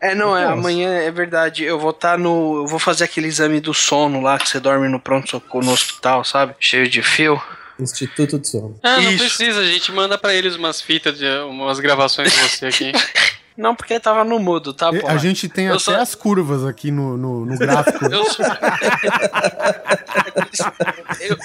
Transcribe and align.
É, 0.00 0.14
não, 0.14 0.36
é, 0.36 0.44
amanhã 0.44 0.90
é 0.90 1.10
verdade. 1.10 1.64
Eu 1.64 1.78
vou 1.78 1.90
estar 1.90 2.18
no. 2.18 2.62
Eu 2.62 2.66
vou 2.66 2.78
fazer 2.78 3.04
aquele 3.04 3.26
exame 3.26 3.60
do 3.60 3.74
sono 3.74 4.20
lá 4.20 4.38
que 4.38 4.48
você 4.48 4.60
dorme 4.60 4.88
no 4.88 5.00
pronto-socorro 5.00 5.64
no 5.64 5.72
hospital, 5.72 6.24
sabe? 6.24 6.54
Cheio 6.60 6.88
de 6.88 7.02
fio. 7.02 7.40
Instituto 7.80 8.38
de 8.38 8.48
Sono. 8.48 8.78
Ah, 8.82 9.00
não 9.00 9.12
Isso. 9.12 9.18
precisa, 9.18 9.60
a 9.60 9.64
gente 9.64 9.92
manda 9.92 10.18
pra 10.18 10.34
eles 10.34 10.56
umas 10.56 10.82
fitas, 10.82 11.16
de 11.16 11.26
umas 11.42 11.78
gravações 11.78 12.32
de 12.32 12.38
você 12.40 12.66
aqui. 12.66 12.92
Não, 13.58 13.74
porque 13.74 13.98
tava 13.98 14.22
no 14.22 14.38
mudo, 14.38 14.72
tá 14.72 14.92
bom. 14.92 15.08
A 15.08 15.16
gente 15.16 15.48
tem 15.48 15.66
Eu 15.66 15.72
até 15.74 15.82
só- 15.82 15.96
as 16.00 16.14
curvas 16.14 16.64
aqui 16.64 16.92
no, 16.92 17.16
no, 17.18 17.44
no 17.44 17.58
gráfico. 17.58 18.04
Eu 18.06 18.24
sou... 18.26 18.46
Eu- 21.20 21.36
eu- 21.36 21.38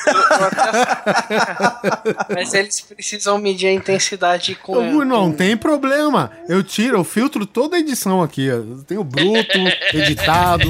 até- 0.46 2.34
Mas 2.34 2.54
eles 2.54 2.82
precisam 2.82 3.38
medir 3.38 3.68
a 3.68 3.74
intensidade 3.74 4.56
com. 4.56 5.04
Não 5.04 5.32
com- 5.32 5.38
tem 5.38 5.58
problema. 5.58 6.32
Eu 6.48 6.64
tiro, 6.64 6.98
eu 6.98 7.04
filtro 7.04 7.46
toda 7.46 7.76
a 7.76 7.80
edição 7.80 8.22
aqui. 8.22 8.50
ó. 8.50 8.56
Eu 8.56 8.84
tenho 8.88 9.04
bruto, 9.04 9.58
editado. 9.94 10.70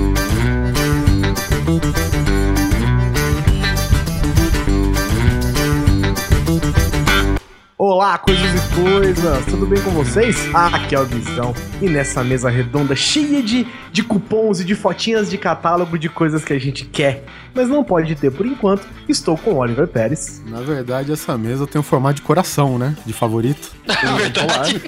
Olá, 7.83 8.15
coisas 8.19 8.45
e 8.45 8.75
coisas, 8.75 9.45
tudo 9.47 9.65
bem 9.65 9.81
com 9.81 9.89
vocês? 9.89 10.37
Aqui 10.53 10.93
é 10.93 10.99
o 10.99 11.05
Guizão 11.07 11.51
e 11.81 11.89
nessa 11.89 12.23
mesa 12.23 12.47
redonda 12.47 12.95
cheia 12.95 13.41
de, 13.41 13.65
de 13.91 14.03
cupons 14.03 14.59
e 14.59 14.63
de 14.63 14.75
fotinhas 14.75 15.31
de 15.31 15.37
catálogo 15.39 15.97
de 15.97 16.07
coisas 16.07 16.45
que 16.45 16.53
a 16.53 16.59
gente 16.59 16.85
quer, 16.85 17.23
mas 17.55 17.67
não 17.67 17.83
pode 17.83 18.13
ter 18.13 18.29
por 18.29 18.45
enquanto, 18.45 18.87
estou 19.09 19.35
com 19.35 19.53
o 19.53 19.57
Oliver 19.57 19.87
Pérez. 19.87 20.43
Na 20.45 20.61
verdade, 20.61 21.11
essa 21.11 21.35
mesa 21.35 21.65
tem 21.65 21.81
um 21.81 21.83
formato 21.83 22.17
de 22.17 22.21
coração, 22.21 22.77
né? 22.77 22.95
De 23.03 23.13
favorito. 23.13 23.71
Verdade. 24.15 24.79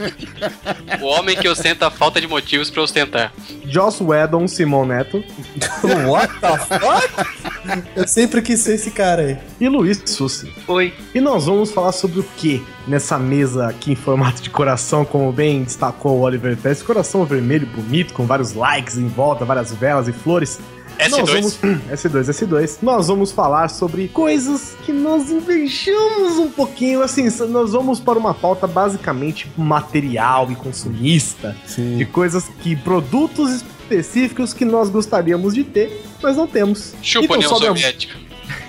o 1.02 1.06
homem 1.06 1.36
que 1.36 1.50
ostenta 1.50 1.88
a 1.88 1.90
falta 1.90 2.22
de 2.22 2.28
motivos 2.28 2.70
pra 2.70 2.84
ostentar. 2.84 3.34
Joss 3.66 4.04
Whedon, 4.04 4.48
Simon 4.48 4.86
Neto 4.86 5.24
What 6.08 6.32
the 6.40 6.58
fuck? 6.60 7.84
Eu 7.96 8.08
sempre 8.08 8.42
quis 8.44 8.60
ser 8.60 8.76
esse 8.76 8.92
cara 8.92 9.24
aí. 9.24 9.38
e 9.60 9.68
Luiz 9.68 10.00
Sussi. 10.06 10.54
Oi. 10.68 10.94
E 11.16 11.20
nós 11.20 11.46
vamos 11.46 11.72
falar 11.72 11.92
sobre 11.92 12.20
o 12.20 12.24
que 12.38 12.64
nessa 12.88 13.18
mesa 13.18 13.68
aqui 13.68 13.92
em 13.92 13.96
formato 13.96 14.42
de 14.42 14.50
coração, 14.50 15.06
como 15.06 15.32
bem 15.32 15.64
destacou 15.64 16.20
o 16.20 16.22
Oliver 16.22 16.56
Pérez, 16.58 16.82
coração 16.82 17.26
vermelho 17.26 17.68
bonito, 17.68 18.14
com 18.14 18.26
vários 18.26 18.54
likes 18.54 18.98
em 18.98 19.08
volta, 19.08 19.46
várias 19.46 19.74
velas 19.74 20.08
e 20.08 20.14
flores. 20.14 20.60
S2. 20.98 21.10
Nós 21.10 21.30
vamos, 21.30 21.58
S2, 21.92 22.24
S2. 22.30 22.78
Nós 22.82 23.08
vamos 23.08 23.32
falar 23.32 23.70
sobre 23.70 24.08
coisas 24.10 24.76
que 24.86 24.94
nós 24.94 25.32
invejamos 25.32 26.38
um 26.38 26.50
pouquinho. 26.50 27.02
Assim, 27.02 27.28
nós 27.48 27.72
vamos 27.72 28.00
para 28.00 28.20
uma 28.20 28.34
pauta 28.34 28.68
basicamente 28.68 29.50
material 29.58 30.52
e 30.52 30.56
consumista. 30.56 31.56
Sim. 31.66 31.98
De 31.98 32.06
coisas 32.06 32.48
que. 32.62 32.76
produtos 32.76 33.52
específicos 33.52 34.54
que 34.54 34.66
nós 34.66 34.90
gostaríamos 34.90 35.54
de 35.54 35.64
ter, 35.64 36.04
mas 36.22 36.38
não 36.38 36.48
temos. 36.48 36.94
Chupa 37.02 37.26
Então 37.26 37.38
União 37.38 37.58
Soviética. 37.58 38.16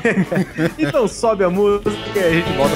Então 0.79 1.09
sobe 1.09 1.45
a 1.45 1.51
música 1.51 1.91
e 2.15 2.19
a 2.19 2.31
gente 2.31 2.53
volta 2.53 2.75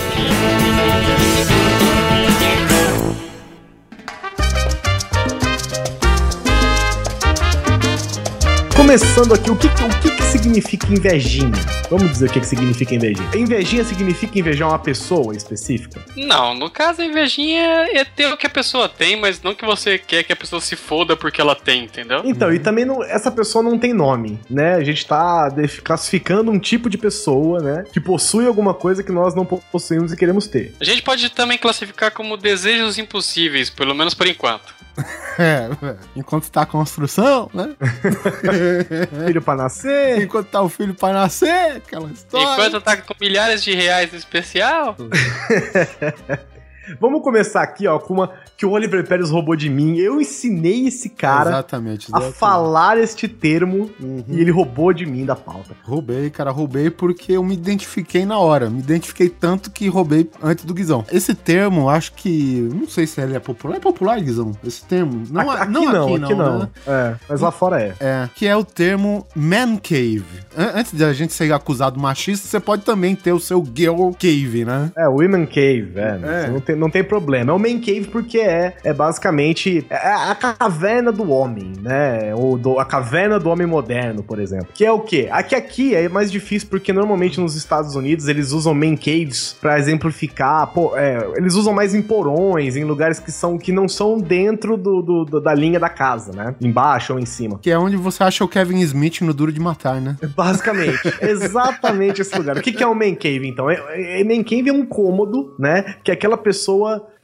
Começando 8.88 9.34
aqui, 9.34 9.50
o 9.50 9.54
que, 9.54 9.66
o 9.66 10.00
que, 10.00 10.16
que 10.16 10.22
significa 10.22 10.86
invejinha? 10.86 11.52
Vamos 11.90 12.10
dizer 12.10 12.30
o 12.30 12.32
que, 12.32 12.40
que 12.40 12.46
significa 12.46 12.94
invejinha. 12.94 13.28
Invejinha 13.36 13.84
significa 13.84 14.38
invejar 14.38 14.66
uma 14.66 14.78
pessoa 14.78 15.36
específica? 15.36 16.02
Não, 16.16 16.54
no 16.54 16.70
caso 16.70 17.02
a 17.02 17.04
invejinha 17.04 17.86
é 17.92 18.02
ter 18.02 18.32
o 18.32 18.36
que 18.38 18.46
a 18.46 18.50
pessoa 18.50 18.88
tem, 18.88 19.14
mas 19.20 19.42
não 19.42 19.54
que 19.54 19.66
você 19.66 19.98
quer 19.98 20.22
que 20.24 20.32
a 20.32 20.36
pessoa 20.36 20.58
se 20.58 20.74
foda 20.74 21.14
porque 21.14 21.38
ela 21.38 21.54
tem, 21.54 21.84
entendeu? 21.84 22.22
Então, 22.24 22.50
e 22.50 22.58
também 22.58 22.86
não- 22.86 23.04
essa 23.04 23.30
pessoa 23.30 23.62
não 23.62 23.78
tem 23.78 23.92
nome, 23.92 24.40
né? 24.48 24.76
A 24.76 24.82
gente 24.82 25.06
tá 25.06 25.50
classificando 25.84 26.50
um 26.50 26.58
tipo 26.58 26.88
de 26.88 26.96
pessoa, 26.96 27.60
né? 27.60 27.84
Que 27.92 28.00
possui 28.00 28.46
alguma 28.46 28.72
coisa 28.72 29.02
que 29.02 29.12
nós 29.12 29.34
não 29.34 29.44
po- 29.44 29.62
possuímos 29.70 30.14
e 30.14 30.16
queremos 30.16 30.46
ter. 30.46 30.74
A 30.80 30.84
gente 30.84 31.02
pode 31.02 31.28
também 31.28 31.58
classificar 31.58 32.10
como 32.10 32.38
desejos 32.38 32.96
impossíveis, 32.96 33.68
pelo 33.68 33.94
menos 33.94 34.14
por 34.14 34.26
enquanto. 34.26 34.78
É, 35.40 35.68
enquanto 36.16 36.50
tá 36.50 36.62
a 36.62 36.66
construção, 36.66 37.48
né? 37.54 37.76
Filho 39.26 39.40
pra 39.40 39.54
nascer. 39.54 40.20
Enquanto 40.20 40.48
tá 40.48 40.60
o 40.60 40.68
filho 40.68 40.94
pra 40.94 41.12
nascer, 41.12 41.76
aquela 41.76 42.10
história. 42.10 42.66
Enquanto 42.66 42.80
tá 42.82 42.96
com 42.96 43.14
milhares 43.20 43.62
de 43.62 43.72
reais 43.72 44.10
no 44.10 44.18
especial, 44.18 44.96
Vamos 47.00 47.22
começar 47.22 47.62
aqui, 47.62 47.86
ó, 47.86 47.98
com 47.98 48.14
uma 48.14 48.30
que 48.56 48.66
o 48.66 48.70
Oliver 48.70 49.06
Pérez 49.06 49.30
roubou 49.30 49.54
de 49.56 49.68
mim. 49.70 49.96
Eu 49.96 50.20
ensinei 50.20 50.86
esse 50.88 51.08
cara 51.08 51.50
Exatamente. 51.50 52.06
a 52.06 52.08
exatamente. 52.18 52.36
falar 52.38 52.98
este 52.98 53.28
termo 53.28 53.90
Uhum. 54.00 54.24
e 54.28 54.40
ele 54.40 54.50
roubou 54.50 54.92
de 54.92 55.06
mim 55.06 55.24
da 55.24 55.36
pauta. 55.36 55.74
Roubei, 55.84 56.30
cara, 56.30 56.50
roubei 56.50 56.90
porque 56.90 57.32
eu 57.32 57.42
me 57.44 57.54
identifiquei 57.54 58.24
na 58.26 58.38
hora. 58.38 58.68
Me 58.70 58.80
identifiquei 58.80 59.28
tanto 59.28 59.70
que 59.70 59.88
roubei 59.88 60.28
antes 60.42 60.64
do 60.64 60.74
Guizão. 60.74 61.04
Esse 61.12 61.34
termo, 61.34 61.88
acho 61.88 62.12
que. 62.14 62.68
Não 62.74 62.88
sei 62.88 63.06
se 63.06 63.20
ele 63.20 63.36
é 63.36 63.40
popular. 63.40 63.76
É 63.76 63.80
popular, 63.80 64.20
Guizão? 64.20 64.52
Esse 64.64 64.84
termo? 64.84 65.22
Não, 65.30 65.42
aqui, 65.50 65.50
a- 65.50 65.62
aqui 65.62 65.72
não, 65.72 66.14
aqui 66.14 66.34
não. 66.34 66.58
né? 66.60 66.68
É, 66.86 67.14
mas 67.28 67.40
lá 67.40 67.50
fora 67.50 67.80
é. 67.80 67.94
É, 68.00 68.28
que 68.34 68.46
é 68.46 68.56
o 68.56 68.64
termo 68.64 69.26
man 69.34 69.76
cave. 69.76 70.24
An- 70.56 70.72
Antes 70.78 70.92
de 70.92 71.04
a 71.04 71.12
gente 71.12 71.32
ser 71.32 71.52
acusado 71.52 71.98
machista, 72.00 72.46
você 72.46 72.60
pode 72.60 72.82
também 72.82 73.14
ter 73.14 73.32
o 73.32 73.40
seu 73.40 73.64
girl 73.74 74.10
cave, 74.12 74.64
né? 74.64 74.90
É, 74.96 75.08
Women 75.08 75.46
Cave, 75.46 75.92
é. 75.96 76.20
É. 76.44 76.50
Não, 76.50 76.60
tem, 76.60 76.76
não 76.78 76.88
tem 76.90 77.02
problema. 77.04 77.50
É 77.52 77.54
o 77.54 77.58
Man 77.58 77.78
Cave 77.80 78.08
porque 78.10 78.38
é, 78.38 78.76
é 78.84 78.92
basicamente 78.92 79.84
é 79.90 79.96
a 80.12 80.34
caverna 80.34 81.10
do 81.12 81.30
homem, 81.30 81.72
né? 81.80 82.34
Ou 82.34 82.56
do- 82.56 82.78
a 82.78 82.84
caverna 82.84 83.38
do 83.38 83.48
homem 83.50 83.66
moderno, 83.66 84.22
por 84.22 84.38
exemplo. 84.38 84.68
Que 84.74 84.84
é 84.84 84.92
o 84.92 85.00
quê? 85.00 85.28
Aqui 85.30 85.54
aqui 85.54 85.94
é 85.94 86.08
mais 86.08 86.30
difícil 86.30 86.68
porque 86.68 86.92
normalmente 86.92 87.40
nos 87.40 87.54
Estados 87.54 87.94
Unidos 87.94 88.28
eles 88.28 88.52
usam 88.52 88.74
Man 88.74 88.96
Caves 88.96 89.56
pra 89.60 89.78
exemplificar. 89.78 90.66
pô, 90.72 90.96
é, 90.96 91.18
eles 91.36 91.54
usam 91.54 91.72
mais 91.72 91.94
em 91.94 92.02
porões, 92.02 92.76
em 92.76 92.84
lugares 92.84 93.18
que, 93.18 93.30
são, 93.32 93.58
que 93.58 93.72
não 93.72 93.88
são 93.88 94.18
dentro 94.18 94.76
do, 94.76 95.02
do- 95.02 95.24
do- 95.24 95.40
da 95.40 95.54
linha 95.54 95.78
da 95.80 95.88
casa, 95.88 96.32
né? 96.32 96.54
Embaixo 96.60 97.12
ou 97.14 97.18
em 97.18 97.26
cima. 97.26 97.58
Que 97.60 97.70
é 97.70 97.78
onde 97.78 97.96
você 97.96 98.22
acha 98.22 98.44
o 98.44 98.48
Kevin 98.48 98.80
Smith 98.80 99.20
no 99.22 99.32
Duro 99.34 99.52
de 99.52 99.60
Matar, 99.60 100.00
né? 100.00 100.16
Basicamente, 100.36 101.00
exatamente 101.20 102.20
esse 102.22 102.36
lugar. 102.36 102.56
O 102.56 102.60
que, 102.62 102.72
que 102.72 102.82
é 102.82 102.86
o 102.86 102.94
man 102.94 103.14
cave, 103.14 103.46
então? 103.48 103.68
É, 103.70 104.20
é, 104.20 104.24
man 104.24 104.42
cave 104.42 104.68
é 104.68 104.72
um 104.72 104.84
cômodo, 104.86 105.54
né? 105.58 105.96
Que 106.04 106.10
aquela 106.10 106.36
pessoa 106.36 106.67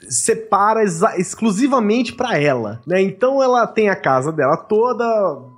separa 0.09 0.83
exa- 0.83 1.17
exclusivamente 1.19 2.13
pra 2.15 2.39
ela, 2.39 2.81
né? 2.87 3.01
Então 3.03 3.43
ela 3.43 3.67
tem 3.67 3.89
a 3.89 3.97
casa 3.97 4.33
dela 4.33 4.57
toda 4.57 5.05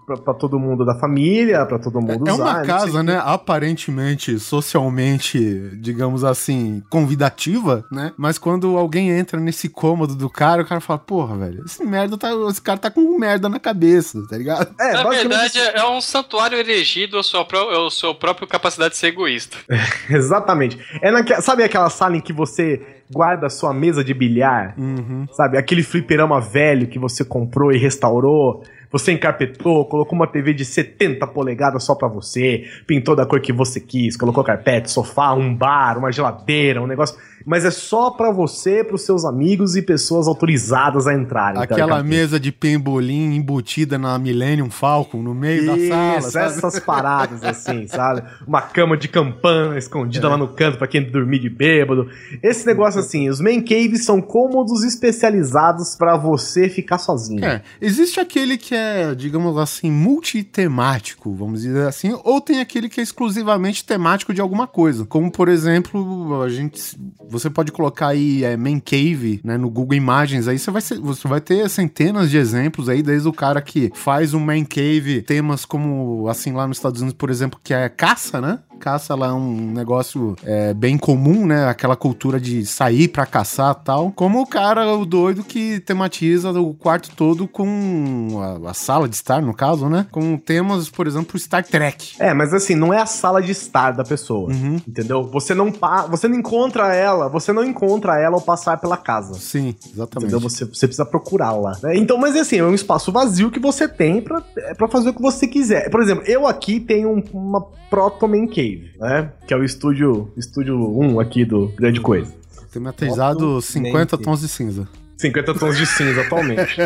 pra, 0.07 0.17
pra 0.17 0.35
todo 0.35 0.59
mundo 0.59 0.85
da 0.85 0.95
família, 0.99 1.67
pra 1.67 1.79
todo 1.79 2.01
mundo 2.01 2.29
É 2.29 2.33
usar. 2.33 2.43
uma 2.43 2.53
não 2.53 2.59
sei 2.61 2.67
casa, 2.67 3.03
né, 3.03 3.21
aparentemente, 3.25 4.39
socialmente, 4.39 5.71
digamos 5.81 6.25
assim, 6.25 6.83
convidativa, 6.89 7.85
né? 7.91 8.13
Mas 8.17 8.39
quando 8.39 8.77
alguém 8.77 9.11
entra 9.11 9.39
nesse 9.41 9.69
cômodo 9.69 10.15
do 10.15 10.31
cara, 10.31 10.63
o 10.63 10.67
cara 10.67 10.81
fala, 10.81 10.99
porra, 10.99 11.37
velho, 11.37 11.65
esse 11.67 11.85
merda 11.85 12.17
tá. 12.17 12.31
Esse 12.49 12.63
cara 12.63 12.79
tá 12.79 12.91
com 12.91 13.19
merda 13.19 13.49
na 13.49 13.59
cabeça, 13.59 14.23
tá 14.29 14.37
ligado? 14.39 14.75
É, 14.81 14.93
na 14.93 15.03
basicamente 15.05 15.53
verdade 15.55 15.79
é 15.79 15.87
um 15.89 16.01
santuário 16.01 16.59
erigido 16.59 17.19
à 17.19 17.23
sua, 17.23 17.45
pró 17.45 17.87
à 17.87 17.91
sua 17.91 18.15
própria 18.15 18.47
capacidade 18.47 18.93
de 18.93 18.99
ser 18.99 19.09
egoísta. 19.09 19.57
Exatamente. 20.11 20.79
É 21.03 21.11
naque- 21.11 21.41
sabe 21.43 21.63
aquela 21.63 21.91
sala 21.91 22.17
em 22.17 22.21
que 22.21 22.33
você 22.33 22.81
guarda 23.11 23.47
a 23.47 23.51
sua 23.51 23.73
mesa 23.73 24.03
de 24.05 24.13
bilhar? 24.15 24.75
Uhum. 24.79 25.27
Sabe? 25.33 25.59
Aquele 25.59 25.83
fliperama 25.83 26.41
velho 26.41 26.87
que 26.89 26.99
você 26.99 27.25
comprou 27.25 27.73
e 27.73 27.79
restaurou. 27.79 28.63
Você 28.97 29.13
encarpetou, 29.13 29.85
colocou 29.85 30.17
uma 30.17 30.27
TV 30.27 30.55
de 30.55 30.65
70 30.65 31.27
polegadas 31.27 31.85
só 31.85 31.95
pra 31.95 32.09
você, 32.09 32.65
pintou 32.87 33.15
da 33.15 33.27
cor 33.27 33.43
que 33.43 33.53
você 33.53 33.79
quis, 33.79 34.17
colocou 34.17 34.43
carpete, 34.43 34.91
sofá, 34.91 35.35
um 35.35 35.55
bar, 35.55 35.99
uma 35.99 36.11
geladeira, 36.11 36.81
um 36.81 36.87
negócio. 36.87 37.19
Mas 37.45 37.65
é 37.65 37.71
só 37.71 38.11
pra 38.11 38.31
você, 38.31 38.83
pros 38.83 39.03
seus 39.03 39.25
amigos 39.25 39.77
e 39.77 39.83
pessoas 39.83 40.27
autorizadas 40.27 41.07
a 41.07 41.15
entrarem. 41.15 41.61
Aquela 41.61 41.77
teoricamente. 41.77 42.09
mesa 42.09 42.41
de 42.41 42.51
pembolim 42.51 43.35
embutida 43.37 43.99
na 43.99 44.19
Millennium 44.19 44.71
Falcon 44.71 45.23
no 45.23 45.35
meio 45.35 45.67
da 45.67 45.77
sala, 45.77 46.19
Isso, 46.19 46.31
sabe? 46.31 46.47
essas 46.47 46.81
paradas 46.81 47.45
assim, 47.45 47.87
sabe? 47.87 48.23
Uma 48.47 48.63
cama 48.63 48.97
de 48.97 49.09
campana 49.09 49.79
escondida 49.79 50.29
lá 50.29 50.37
no 50.37 50.49
canto 50.49 50.79
pra 50.79 50.87
quem 50.87 51.03
dormir 51.03 51.39
de 51.39 51.51
bêbado. 51.51 52.09
Esse 52.43 52.67
negócio 52.67 53.01
assim, 53.01 53.29
os 53.29 53.41
main 53.41 53.61
caves 53.61 54.05
são 54.05 54.21
cômodos 54.21 54.83
especializados 54.83 55.95
pra 55.95 56.17
você 56.17 56.69
ficar 56.69 56.99
sozinho. 56.99 57.45
É, 57.45 57.63
existe 57.81 58.19
aquele 58.19 58.57
que 58.57 58.75
é 58.75 58.87
é, 58.87 59.15
digamos 59.15 59.57
assim, 59.59 59.91
multitemático, 59.91 61.35
vamos 61.35 61.63
dizer 61.63 61.87
assim, 61.87 62.17
ou 62.25 62.41
tem 62.41 62.61
aquele 62.61 62.89
que 62.89 63.01
é 63.01 63.03
exclusivamente 63.03 63.85
temático 63.85 64.33
de 64.33 64.41
alguma 64.41 64.67
coisa. 64.67 65.05
Como, 65.05 65.31
por 65.31 65.49
exemplo, 65.49 66.43
a 66.43 66.49
gente. 66.49 66.97
Você 67.29 67.51
pode 67.51 67.73
colocar 67.73 68.09
aí 68.09 68.45
é, 68.45 68.57
Man 68.57 68.79
Cave, 68.81 69.41
né, 69.45 69.57
no 69.57 69.69
Google 69.71 69.97
Imagens, 69.97 70.47
aí 70.49 70.59
você 70.59 70.71
vai, 70.71 70.81
ser- 70.83 70.99
você 71.01 71.27
vai 71.27 71.41
ter 71.41 71.69
centenas 71.69 72.31
de 72.31 72.37
exemplos 72.37 72.89
aí, 72.89 73.03
desde 73.03 73.29
o 73.29 73.33
cara 73.33 73.61
que 73.61 73.91
faz 73.95 74.33
um 74.35 74.41
Man 74.41 74.65
Cave, 74.65 75.23
temas 75.23 75.65
como, 75.65 76.29
assim, 76.29 76.53
lá 76.53 76.67
nos 76.67 76.79
Estados 76.79 77.01
Unidos, 77.01 77.17
por 77.19 77.31
exemplo, 77.31 77.59
que 77.63 77.75
é 77.75 77.89
caça, 77.89 78.41
né? 78.41 78.61
Caça 78.79 79.15
lá 79.15 79.29
é 79.29 79.33
um 79.33 79.73
negócio 79.73 80.37
é, 80.45 80.73
bem 80.73 80.97
comum, 80.97 81.45
né? 81.47 81.67
Aquela 81.69 81.97
cultura 81.97 82.39
de 82.39 82.65
sair 82.65 83.09
pra 83.09 83.27
caçar 83.27 83.77
e 83.81 83.85
tal. 83.85 84.13
Como 84.13 84.41
o 84.41 84.47
cara, 84.47 84.87
o 84.95 85.05
doido 85.05 85.43
que 85.43 85.81
tematiza 85.81 86.51
o 86.53 86.73
quarto 86.75 87.11
todo 87.17 87.49
com 87.49 88.29
a, 88.65 88.71
a 88.71 88.75
sala 88.75 89.09
de 89.09 89.17
estar, 89.17 89.43
no 89.43 89.53
caso, 89.55 89.89
né? 89.89 90.07
Com 90.13 90.37
temas, 90.37 90.89
por 90.89 91.07
exemplo, 91.07 91.39
Star 91.39 91.65
Trek. 91.65 92.15
É, 92.19 92.33
mas 92.33 92.55
assim, 92.55 92.75
não 92.75 92.93
é 92.95 93.01
a 93.01 93.07
sala 93.07 93.43
de 93.43 93.51
estar 93.53 93.91
da 93.93 94.05
pessoa. 94.05 94.53
Uhum. 94.53 94.77
Entendeu? 94.87 95.25
Você 95.33 95.55
não 95.55 95.73
pa 95.73 96.07
você 96.07 96.29
não 96.29 96.37
encontra 96.37 96.95
ela, 96.95 97.29
você 97.29 97.53
não 97.53 97.65
encontra 97.65 98.21
ela 98.21 98.37
ao 98.37 98.41
passar 98.41 98.79
pela 98.81 98.97
casa. 98.97 99.35
Sim, 99.35 99.75
exatamente. 99.93 100.33
Entendeu? 100.33 100.41
Você, 100.41 100.65
você 100.65 100.87
precisa 100.87 101.05
procurá-la. 101.05 101.73
né? 101.83 101.97
Então, 101.97 102.19
mas 102.19 102.37
assim, 102.37 102.59
é 102.59 102.65
um 102.65 102.75
espaço 102.75 103.11
vazio 103.11 103.51
que 103.51 103.59
você 103.59 103.89
tem 103.89 104.21
pra, 104.23 104.43
é, 104.59 104.75
fazer 104.89 105.09
o 105.11 105.15
que 105.15 105.23
você 105.23 105.47
quiser. 105.49 105.91
Por 105.91 106.01
exemplo, 106.03 106.25
eu 106.27 106.47
aqui 106.47 106.79
tenho 106.79 107.11
um- 107.11 107.23
uma 107.33 107.67
Proto 107.89 108.27
Man 108.27 108.47
Cave, 108.49 108.66
né? 108.99 109.33
Que 109.47 109.55
é 109.55 109.57
o 109.57 109.65
estúdio, 109.65 110.33
estúdio 110.37 110.77
1 110.77 111.21
aqui 111.21 111.45
do 111.45 111.69
Grande 111.77 112.01
Coisa. 112.01 112.33
Tematizado 112.73 113.61
50 113.61 114.19
tons 114.19 114.41
de 114.41 114.49
cinza. 114.49 114.89
50 115.17 115.55
tons 115.55 115.77
de 115.77 115.87
cinza 115.87 116.21
atualmente. 116.23 116.77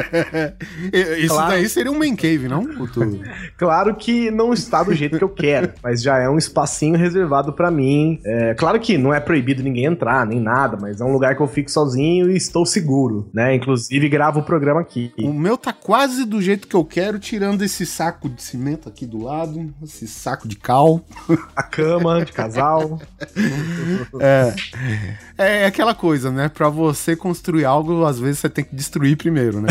Isso 1.18 1.34
Claro. 1.34 1.50
daí 1.50 1.68
seria 1.68 1.90
um 1.90 1.98
man 1.98 2.14
cave, 2.14 2.46
não? 2.48 2.64
Claro 3.56 3.94
que 3.96 4.30
não 4.30 4.52
está 4.52 4.82
do 4.82 4.94
jeito 4.94 5.18
que 5.18 5.24
eu 5.24 5.28
quero, 5.28 5.72
mas 5.82 6.00
já 6.02 6.18
é 6.18 6.28
um 6.28 6.38
espacinho 6.38 6.96
reservado 6.96 7.52
pra 7.52 7.70
mim. 7.70 8.20
É, 8.24 8.54
claro 8.54 8.78
que 8.78 8.96
não 8.96 9.12
é 9.12 9.18
proibido 9.20 9.62
ninguém 9.62 9.86
entrar, 9.86 10.24
nem 10.26 10.38
nada, 10.40 10.76
mas 10.80 11.00
é 11.00 11.04
um 11.04 11.12
lugar 11.12 11.34
que 11.34 11.42
eu 11.42 11.48
fico 11.48 11.70
sozinho 11.70 12.30
e 12.30 12.36
estou 12.36 12.64
seguro, 12.64 13.28
né? 13.34 13.54
Inclusive 13.54 14.08
gravo 14.08 14.40
o 14.40 14.42
programa 14.44 14.80
aqui. 14.80 15.12
O 15.18 15.32
meu 15.32 15.56
tá 15.58 15.72
quase 15.72 16.24
do 16.24 16.40
jeito 16.40 16.68
que 16.68 16.76
eu 16.76 16.84
quero, 16.84 17.18
tirando 17.18 17.62
esse 17.62 17.84
saco 17.84 18.28
de 18.28 18.42
cimento 18.42 18.88
aqui 18.88 19.06
do 19.06 19.22
lado, 19.24 19.72
esse 19.82 20.06
saco 20.06 20.46
de 20.46 20.56
cal. 20.56 21.04
A 21.56 21.62
cama 21.62 22.24
de 22.24 22.32
casal. 22.32 23.00
É, 24.20 24.54
é 25.38 25.66
aquela 25.66 25.94
coisa, 25.94 26.30
né? 26.30 26.48
Pra 26.48 26.68
você 26.68 27.16
construir 27.16 27.64
algo, 27.64 28.04
às 28.04 28.19
vezes 28.20 28.38
você 28.38 28.48
tem 28.48 28.64
que 28.64 28.74
destruir 28.74 29.16
primeiro, 29.16 29.60
né? 29.60 29.68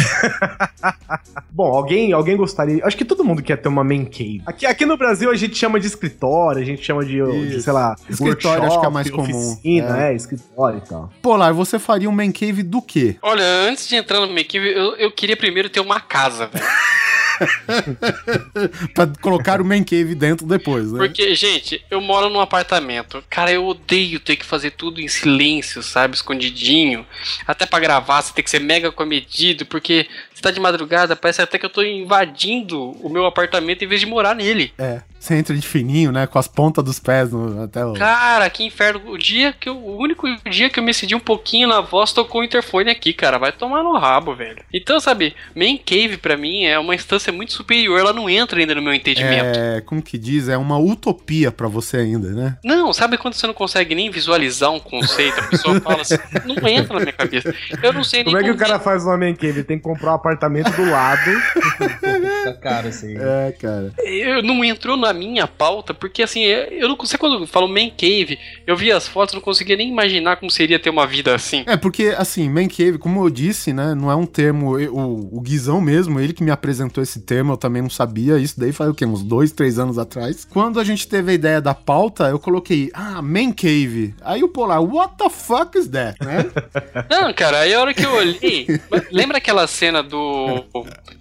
Bom, 1.52 1.68
alguém, 1.68 2.12
alguém 2.12 2.36
gostaria. 2.36 2.86
Acho 2.86 2.98
que 2.98 3.06
todo 3.06 3.24
mundo 3.24 3.42
quer 3.42 3.58
ter 3.58 3.70
uma 3.70 3.84
man 3.84 4.06
cave. 4.06 4.42
Aqui, 4.46 4.66
aqui 4.66 4.86
no 4.86 4.98
Brasil 4.98 5.32
a 5.32 5.36
gente 5.36 5.56
chama 5.56 5.80
de 5.80 5.88
escritório, 5.88 6.62
a 6.62 6.66
gente 6.66 6.84
chama 6.84 7.06
de, 7.06 7.20
de, 7.50 7.62
sei 7.62 7.74
lá, 7.74 7.96
Escritório 8.10 8.66
acho 8.66 8.80
que 8.80 8.86
é 8.86 8.90
mais 8.90 9.10
comum. 9.10 9.52
Oficina, 9.54 10.08
é. 10.08 10.14
escritório 10.14 10.82
e 10.84 10.88
tal. 10.88 11.12
Polar, 11.22 11.54
você 11.54 11.78
faria 11.78 12.10
um 12.10 12.14
man 12.14 12.32
cave 12.32 12.64
do 12.64 12.82
quê? 12.82 13.16
Olha, 13.22 13.44
antes 13.44 13.88
de 13.88 13.96
entrar 13.96 14.20
no 14.20 14.34
make 14.34 14.58
eu, 14.58 14.96
eu 14.96 15.12
queria 15.12 15.38
primeiro 15.38 15.70
ter 15.70 15.80
uma 15.80 16.00
casa, 16.00 16.48
velho. 16.48 16.66
pra 18.94 19.08
colocar 19.22 19.62
o 19.62 19.66
man 19.66 19.84
cave 19.84 20.16
dentro 20.16 20.46
depois, 20.46 20.92
né? 20.92 21.00
Porque, 21.00 21.34
gente, 21.36 21.84
eu 21.90 22.02
moro 22.02 22.30
num 22.30 22.40
apartamento. 22.40 23.24
Cara, 23.30 23.52
eu 23.52 23.66
odeio 23.66 24.20
ter 24.20 24.36
que 24.36 24.46
fazer 24.46 24.72
tudo 24.72 25.02
em 25.02 25.08
silêncio, 25.08 25.82
sabe? 25.82 26.16
Escondidinho. 26.16 27.06
Até 27.48 27.66
pra 27.66 27.80
gravar, 27.80 28.22
você 28.22 28.34
tem 28.34 28.44
que 28.44 28.50
ser 28.50 28.60
mega 28.60 28.92
comedido, 28.92 29.66
porque 29.66 30.08
você 30.34 30.42
tá 30.42 30.52
de 30.52 30.60
madrugada, 30.60 31.16
parece 31.16 31.42
até 31.42 31.58
que 31.58 31.66
eu 31.66 31.70
tô 31.70 31.82
invadindo 31.82 32.92
o 33.06 33.10
meu 33.10 33.26
apartamento 33.26 33.84
em 33.84 33.88
vez 33.88 34.02
de 34.02 34.08
morar 34.08 34.34
nele. 34.34 34.74
É, 34.78 35.02
você 35.20 35.36
entra 35.36 35.56
de 35.56 35.68
fininho, 35.68 36.12
né? 36.12 36.26
Com 36.26 36.40
as 36.40 36.48
pontas 36.48 36.84
dos 36.84 37.00
pés 37.00 37.32
no, 37.32 37.64
até 37.64 37.86
o... 37.86 37.94
Cara, 37.94 38.50
que 38.50 38.64
inferno. 38.64 39.02
O 39.12 39.18
dia 39.18 39.54
que 39.54 39.68
eu, 39.68 39.78
o 39.78 39.98
único 39.98 40.28
dia 40.50 40.70
que 40.70 40.80
eu 40.80 40.84
me 40.84 40.94
cedi 40.94 41.14
um 41.14 41.20
pouquinho 41.20 41.68
na 41.68 41.82
voz 41.82 42.14
tocou 42.14 42.42
o 42.42 42.44
interfone 42.44 42.90
aqui, 42.90 43.12
cara. 43.14 43.38
Vai 43.38 43.52
tomar 43.52 43.84
no 43.84 43.98
rabo, 43.98 44.34
velho. 44.34 44.64
Então, 44.74 45.00
sabe, 45.00 45.36
Main 45.56 45.78
Cave 45.78 46.18
pra 46.18 46.38
mim 46.38 46.64
é 46.64 46.80
uma 46.80 46.96
instância 46.96 47.34
muito 47.34 47.54
superior. 47.54 48.00
Ela 48.00 48.14
não 48.14 48.30
entra 48.30 48.60
ainda 48.60 48.74
no 48.74 48.82
meu 48.82 48.94
entendimento. 48.94 49.60
É, 49.60 49.82
como 49.82 50.02
que 50.02 50.18
diz? 50.18 50.48
É 50.48 50.58
uma 50.58 50.78
utopia 50.78 51.52
pra 51.52 51.68
você 51.68 51.98
ainda, 51.98 52.30
né? 52.30 52.58
Não, 52.64 52.94
sabe 52.94 53.18
quando 53.18 53.34
você 53.34 53.46
não 53.46 53.54
consegue 53.54 53.94
nem 53.94 54.10
visualizar 54.10 54.72
um 54.72 54.80
conceito? 54.80 55.40
A 55.40 55.44
pessoa 55.44 55.82
fala 55.82 56.02
assim, 56.02 56.18
não 56.46 56.68
entra 56.68 56.94
na 56.94 57.02
minha 57.02 57.14
cabeça. 57.14 57.54
Eu 57.84 57.92
não 57.92 58.04
sei 58.04 58.24
nem 58.24 58.34
Como 58.34 58.38
é 58.38 58.44
que 58.44 58.52
o 58.52 58.58
cara 58.58 58.80
faz 58.80 59.04
uma 59.04 59.18
man 59.18 59.34
cave? 59.34 59.60
Ele 59.60 59.64
tem 59.64 59.78
que 59.78 59.84
comprar 59.84 60.12
um 60.12 60.16
apartamento 60.16 60.72
do 60.72 60.90
lado. 60.90 61.32
Fica 61.78 62.54
caro 62.62 62.88
assim. 62.88 63.16
É, 63.18 63.52
cara. 63.60 63.94
Eu 64.00 64.42
não 64.42 64.64
entrou 64.64 64.96
na 65.10 65.14
minha 65.14 65.48
pauta, 65.48 65.94
porque 65.94 66.22
assim, 66.22 66.42
eu 66.42 66.88
não 66.88 66.96
consigo. 66.96 67.20
Quando 67.20 67.42
eu 67.42 67.48
falo 67.48 67.68
Man 67.68 67.90
Cave, 67.90 68.40
eu 68.66 68.78
vi 68.78 68.92
as 68.92 69.08
fotos, 69.08 69.34
não 69.34 69.42
conseguia 69.42 69.76
nem 69.76 69.90
imaginar 69.90 70.38
como 70.38 70.50
seria 70.50 70.80
ter 70.80 70.90
uma 70.90 71.06
vida 71.06 71.34
assim. 71.34 71.64
É, 71.66 71.76
porque, 71.76 72.16
assim, 72.18 72.50
man 72.50 72.68
cave, 72.68 72.98
como 72.98 73.26
eu 73.26 73.30
disse, 73.30 73.74
né, 73.74 73.94
não 73.94 74.12
é 74.12 74.16
um 74.16 74.26
termo, 74.26 74.78
o, 74.78 75.38
o 75.38 75.42
Guizão 75.42 75.82
mesmo, 75.82 76.20
ele 76.20 76.34
que 76.34 76.44
me 76.44 76.52
apresentou 76.52 77.04
esse 77.04 77.22
termo, 77.22 77.54
eu 77.54 77.58
também 77.58 77.82
não 77.82 77.90
sabia, 77.90 78.38
isso 78.38 78.60
daí 78.60 78.72
faz 78.72 78.90
o 78.90 78.94
quê, 78.94 79.06
uns 79.06 79.24
dois, 79.24 79.52
três 79.52 79.80
anos 79.80 79.98
atrás. 79.98 80.46
Quando 80.46 80.80
a 80.80 80.84
gente 80.84 81.08
teve 81.08 81.32
a 81.32 81.34
ideia 81.34 81.62
da 81.62 81.74
pauta, 81.74 82.26
eu 82.30 82.40
coloquei, 82.40 82.90
ah, 82.94 83.22
man 83.22 83.52
cave. 83.52 84.14
Aí 84.22 84.44
o 84.44 84.48
Polar, 84.48 84.82
what 84.82 85.16
the 85.18 85.30
fuck 85.30 85.78
is 85.78 85.88
that, 85.88 86.18
né? 86.24 86.46
Não, 87.10 87.34
cara, 87.34 87.62
aí 87.62 87.74
a 87.74 87.82
hora 87.82 87.94
que 87.94 88.06
eu 88.06 88.14
olhei. 88.14 88.68
lembra 89.12 89.38
aquela 89.38 89.66
cena 89.68 90.04
do. 90.04 90.66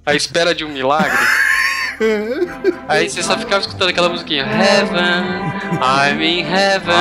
A 0.05 0.15
Espera 0.15 0.55
de 0.55 0.65
um 0.65 0.69
Milagre? 0.69 1.19
Aí 2.89 3.09
você 3.09 3.23
só 3.23 3.37
ficava 3.39 3.61
escutando 3.61 3.89
aquela 3.91 4.09
musiquinha 4.09 4.45
Heaven, 4.45 4.99
I'm 5.83 6.23
in 6.23 6.41
heaven 6.41 6.95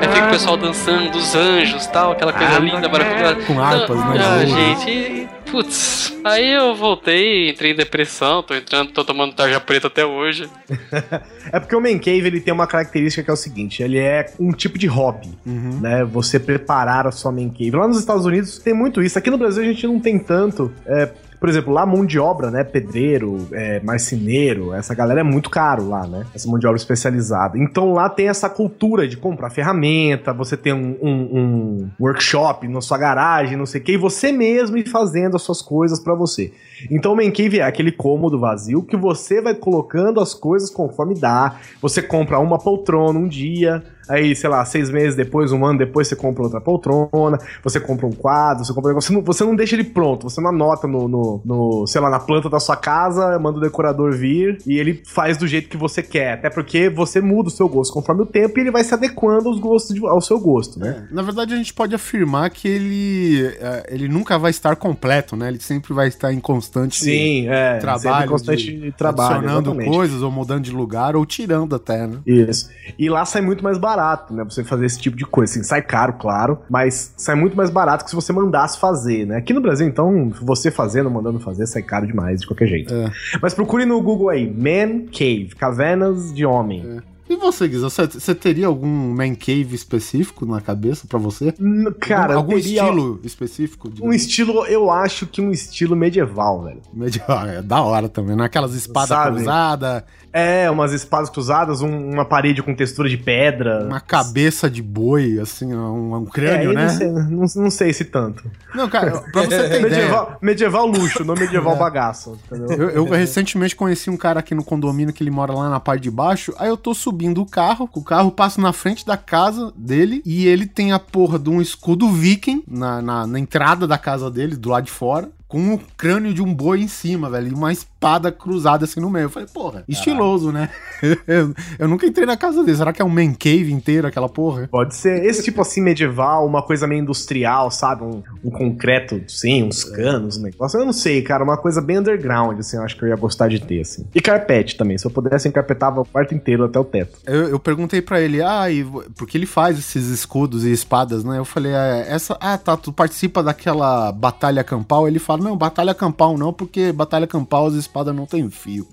Aí 0.00 0.08
fica 0.12 0.26
o 0.26 0.30
pessoal 0.30 0.56
dançando, 0.56 1.16
os 1.16 1.34
anjos 1.34 1.86
tal, 1.86 2.12
aquela 2.12 2.32
coisa 2.32 2.58
linda, 2.58 2.88
maravilhosa 2.88 3.36
Com 3.46 3.60
harpas, 3.60 3.96
né, 3.96 4.14
Ah, 4.18 4.44
gente, 4.44 5.28
putz 5.50 6.12
Aí 6.24 6.52
eu 6.52 6.74
voltei, 6.74 7.50
entrei 7.50 7.72
em 7.72 7.76
depressão, 7.76 8.42
tô 8.42 8.54
entrando, 8.54 8.90
tô 8.92 9.04
tomando 9.04 9.34
tarja 9.34 9.60
preta 9.60 9.86
até 9.86 10.04
hoje 10.04 10.48
É 11.52 11.60
porque 11.60 11.76
o 11.76 11.80
man 11.80 11.98
cave 11.98 12.26
ele 12.26 12.40
tem 12.40 12.52
uma 12.52 12.66
característica 12.66 13.22
que 13.22 13.30
é 13.30 13.32
o 13.32 13.36
seguinte: 13.36 13.82
ele 13.82 13.98
é 13.98 14.26
um 14.40 14.50
tipo 14.50 14.78
de 14.78 14.86
hobby, 14.86 15.28
Uhum. 15.46 15.78
né? 15.80 16.02
Você 16.04 16.40
preparar 16.40 17.06
a 17.06 17.12
sua 17.12 17.30
man 17.30 17.50
cave. 17.50 17.70
Lá 17.72 17.86
nos 17.86 17.98
Estados 18.00 18.24
Unidos 18.24 18.58
tem 18.58 18.72
muito 18.72 19.02
isso. 19.02 19.18
Aqui 19.18 19.30
no 19.30 19.36
Brasil 19.36 19.62
a 19.62 19.66
gente 19.66 19.86
não 19.86 20.00
tem 20.00 20.18
tanto. 20.18 20.72
é, 20.86 21.10
por 21.44 21.50
exemplo, 21.50 21.74
lá 21.74 21.84
mão 21.84 22.06
de 22.06 22.18
obra, 22.18 22.50
né? 22.50 22.64
Pedreiro, 22.64 23.46
é, 23.52 23.78
marceneiro, 23.80 24.72
essa 24.72 24.94
galera 24.94 25.20
é 25.20 25.22
muito 25.22 25.50
caro 25.50 25.86
lá, 25.86 26.06
né? 26.06 26.24
Essa 26.34 26.48
mão 26.48 26.58
de 26.58 26.66
obra 26.66 26.78
especializada. 26.78 27.58
Então 27.58 27.92
lá 27.92 28.08
tem 28.08 28.28
essa 28.30 28.48
cultura 28.48 29.06
de 29.06 29.18
comprar 29.18 29.50
ferramenta, 29.50 30.32
você 30.32 30.56
tem 30.56 30.72
um, 30.72 30.96
um- 31.02 31.38
um 31.38 31.88
workshop 32.00 32.66
na 32.66 32.80
sua 32.80 32.96
garagem, 32.96 33.58
não 33.58 33.66
sei 33.66 33.78
o 33.82 33.84
que, 33.84 33.92
e 33.92 33.96
você 33.98 34.32
mesmo 34.32 34.78
ir 34.78 34.88
fazendo 34.88 35.36
as 35.36 35.42
suas 35.42 35.60
coisas 35.60 36.00
pra 36.00 36.14
você. 36.14 36.50
Então 36.90 37.12
o 37.12 37.16
Man 37.16 37.30
Cave 37.30 37.58
é 37.58 37.64
aquele 37.64 37.92
cômodo 37.92 38.40
vazio 38.40 38.82
que 38.82 38.96
você 38.96 39.42
vai 39.42 39.54
colocando 39.54 40.20
as 40.20 40.32
coisas 40.32 40.70
conforme 40.70 41.14
dá. 41.14 41.56
Você 41.82 42.00
compra 42.00 42.38
uma 42.38 42.58
poltrona 42.58 43.18
um 43.18 43.28
dia, 43.28 43.82
aí, 44.08 44.34
sei 44.34 44.48
lá, 44.50 44.64
seis 44.64 44.90
meses 44.90 45.14
depois, 45.14 45.52
um 45.52 45.64
ano 45.64 45.78
depois, 45.78 46.08
você 46.08 46.16
compra 46.16 46.42
outra 46.44 46.60
poltrona, 46.60 47.38
você 47.62 47.78
compra 47.80 48.06
um 48.06 48.12
quadro, 48.12 48.64
você 48.64 48.72
compra 48.72 48.88
um 48.90 48.92
negócio. 48.92 49.08
Você 49.08 49.14
não, 49.14 49.22
você 49.24 49.44
não 49.44 49.56
deixa 49.56 49.74
ele 49.76 49.84
pronto, 49.84 50.28
você 50.28 50.40
não 50.40 50.50
anota 50.50 50.86
no, 50.86 51.08
no, 51.08 51.42
no, 51.44 51.86
sei 51.86 52.00
lá, 52.00 52.10
na 52.10 52.20
planta 52.20 52.48
da 52.48 52.60
sua 52.60 52.76
casa, 52.76 53.38
manda 53.38 53.58
o 53.58 53.60
decorador 53.60 54.12
vir 54.12 54.58
e 54.66 54.78
ele 54.78 55.02
faz 55.06 55.36
do 55.36 55.46
jeito 55.46 55.68
que 55.68 55.76
você 55.76 56.02
quer. 56.02 56.34
Até 56.34 56.50
porque 56.50 56.88
você 56.88 57.20
muda 57.20 57.48
o 57.48 57.52
seu 57.52 57.68
gosto 57.68 57.92
conforme 57.92 58.22
o 58.22 58.26
tempo 58.26 58.58
e 58.58 58.62
ele 58.62 58.70
vai 58.70 58.84
se 58.84 58.94
adequando 58.94 59.48
aos 59.48 59.58
gostos 59.58 59.94
de- 59.94 60.06
ao 60.06 60.20
seu 60.20 60.38
gosto, 60.38 60.78
né? 60.78 61.06
Na 61.10 61.22
verdade, 61.22 61.54
a 61.54 61.56
gente 61.56 61.72
pode 61.72 61.94
afirmar 61.94 62.50
que 62.50 62.68
ele, 62.68 63.46
é, 63.60 63.86
ele 63.90 64.08
nunca 64.08 64.38
vai 64.38 64.50
estar 64.50 64.76
completo, 64.76 65.36
né? 65.36 65.48
Ele 65.48 65.60
sempre 65.60 65.92
vai 65.92 66.08
estar 66.08 66.32
em 66.32 66.40
constante 66.40 67.02
Sim, 67.04 67.48
é. 67.48 67.78
trabalho, 67.78 68.30
constante 68.30 68.64
de- 68.72 68.92
trabalho. 68.92 69.34
adicionando 69.36 69.70
exatamente. 69.70 69.90
coisas 69.96 70.22
ou 70.22 70.30
mudando 70.30 70.62
de 70.64 70.70
lugar 70.70 71.16
ou 71.16 71.24
tirando 71.24 71.74
até, 71.74 72.06
né? 72.06 72.18
Isso. 72.26 72.68
E 72.98 73.08
lá 73.08 73.24
sai 73.24 73.42
muito 73.42 73.62
mais 73.62 73.78
barato, 73.78 73.93
né? 74.32 74.44
Você 74.44 74.64
fazer 74.64 74.86
esse 74.86 74.98
tipo 74.98 75.16
de 75.16 75.24
coisa. 75.24 75.52
Assim, 75.52 75.62
sai 75.62 75.82
caro, 75.82 76.14
claro, 76.14 76.58
mas 76.68 77.12
sai 77.16 77.34
muito 77.34 77.56
mais 77.56 77.70
barato 77.70 78.04
que 78.04 78.10
se 78.10 78.16
você 78.16 78.32
mandasse 78.32 78.78
fazer, 78.78 79.26
né? 79.26 79.36
Aqui 79.36 79.52
no 79.52 79.60
Brasil, 79.60 79.86
então, 79.86 80.30
você 80.42 80.70
fazendo, 80.70 81.10
mandando 81.10 81.38
fazer, 81.40 81.66
sai 81.66 81.82
caro 81.82 82.06
demais, 82.06 82.40
de 82.40 82.46
qualquer 82.46 82.66
jeito. 82.66 82.92
É. 82.92 83.10
Mas 83.40 83.54
procure 83.54 83.84
no 83.84 84.00
Google 84.00 84.28
aí, 84.28 84.46
Man 84.46 85.06
Cave, 85.06 85.50
cavernas 85.56 86.34
de 86.34 86.44
homem. 86.44 87.02
E 87.28 87.36
você, 87.36 87.66
Guiza, 87.66 87.88
você, 87.88 88.34
teria 88.34 88.66
algum 88.66 88.86
man 88.86 89.34
cave 89.34 89.74
específico 89.74 90.44
na 90.44 90.60
cabeça 90.60 91.06
pra 91.06 91.18
você? 91.18 91.54
Cara, 91.98 92.34
algum 92.34 92.54
teria 92.54 92.82
estilo 92.82 93.20
específico? 93.24 93.90
um 94.02 94.12
estilo, 94.12 94.66
eu 94.66 94.90
acho 94.90 95.26
que 95.26 95.40
um 95.40 95.50
estilo 95.50 95.96
medieval, 95.96 96.64
velho. 96.64 96.82
Medieval, 96.92 97.46
é 97.46 97.62
da 97.62 97.80
hora 97.82 98.10
também, 98.10 98.36
né? 98.36 98.44
Aquelas 98.44 98.74
espadas 98.74 99.18
cruzadas, 99.26 100.02
É, 100.36 100.68
umas 100.68 100.92
espadas 100.92 101.30
cruzadas, 101.30 101.80
um- 101.80 102.10
uma 102.10 102.24
parede 102.24 102.60
com 102.60 102.74
textura 102.74 103.08
de 103.08 103.16
pedra. 103.16 103.84
Uma 103.86 104.00
cabeça 104.00 104.68
de 104.68 104.82
boi, 104.82 105.38
assim, 105.38 105.72
um, 105.72 106.12
um 106.16 106.24
crânio, 106.24 106.72
É, 106.72 106.74
né? 106.74 106.82
Não 106.86 106.90
sei, 106.90 107.08
não, 107.12 107.46
não 107.64 107.70
sei 107.70 107.92
se 107.92 108.04
tanto. 108.04 108.50
Não, 108.74 108.88
cara, 108.88 109.20
pra 109.32 109.42
você 109.42 109.48
ter 109.68 109.78
ideia. 109.78 109.82
Medieval, 109.82 110.38
medieval 110.42 110.86
luxo, 110.88 111.24
não 111.24 111.34
medieval 111.34 111.76
bagaço. 111.76 112.36
Entendeu? 112.50 112.90
Eu, 112.90 112.90
eu 112.90 113.04
recentemente 113.10 113.76
conheci 113.76 114.10
um 114.10 114.16
cara 114.16 114.40
aqui 114.40 114.56
no 114.56 114.64
condomínio 114.64 115.14
que 115.14 115.22
ele 115.22 115.30
mora 115.30 115.52
lá 115.54 115.70
na 115.70 115.78
parte 115.78 116.02
de 116.02 116.10
baixo. 116.10 116.52
Aí 116.58 116.68
eu 116.68 116.76
tô 116.76 116.92
subindo 116.94 117.40
o 117.40 117.46
carro, 117.46 117.88
o 117.94 118.02
carro 118.02 118.32
passa 118.32 118.60
na 118.60 118.72
frente 118.72 119.06
da 119.06 119.16
casa 119.16 119.72
dele 119.76 120.20
e 120.26 120.48
ele 120.48 120.66
tem 120.66 120.90
a 120.90 120.98
porra 120.98 121.38
de 121.38 121.48
um 121.48 121.62
escudo 121.62 122.10
viking 122.10 122.64
na, 122.66 123.00
na, 123.00 123.24
na 123.24 123.38
entrada 123.38 123.86
da 123.86 123.96
casa 123.96 124.28
dele, 124.28 124.56
do 124.56 124.70
lado 124.70 124.86
de 124.86 124.90
fora. 124.90 125.28
Com 125.54 125.74
o 125.74 125.80
crânio 125.96 126.34
de 126.34 126.42
um 126.42 126.52
boi 126.52 126.80
em 126.80 126.88
cima, 126.88 127.30
velho. 127.30 127.46
E 127.46 127.54
uma 127.54 127.70
espada 127.70 128.32
cruzada 128.32 128.86
assim 128.86 128.98
no 128.98 129.08
meio. 129.08 129.26
Eu 129.26 129.30
falei, 129.30 129.46
porra, 129.46 129.84
estiloso, 129.86 130.50
né? 130.50 130.68
eu, 131.28 131.54
eu 131.78 131.86
nunca 131.86 132.04
entrei 132.04 132.26
na 132.26 132.36
casa 132.36 132.64
dele. 132.64 132.76
Será 132.76 132.92
que 132.92 133.00
é 133.00 133.04
um 133.04 133.08
man 133.08 133.32
cave 133.34 133.72
inteiro 133.72 134.08
aquela 134.08 134.28
porra? 134.28 134.66
Pode 134.66 134.96
ser 134.96 135.24
esse 135.24 135.44
tipo 135.44 135.60
assim 135.60 135.80
medieval, 135.80 136.44
uma 136.44 136.60
coisa 136.60 136.88
meio 136.88 137.02
industrial, 137.02 137.70
sabe? 137.70 138.02
Um, 138.02 138.20
um 138.42 138.50
concreto, 138.50 139.22
sim, 139.28 139.62
uns 139.62 139.84
canos, 139.84 140.38
um 140.38 140.42
negócio. 140.42 140.76
Eu 140.76 140.84
não 140.84 140.92
sei, 140.92 141.22
cara, 141.22 141.44
uma 141.44 141.56
coisa 141.56 141.80
bem 141.80 141.98
underground, 141.98 142.58
assim, 142.58 142.76
eu 142.76 142.82
acho 142.82 142.96
que 142.96 143.04
eu 143.04 143.08
ia 143.10 143.16
gostar 143.16 143.46
de 143.46 143.60
ter, 143.60 143.82
assim. 143.82 144.04
E 144.12 144.20
carpete 144.20 144.76
também, 144.76 144.98
se 144.98 145.06
eu 145.06 145.10
pudesse, 145.12 145.46
eu 145.46 145.50
encarpetava 145.50 146.00
o 146.00 146.04
quarto 146.04 146.34
inteiro 146.34 146.64
até 146.64 146.80
o 146.80 146.84
teto. 146.84 147.16
Eu, 147.24 147.50
eu 147.50 147.60
perguntei 147.60 148.02
pra 148.02 148.20
ele, 148.20 148.42
ah, 148.42 148.68
e 148.68 148.84
porque 149.16 149.38
ele 149.38 149.46
faz 149.46 149.78
esses 149.78 150.08
escudos 150.08 150.64
e 150.64 150.72
espadas, 150.72 151.22
né? 151.22 151.38
Eu 151.38 151.44
falei, 151.44 151.70
é, 151.72 152.06
essa, 152.08 152.36
ah, 152.40 152.58
tá, 152.58 152.76
tu 152.76 152.92
participa 152.92 153.40
daquela 153.40 154.10
batalha 154.10 154.64
campal? 154.64 155.06
Ele 155.06 155.20
fala, 155.20 155.43
não, 155.44 155.56
batalha 155.56 155.94
campal 155.94 156.36
não, 156.36 156.52
porque 156.52 156.90
batalha 156.92 157.26
campal 157.26 157.66
as 157.66 157.74
espadas 157.74 158.14
não 158.14 158.26
tem 158.26 158.48
fio. 158.50 158.86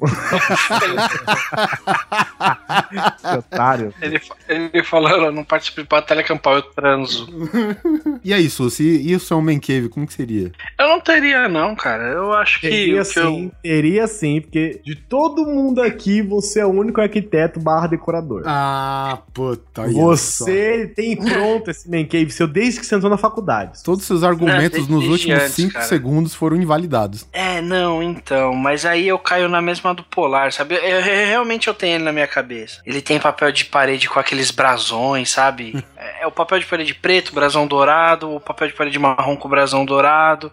Que 3.22 3.38
otário. 3.38 3.94
Ele, 4.02 4.20
ele 4.48 4.84
falou, 4.84 5.10
eu 5.10 5.32
não 5.32 5.44
participo 5.44 5.82
de 5.82 5.88
batalha 5.88 6.24
campal, 6.24 6.56
eu 6.56 6.62
transo. 6.64 7.28
e 8.24 8.34
aí, 8.34 8.50
Susi, 8.50 9.02
e 9.02 9.16
o 9.16 9.20
seu 9.20 9.42
man 9.42 9.60
cave, 9.60 9.90
como 9.90 10.06
que 10.06 10.14
seria? 10.14 10.52
Eu 10.80 10.88
não 10.88 11.00
teria, 11.00 11.48
não, 11.48 11.76
cara. 11.76 12.04
Eu 12.04 12.34
acho 12.34 12.60
que. 12.60 12.70
Teria 12.70 13.04
que 13.04 13.20
eu- 13.20 13.32
sim, 13.32 13.52
teria 13.64 14.08
sim, 14.08 14.42
porque 14.42 14.82
de 14.84 14.96
todo 14.96 15.46
mundo 15.46 15.82
aqui, 15.82 16.22
você 16.22 16.60
é 16.60 16.66
o 16.66 16.70
único 16.70 17.00
arquiteto 17.02 17.60
barra 17.60 17.88
decorador. 17.88 18.44
Ah, 18.46 19.20
puta, 19.34 19.90
só. 19.92 20.46
Você 20.46 20.92
tem 20.96 21.16
pronto 21.16 21.70
esse 21.72 21.90
man 21.90 22.06
cave 22.06 22.32
seu 22.32 22.48
desde 22.48 22.80
que 22.80 22.86
você 22.86 22.96
entrou 22.96 23.10
na 23.10 23.18
faculdade. 23.18 23.82
Todos 23.84 24.02
os 24.02 24.08
seus 24.08 24.24
argumentos 24.24 24.88
Não, 24.88 24.98
nos 24.98 25.08
últimos 25.08 25.42
antes, 25.42 25.54
5 25.54 25.74
cara. 25.74 25.86
segundos 25.86 26.34
foram 26.42 26.58
invalidados. 26.58 27.28
É, 27.32 27.62
não, 27.62 28.02
então. 28.02 28.56
Mas 28.56 28.84
aí 28.84 29.08
eu 29.08 29.20
caio 29.20 29.48
na 29.48 29.62
mesma 29.62 29.94
do 29.94 30.02
Polar, 30.02 30.52
sabe? 30.52 30.74
Eu- 30.74 30.82
eu- 30.82 31.02
realmente 31.04 31.68
eu 31.68 31.74
tenho 31.76 31.98
ele 31.98 32.04
na 32.04 32.12
minha 32.12 32.26
cabeça. 32.26 32.82
Ele 32.84 33.00
tem 33.00 33.20
papel 33.20 33.52
de 33.52 33.66
parede 33.66 34.10
com 34.10 34.20
aqueles 34.20 34.50
brasões, 34.50 35.30
sabe? 35.30 35.86
é, 35.96 36.24
é 36.24 36.28
o 36.28 36.32
papel 36.32 36.58
de 36.58 36.66
parede 36.66 36.96
preto, 36.96 37.32
brasão 37.32 37.68
dourado, 37.68 38.36
o 38.36 38.40
papel 38.40 38.70
de 38.70 38.74
parede 38.74 38.98
marrom 38.98 39.36
com 39.38 39.48
brasão 39.48 39.86
dourado. 39.86 40.52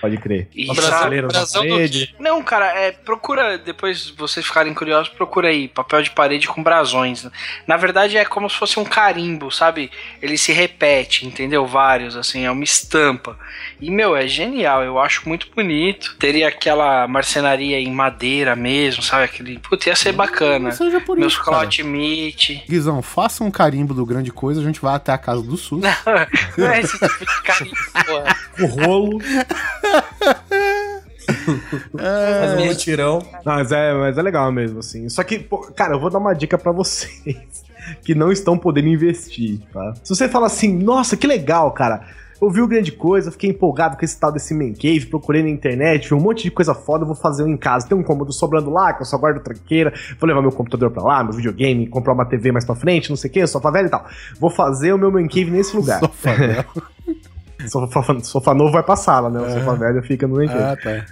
Pode 0.00 0.16
crer. 0.18 0.48
E 0.54 0.66
na 0.66 0.74
brasão 1.20 1.62
do- 1.62 1.68
parede. 1.68 2.14
Não, 2.18 2.42
cara, 2.42 2.66
é, 2.66 2.92
procura, 2.92 3.58
depois 3.58 4.08
vocês 4.10 4.46
ficarem 4.46 4.72
curiosos, 4.72 5.08
procura 5.12 5.48
aí, 5.48 5.68
papel 5.68 6.02
de 6.02 6.10
parede 6.10 6.46
com 6.48 6.62
brasões. 6.62 7.26
Na 7.66 7.76
verdade 7.76 8.16
é 8.16 8.24
como 8.24 8.48
se 8.48 8.56
fosse 8.56 8.78
um 8.78 8.84
carimbo, 8.84 9.50
sabe? 9.50 9.90
Ele 10.22 10.38
se 10.38 10.52
repete, 10.52 11.26
entendeu? 11.26 11.66
Vários, 11.66 12.16
assim, 12.16 12.44
é 12.44 12.50
uma 12.50 12.64
estampa. 12.64 13.36
E, 13.80 13.90
meu, 13.90 14.16
é 14.16 14.26
genial, 14.26 14.82
eu 14.82 14.98
acho 14.98 15.28
muito 15.28 15.48
bonito. 15.54 16.16
Teria 16.18 16.48
aquela 16.48 17.06
marcenaria 17.06 17.78
em 17.78 17.90
madeira 17.92 18.56
mesmo, 18.56 19.02
sabe? 19.02 19.24
Aquele. 19.24 19.58
Putz, 19.58 19.86
ia 19.86 19.96
ser 19.96 20.12
bacana. 20.12 20.70
Não 20.70 20.72
seja 20.72 21.00
por 21.00 21.18
Meus 21.18 21.34
isso, 21.34 21.84
meat. 21.84 22.64
Guizão, 22.68 23.02
faça 23.02 23.44
um 23.44 23.50
carimbo 23.50 23.92
do 23.94 24.06
grande 24.06 24.30
coisa, 24.30 24.60
a 24.60 24.64
gente 24.64 24.80
vai 24.80 24.94
até 24.94 25.12
a 25.12 25.18
casa 25.18 25.42
do 25.42 25.56
SUS. 25.56 25.82
Não 26.56 26.66
é 26.70 26.80
esse 26.80 26.98
tipo 26.98 27.26
de 27.26 27.42
carimbo, 27.42 27.76
porra. 28.06 28.36
O 28.60 28.66
rolo. 28.66 29.18
Faz 31.96 32.60
um 32.60 32.66
mutirão. 32.66 33.22
Mas 33.44 33.72
é, 33.72 33.92
mas 33.94 34.18
é 34.18 34.22
legal 34.22 34.50
mesmo, 34.52 34.80
assim. 34.80 35.08
Só 35.08 35.22
que, 35.22 35.38
pô, 35.38 35.58
cara, 35.58 35.94
eu 35.94 36.00
vou 36.00 36.10
dar 36.10 36.18
uma 36.18 36.34
dica 36.34 36.58
pra 36.58 36.72
vocês 36.72 37.36
que 38.02 38.14
não 38.14 38.30
estão 38.30 38.58
podendo 38.58 38.88
investir, 38.88 39.60
tá? 39.72 39.94
Se 40.02 40.14
você 40.14 40.28
fala 40.28 40.46
assim, 40.46 40.76
nossa, 40.76 41.16
que 41.16 41.26
legal, 41.26 41.70
cara. 41.72 42.02
Eu 42.40 42.48
vi 42.48 42.62
o 42.62 42.66
grande 42.66 42.90
coisa, 42.90 43.30
fiquei 43.30 43.50
empolgado 43.50 43.98
com 43.98 44.04
esse 44.04 44.18
tal 44.18 44.32
desse 44.32 44.54
man 44.54 44.72
cave, 44.72 45.04
procurei 45.04 45.42
na 45.42 45.50
internet, 45.50 46.08
vi 46.08 46.14
um 46.14 46.20
monte 46.20 46.44
de 46.44 46.50
coisa 46.50 46.72
foda, 46.72 47.02
eu 47.02 47.06
vou 47.06 47.14
fazer 47.14 47.42
um 47.42 47.48
em 47.48 47.56
casa. 47.56 47.86
Tem 47.86 47.96
um 47.96 48.02
cômodo 48.02 48.32
sobrando 48.32 48.70
lá, 48.70 48.94
que 48.94 49.02
eu 49.02 49.06
só 49.06 49.18
guardo 49.18 49.42
tranqueira, 49.42 49.92
vou 50.18 50.26
levar 50.26 50.40
meu 50.40 50.50
computador 50.50 50.90
pra 50.90 51.02
lá, 51.02 51.22
meu 51.22 51.34
videogame, 51.34 51.86
comprar 51.86 52.14
uma 52.14 52.24
TV 52.24 52.50
mais 52.50 52.64
pra 52.64 52.74
frente, 52.74 53.10
não 53.10 53.16
sei 53.16 53.28
o 53.28 53.32
que, 53.34 53.46
sofá 53.46 53.70
velho 53.70 53.88
e 53.88 53.90
tal. 53.90 54.06
Vou 54.38 54.48
fazer 54.48 54.94
o 54.94 54.98
meu 54.98 55.12
man 55.12 55.28
cave 55.28 55.50
nesse 55.50 55.76
lugar. 55.76 56.00
Sofá 56.00 56.32
velho. 56.32 56.64
Sofá, 57.68 58.20
sofá 58.22 58.54
novo 58.54 58.72
vai 58.72 58.82
pra 58.82 58.96
sala, 58.96 59.30
né? 59.30 59.40
O 59.40 59.50
sofá 59.50 59.74
velho 59.74 60.02
fica 60.02 60.26
no 60.26 60.36
cave. 60.36 60.52
ah, 60.52 60.76
tá. 60.76 61.06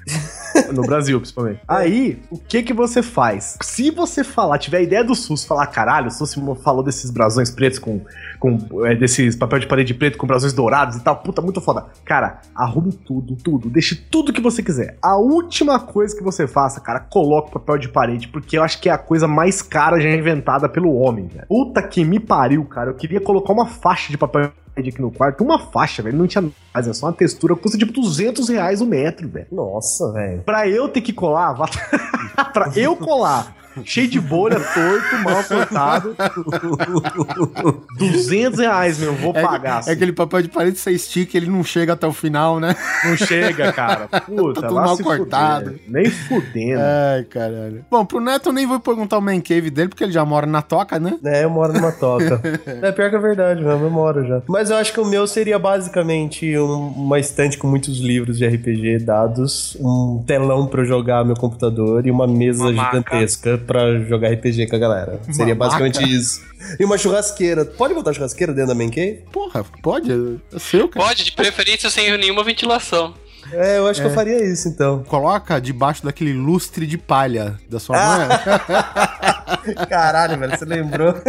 No 0.73 0.83
Brasil, 0.83 1.19
principalmente. 1.21 1.61
Aí, 1.69 2.21
o 2.31 2.39
que 2.39 2.63
que 2.63 2.73
você 2.73 3.03
faz? 3.03 3.57
Se 3.63 3.91
você 3.91 4.25
falar, 4.25 4.59
tiver 4.59 4.79
a 4.79 4.83
ideia 4.83 5.05
do 5.05 5.15
SUS, 5.15 5.45
falar, 5.45 5.67
caralho, 5.67 6.09
o 6.09 6.11
SUS 6.11 6.35
falou 6.63 6.83
desses 6.83 7.11
brasões 7.11 7.51
pretos 7.51 7.79
com. 7.79 8.01
com 8.41 8.85
é, 8.85 8.95
desses 8.95 9.37
papel 9.37 9.61
de 9.61 9.67
parede 9.67 9.95
preto 9.95 10.19
com 10.19 10.27
brasões 10.27 10.53
dourados 10.53 10.97
e 10.97 11.01
tal, 11.01 11.17
puta, 11.17 11.41
muito 11.41 11.61
foda. 11.61 11.87
Cara, 12.05 12.41
arrume 12.55 12.93
tudo, 12.93 13.37
tudo. 13.37 13.69
Deixe 13.69 13.95
tudo 13.95 14.33
que 14.33 14.41
você 14.41 14.63
quiser. 14.63 14.97
A 15.03 15.17
última 15.17 15.79
coisa 15.79 16.17
que 16.17 16.23
você 16.23 16.47
faça, 16.47 16.81
cara, 16.81 17.01
coloque 17.01 17.53
papel 17.53 17.79
de 17.79 17.89
parede, 17.89 18.29
porque 18.29 18.59
eu 18.59 18.63
acho 18.63 18.81
que 18.81 18.89
é 18.89 18.93
a 18.93 18.99
coisa 18.99 19.29
mais 19.29 19.63
cara 19.63 20.01
já 20.01 20.09
inventada 20.09 20.69
pelo 20.69 20.95
homem, 20.95 21.27
velho. 21.29 21.47
Puta 21.47 21.83
que 21.83 22.05
me 22.05 22.19
pariu, 22.19 22.65
cara. 22.65 22.91
Eu 22.91 22.95
queria 22.95 23.21
colocar 23.21 23.53
uma 23.53 23.67
faixa 23.67 24.11
de 24.11 24.19
papel 24.19 24.51
parede 24.79 24.91
aqui 24.91 25.01
no 25.01 25.11
quarto, 25.11 25.43
uma 25.45 25.59
faixa, 25.59 26.03
velho. 26.03 26.17
Não 26.17 26.27
tinha 26.27 26.43
nada, 26.43 26.91
é 26.91 26.93
só 26.93 27.07
uma 27.07 27.13
textura, 27.13 27.55
custa 27.57 27.77
tipo 27.77 27.93
200 27.93 28.49
reais 28.49 28.81
o 28.81 28.87
metro, 28.87 29.29
velho. 29.29 29.47
Nossa, 29.51 30.13
velho. 30.13 30.43
Pra 30.43 30.69
eu 30.69 30.89
ter 30.89 31.01
que 31.01 31.13
colar, 31.13 31.55
pra 32.53 32.73
eu 32.77 32.97
colar, 32.97 33.57
cheio 33.85 34.09
de 34.09 34.21
bolha, 34.21 34.59
torto, 34.61 35.17
mal 35.25 35.43
cortado, 35.45 36.15
200 37.99 38.59
reais, 38.59 38.99
meu, 38.99 39.15
vou 39.15 39.33
É, 39.35 39.43
pagar. 39.43 39.77
é 39.77 39.79
assim. 39.79 39.91
aquele 39.91 40.13
papel 40.13 40.43
de 40.43 40.49
parede 40.49 40.79
você 40.79 40.91
estica, 40.93 41.37
ele 41.37 41.49
não 41.51 41.63
chega 41.65 41.93
até 41.93 42.07
o 42.07 42.13
final, 42.13 42.59
né? 42.61 42.75
Não 43.05 43.17
chega, 43.17 43.73
cara. 43.73 44.09
Puta, 44.09 44.61
Tá 44.61 44.69
tudo 44.69 44.75
mal 44.81 44.97
se 44.97 45.03
cortado. 45.03 45.65
fuder. 45.71 45.81
Nem 45.89 46.11
fudendo. 46.11 46.81
Ai, 46.81 47.25
caralho. 47.25 47.85
Bom, 47.91 48.05
pro 48.05 48.21
Neto 48.21 48.49
eu 48.49 48.53
nem 48.53 48.67
vou 48.67 48.81
perguntar 48.81 49.19
o 49.19 49.23
man 49.23 49.41
cave 49.41 49.71
dele, 49.71 49.89
porque 49.89 50.05
ele 50.05 50.13
já 50.13 50.25
mora 50.25 50.47
na 50.47 50.63
toca, 50.63 50.99
né? 50.99 51.19
É, 51.25 51.45
eu 51.45 51.51
moro 51.51 51.73
numa 51.73 51.93
toca. 51.93 52.41
é 52.67 52.93
pior 52.93 53.11
que 53.11 53.17
é 53.17 53.19
verdade 53.19 53.63
mesmo, 53.63 53.85
eu 53.85 53.91
moro 53.91 54.27
já. 54.27 54.43
Mas 54.49 54.71
eu 54.71 54.77
acho 54.77 54.93
que 54.93 55.01
o 55.01 55.05
meu 55.05 55.27
seria 55.27 55.59
basicamente 55.59 56.57
um- 56.59 56.89
uma 56.89 57.19
estante 57.19 57.57
com 57.59 57.67
muitos 57.67 57.99
livros 57.99 58.39
de 58.39 58.47
RPG 58.47 58.99
dados, 59.05 59.77
um 59.81 60.23
telão 60.27 60.67
pra 60.67 60.83
eu 60.83 60.85
jogar 60.87 61.25
meu 61.25 61.37
computador 61.37 62.07
e 62.07 62.11
uma 62.11 62.27
mesa 62.27 62.63
Uma 62.65 62.73
maca. 62.73 62.97
gigantesca 62.99 63.59
pra 63.69 63.99
jogar 64.01 64.31
RPG 64.33 64.67
com 64.67 64.75
a 64.75 64.79
galera. 64.81 65.21
Seria 65.31 65.55
basicamente 65.55 66.03
isso. 66.03 66.41
E 66.81 66.85
uma 66.85 66.99
churrasqueira. 66.99 67.65
Pode 67.65 67.95
botar 67.95 68.13
churrasqueira 68.13 68.53
dentro 68.53 68.69
da 68.69 68.75
Man 68.75 68.91
Cave? 68.91 69.23
Porra, 69.31 69.63
pode? 69.83 70.11
É 70.53 70.59
seu, 70.59 70.89
cara. 70.89 71.07
Pode, 71.07 71.23
de 71.25 71.33
preferência 71.33 71.89
sem 71.91 72.17
nenhuma 72.19 72.43
ventilação. 72.43 73.15
É, 73.53 73.79
eu 73.79 73.87
acho 73.87 74.01
que 74.01 74.07
eu 74.07 74.11
faria 74.13 74.45
isso 74.45 74.69
então. 74.69 75.03
Coloca 75.05 75.59
debaixo 75.61 76.05
daquele 76.05 76.33
lustre 76.35 76.87
de 76.87 76.99
palha 76.99 77.59
da 77.71 77.79
sua 77.79 77.97
Ah. 77.97 78.19
mãe. 78.19 79.77
Caralho, 79.89 80.39
velho, 80.39 80.57
você 80.59 80.65
lembrou? 80.65 81.15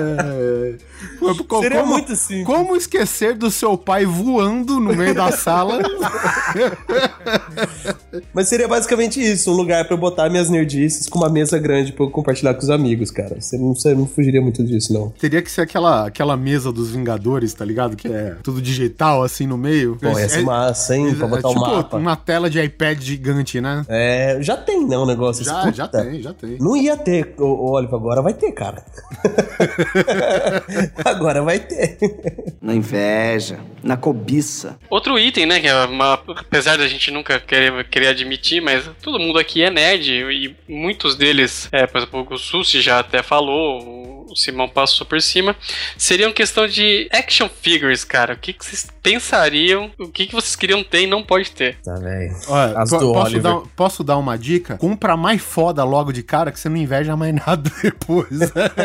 É. 0.00 0.74
Pô, 1.18 1.34
co- 1.44 1.60
Seria 1.62 1.80
como, 1.80 1.92
muito 1.92 2.14
simples. 2.16 2.46
como 2.46 2.76
esquecer 2.76 3.34
do 3.34 3.50
seu 3.50 3.76
pai 3.76 4.06
voando 4.06 4.78
no 4.78 4.94
meio 4.94 5.14
da 5.14 5.32
sala? 5.32 5.80
Mas 8.32 8.48
seria 8.48 8.68
basicamente 8.68 9.20
isso, 9.20 9.50
um 9.50 9.54
lugar 9.54 9.84
pra 9.84 9.94
eu 9.94 9.98
botar 9.98 10.28
minhas 10.30 10.48
nerdices 10.48 11.08
com 11.08 11.18
uma 11.18 11.28
mesa 11.28 11.58
grande 11.58 11.92
pra 11.92 12.04
eu 12.04 12.10
compartilhar 12.10 12.54
com 12.54 12.60
os 12.60 12.70
amigos, 12.70 13.10
cara. 13.10 13.40
Você 13.40 13.58
não, 13.58 13.74
você 13.74 13.94
não 13.94 14.06
fugiria 14.06 14.40
muito 14.40 14.62
disso, 14.64 14.92
não. 14.92 15.10
Teria 15.10 15.42
que 15.42 15.50
ser 15.50 15.62
aquela, 15.62 16.06
aquela 16.06 16.36
mesa 16.36 16.72
dos 16.72 16.90
Vingadores, 16.90 17.52
tá 17.54 17.64
ligado? 17.64 17.96
Que 17.96 18.08
é 18.08 18.36
tudo 18.42 18.60
digital, 18.62 19.22
assim, 19.22 19.46
no 19.46 19.58
meio. 19.58 19.96
Pô, 20.00 20.08
ia 20.18 20.28
ser 20.28 20.40
É- 20.40 20.42
massa, 20.42 20.96
hein? 20.96 21.14
Pra 21.14 21.26
é 21.26 21.30
botar 21.30 21.48
o 21.48 21.52
tipo 21.54 21.60
mapa. 21.66 21.96
uma 21.96 22.16
tela 22.16 22.48
de 22.48 22.60
iPad 22.62 23.00
gigante, 23.02 23.60
né? 23.60 23.84
É, 23.88 24.38
já 24.40 24.56
tem, 24.56 24.86
né, 24.86 24.96
um 24.98 25.06
negócio 25.06 25.44
Já, 25.44 25.60
assim. 25.60 25.72
já 25.74 25.88
tem, 25.88 26.22
já 26.22 26.32
tem. 26.32 26.56
Não 26.60 26.76
ia 26.76 26.96
ter, 26.96 27.34
ô, 27.38 27.44
ô, 27.44 27.70
Oliver, 27.72 27.94
agora 27.96 28.22
vai 28.22 28.32
ter, 28.34 28.52
cara. 28.52 28.82
agora 31.08 31.42
vai 31.42 31.58
ter. 31.58 31.98
Na 32.60 32.74
inveja, 32.74 33.60
na 33.82 33.96
cobiça. 33.96 34.78
Outro 34.90 35.18
item, 35.18 35.46
né, 35.46 35.60
que 35.60 35.66
é 35.66 35.74
uma, 35.84 36.14
apesar 36.14 36.76
da 36.76 36.86
gente 36.86 37.10
nunca 37.10 37.40
querer, 37.40 37.84
querer 37.88 38.08
admitir, 38.08 38.60
mas 38.60 38.90
todo 39.02 39.18
mundo 39.18 39.38
aqui 39.38 39.62
é 39.62 39.70
nerd 39.70 40.10
e 40.12 40.54
muitos 40.68 41.16
deles, 41.16 41.68
é, 41.72 41.86
por 41.86 41.98
exemplo, 41.98 42.26
o 42.30 42.38
Susi 42.38 42.80
já 42.80 42.98
até 42.98 43.22
falou, 43.22 44.17
o 44.30 44.36
Simão 44.36 44.68
passou 44.68 45.06
por 45.06 45.20
cima, 45.20 45.56
seriam 45.96 46.32
questão 46.32 46.66
de 46.66 47.08
action 47.12 47.48
figures, 47.48 48.04
cara. 48.04 48.34
O 48.34 48.36
que, 48.36 48.52
que 48.52 48.64
vocês 48.64 48.88
pensariam, 49.02 49.90
o 49.98 50.08
que, 50.08 50.26
que 50.26 50.34
vocês 50.34 50.54
queriam 50.54 50.82
ter 50.84 51.02
e 51.02 51.06
não 51.06 51.22
pode 51.22 51.50
ter? 51.50 51.76
Tá, 51.82 51.94
velho. 51.94 52.34
Olha, 52.48 52.78
As 52.78 52.90
do 52.90 52.98
posso, 52.98 53.26
Oliver. 53.26 53.42
dar, 53.42 53.60
posso 53.74 54.04
dar 54.04 54.16
uma 54.18 54.36
dica? 54.36 54.76
Compra 54.76 55.16
mais 55.16 55.40
foda 55.40 55.82
logo 55.84 56.12
de 56.12 56.22
cara 56.22 56.52
que 56.52 56.60
você 56.60 56.68
não 56.68 56.76
inveja 56.76 57.16
mais 57.16 57.34
nada 57.46 57.70
depois. 57.82 58.28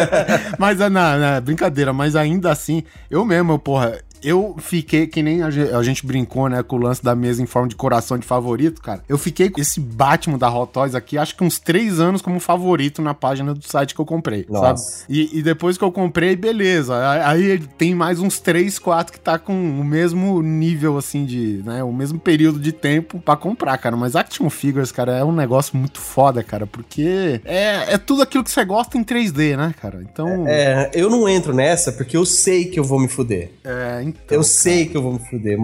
mas, 0.58 0.82
ah, 0.82 0.90
não, 0.90 1.20
não, 1.20 1.42
brincadeira, 1.42 1.94
mas 1.94 2.16
ainda 2.16 2.52
assim, 2.52 2.84
eu 3.10 3.26
mesmo, 3.26 3.60
porra. 3.60 4.00
Eu 4.24 4.56
fiquei, 4.60 5.08
que 5.08 5.22
nem 5.22 5.42
a 5.42 5.48
a 5.48 5.84
gente 5.84 6.06
brincou, 6.06 6.50
né, 6.50 6.63
com 6.63 6.75
o 6.77 6.80
lance 6.80 7.03
da 7.03 7.15
mesa 7.15 7.42
em 7.42 7.46
forma 7.46 7.68
de 7.68 7.75
coração 7.75 8.18
de 8.18 8.25
favorito, 8.25 8.82
cara. 8.82 9.03
Eu 9.08 9.18
fiquei 9.18 9.50
com 9.50 9.62
esse 9.62 9.80
Batman 9.80 10.38
da 10.38 10.50
Hot 10.53 10.72
Toys 10.74 10.96
aqui, 10.96 11.18
acho 11.18 11.36
que 11.36 11.44
uns 11.44 11.60
três 11.60 12.00
anos 12.00 12.22
como 12.22 12.39
favorito 12.39 13.01
na 13.01 13.13
página 13.13 13.53
do 13.53 13.63
site 13.65 13.94
que 13.94 14.01
eu 14.01 14.06
comprei, 14.06 14.46
Nossa. 14.50 14.77
sabe? 14.84 15.06
E, 15.10 15.39
e 15.39 15.42
depois 15.44 15.77
que 15.77 15.84
eu 15.84 15.92
comprei, 15.92 16.36
beleza. 16.36 16.96
Aí 17.25 17.60
tem 17.77 17.94
mais 17.94 18.20
uns 18.20 18.39
três, 18.39 18.80
quatro 18.80 19.13
que 19.13 19.20
tá 19.20 19.38
com 19.38 19.53
o 19.53 19.84
mesmo 19.84 20.42
nível, 20.42 20.98
assim, 20.98 21.25
de, 21.25 21.62
né, 21.65 21.84
o 21.84 21.92
mesmo 21.94 22.20
período 22.20 22.60
de 22.60 22.72
tempo 22.72 23.20
pra 23.20 23.36
comprar, 23.36 23.77
cara. 23.77 23.96
Mas 23.96 24.15
Action 24.15 24.50
Figures, 24.50 24.92
cara, 24.92 25.13
é 25.18 25.24
um 25.24 25.32
negócio 25.34 25.77
muito 25.77 26.00
foda, 26.00 26.42
cara, 26.44 26.65
porque 26.65 27.42
é, 27.46 27.94
é 27.94 27.98
tudo 27.98 28.22
aquilo 28.22 28.44
que 28.44 28.51
você 28.51 28.63
gosta 28.65 28.98
em 28.98 29.03
3D, 29.03 29.56
né, 29.58 29.74
cara? 29.82 30.01
Então, 30.01 30.46
É, 30.48 30.89
eu 30.94 31.10
não 31.10 31.27
entro 31.27 31.53
nessa 31.53 31.92
porque 31.92 32.15
eu 32.18 32.25
sei 32.25 32.65
que 32.65 32.80
eu 32.80 32.84
vou 32.84 33.00
me 33.00 33.08
fuder. 33.08 33.51
é, 33.63 34.01
então, 34.03 34.12
Eu 34.29 34.43
sei 34.43 34.86
que 34.86 34.96
eu 34.96 35.01
vou 35.01 35.13
me 35.13 35.20
fuder. 35.20 35.58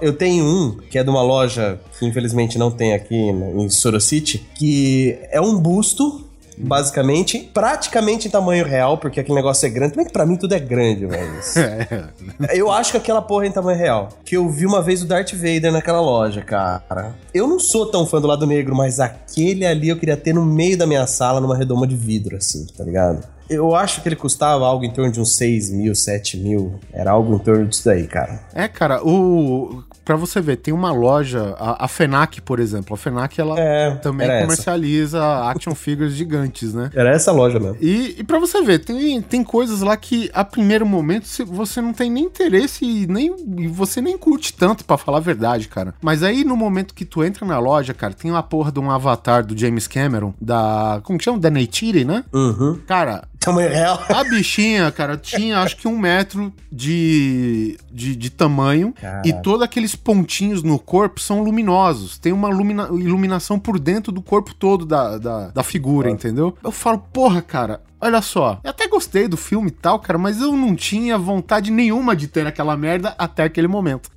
Eu 0.00 0.12
tenho 0.12 0.44
um, 0.44 0.76
que 0.90 0.98
é 0.98 1.04
de 1.04 1.10
uma 1.10 1.22
loja 1.22 1.80
que 1.98 2.06
infelizmente 2.06 2.58
não 2.58 2.70
tem 2.70 2.94
aqui 2.94 3.16
em 3.16 3.68
Sorocity, 3.68 4.38
que 4.54 5.18
é 5.30 5.40
um 5.40 5.56
busto, 5.56 6.26
basicamente, 6.56 7.50
praticamente 7.54 8.28
em 8.28 8.30
tamanho 8.30 8.64
real, 8.64 8.98
porque 8.98 9.20
aquele 9.20 9.36
negócio 9.36 9.66
é 9.66 9.70
grande. 9.70 9.92
Também 9.92 10.06
que 10.06 10.12
pra 10.12 10.26
mim 10.26 10.36
tudo 10.36 10.54
é 10.54 10.58
grande, 10.58 11.06
velho. 11.06 11.40
Eu 12.52 12.70
acho 12.70 12.92
que 12.92 12.98
aquela 12.98 13.22
porra 13.22 13.46
é 13.46 13.48
em 13.48 13.52
tamanho 13.52 13.78
real. 13.78 14.10
Que 14.24 14.36
eu 14.36 14.48
vi 14.48 14.66
uma 14.66 14.82
vez 14.82 15.02
o 15.02 15.06
Darth 15.06 15.32
Vader 15.32 15.72
naquela 15.72 16.00
loja, 16.00 16.42
cara. 16.42 17.14
Eu 17.32 17.46
não 17.46 17.58
sou 17.58 17.86
tão 17.86 18.06
fã 18.06 18.20
do 18.20 18.26
lado 18.26 18.46
negro, 18.46 18.74
mas 18.74 19.00
aquele 19.00 19.64
ali 19.66 19.88
eu 19.88 19.96
queria 19.96 20.16
ter 20.16 20.34
no 20.34 20.44
meio 20.44 20.76
da 20.76 20.86
minha 20.86 21.06
sala, 21.06 21.40
numa 21.40 21.56
redoma 21.56 21.86
de 21.86 21.96
vidro, 21.96 22.36
assim, 22.36 22.66
tá 22.76 22.84
ligado? 22.84 23.26
Eu 23.50 23.74
acho 23.74 24.00
que 24.02 24.08
ele 24.08 24.16
custava 24.16 24.64
algo 24.64 24.84
em 24.84 24.90
torno 24.90 25.10
de 25.10 25.20
uns 25.20 25.36
6 25.36 25.70
mil, 25.70 25.94
7 25.94 26.36
mil. 26.38 26.78
Era 26.92 27.10
algo 27.10 27.34
em 27.34 27.38
torno 27.38 27.66
disso 27.66 27.84
daí, 27.84 28.06
cara. 28.06 28.40
É, 28.54 28.68
cara, 28.68 29.02
o. 29.04 29.82
Pra 30.04 30.16
você 30.16 30.40
ver, 30.40 30.56
tem 30.56 30.72
uma 30.74 30.90
loja, 30.92 31.54
a, 31.58 31.84
a 31.84 31.88
FENAC, 31.88 32.40
por 32.40 32.58
exemplo. 32.58 32.94
A 32.94 32.96
FENAC, 32.96 33.38
ela 33.40 33.58
É, 33.60 33.94
também 33.96 34.26
era 34.26 34.38
essa. 34.38 34.46
comercializa 34.46 35.22
action 35.48 35.74
figures 35.74 36.14
gigantes, 36.14 36.74
né? 36.74 36.90
Era 36.94 37.10
essa 37.10 37.30
loja 37.30 37.60
mesmo. 37.60 37.76
E, 37.80 38.16
e 38.18 38.24
para 38.24 38.38
você 38.40 38.60
ver, 38.62 38.80
tem, 38.80 39.20
tem 39.22 39.44
coisas 39.44 39.82
lá 39.82 39.96
que 39.96 40.28
a 40.32 40.44
primeiro 40.44 40.84
momento 40.84 41.26
você 41.46 41.80
não 41.80 41.92
tem 41.92 42.10
nem 42.10 42.24
interesse 42.24 42.84
e, 42.84 43.06
nem, 43.06 43.34
e 43.58 43.68
você 43.68 44.00
nem 44.00 44.16
curte 44.18 44.52
tanto, 44.52 44.84
pra 44.84 44.96
falar 44.98 45.18
a 45.18 45.20
verdade, 45.20 45.68
cara. 45.68 45.94
Mas 46.02 46.22
aí 46.24 46.42
no 46.44 46.56
momento 46.56 46.94
que 46.94 47.04
tu 47.04 47.22
entra 47.22 47.46
na 47.46 47.58
loja, 47.60 47.94
cara, 47.94 48.12
tem 48.14 48.30
uma 48.30 48.42
porra 48.42 48.72
de 48.72 48.80
um 48.80 48.90
avatar 48.90 49.44
do 49.46 49.56
James 49.56 49.86
Cameron, 49.86 50.34
da. 50.40 51.00
Como 51.04 51.18
que 51.18 51.24
chama? 51.24 51.38
Da 51.38 51.50
Neytiri, 51.50 52.04
né? 52.04 52.24
Uhum. 52.32 52.80
Cara, 52.86 53.28
Tamanho 53.40 53.70
real. 53.70 54.04
a 54.08 54.22
bichinha, 54.22 54.92
cara, 54.92 55.16
tinha 55.16 55.58
acho 55.60 55.76
que 55.78 55.88
um 55.88 55.98
metro 55.98 56.52
de, 56.70 57.78
de, 57.90 58.14
de 58.14 58.28
tamanho 58.30 58.92
e 59.24 59.32
todos 59.42 59.62
aqueles 59.62 59.94
pontinhos 59.96 60.62
no 60.62 60.78
corpo 60.78 61.18
são 61.20 61.42
luminosos. 61.42 62.18
Tem 62.18 62.32
uma 62.32 62.48
lumina- 62.48 62.88
iluminação 62.92 63.58
por 63.58 63.78
dentro 63.78 64.12
do 64.12 64.20
corpo 64.20 64.54
todo 64.54 64.84
da, 64.84 65.16
da, 65.16 65.48
da 65.48 65.62
figura, 65.62 66.10
entendeu? 66.10 66.54
Eu 66.62 66.70
falo, 66.70 66.98
porra, 67.12 67.40
cara. 67.40 67.80
Olha 68.00 68.22
só, 68.22 68.60
eu 68.64 68.70
até 68.70 68.88
gostei 68.88 69.28
do 69.28 69.36
filme 69.36 69.68
e 69.68 69.72
tal, 69.72 69.98
cara, 70.00 70.18
mas 70.18 70.40
eu 70.40 70.56
não 70.56 70.74
tinha 70.74 71.18
vontade 71.18 71.70
nenhuma 71.70 72.16
de 72.16 72.26
ter 72.26 72.46
aquela 72.46 72.76
merda 72.76 73.14
até 73.18 73.44
aquele 73.44 73.68
momento. 73.68 74.10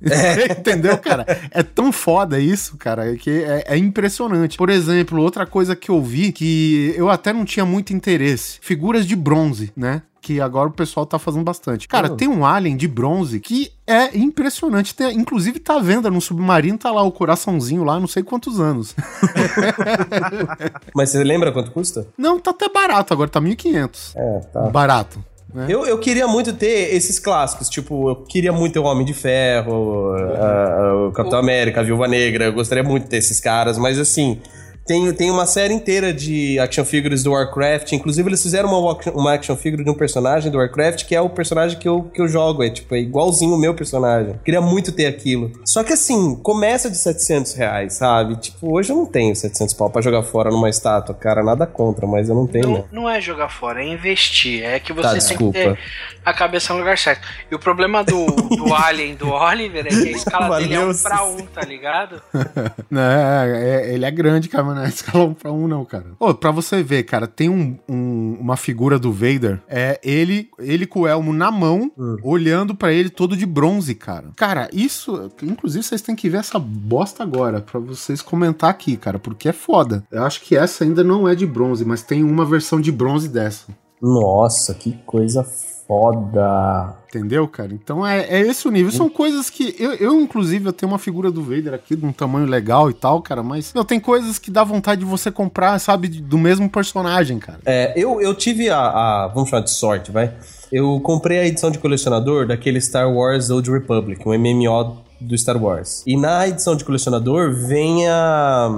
Entendeu, 0.58 0.96
cara? 0.98 1.26
É 1.50 1.62
tão 1.62 1.92
foda 1.92 2.40
isso, 2.40 2.76
cara, 2.76 3.14
que 3.16 3.30
é, 3.30 3.64
é 3.66 3.76
impressionante. 3.76 4.56
Por 4.56 4.70
exemplo, 4.70 5.20
outra 5.20 5.44
coisa 5.46 5.76
que 5.76 5.90
eu 5.90 6.02
vi 6.02 6.32
que 6.32 6.94
eu 6.96 7.10
até 7.10 7.32
não 7.32 7.44
tinha 7.44 7.66
muito 7.66 7.92
interesse: 7.92 8.58
figuras 8.60 9.06
de 9.06 9.14
bronze, 9.14 9.72
né? 9.76 10.02
Que 10.24 10.40
agora 10.40 10.70
o 10.70 10.72
pessoal 10.72 11.04
tá 11.04 11.18
fazendo 11.18 11.44
bastante. 11.44 11.86
Cara, 11.86 12.10
Hum. 12.10 12.16
tem 12.16 12.26
um 12.26 12.46
alien 12.46 12.78
de 12.78 12.88
bronze 12.88 13.38
que 13.40 13.70
é 13.86 14.16
impressionante. 14.16 14.94
Tem- 14.94 15.14
inclusive 15.18 15.58
tá 15.60 15.76
à 15.76 15.78
venda 15.80 16.10
no 16.10 16.18
submarino, 16.18 16.78
tá 16.78 16.90
lá 16.90 17.02
o 17.02 17.12
coraçãozinho 17.12 17.84
lá, 17.84 18.00
não 18.00 18.06
sei 18.06 18.22
quantos 18.22 18.58
anos. 18.58 18.94
Mas 20.94 21.10
você 21.10 21.22
lembra 21.22 21.52
quanto 21.52 21.70
custa? 21.70 22.06
Não, 22.16 22.38
tá 22.40 22.52
até 22.52 22.68
barato 22.68 23.12
agora, 23.12 23.28
tá 23.28 23.40
1.500. 23.40 24.12
É, 24.16 24.40
tá. 24.52 24.60
Barato. 24.70 25.22
né? 25.52 25.66
Eu, 25.68 25.84
eu 25.86 25.98
queria 25.98 26.26
muito 26.26 26.52
ter 26.52 26.94
esses 26.94 27.18
clássicos, 27.18 27.68
tipo, 27.68 28.08
eu 28.08 28.16
queria 28.16 28.52
muito 28.52 28.72
ter 28.72 28.78
o 28.78 28.84
Homem 28.84 29.04
de 29.04 29.12
Ferro, 29.14 30.12
a- 30.14 30.80
a- 30.80 31.08
o 31.08 31.12
Capitão 31.12 31.38
América, 31.38 31.80
a 31.80 31.84
Viúva 31.84 32.08
Negra, 32.08 32.46
eu 32.46 32.52
gostaria 32.52 32.82
muito 32.82 33.04
de 33.04 33.10
ter 33.10 33.18
esses 33.18 33.38
caras, 33.40 33.78
mas 33.78 33.98
assim, 33.98 34.40
tem, 34.86 35.12
tem 35.12 35.30
uma 35.30 35.46
série 35.46 35.72
inteira 35.74 36.12
de 36.12 36.58
action 36.58 36.84
figures 36.84 37.22
do 37.22 37.32
Warcraft, 37.32 37.92
inclusive 37.92 38.28
eles 38.28 38.42
fizeram 38.42 38.68
uma, 38.68 38.98
uma 39.14 39.32
action 39.34 39.56
figure 39.56 39.82
de 39.84 39.90
um 39.90 39.94
personagem 39.94 40.50
do 40.50 40.58
Warcraft 40.58 41.04
que 41.04 41.14
é 41.14 41.20
o 41.20 41.28
personagem 41.30 41.78
que 41.78 41.88
eu, 41.88 42.02
que 42.02 42.20
eu 42.20 42.28
jogo, 42.28 42.62
é 42.62 42.70
tipo, 42.70 42.94
é 42.94 42.98
igualzinho 42.98 43.54
o 43.54 43.58
meu 43.58 43.74
personagem. 43.74 44.34
Queria 44.44 44.60
muito 44.60 44.92
ter 44.92 45.06
aquilo. 45.06 45.50
Só 45.64 45.82
que 45.82 45.92
assim, 45.92 46.36
começa 46.36 46.90
de 46.90 46.96
700 46.98 47.54
reais, 47.54 47.94
sabe? 47.94 48.36
Tipo, 48.36 48.74
hoje 48.76 48.92
eu 48.92 48.96
não 48.96 49.06
tenho 49.06 49.34
700 49.34 49.74
pau 49.74 49.88
pra 49.90 50.02
jogar 50.02 50.22
fora 50.22 50.50
numa 50.50 50.68
estátua, 50.68 51.14
cara, 51.14 51.42
nada 51.42 51.66
contra, 51.66 52.06
mas 52.06 52.28
eu 52.28 52.34
não 52.34 52.46
tenho, 52.46 52.66
Não, 52.68 52.74
né? 52.74 52.84
não 52.92 53.08
é 53.10 53.20
jogar 53.20 53.48
fora, 53.48 53.82
é 53.82 53.86
investir. 53.86 54.62
É 54.64 54.78
que 54.78 54.92
você 54.92 55.02
Tá, 55.02 55.10
tem 55.10 55.18
desculpa. 55.18 55.58
que 55.58 55.64
ter 55.64 55.78
a 56.24 56.32
cabeça 56.32 56.72
no 56.72 56.78
lugar 56.80 56.96
certo. 56.98 57.26
E 57.50 57.54
o 57.54 57.58
problema 57.58 58.02
do, 58.02 58.24
do 58.26 58.72
Alien, 58.74 59.14
do 59.14 59.28
Oliver, 59.30 59.86
é 59.86 59.90
que 59.90 60.08
a 60.08 60.12
escala 60.12 60.58
dele 60.58 60.74
é 60.74 60.78
um 60.80 60.92
Valeu, 60.92 61.02
pra 61.02 61.24
um, 61.24 61.46
tá 61.46 61.62
ligado? 61.62 62.20
É, 62.96 63.90
é, 63.90 63.94
ele 63.94 64.04
é 64.04 64.10
grande, 64.10 64.48
cara, 64.48 64.73
não 64.76 64.82
é 64.84 64.88
escala 64.88 65.24
um 65.24 65.34
pra 65.34 65.52
um, 65.52 65.66
não, 65.68 65.84
cara. 65.84 66.06
Ô, 66.18 66.34
pra 66.34 66.50
você 66.50 66.82
ver, 66.82 67.04
cara, 67.04 67.26
tem 67.26 67.48
um, 67.48 67.78
um- 67.88 68.36
uma 68.40 68.56
figura 68.56 68.98
do 68.98 69.12
Vader, 69.12 69.62
é 69.68 69.98
ele, 70.02 70.48
ele 70.58 70.86
com 70.86 71.00
o 71.00 71.06
elmo 71.06 71.32
na 71.32 71.50
mão, 71.50 71.90
olhando 72.22 72.74
pra 72.74 72.92
ele 72.92 73.08
todo 73.10 73.36
de 73.36 73.46
bronze, 73.46 73.94
cara. 73.94 74.30
Cara, 74.36 74.68
isso, 74.72 75.30
inclusive 75.42 75.82
vocês 75.84 76.02
têm 76.02 76.14
que 76.16 76.28
ver 76.28 76.38
essa 76.38 76.58
bosta 76.58 77.22
agora, 77.22 77.60
pra 77.60 77.78
vocês 77.80 78.20
comentar 78.20 78.70
aqui, 78.70 78.96
cara, 78.96 79.18
porque 79.18 79.48
é 79.48 79.52
foda. 79.52 80.04
Eu 80.10 80.24
acho 80.24 80.40
que 80.42 80.56
essa 80.56 80.84
ainda 80.84 81.02
não 81.04 81.28
é 81.28 81.34
de 81.34 81.46
bronze, 81.46 81.84
mas 81.84 82.02
tem 82.02 82.22
uma 82.24 82.44
versão 82.44 82.80
de 82.80 82.90
bronze 82.92 83.28
dessa. 83.28 83.66
Nossa, 84.02 84.74
que 84.74 84.92
coisa 85.06 85.44
foda. 85.86 86.96
Entendeu, 87.14 87.46
cara? 87.46 87.72
Então 87.72 88.04
é, 88.06 88.22
é 88.28 88.40
esse 88.40 88.66
o 88.66 88.70
nível. 88.70 88.90
São 88.90 89.08
coisas 89.08 89.48
que. 89.48 89.74
Eu, 89.78 89.92
eu, 89.94 90.20
inclusive, 90.20 90.66
eu 90.68 90.72
tenho 90.72 90.90
uma 90.90 90.98
figura 90.98 91.30
do 91.30 91.42
Vader 91.42 91.72
aqui 91.74 91.94
de 91.94 92.04
um 92.04 92.12
tamanho 92.12 92.46
legal 92.46 92.90
e 92.90 92.94
tal, 92.94 93.22
cara. 93.22 93.42
Mas 93.42 93.72
eu 93.74 93.84
tenho 93.84 94.00
coisas 94.00 94.38
que 94.38 94.50
dá 94.50 94.64
vontade 94.64 95.00
de 95.00 95.06
você 95.06 95.30
comprar, 95.30 95.78
sabe, 95.78 96.08
do 96.08 96.36
mesmo 96.36 96.68
personagem, 96.68 97.38
cara. 97.38 97.60
É, 97.64 97.92
eu, 97.96 98.20
eu 98.20 98.34
tive 98.34 98.68
a, 98.68 98.78
a- 98.78 99.28
Vamos 99.34 99.48
chamar 99.50 99.62
de 99.62 99.70
sorte, 99.70 100.10
vai. 100.10 100.32
Eu 100.72 100.98
comprei 101.00 101.38
a 101.38 101.46
edição 101.46 101.70
de 101.70 101.78
colecionador 101.78 102.46
daquele 102.48 102.80
Star 102.80 103.08
Wars 103.12 103.48
Old 103.50 103.70
Republic, 103.70 104.20
um 104.28 104.32
MMO 104.36 104.98
do 105.20 105.38
Star 105.38 105.62
Wars. 105.62 106.02
E 106.06 106.16
na 106.16 106.48
edição 106.48 106.74
de 106.74 106.84
colecionador 106.84 107.52
vem 107.54 108.08
a. 108.08 108.70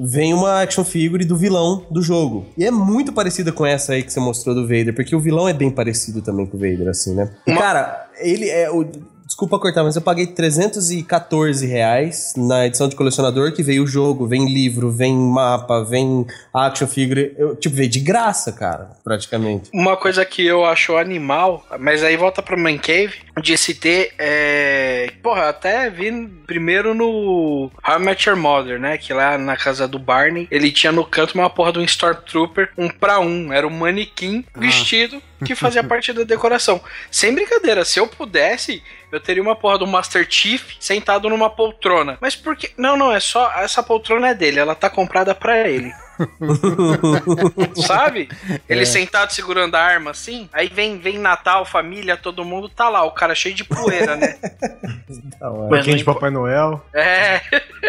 Vem 0.00 0.34
uma 0.34 0.62
action 0.62 0.84
figure 0.84 1.24
do 1.24 1.36
vilão 1.36 1.86
do 1.90 2.02
jogo. 2.02 2.46
E 2.56 2.64
é 2.64 2.70
muito 2.70 3.12
parecida 3.12 3.52
com 3.52 3.66
essa 3.66 3.92
aí 3.92 4.02
que 4.02 4.12
você 4.12 4.20
mostrou 4.20 4.54
do 4.54 4.62
Vader, 4.62 4.94
porque 4.94 5.14
o 5.14 5.20
vilão 5.20 5.48
é 5.48 5.52
bem 5.52 5.70
parecido 5.70 6.22
também 6.22 6.46
com 6.46 6.56
o 6.56 6.60
Vader, 6.60 6.88
assim, 6.88 7.14
né? 7.14 7.30
E, 7.46 7.54
cara, 7.54 8.08
ele 8.18 8.48
é. 8.48 8.70
O, 8.70 8.86
desculpa 9.28 9.58
cortar, 9.58 9.84
mas 9.84 9.94
eu 9.94 10.00
paguei 10.00 10.26
314 10.26 11.66
reais 11.66 12.32
na 12.34 12.66
edição 12.66 12.88
de 12.88 12.96
colecionador, 12.96 13.52
que 13.52 13.62
veio 13.62 13.84
o 13.84 13.86
jogo, 13.86 14.26
vem 14.26 14.52
livro, 14.52 14.90
vem 14.90 15.14
mapa, 15.14 15.84
vem 15.84 16.26
action 16.52 16.88
figure. 16.88 17.34
Eu, 17.36 17.54
tipo, 17.54 17.76
veio 17.76 17.90
de 17.90 18.00
graça, 18.00 18.50
cara, 18.50 18.90
praticamente. 19.04 19.68
Uma 19.72 19.98
coisa 19.98 20.24
que 20.24 20.44
eu 20.44 20.64
acho 20.64 20.96
animal, 20.96 21.64
mas 21.78 22.02
aí 22.02 22.16
volta 22.16 22.42
pro 22.42 22.58
Man 22.58 22.78
Cave, 22.78 23.16
de 23.42 23.56
se 23.58 23.74
ter, 23.74 24.14
é... 24.18 25.12
Porra, 25.22 25.50
até 25.50 25.90
vi 25.90 26.10
primeiro 26.46 26.94
no 26.94 27.70
How 27.86 27.96
I 27.96 27.98
Met 27.98 28.28
Your 28.28 28.38
Mother, 28.38 28.80
né? 28.80 28.96
Que 28.96 29.12
lá 29.12 29.36
na 29.36 29.56
casa 29.56 29.86
do 29.86 29.98
Barney, 29.98 30.48
ele 30.50 30.72
tinha 30.72 30.90
no 30.90 31.04
canto 31.04 31.34
uma 31.34 31.50
porra 31.50 31.72
de 31.72 31.78
um 31.78 31.84
Stormtrooper, 31.84 32.70
um 32.78 32.88
pra 32.88 33.20
um. 33.20 33.52
Era 33.52 33.66
um 33.66 33.70
manequim 33.70 34.44
vestido 34.56 35.22
que 35.44 35.54
fazia 35.54 35.84
parte 35.84 36.12
da 36.12 36.22
decoração. 36.22 36.80
Sem 37.10 37.34
brincadeira, 37.34 37.84
se 37.84 38.00
eu 38.00 38.06
pudesse, 38.06 38.82
eu 39.10 39.20
teria 39.20 39.42
uma 39.42 39.56
porra 39.56 39.78
do 39.78 39.86
Master 39.86 40.26
Chief 40.28 40.76
sentado 40.78 41.28
numa 41.28 41.50
poltrona. 41.50 42.18
Mas 42.20 42.36
por 42.36 42.56
que... 42.56 42.72
Não, 42.76 42.96
não, 42.96 43.12
é 43.12 43.20
só... 43.20 43.50
Essa 43.52 43.82
poltrona 43.82 44.28
é 44.28 44.34
dele, 44.34 44.58
ela 44.58 44.74
tá 44.74 44.90
comprada 44.90 45.34
pra 45.34 45.68
ele. 45.68 45.92
Sabe? 47.86 48.28
Ele 48.68 48.84
sentado 48.86 49.30
segurando 49.32 49.74
a 49.74 49.80
arma 49.80 50.10
assim. 50.10 50.48
Aí 50.52 50.68
vem, 50.68 50.98
vem 50.98 51.18
Natal, 51.18 51.64
família, 51.64 52.16
todo 52.16 52.44
mundo 52.44 52.68
tá 52.68 52.88
lá, 52.88 53.04
o 53.04 53.10
cara 53.12 53.34
cheio 53.34 53.54
de 53.54 53.64
poeira, 53.64 54.16
né? 54.16 54.36
Pouquinho 55.68 55.96
de 55.96 56.04
Papai 56.04 56.30
Noel. 56.30 56.84
É. 56.92 57.40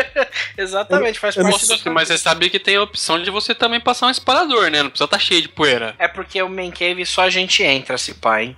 Exatamente, 0.57 1.19
faz 1.19 1.35
eu 1.35 1.43
parte 1.43 1.65
sua 1.65 1.77
mas 1.91 2.07
você 2.07 2.17
sabia 2.17 2.49
que 2.49 2.59
tem 2.59 2.75
a 2.75 2.83
opção 2.83 3.21
de 3.21 3.31
você 3.31 3.55
também 3.55 3.79
passar 3.79 4.07
um 4.07 4.11
esparador, 4.11 4.69
né? 4.69 4.83
Não 4.83 4.89
precisa 4.89 5.05
estar 5.05 5.19
cheio 5.19 5.41
de 5.41 5.49
poeira. 5.49 5.95
É 5.97 6.07
porque 6.07 6.41
o 6.41 6.49
Man 6.49 6.71
Cave 6.71 7.05
só 7.05 7.23
a 7.23 7.29
gente 7.29 7.63
entra, 7.63 7.97
se 7.97 8.13
pá, 8.13 8.43
hein? 8.43 8.55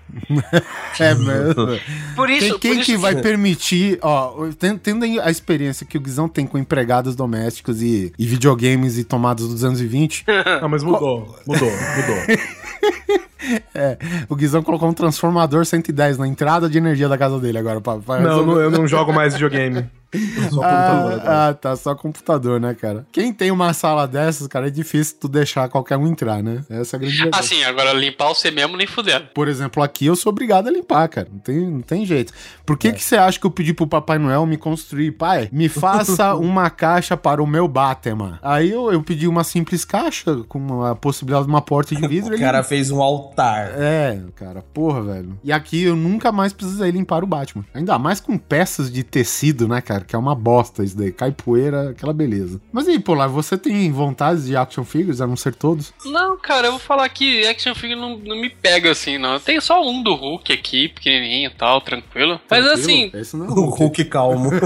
É 1.00 1.14
mesmo. 1.14 1.80
Por 2.16 2.30
isso, 2.30 2.50
Quem, 2.52 2.60
quem 2.60 2.76
por 2.78 2.86
que 2.86 2.92
isso 2.94 3.02
vai 3.02 3.16
permitir, 3.16 4.00
ó, 4.02 4.48
ten- 4.58 4.78
tendo 4.78 5.06
aí 5.06 5.20
a 5.20 5.30
experiência 5.30 5.86
que 5.86 5.98
o 5.98 6.02
Guizão 6.02 6.28
tem 6.28 6.46
com 6.46 6.58
empregados 6.58 7.16
domésticos 7.16 7.82
e, 7.82 8.12
e 8.18 8.26
videogames 8.26 8.98
e 8.98 9.04
tomadas 9.04 9.48
dos 9.48 9.61
anos 9.64 9.80
20, 9.80 10.26
Não, 10.62 10.70
mas 10.70 10.84
mudou. 10.84 11.36
Mudou, 11.48 11.70
mudou. 11.70 12.38
o 14.30 14.36
Guizão 14.36 14.62
colocou 14.64 14.90
um 14.90 14.94
transformador 14.94 15.66
110 15.66 16.18
na 16.18 16.28
entrada 16.28 16.70
de 16.70 16.78
energia 16.78 17.08
da 17.10 17.18
casa 17.18 17.40
dele 17.40 17.58
agora. 17.58 17.80
Pra, 17.82 17.98
pra 17.98 18.20
Não, 18.20 18.30
resolver. 18.30 18.52
não, 18.54 18.62
eu 18.62 18.72
não 18.72 18.88
jogo 18.88 19.12
mais 19.14 19.34
videogame. 19.34 19.86
Computador 20.50 21.14
agora. 21.14 21.24
Ah, 21.26 21.48
ah, 21.50 21.54
tá, 21.54 21.76
só 21.76 21.96
computador, 21.96 22.60
né, 22.60 22.74
cara? 22.74 23.06
Quem 23.12 23.34
tem 23.34 23.52
uma 23.52 23.74
sala 23.74 24.08
dessas, 24.08 24.48
cara, 24.48 24.68
é 24.68 24.70
difícil 24.70 25.18
tu 25.20 25.28
deixar 25.28 25.70
qualquer 25.70 25.98
um 25.98 26.08
entrar, 26.08 26.44
né? 26.44 26.64
Essa 26.70 26.96
é 26.96 26.98
a 26.98 27.00
grande 27.00 27.18
verdade. 27.18 27.44
Assim, 27.46 27.64
agora 27.64 27.94
limpar 27.94 28.30
você 28.30 28.52
mesmo 28.52 28.76
nem 28.78 28.88
fudendo. 28.88 29.28
Por 29.34 29.48
exemplo, 29.48 29.82
aqui 29.82 30.06
eu 30.06 30.16
sou 30.16 30.32
obrigado 30.32 30.68
a 30.68 30.72
limpar, 30.72 31.08
cara. 31.08 31.28
Não 31.32 31.40
tem, 31.40 31.56
não 31.72 31.82
tem 31.82 32.06
jeito. 32.06 32.34
Por 32.66 32.78
que, 32.78 32.92
que 32.92 33.04
você 33.04 33.16
acha 33.16 33.40
que 33.40 33.46
eu 33.46 33.52
pedi 33.52 33.74
pro 33.74 33.88
Papai 33.88 34.18
Noel 34.18 34.46
me 34.46 34.58
construir? 34.58 35.12
Pai, 35.14 35.50
me 35.52 35.70
faça 35.70 36.36
uma 36.36 36.70
caixa 36.70 37.16
para 37.16 37.42
o 37.42 37.48
meu 37.48 37.68
Batman. 37.68 38.40
Aí 38.42 38.72
eu, 38.72 38.92
eu 38.92 39.02
pedi 39.02 39.28
uma 39.28 39.44
simples 39.44 39.86
caixa 39.86 40.38
com 40.48 40.84
a 40.84 40.96
possibilidade 40.96 41.46
de 41.46 41.52
uma 41.52 41.62
porta 41.62 41.96
de 41.96 42.06
vidro. 42.08 42.32
O 42.32 42.34
ele- 42.34 42.42
cara 42.44 42.64
fez 42.64 42.92
um 42.92 43.02
altar. 43.02 43.72
É, 43.76 44.20
cara, 44.36 44.64
porra, 44.74 45.02
velho. 45.02 45.40
E 45.44 45.52
aqui 45.52 45.84
eu 45.84 45.96
nunca 45.96 46.32
mais 46.32 46.52
precisei 46.54 46.92
limpar 46.92 47.24
o 47.24 47.28
Batman. 47.28 47.66
Ainda 47.74 47.98
mais 47.98 48.20
com 48.20 48.38
peças 48.38 48.92
de 48.92 49.04
tecido, 49.04 49.68
né, 49.68 49.80
cara? 49.82 50.01
Que 50.06 50.16
é 50.16 50.20
uma 50.20 50.36
bosta 50.36 50.84
isso 50.84 50.98
daí. 50.98 51.12
Cai 51.12 51.32
poeira, 51.32 51.92
aquela 51.92 52.14
beleza. 52.14 52.60
Mas 52.72 52.88
e 52.88 52.92
aí, 52.92 53.00
Polar, 53.00 53.28
você 53.30 53.58
tem 53.58 53.92
vontade 53.92 54.46
de 54.46 54.56
action 54.56 54.84
figures, 54.84 55.22
a 55.22 55.28
não 55.28 55.36
ser 55.36 55.56
todos? 55.56 55.94
Não, 56.06 56.38
cara, 56.38 56.68
eu 56.68 56.72
vou 56.72 56.80
falar 56.80 57.08
que 57.10 57.46
action 57.48 57.74
figure 57.76 58.00
não, 58.00 58.18
não 58.18 58.36
me 58.36 58.50
pega 58.50 58.92
assim, 58.92 59.18
não. 59.18 59.34
Eu 59.34 59.40
tenho 59.40 59.62
só 59.62 59.82
um 59.88 60.02
do 60.04 60.14
Hulk 60.16 60.52
aqui, 60.54 60.88
pequenininho 60.90 61.50
e 61.50 61.54
tal, 61.54 61.82
tranquilo. 61.82 62.40
Mas 62.50 62.64
Tranquilo? 62.66 62.74
assim, 62.74 63.12
Esse 63.14 63.36
não 63.38 63.46
é 63.46 63.50
O 63.52 63.54
Hulk. 63.54 63.80
Hulk 63.80 64.06
calmo. 64.06 64.50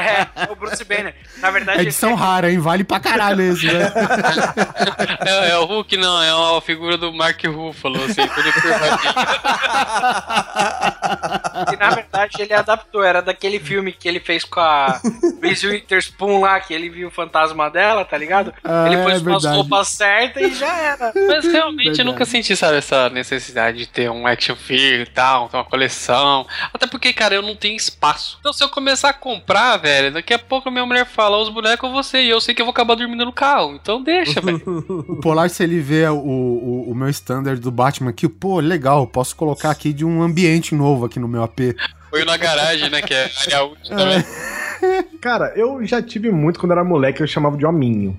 É, 0.00 0.50
o 0.52 0.56
Bruce 0.56 0.84
Banner. 0.84 1.14
Na 1.38 1.50
verdade, 1.50 1.78
É 1.80 1.82
edição 1.82 2.14
rara, 2.14 2.50
hein? 2.50 2.58
Vale 2.58 2.84
pra 2.84 2.98
caralho 3.00 3.40
esse, 3.42 3.66
né? 3.66 3.92
é, 5.26 5.50
é 5.50 5.58
o 5.58 5.64
Hulk 5.66 5.96
não, 5.96 6.22
é 6.22 6.34
uma 6.34 6.60
figura 6.60 6.96
do 6.96 7.12
Mark 7.12 7.42
Ruffalo, 7.44 8.02
assim, 8.04 8.26
tudo 8.26 8.52
curvadinho. 8.52 9.14
E 11.72 11.76
na 11.76 11.90
verdade 11.90 12.36
ele 12.40 12.52
adaptou, 12.52 13.02
era 13.02 13.20
daquele 13.20 13.58
filme 13.58 13.92
que 13.92 14.08
ele 14.08 14.20
fez 14.20 14.44
com 14.44 14.60
a 14.60 15.00
Reese 15.42 15.66
Witherspoon 15.66 16.40
lá, 16.40 16.60
que 16.60 16.72
ele 16.72 16.88
viu 16.88 17.08
o 17.08 17.10
fantasma 17.10 17.70
dela, 17.70 18.04
tá 18.04 18.16
ligado? 18.16 18.52
Ah, 18.64 18.86
ele 18.86 18.96
é 18.96 19.02
pôs 19.02 19.22
umas 19.22 19.42
verdade. 19.42 19.56
roupas 19.56 19.88
certas 19.88 20.42
e 20.42 20.54
já 20.54 20.76
era. 20.76 21.12
Mas 21.28 21.44
realmente 21.46 21.86
Verdade. 21.86 22.00
eu 22.00 22.04
nunca 22.04 22.24
senti, 22.24 22.56
sabe, 22.56 22.76
essa 22.78 23.08
necessidade 23.10 23.78
de 23.78 23.86
ter 23.86 24.10
um 24.10 24.26
action 24.26 24.56
figure 24.56 25.02
e 25.02 25.06
tal, 25.06 25.48
ter 25.48 25.56
uma 25.56 25.64
coleção. 25.64 26.46
Até 26.72 26.86
porque, 26.86 27.12
cara, 27.12 27.34
eu 27.34 27.42
não 27.42 27.54
tenho 27.56 27.76
espaço. 27.76 28.38
Então 28.40 28.52
se 28.52 28.62
eu 28.62 28.68
começar 28.68 29.10
a 29.10 29.14
comprar, 29.14 29.76
velho, 29.76 30.12
daqui 30.12 30.34
a 30.34 30.38
pouco 30.38 30.68
a 30.68 30.72
minha 30.72 30.86
mulher 30.86 31.06
fala, 31.06 31.38
os 31.38 31.48
bonecos 31.48 31.88
eu 31.88 31.92
vou 31.92 32.02
ser, 32.02 32.22
e 32.22 32.28
eu 32.28 32.40
sei 32.40 32.54
que 32.54 32.62
eu 32.62 32.66
vou 32.66 32.72
acabar 32.72 32.94
dormindo 32.94 33.24
no 33.24 33.32
carro. 33.32 33.74
Então 33.80 34.02
deixa, 34.02 34.40
velho. 34.40 34.60
O 35.10 35.16
Polar, 35.16 35.48
se 35.50 35.62
ele 35.62 35.80
vê 35.80 36.06
o, 36.06 36.16
o, 36.16 36.90
o 36.90 36.94
meu 36.94 37.08
standard 37.08 37.60
do 37.60 37.70
Batman 37.70 38.10
aqui, 38.10 38.28
pô, 38.28 38.60
legal, 38.60 39.06
posso 39.06 39.34
colocar 39.34 39.70
aqui 39.70 39.92
de 39.92 40.04
um 40.04 40.22
ambiente 40.22 40.74
novo 40.74 41.04
aqui 41.06 41.18
no 41.18 41.28
meu 41.28 41.42
AP. 41.50 41.76
Foi 42.08 42.24
na 42.24 42.36
garagem, 42.36 42.90
né, 42.90 43.02
que 43.02 43.14
é 43.14 43.30
área 43.42 43.64
útil 43.64 43.96
também. 43.96 44.24
Cara, 45.20 45.52
eu 45.56 45.84
já 45.84 46.00
tive 46.02 46.30
muito 46.30 46.58
quando 46.58 46.72
era 46.72 46.84
moleque, 46.84 47.20
eu 47.22 47.26
chamava 47.26 47.56
de 47.56 47.66
hominho. 47.66 48.16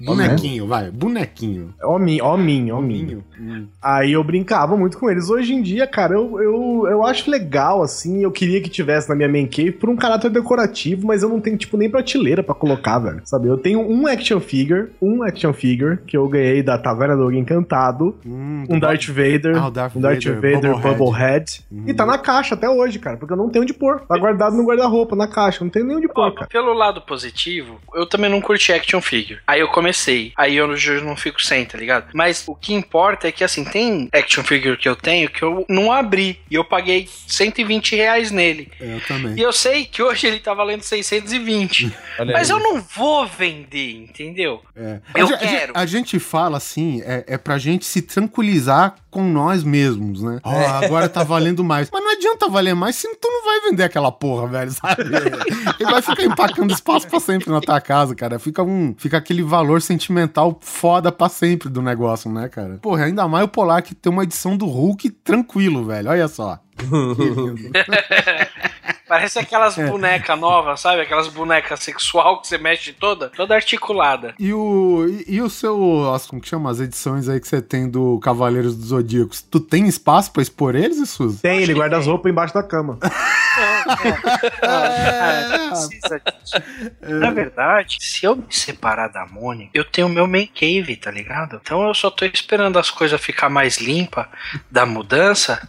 Bonequinho, 0.00 0.66
vai, 0.66 0.90
bonequinho. 0.90 1.74
Hominho, 1.82 2.24
hominho, 2.24 2.76
hominho. 2.76 3.24
Hum. 3.40 3.66
Aí 3.82 4.12
eu 4.12 4.22
brincava 4.22 4.76
muito 4.76 4.98
com 4.98 5.10
eles. 5.10 5.28
Hoje 5.28 5.54
em 5.54 5.62
dia, 5.62 5.86
cara, 5.86 6.14
eu, 6.14 6.40
eu, 6.40 6.86
eu 6.88 7.04
acho 7.04 7.30
legal, 7.30 7.82
assim. 7.82 8.22
Eu 8.22 8.30
queria 8.30 8.60
que 8.60 8.68
tivesse 8.70 9.08
na 9.08 9.14
minha 9.14 9.28
main 9.28 9.46
cave 9.46 9.72
por 9.72 9.88
um 9.90 9.96
caráter 9.96 10.30
decorativo, 10.30 11.06
mas 11.06 11.22
eu 11.22 11.28
não 11.28 11.40
tenho, 11.40 11.56
tipo, 11.56 11.76
nem 11.76 11.90
prateleira 11.90 12.42
pra 12.42 12.54
colocar, 12.54 12.98
velho. 12.98 13.20
Sabe? 13.24 13.48
Eu 13.48 13.58
tenho 13.58 13.80
um 13.80 14.06
action 14.06 14.38
figure, 14.40 14.90
um 15.02 15.22
action 15.24 15.52
figure 15.52 15.98
que 16.06 16.16
eu 16.16 16.28
ganhei 16.28 16.62
da 16.62 16.78
Taverna 16.78 17.16
do 17.16 17.32
Encantado, 17.32 18.16
Hum, 18.24 18.64
um 18.68 18.78
Darth 18.78 19.06
Vader, 19.08 19.56
Ah, 19.56 19.70
Darth 19.70 19.96
um 19.96 20.00
Darth 20.00 20.24
Vader, 20.24 20.40
Vader, 20.54 20.72
Bubblehead. 20.74 20.98
Bubblehead. 20.98 21.64
E 21.86 21.94
tá 21.94 22.06
na 22.06 22.18
caixa 22.18 22.54
até 22.54 22.68
hoje, 22.68 22.98
cara, 22.98 23.16
porque 23.16 23.32
eu 23.32 23.36
não 23.36 23.48
tenho 23.48 23.62
onde 23.62 23.74
pôr. 23.74 24.00
Tá 24.00 24.16
guardado 24.16 24.56
no 24.56 24.64
guarda-roupa, 24.64 25.16
na 25.16 25.26
caixa. 25.26 25.64
Não 25.64 25.70
tenho 25.70 25.86
nem 25.86 25.95
onde 25.96 26.08
pôr, 26.08 26.32
cara. 26.32 26.46
pelo 26.46 26.72
lado 26.72 27.00
positivo, 27.00 27.80
eu 27.94 28.06
também 28.06 28.30
não 28.30 28.40
curti 28.40 28.72
action 28.72 29.00
figure. 29.00 29.40
Aí 29.46 29.60
eu 29.60 29.68
comecei. 29.68 30.32
Aí 30.36 30.56
eu 30.56 30.66
não 30.66 31.16
fico 31.16 31.42
sem, 31.42 31.64
tá 31.64 31.78
ligado? 31.78 32.10
Mas 32.14 32.44
o 32.46 32.54
que 32.54 32.74
importa 32.74 33.28
é 33.28 33.32
que, 33.32 33.44
assim, 33.44 33.64
tem 33.64 34.08
action 34.12 34.42
figure 34.42 34.76
que 34.76 34.88
eu 34.88 34.96
tenho 34.96 35.28
que 35.28 35.42
eu 35.42 35.64
não 35.68 35.92
abri. 35.92 36.40
E 36.50 36.54
eu 36.54 36.64
paguei 36.64 37.08
120 37.26 37.96
reais 37.96 38.30
nele. 38.30 38.70
Eu 38.80 39.00
também. 39.00 39.36
E 39.36 39.40
eu 39.40 39.52
sei 39.52 39.84
que 39.84 40.02
hoje 40.02 40.26
ele 40.26 40.40
tá 40.40 40.54
valendo 40.54 40.82
620. 40.82 41.92
Olha 42.18 42.32
mas 42.32 42.50
eu 42.50 42.58
não 42.58 42.80
vou 42.80 43.26
vender, 43.26 43.92
entendeu? 43.92 44.62
É. 44.74 45.00
Eu 45.14 45.26
a, 45.26 45.38
quero. 45.38 45.72
A, 45.74 45.86
gente 45.86 46.18
fala 46.18 46.56
assim, 46.56 47.02
é, 47.02 47.24
é 47.26 47.38
pra 47.38 47.58
gente 47.58 47.84
se 47.84 48.02
tranquilizar 48.02 48.96
com 49.10 49.22
nós 49.22 49.62
mesmos, 49.62 50.22
né? 50.22 50.40
Ó, 50.42 50.54
agora 50.84 51.08
tá 51.08 51.22
valendo 51.22 51.64
mais. 51.64 51.88
Mas 51.90 52.02
não 52.02 52.12
adianta 52.12 52.48
valer 52.48 52.74
mais 52.74 52.96
se 52.96 53.08
tu 53.16 53.28
não 53.28 53.44
vai 53.44 53.60
vender 53.70 53.84
aquela 53.84 54.12
porra, 54.12 54.46
velho, 54.46 54.70
sabe? 54.70 55.04
Vai 55.90 56.02
ficar 56.02 56.24
empacando 56.24 56.70
espaço 56.70 57.08
pra 57.08 57.20
sempre 57.20 57.50
na 57.50 57.60
tua 57.60 57.80
casa, 57.80 58.14
cara. 58.14 58.38
Fica 58.38 58.62
um, 58.62 58.94
fica 58.96 59.16
aquele 59.16 59.42
valor 59.42 59.80
sentimental 59.82 60.58
foda 60.60 61.10
pra 61.10 61.28
sempre 61.28 61.68
do 61.68 61.82
negócio, 61.82 62.30
né, 62.30 62.48
cara? 62.48 62.78
Porra, 62.82 63.04
ainda 63.04 63.26
mais 63.28 63.44
o 63.44 63.48
Polar 63.48 63.82
que 63.82 63.94
tem 63.94 64.12
uma 64.12 64.22
edição 64.24 64.56
do 64.56 64.66
Hulk 64.66 65.10
tranquilo, 65.10 65.84
velho. 65.84 66.10
Olha 66.10 66.28
só. 66.28 66.58
Que 66.76 67.24
lindo. 67.24 67.70
Parece 69.08 69.38
aquelas 69.38 69.76
bonecas 69.76 70.36
novas, 70.38 70.80
sabe? 70.80 71.02
Aquelas 71.02 71.28
bonecas 71.28 71.78
sexual 71.80 72.40
que 72.40 72.48
você 72.48 72.58
mexe 72.58 72.92
toda, 72.92 73.28
toda 73.28 73.54
articulada. 73.54 74.34
E 74.38 74.52
o, 74.52 75.06
e, 75.08 75.36
e 75.36 75.40
o 75.42 75.48
seu, 75.48 76.12
as- 76.12 76.26
como 76.26 76.42
que 76.42 76.48
chama, 76.48 76.70
as 76.70 76.80
edições 76.80 77.28
aí 77.28 77.38
que 77.40 77.46
você 77.46 77.62
tem 77.62 77.88
do 77.88 78.18
Cavaleiros 78.18 78.76
dos 78.76 78.88
Zodíacos, 78.88 79.40
tu 79.42 79.60
tem 79.60 79.86
espaço 79.86 80.32
pra 80.32 80.42
expor 80.42 80.74
eles, 80.74 80.96
Isuzu? 80.98 81.38
Tem, 81.40 81.62
ele 81.62 81.74
guarda 81.74 81.96
as 81.98 82.06
roupas 82.06 82.30
embaixo 82.32 82.52
da 82.54 82.62
cama. 82.64 82.98
Não 83.00 83.96
precisa 85.88 86.20
disso. 86.20 86.56
Na 87.02 87.30
verdade, 87.30 87.96
se 88.00 88.26
eu 88.26 88.36
me 88.36 88.44
separar 88.50 89.08
da 89.08 89.24
Mônica, 89.26 89.70
eu 89.72 89.84
tenho 89.84 90.08
meu 90.08 90.26
main 90.26 90.46
cave, 90.48 90.96
tá 90.96 91.10
ligado? 91.10 91.60
Então 91.62 91.86
eu 91.86 91.94
só 91.94 92.10
tô 92.10 92.24
esperando 92.24 92.78
as 92.78 92.90
coisas 92.90 93.20
ficar 93.20 93.48
mais 93.48 93.78
limpa 93.78 94.28
da 94.70 94.84
mudança. 94.84 95.66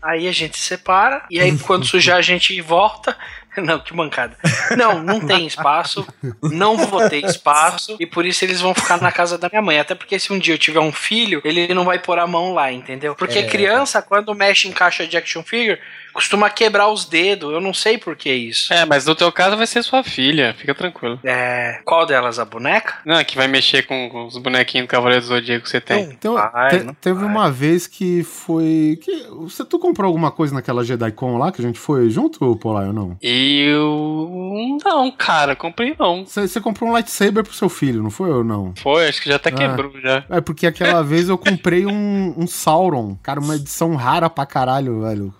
Aí 0.00 0.28
a 0.28 0.32
gente 0.32 0.58
separa, 0.58 1.24
e 1.30 1.40
aí 1.40 1.56
quando 1.58 1.86
sujar 1.86 2.16
a 2.16 2.22
gente 2.22 2.60
volta. 2.60 3.16
Não, 3.56 3.80
que 3.80 3.92
mancada. 3.92 4.36
Não, 4.76 5.02
não 5.02 5.18
tem 5.26 5.44
espaço. 5.44 6.06
Não 6.42 6.76
vou 6.76 7.08
ter 7.08 7.24
espaço. 7.24 7.96
E 7.98 8.06
por 8.06 8.24
isso 8.24 8.44
eles 8.44 8.60
vão 8.60 8.72
ficar 8.72 9.00
na 9.00 9.10
casa 9.10 9.36
da 9.36 9.48
minha 9.48 9.62
mãe. 9.62 9.80
Até 9.80 9.96
porque 9.96 10.16
se 10.16 10.32
um 10.32 10.38
dia 10.38 10.54
eu 10.54 10.58
tiver 10.58 10.78
um 10.78 10.92
filho, 10.92 11.42
ele 11.44 11.74
não 11.74 11.84
vai 11.84 11.98
pôr 11.98 12.20
a 12.20 12.26
mão 12.26 12.54
lá, 12.54 12.70
entendeu? 12.70 13.16
Porque 13.16 13.42
criança, 13.44 14.00
quando 14.00 14.32
mexe 14.32 14.68
em 14.68 14.72
caixa 14.72 15.08
de 15.08 15.16
action 15.16 15.42
figure, 15.42 15.80
costuma 16.18 16.50
quebrar 16.50 16.88
os 16.88 17.04
dedos. 17.04 17.52
Eu 17.52 17.60
não 17.60 17.72
sei 17.72 17.96
por 17.96 18.16
que 18.16 18.28
isso. 18.32 18.72
É, 18.74 18.84
mas 18.84 19.06
no 19.06 19.14
teu 19.14 19.30
caso 19.30 19.56
vai 19.56 19.66
ser 19.68 19.84
sua 19.84 20.02
filha, 20.02 20.52
fica 20.58 20.74
tranquilo. 20.74 21.18
É. 21.22 21.80
Qual 21.84 22.04
delas? 22.04 22.38
A 22.40 22.44
boneca? 22.44 22.94
Não, 23.06 23.22
que 23.24 23.36
vai 23.36 23.46
mexer 23.46 23.84
com, 23.86 24.08
com 24.10 24.26
os 24.26 24.36
bonequinhos 24.36 24.86
do 24.86 24.90
Cavaleiro 24.90 25.22
do 25.22 25.28
Zodíaco 25.28 25.62
que 25.64 25.70
você 25.70 25.80
tem. 25.80 26.04
Então, 26.10 26.34
vai, 26.34 26.70
te- 26.80 26.92
teve 27.00 27.20
vai. 27.20 27.28
uma 27.28 27.50
vez 27.50 27.86
que 27.86 28.24
foi. 28.24 28.98
Que, 29.00 29.26
você, 29.30 29.64
tu 29.64 29.78
comprou 29.78 30.08
alguma 30.08 30.30
coisa 30.32 30.52
naquela 30.54 30.84
JediCon 30.84 31.38
lá 31.38 31.52
que 31.52 31.60
a 31.62 31.64
gente 31.64 31.78
foi 31.78 32.10
junto, 32.10 32.56
Polar, 32.56 32.88
ou 32.88 32.92
não? 32.92 33.16
Eu. 33.22 34.78
Não, 34.84 35.10
cara, 35.12 35.54
comprei 35.54 35.94
não. 35.98 36.24
Você 36.26 36.48
você 36.48 36.60
comprou 36.60 36.90
um 36.90 36.92
lightsaber 36.92 37.44
pro 37.44 37.52
seu 37.54 37.68
filho, 37.68 38.02
não 38.02 38.10
foi 38.10 38.30
ou 38.30 38.42
não? 38.42 38.74
Foi, 38.82 39.06
acho 39.08 39.22
que 39.22 39.28
já 39.28 39.36
até 39.36 39.50
Ah. 39.50 39.52
quebrou 39.52 39.92
já. 40.00 40.24
É 40.28 40.40
porque 40.40 40.66
aquela 40.66 41.02
vez 41.04 41.28
eu 41.28 41.38
comprei 41.38 41.86
um, 41.86 42.34
um 42.36 42.46
Sauron. 42.46 43.16
Cara, 43.22 43.40
uma 43.40 43.54
edição 43.56 43.94
rara 43.94 44.28
pra 44.28 44.44
caralho, 44.46 45.02
velho. 45.02 45.34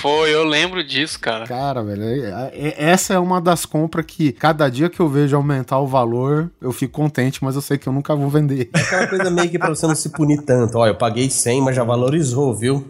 Foi, 0.00 0.21
eu 0.26 0.44
lembro 0.44 0.82
disso, 0.84 1.18
cara. 1.20 1.46
Cara, 1.46 1.82
velho, 1.82 2.02
é- 2.02 2.50
é- 2.54 2.74
essa 2.90 3.14
é 3.14 3.18
uma 3.18 3.40
das 3.40 3.64
compras 3.66 4.04
que 4.06 4.32
cada 4.32 4.68
dia 4.68 4.88
que 4.90 5.00
eu 5.00 5.08
vejo 5.08 5.36
aumentar 5.36 5.78
o 5.78 5.86
valor, 5.86 6.50
eu 6.60 6.72
fico 6.72 6.92
contente, 6.92 7.42
mas 7.42 7.54
eu 7.54 7.60
sei 7.62 7.78
que 7.78 7.88
eu 7.88 7.92
nunca 7.92 8.14
vou 8.14 8.28
vender. 8.28 8.70
Aquela 8.72 9.06
coisa 9.06 9.30
meio 9.30 9.50
que 9.50 9.58
pra 9.58 9.68
você 9.70 9.86
não 9.86 9.94
se 9.94 10.08
punir 10.10 10.42
tanto. 10.42 10.78
Ó, 10.78 10.86
eu 10.86 10.94
paguei 10.94 11.28
100, 11.30 11.62
mas 11.62 11.76
já 11.76 11.84
valorizou, 11.84 12.54
viu? 12.54 12.86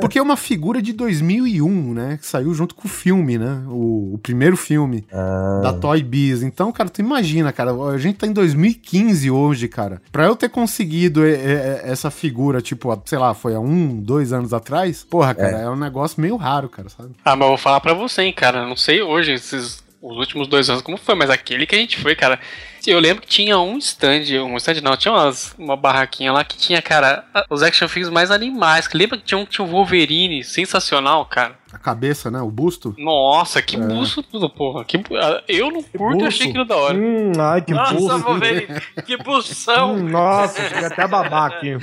Porque 0.00 0.18
é 0.18 0.22
uma 0.22 0.36
figura 0.36 0.80
de 0.80 0.92
2001, 0.92 1.94
né? 1.94 2.18
Que 2.20 2.26
saiu 2.26 2.54
junto 2.54 2.74
com 2.74 2.86
o 2.86 2.90
filme, 2.90 3.38
né? 3.38 3.62
O, 3.68 4.14
o 4.14 4.18
primeiro 4.18 4.56
filme 4.56 5.04
Ah, 5.12 5.60
da 5.62 5.72
Toy 5.72 6.02
Biz. 6.02 6.42
Então, 6.42 6.70
cara, 6.72 6.88
tu 6.88 7.00
imagina, 7.00 7.52
cara, 7.52 7.72
a 7.72 7.98
gente 7.98 8.16
tá 8.18 8.26
em 8.26 8.32
2015 8.32 9.30
hoje, 9.30 9.68
cara. 9.68 10.00
Pra 10.12 10.26
eu 10.26 10.36
ter 10.36 10.48
conseguido 10.48 11.24
é, 11.24 11.30
é, 11.32 11.80
essa 11.84 12.10
figura, 12.10 12.60
tipo, 12.60 12.96
sei 13.04 13.18
lá, 13.18 13.34
foi 13.34 13.54
há 13.54 13.60
um, 13.60 13.96
dois 14.00 14.32
anos 14.32 14.52
atrás, 14.52 15.04
porra, 15.08 15.34
cara, 15.34 15.58
é, 15.58 15.70
um 15.70 15.76
negócio 15.76 16.20
meio 16.20 16.36
raro, 16.36 16.53
cara, 16.68 16.88
sabe? 16.88 17.14
Ah, 17.24 17.36
mas 17.36 17.42
eu 17.46 17.48
vou 17.48 17.58
falar 17.58 17.80
pra 17.80 17.94
você, 17.94 18.22
hein, 18.22 18.32
cara. 18.32 18.66
Não 18.66 18.76
sei 18.76 19.02
hoje, 19.02 19.32
esses 19.32 19.84
os 20.04 20.18
últimos 20.18 20.46
dois 20.46 20.68
anos 20.68 20.82
como 20.82 20.98
foi, 20.98 21.14
mas 21.14 21.30
aquele 21.30 21.66
que 21.66 21.74
a 21.74 21.78
gente 21.78 21.98
foi, 21.98 22.14
cara. 22.14 22.38
Eu 22.86 23.00
lembro 23.00 23.22
que 23.22 23.28
tinha 23.28 23.58
um 23.58 23.78
stand, 23.78 24.24
um 24.44 24.56
stand 24.58 24.82
não, 24.82 24.94
tinha 24.98 25.12
umas, 25.12 25.54
uma 25.58 25.74
barraquinha 25.74 26.30
lá 26.30 26.44
que 26.44 26.58
tinha, 26.58 26.82
cara, 26.82 27.24
os 27.48 27.62
action 27.62 27.88
figures 27.88 28.12
mais 28.12 28.30
animais. 28.30 28.86
Lembra 28.92 29.16
que 29.16 29.24
tinha 29.24 29.38
um 29.38 29.46
que 29.46 29.52
tinha 29.52 29.66
um 29.66 29.70
Wolverine 29.70 30.44
sensacional, 30.44 31.24
cara? 31.24 31.58
A 31.74 31.78
cabeça, 31.78 32.30
né? 32.30 32.40
O 32.40 32.52
busto. 32.52 32.94
Nossa, 32.96 33.60
que 33.60 33.76
busto 33.76 34.22
tudo, 34.22 34.48
porra. 34.48 34.84
Que, 34.84 35.02
ah, 35.20 35.42
eu 35.48 35.72
não 35.72 35.82
curto 35.82 36.22
e 36.22 36.26
achei 36.26 36.48
aquilo 36.48 36.64
da 36.64 36.76
hora. 36.76 36.96
Hum, 36.96 37.32
ai, 37.36 37.62
que 37.62 37.74
Nossa, 37.74 37.94
busto. 37.94 38.18
Wolverine, 38.20 38.80
que 39.04 39.16
bução! 39.16 39.96
Hum, 39.96 40.08
nossa, 40.08 40.68
chega 40.68 40.86
até 40.86 41.02
a 41.02 41.08
babar 41.08 41.52
aqui. 41.52 41.72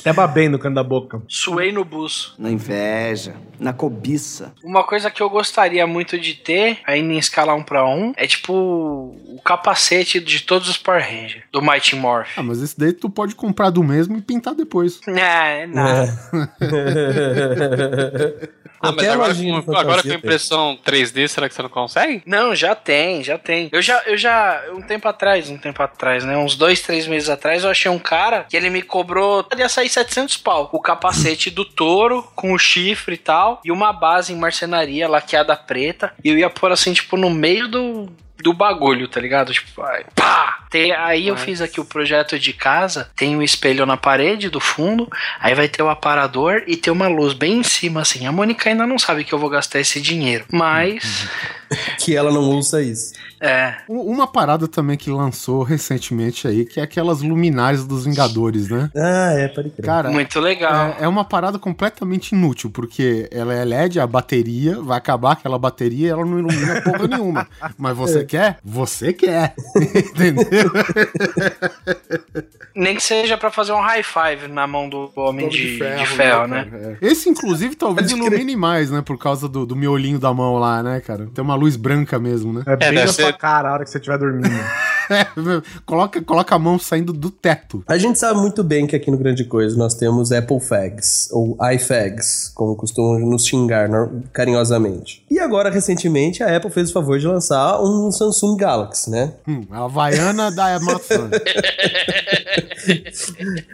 até 0.00 0.12
babei 0.12 0.48
no 0.48 0.58
canto 0.58 0.74
da 0.74 0.82
boca. 0.82 1.22
Suei 1.28 1.70
no 1.70 1.84
buço. 1.84 2.34
Na 2.38 2.50
inveja, 2.50 3.36
na 3.60 3.72
cobiça. 3.72 4.52
Uma 4.64 4.82
coisa 4.82 5.08
que 5.08 5.22
eu 5.22 5.30
gostaria 5.30 5.86
muito 5.86 6.18
de 6.18 6.34
ter, 6.34 6.78
ainda 6.84 7.12
em 7.12 7.18
escala 7.18 7.54
1 7.54 7.62
pra 7.62 7.88
1, 7.88 8.14
é 8.16 8.26
tipo 8.26 8.52
o 8.52 9.40
capacete 9.44 10.18
de 10.18 10.40
todos 10.40 10.68
os 10.68 10.76
Power 10.76 11.02
Rangers, 11.02 11.44
do 11.52 11.62
Mighty 11.62 11.94
Morph. 11.94 12.36
Ah, 12.36 12.42
mas 12.42 12.60
esse 12.60 12.76
daí 12.76 12.92
tu 12.92 13.08
pode 13.08 13.36
comprar 13.36 13.70
do 13.70 13.84
mesmo 13.84 14.16
e 14.16 14.20
pintar 14.20 14.54
depois. 14.54 15.00
Não, 15.06 15.16
é 15.16 15.66
nada. 15.68 16.18
Ah, 18.80 18.92
mas 18.92 19.08
agora, 19.08 19.34
com, 19.34 19.76
agora 19.76 20.02
com 20.02 20.12
impressão 20.12 20.78
3D, 20.84 21.28
será 21.28 21.48
que 21.48 21.54
você 21.54 21.62
não 21.62 21.68
consegue? 21.68 22.22
Não, 22.26 22.54
já 22.54 22.74
tem, 22.74 23.24
já 23.24 23.38
tem. 23.38 23.68
Eu 23.72 23.80
já, 23.80 24.02
eu 24.06 24.16
já, 24.16 24.62
um 24.72 24.82
tempo 24.82 25.08
atrás, 25.08 25.48
um 25.48 25.56
tempo 25.56 25.82
atrás, 25.82 26.24
né? 26.24 26.36
Uns 26.36 26.56
dois, 26.56 26.80
três 26.80 27.06
meses 27.06 27.28
atrás, 27.28 27.64
eu 27.64 27.70
achei 27.70 27.90
um 27.90 27.98
cara 27.98 28.46
que 28.48 28.56
ele 28.56 28.70
me 28.70 28.82
cobrou, 28.82 29.46
ia 29.56 29.68
sair 29.68 29.88
700 29.88 30.36
pau. 30.36 30.68
O 30.72 30.80
capacete 30.80 31.50
do 31.50 31.64
touro, 31.64 32.22
com 32.34 32.52
o 32.52 32.58
chifre 32.58 33.14
e 33.14 33.18
tal, 33.18 33.60
e 33.64 33.72
uma 33.72 33.92
base 33.92 34.32
em 34.32 34.36
marcenaria 34.36 35.08
laqueada 35.08 35.56
preta. 35.56 36.12
E 36.22 36.28
eu 36.28 36.38
ia 36.38 36.50
pôr 36.50 36.70
assim, 36.70 36.92
tipo, 36.92 37.16
no 37.16 37.30
meio 37.30 37.68
do, 37.68 38.12
do 38.42 38.52
bagulho, 38.52 39.08
tá 39.08 39.20
ligado? 39.20 39.52
Tipo, 39.52 39.82
aí, 39.82 40.04
pá! 40.14 40.66
Tem, 40.70 40.92
aí 40.92 41.28
eu 41.28 41.36
fiz 41.36 41.60
aqui 41.60 41.80
o 41.80 41.84
projeto 41.84 42.38
de 42.38 42.52
casa, 42.52 43.10
tem 43.16 43.36
um 43.36 43.42
espelho 43.42 43.86
na 43.86 43.96
parede 43.96 44.50
do 44.50 44.60
fundo, 44.60 45.08
aí 45.40 45.54
vai 45.54 45.68
ter 45.68 45.82
o 45.82 45.88
aparador 45.88 46.62
e 46.66 46.76
tem 46.76 46.92
uma 46.92 47.08
luz 47.08 47.32
bem 47.32 47.60
em 47.60 47.62
cima, 47.62 48.02
assim. 48.02 48.26
A 48.26 48.32
Mônica 48.32 48.68
ainda 48.68 48.86
não 48.86 48.98
sabe 48.98 49.24
que 49.24 49.32
eu 49.32 49.38
vou 49.38 49.48
gastar 49.48 49.80
esse 49.80 50.00
dinheiro, 50.00 50.44
mas... 50.52 51.28
Que 51.98 52.14
ela 52.14 52.30
não 52.30 52.42
ouça 52.42 52.80
isso. 52.80 53.12
É, 53.40 53.74
Uma 53.88 54.26
parada 54.26 54.66
também 54.66 54.96
que 54.96 55.10
lançou 55.10 55.62
recentemente 55.62 56.48
aí, 56.48 56.64
que 56.64 56.80
é 56.80 56.82
aquelas 56.82 57.20
luminárias 57.20 57.84
dos 57.86 58.04
Vingadores, 58.06 58.68
né? 58.68 58.90
Ah, 58.96 59.32
é, 59.34 59.48
pode 59.48 59.70
crer. 59.70 59.84
Cara, 59.84 60.10
muito 60.10 60.40
legal. 60.40 60.96
é, 60.98 61.04
é 61.04 61.08
uma 61.08 61.24
parada 61.24 61.58
completamente 61.58 62.32
inútil, 62.34 62.70
porque 62.70 63.28
ela 63.30 63.52
é 63.54 63.64
LED, 63.64 64.00
a 64.00 64.06
bateria, 64.06 64.80
vai 64.80 64.96
acabar 64.98 65.32
aquela 65.32 65.58
bateria 65.58 66.06
e 66.06 66.10
ela 66.10 66.24
não 66.24 66.38
ilumina 66.38 66.80
porra 66.82 67.06
nenhuma. 67.08 67.46
Mas 67.76 67.96
você 67.96 68.24
quer? 68.24 68.58
Você 68.64 69.12
quer. 69.12 69.54
Entendeu? 69.94 70.70
Nem 72.74 72.94
que 72.96 73.02
seja 73.02 73.36
pra 73.38 73.50
fazer 73.50 73.72
um 73.72 73.80
high 73.80 74.02
five 74.02 74.48
na 74.48 74.66
mão 74.66 74.88
do 74.88 75.10
homem 75.16 75.48
de, 75.48 75.72
de 75.78 76.06
ferro, 76.06 76.46
né? 76.46 76.64
cara? 76.70 76.98
É. 77.00 77.06
Esse, 77.06 77.28
inclusive, 77.28 77.74
talvez 77.74 78.10
ilumine 78.10 78.54
mais, 78.56 78.90
né? 78.90 79.00
Por 79.02 79.18
causa 79.18 79.48
do, 79.48 79.64
do 79.64 79.74
miolinho 79.74 80.18
da 80.18 80.32
mão 80.32 80.56
lá, 80.58 80.82
né, 80.82 81.00
cara? 81.00 81.26
Tem 81.34 81.42
uma 81.42 81.54
luz 81.54 81.76
branca 81.76 82.18
mesmo, 82.18 82.52
né? 82.52 82.62
É 82.66 82.76
bem 82.76 82.92
deve 82.92 83.12
ser- 83.12 83.26
cara 83.36 83.68
a 83.68 83.72
hora 83.72 83.84
que 83.84 83.90
você 83.90 83.98
estiver 83.98 84.18
dormindo. 84.18 84.48
coloca, 85.84 86.22
coloca 86.22 86.54
a 86.54 86.58
mão 86.58 86.78
saindo 86.78 87.12
do 87.12 87.30
teto. 87.30 87.82
A 87.86 87.98
gente 87.98 88.18
sabe 88.18 88.40
muito 88.40 88.62
bem 88.62 88.86
que 88.86 88.96
aqui 88.96 89.10
no 89.10 89.18
Grande 89.18 89.44
Coisa 89.44 89.76
nós 89.76 89.94
temos 89.94 90.32
Apple 90.32 90.60
Fags, 90.60 91.28
ou 91.32 91.56
iFags, 91.74 92.50
como 92.54 92.76
costumam 92.76 93.18
nos 93.20 93.46
xingar 93.46 93.88
carinhosamente. 94.32 95.24
E 95.30 95.38
agora, 95.38 95.70
recentemente, 95.70 96.42
a 96.42 96.56
Apple 96.56 96.70
fez 96.70 96.90
o 96.90 96.92
favor 96.92 97.18
de 97.18 97.26
lançar 97.26 97.80
um 97.82 98.10
Samsung 98.10 98.56
Galaxy, 98.56 99.10
né? 99.10 99.34
Hum, 99.46 99.62
a 99.70 99.84
Havaiana 99.84 100.50
da 100.50 100.80
maçã. 100.80 101.30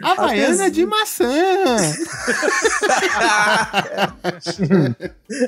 Havaiana 0.01 0.69
de 0.69 0.85
maçã. 0.85 1.29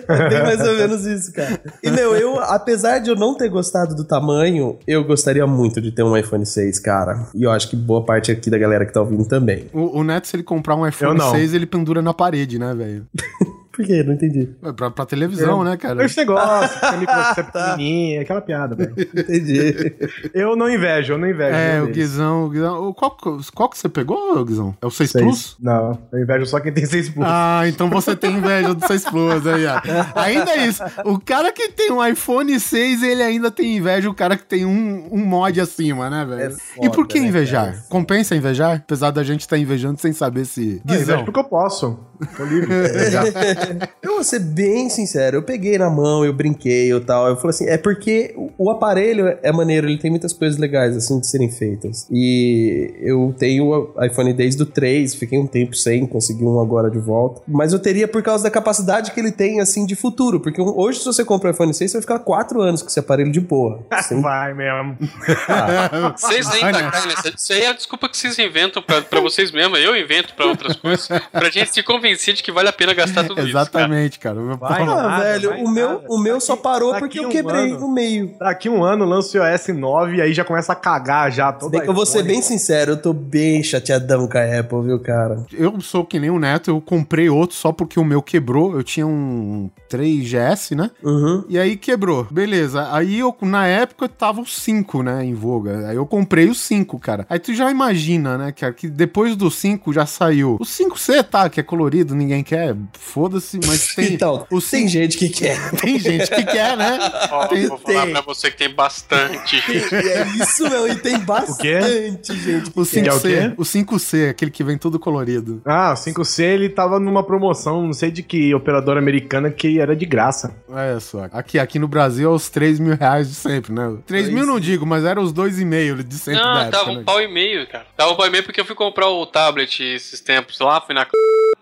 É 0.07 0.29
bem 0.29 0.43
mais 0.43 0.61
ou 0.61 0.75
menos 0.75 1.05
isso, 1.05 1.33
cara. 1.33 1.59
E, 1.83 1.91
meu, 1.91 2.15
eu, 2.15 2.39
apesar 2.39 2.99
de 2.99 3.09
eu 3.09 3.15
não 3.15 3.35
ter 3.35 3.49
gostado 3.49 3.95
do 3.95 4.03
tamanho, 4.03 4.77
eu 4.87 5.03
gostaria 5.03 5.45
muito 5.45 5.74
de 5.81 5.91
ter 5.91 6.03
um 6.03 6.15
iPhone 6.15 6.45
6, 6.45 6.79
cara. 6.79 7.27
E 7.33 7.43
eu 7.43 7.51
acho 7.51 7.69
que 7.69 7.75
boa 7.75 8.03
parte 8.03 8.31
aqui 8.31 8.49
da 8.49 8.57
galera 8.57 8.85
que 8.85 8.93
tá 8.93 9.01
ouvindo 9.01 9.25
também. 9.25 9.67
O, 9.73 9.99
o 9.99 10.03
Neto, 10.03 10.27
se 10.27 10.35
ele 10.35 10.43
comprar 10.43 10.75
um 10.75 10.87
iPhone 10.87 11.17
não. 11.17 11.31
6, 11.31 11.53
ele 11.53 11.65
pendura 11.65 12.01
na 12.01 12.13
parede, 12.13 12.59
né, 12.59 12.73
velho? 12.73 13.05
Por 13.75 13.85
quê? 13.85 14.03
Não 14.03 14.13
entendi. 14.13 14.49
É 14.63 14.71
Pra, 14.71 14.89
pra 14.89 15.05
televisão, 15.05 15.63
né, 15.63 15.75
cara? 15.77 16.05
Esse 16.05 16.17
negócio, 16.17 16.79
que 16.79 17.39
é 17.39 17.43
pequenininha, 17.43 18.21
aquela 18.21 18.41
piada, 18.41 18.75
velho. 18.75 18.93
Entendi. 19.15 19.93
Eu 20.33 20.55
não 20.55 20.69
invejo, 20.69 21.13
eu 21.13 21.17
não 21.17 21.27
invejo. 21.29 21.55
É, 21.55 21.81
o. 21.81 21.87
Guizão. 21.87 22.45
O 22.45 22.49
Guizão 22.49 22.87
o- 22.89 22.93
qual, 22.93 23.11
que- 23.11 23.51
qual 23.53 23.69
que 23.69 23.77
você 23.77 23.89
pegou, 23.89 24.43
Guizão? 24.45 24.75
É 24.81 24.85
o 24.85 24.91
6 24.91 25.11
Seis. 25.11 25.23
Plus? 25.23 25.57
Não, 25.59 25.97
eu 26.11 26.19
invejo 26.21 26.45
só 26.45 26.59
quem 26.59 26.71
tem 26.71 26.85
6 26.85 27.09
Plus. 27.09 27.25
Ah, 27.29 27.63
então 27.67 27.89
você 27.89 28.15
tem 28.15 28.37
inveja 28.37 28.73
do 28.73 28.85
6 28.87 29.03
Plus 29.05 29.45
aí, 29.47 29.65
ó. 29.65 29.81
Ainda 30.21 30.51
é 30.51 30.67
isso. 30.67 30.83
O 31.03 31.19
cara 31.19 31.51
que 31.51 31.69
tem 31.69 31.91
um 31.91 32.05
iPhone 32.05 32.57
6, 32.59 33.03
ele 33.03 33.23
ainda 33.23 33.51
tem 33.51 33.77
inveja 33.77 34.07
do 34.07 34.13
cara 34.13 34.37
que 34.37 34.45
tem 34.45 34.65
um, 34.65 35.09
um 35.11 35.25
mod 35.25 35.59
acima, 35.59 36.09
né, 36.09 36.25
velho? 36.25 36.55
É 36.81 36.85
e 36.85 36.89
por 36.89 37.07
que 37.07 37.19
né, 37.19 37.27
invejar? 37.27 37.65
cara? 37.71 37.83
Compensa 37.89 38.35
invejar? 38.35 38.77
Apesar 38.77 39.11
da 39.11 39.23
gente 39.23 39.41
estar 39.41 39.57
invejando 39.57 39.99
sem 39.99 40.13
saber 40.13 40.45
se. 40.45 40.81
Não, 40.85 40.95
Guizão. 40.95 41.15
invejo 41.15 41.25
porque 41.25 41.39
eu 41.39 41.43
posso. 41.43 41.99
Tô 42.37 42.45
livre. 42.45 42.69
Eu 44.01 44.15
vou 44.15 44.23
ser 44.23 44.39
bem 44.39 44.89
sincero, 44.89 45.37
eu 45.37 45.43
peguei 45.43 45.77
na 45.77 45.89
mão, 45.89 46.23
eu 46.25 46.33
brinquei 46.33 46.91
e 46.93 46.99
tal. 47.01 47.27
Eu 47.27 47.35
falei 47.35 47.49
assim, 47.49 47.67
é 47.67 47.77
porque 47.77 48.33
o- 48.57 48.69
aparelho 48.71 49.37
é 49.41 49.51
maneiro, 49.51 49.87
ele 49.87 49.97
tem 49.97 50.09
muitas 50.11 50.33
coisas 50.33 50.57
legais, 50.59 50.95
assim, 50.95 51.19
de 51.19 51.27
serem 51.27 51.49
feitas. 51.49 52.07
E 52.11 52.93
eu 53.01 53.33
tenho 53.37 53.65
o 53.95 54.03
iPhone 54.05 54.33
desde 54.33 54.61
o 54.63 54.65
3, 54.65 55.15
fiquei 55.15 55.37
um 55.39 55.47
tempo 55.47 55.75
sem, 55.75 56.05
consegui 56.05 56.43
um 56.43 56.59
agora 56.59 56.89
de 56.89 56.99
volta. 56.99 57.41
Mas 57.47 57.73
eu 57.73 57.79
teria 57.79 58.07
por 58.07 58.21
causa 58.21 58.43
da 58.43 58.51
capacidade 58.51 59.11
que 59.11 59.19
ele 59.19 59.31
tem, 59.31 59.59
assim, 59.59 59.85
de 59.85 59.95
futuro. 59.95 60.39
Porque 60.39 60.61
hoje, 60.61 60.99
se 60.99 61.05
você 61.05 61.23
compra 61.23 61.49
o 61.49 61.53
iPhone 61.53 61.73
6, 61.73 61.91
você 61.91 61.97
vai 61.97 62.01
ficar 62.01 62.19
4 62.19 62.61
anos 62.61 62.81
com 62.81 62.87
esse 62.89 62.99
aparelho 62.99 63.31
de 63.31 63.39
boa. 63.39 63.85
Assim, 63.89 64.21
Vai 64.21 64.53
mesmo. 64.53 64.97
Vocês 66.17 66.47
ainda 66.51 66.89
caem 66.91 67.07
nessa. 67.07 67.29
Isso 67.35 67.53
aí 67.53 67.61
é 67.61 67.67
a 67.69 67.73
desculpa 67.73 68.09
que 68.09 68.17
vocês 68.17 68.37
inventam 68.39 68.81
pra, 68.81 69.01
pra 69.01 69.19
vocês 69.19 69.51
mesmos. 69.51 69.79
Eu 69.79 69.95
invento 69.95 70.33
pra 70.35 70.45
outras 70.45 70.75
coisas. 70.75 71.07
Pra 71.31 71.49
gente 71.49 71.73
se 71.73 71.83
convencer 71.83 72.33
de 72.33 72.43
que 72.43 72.51
vale 72.51 72.69
a 72.69 72.73
pena 72.73 72.93
gastar 72.93 73.23
tudo 73.25 73.41
isso. 73.43 73.53
Cara. 73.55 73.85
Exatamente, 73.85 74.19
cara. 74.19 74.41
Vai, 74.57 74.81
ah, 74.81 74.85
nada, 74.85 75.23
velho, 75.23 75.49
vai 75.49 75.63
o 75.63 75.69
meu, 75.69 75.89
nada. 75.89 76.05
o 76.09 76.17
meu 76.19 76.39
só 76.41 76.53
Daqui- 76.53 76.63
parou 76.63 76.91
daqui 76.91 76.99
porque 77.05 77.19
eu 77.19 77.27
um 77.27 77.31
quebrei 77.31 77.71
ano. 77.71 77.79
no 77.79 77.87
meio. 77.87 78.35
Daqui 78.39 78.69
um 78.69 78.83
ano 78.83 79.05
lança 79.05 79.37
o 79.39 79.45
iOS 79.45 79.67
9 79.69 80.15
e 80.17 80.21
aí 80.21 80.33
já 80.33 80.43
começa 80.43 80.73
a 80.73 80.75
cagar 80.75 81.31
já. 81.31 81.51
Que 81.53 81.89
eu 81.89 81.93
vou 81.93 82.05
ser 82.05 82.23
bem 82.23 82.41
sincero, 82.41 82.91
eu 82.93 83.01
tô 83.01 83.13
bem 83.13 83.63
chateadão 83.63 84.27
com 84.27 84.37
a 84.37 84.59
Apple, 84.59 84.81
viu, 84.83 84.99
cara? 84.99 85.45
Eu 85.53 85.79
sou 85.81 86.05
que 86.05 86.19
nem 86.19 86.29
o 86.29 86.39
Neto, 86.39 86.69
eu 86.71 86.81
comprei 86.81 87.29
outro 87.29 87.55
só 87.55 87.71
porque 87.71 87.99
o 87.99 88.03
meu 88.03 88.21
quebrou. 88.21 88.75
Eu 88.75 88.83
tinha 88.83 89.05
um 89.07 89.69
3GS, 89.89 90.75
né? 90.75 90.91
Uhum. 91.03 91.43
E 91.49 91.57
aí 91.57 91.75
quebrou. 91.77 92.25
Beleza. 92.29 92.87
Aí 92.91 93.19
eu, 93.19 93.35
na 93.41 93.65
época, 93.67 94.07
tava 94.07 94.41
o 94.41 94.45
5, 94.45 95.01
né, 95.03 95.23
em 95.23 95.33
voga. 95.33 95.87
Aí 95.89 95.95
eu 95.95 96.05
comprei 96.05 96.49
o 96.49 96.55
5, 96.55 96.99
cara. 96.99 97.25
Aí 97.29 97.39
tu 97.39 97.53
já 97.53 97.69
imagina, 97.71 98.37
né, 98.37 98.51
cara, 98.51 98.73
que 98.73 98.87
depois 98.87 99.35
do 99.35 99.49
5 99.49 99.93
já 99.93 100.05
saiu. 100.05 100.57
O 100.59 100.65
5C, 100.65 101.23
tá, 101.23 101.49
que 101.49 101.59
é 101.59 101.63
colorido, 101.63 102.15
ninguém 102.15 102.43
quer. 102.43 102.75
Foda-se, 102.93 103.44
mas 103.65 103.93
tem. 103.95 104.13
então, 104.13 104.45
o 104.51 104.59
tem 104.61 104.87
5 104.87 104.89
gente 104.89 105.17
que 105.17 105.29
quer. 105.29 105.71
tem 105.77 105.99
gente 105.99 106.29
que 106.29 106.43
quer, 106.43 106.75
né? 106.77 106.97
Ó, 107.31 107.47
Tem- 107.47 107.67
vou 107.67 107.77
falar 107.77 108.03
tem. 108.03 108.11
pra 108.13 108.21
você 108.21 108.51
que 108.51 108.57
tem 108.57 108.69
bastante. 108.73 109.55
E 109.69 109.77
é 110.09 110.27
isso, 110.41 110.69
meu, 110.69 110.87
e 110.87 110.95
tem 110.95 111.19
bastante 111.19 112.33
gente. 112.35 112.69
O 112.75 112.85
Que 112.85 112.99
é 112.99 113.13
o 113.13 113.17
5C, 113.17 113.21
quê? 113.21 113.53
o 113.57 113.63
5C, 113.63 114.29
aquele 114.29 114.51
que 114.51 114.63
vem 114.63 114.77
todo 114.77 114.99
colorido. 114.99 115.61
Ah, 115.65 115.91
o 115.91 115.95
5C 115.95 116.43
ele 116.43 116.69
tava 116.69 116.99
numa 116.99 117.23
promoção, 117.23 117.81
não 117.85 117.93
sei 117.93 118.11
de 118.11 118.21
que 118.23 118.53
operadora 118.53 118.99
americana 118.99 119.49
que 119.51 119.79
era 119.79 119.95
de 119.95 120.05
graça. 120.05 120.55
Olha 120.67 120.99
só. 120.99 121.27
Aqui, 121.31 121.59
aqui 121.59 121.79
no 121.79 121.87
Brasil 121.87 122.29
é 122.29 122.33
os 122.33 122.49
3 122.49 122.79
mil 122.79 122.95
reais 122.95 123.27
de 123.29 123.35
sempre, 123.35 123.73
né? 123.73 123.97
3 124.05 124.29
mil 124.29 124.45
não 124.45 124.59
digo, 124.59 124.85
mas 124.85 125.03
era 125.03 125.19
os 125.21 125.33
2,5 125.33 126.03
de 126.03 126.15
sempre 126.15 126.41
Não, 126.41 126.57
época, 126.59 126.77
tava 126.77 126.91
né? 126.93 126.99
um 126.99 127.03
pau 127.03 127.21
e 127.21 127.27
meio, 127.27 127.67
cara. 127.67 127.85
Tava 127.95 128.11
um 128.11 128.15
pau 128.15 128.27
e 128.27 128.29
meio 128.29 128.43
porque 128.43 128.59
eu 128.61 128.65
fui 128.65 128.75
comprar 128.75 129.07
o 129.09 129.25
tablet 129.25 129.81
esses 129.83 130.19
tempos 130.21 130.59
lá, 130.59 130.79
fui 130.81 130.93
na. 130.95 131.05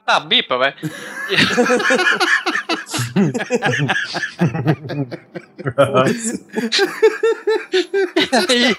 Ah, 0.05 0.19
bipa, 0.19 0.57
vai. 0.57 0.73
aí, 8.49 8.75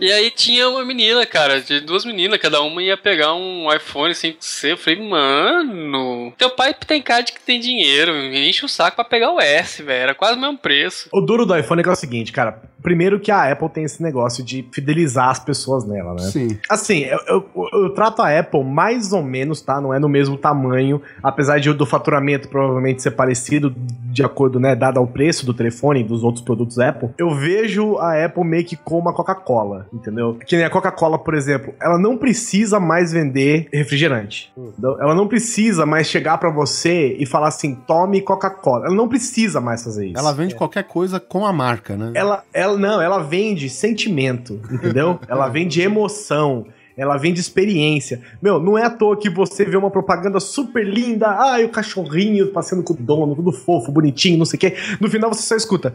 E 0.00 0.12
aí 0.12 0.30
tinha 0.30 0.68
uma 0.68 0.84
menina, 0.84 1.26
cara, 1.26 1.60
de 1.60 1.80
duas 1.80 2.04
meninas, 2.04 2.38
cada 2.40 2.60
uma 2.60 2.82
ia 2.82 2.96
pegar 2.96 3.34
um 3.34 3.72
iPhone 3.72 4.12
5C. 4.14 4.70
Eu 4.70 4.76
falei, 4.76 5.08
mano, 5.08 6.32
teu 6.38 6.50
pai 6.50 6.72
tem 6.74 7.02
cara 7.02 7.22
de 7.22 7.32
que 7.32 7.40
tem 7.40 7.58
dinheiro, 7.58 8.12
enche 8.16 8.64
o 8.64 8.68
saco 8.68 8.96
pra 8.96 9.04
pegar 9.04 9.32
o 9.32 9.40
S, 9.40 9.82
velho. 9.82 10.02
Era 10.02 10.14
quase 10.14 10.38
o 10.38 10.40
mesmo 10.40 10.56
preço. 10.58 11.08
O 11.12 11.20
duro 11.20 11.44
do 11.44 11.56
iPhone 11.56 11.80
é, 11.80 11.82
que 11.82 11.88
é 11.88 11.92
o 11.92 11.96
seguinte, 11.96 12.32
cara. 12.32 12.62
Primeiro 12.86 13.18
que 13.18 13.32
a 13.32 13.50
Apple 13.50 13.68
tem 13.68 13.82
esse 13.82 14.00
negócio 14.00 14.44
de 14.44 14.64
fidelizar 14.72 15.28
as 15.30 15.40
pessoas 15.40 15.84
nela, 15.84 16.14
né? 16.14 16.20
Sim. 16.20 16.56
Assim, 16.70 17.00
eu, 17.00 17.18
eu- 17.26 17.44
eu 17.82 17.90
trato 17.90 18.22
a 18.22 18.38
Apple 18.38 18.62
mais 18.62 19.12
ou 19.12 19.24
menos, 19.24 19.60
tá? 19.60 19.80
Não 19.80 19.92
é 19.92 19.98
no 19.98 20.08
mesmo 20.08 20.38
tamanho, 20.38 21.02
apesar 21.20 21.58
de 21.58 21.72
do 21.72 21.84
faturamento 21.84 22.48
provavelmente 22.48 23.02
ser 23.02 23.10
parecido 23.10 23.74
de 23.76 24.22
acordo, 24.22 24.60
né, 24.60 24.76
dado 24.76 24.98
ao 24.98 25.06
preço 25.06 25.44
do 25.44 25.52
telefone 25.52 26.00
e 26.00 26.04
dos 26.04 26.22
outros 26.22 26.44
produtos 26.44 26.78
Apple. 26.78 27.10
Eu 27.18 27.34
vejo 27.34 27.98
a 27.98 28.24
Apple 28.24 28.44
meio 28.44 28.64
que 28.64 28.76
como 28.76 29.08
a 29.08 29.12
Coca-Cola, 29.12 29.88
entendeu? 29.92 30.38
Que 30.46 30.54
nem 30.56 30.64
a 30.64 30.70
Coca-Cola, 30.70 31.18
por 31.18 31.34
exemplo, 31.34 31.74
ela 31.82 31.98
não 31.98 32.16
precisa 32.16 32.78
mais 32.78 33.10
vender 33.12 33.68
refrigerante. 33.72 34.52
entendeu? 34.56 34.96
Ela 35.00 35.14
não 35.14 35.26
precisa 35.26 35.84
mais 35.84 36.06
chegar 36.06 36.38
pra 36.38 36.50
você 36.50 37.16
e 37.18 37.26
falar 37.26 37.48
assim, 37.48 37.74
tome 37.86 38.22
Coca-Cola. 38.22 38.86
Ela 38.86 38.94
não 38.94 39.08
precisa 39.08 39.60
mais 39.60 39.82
fazer 39.82 40.06
isso. 40.06 40.18
Ela 40.18 40.32
vende 40.32 40.54
qualquer 40.54 40.84
coisa 40.84 41.18
com 41.18 41.44
a 41.44 41.52
marca, 41.52 41.96
né? 41.96 42.12
Ela, 42.14 42.42
ela 42.54 42.75
não, 42.76 43.00
ela 43.00 43.22
vende 43.22 43.68
sentimento, 43.68 44.60
entendeu? 44.70 45.18
ela 45.28 45.48
vende 45.48 45.80
emoção. 45.80 46.66
Ela 46.96 47.18
vende 47.18 47.38
experiência. 47.38 48.22
Meu, 48.40 48.58
não 48.58 48.78
é 48.78 48.84
à 48.84 48.90
toa 48.90 49.18
que 49.18 49.28
você 49.28 49.66
vê 49.66 49.76
uma 49.76 49.90
propaganda 49.90 50.40
super 50.40 50.82
linda. 50.82 51.28
Ai, 51.28 51.64
o 51.64 51.68
cachorrinho 51.68 52.46
passeando 52.48 52.82
com 52.82 52.94
o 52.94 52.96
dono, 52.96 53.36
tudo 53.36 53.52
fofo, 53.52 53.92
bonitinho, 53.92 54.38
não 54.38 54.46
sei 54.46 54.56
o 54.56 54.60
quê. 54.60 54.74
No 54.98 55.10
final 55.10 55.32
você 55.32 55.42
só 55.42 55.54
escuta. 55.54 55.94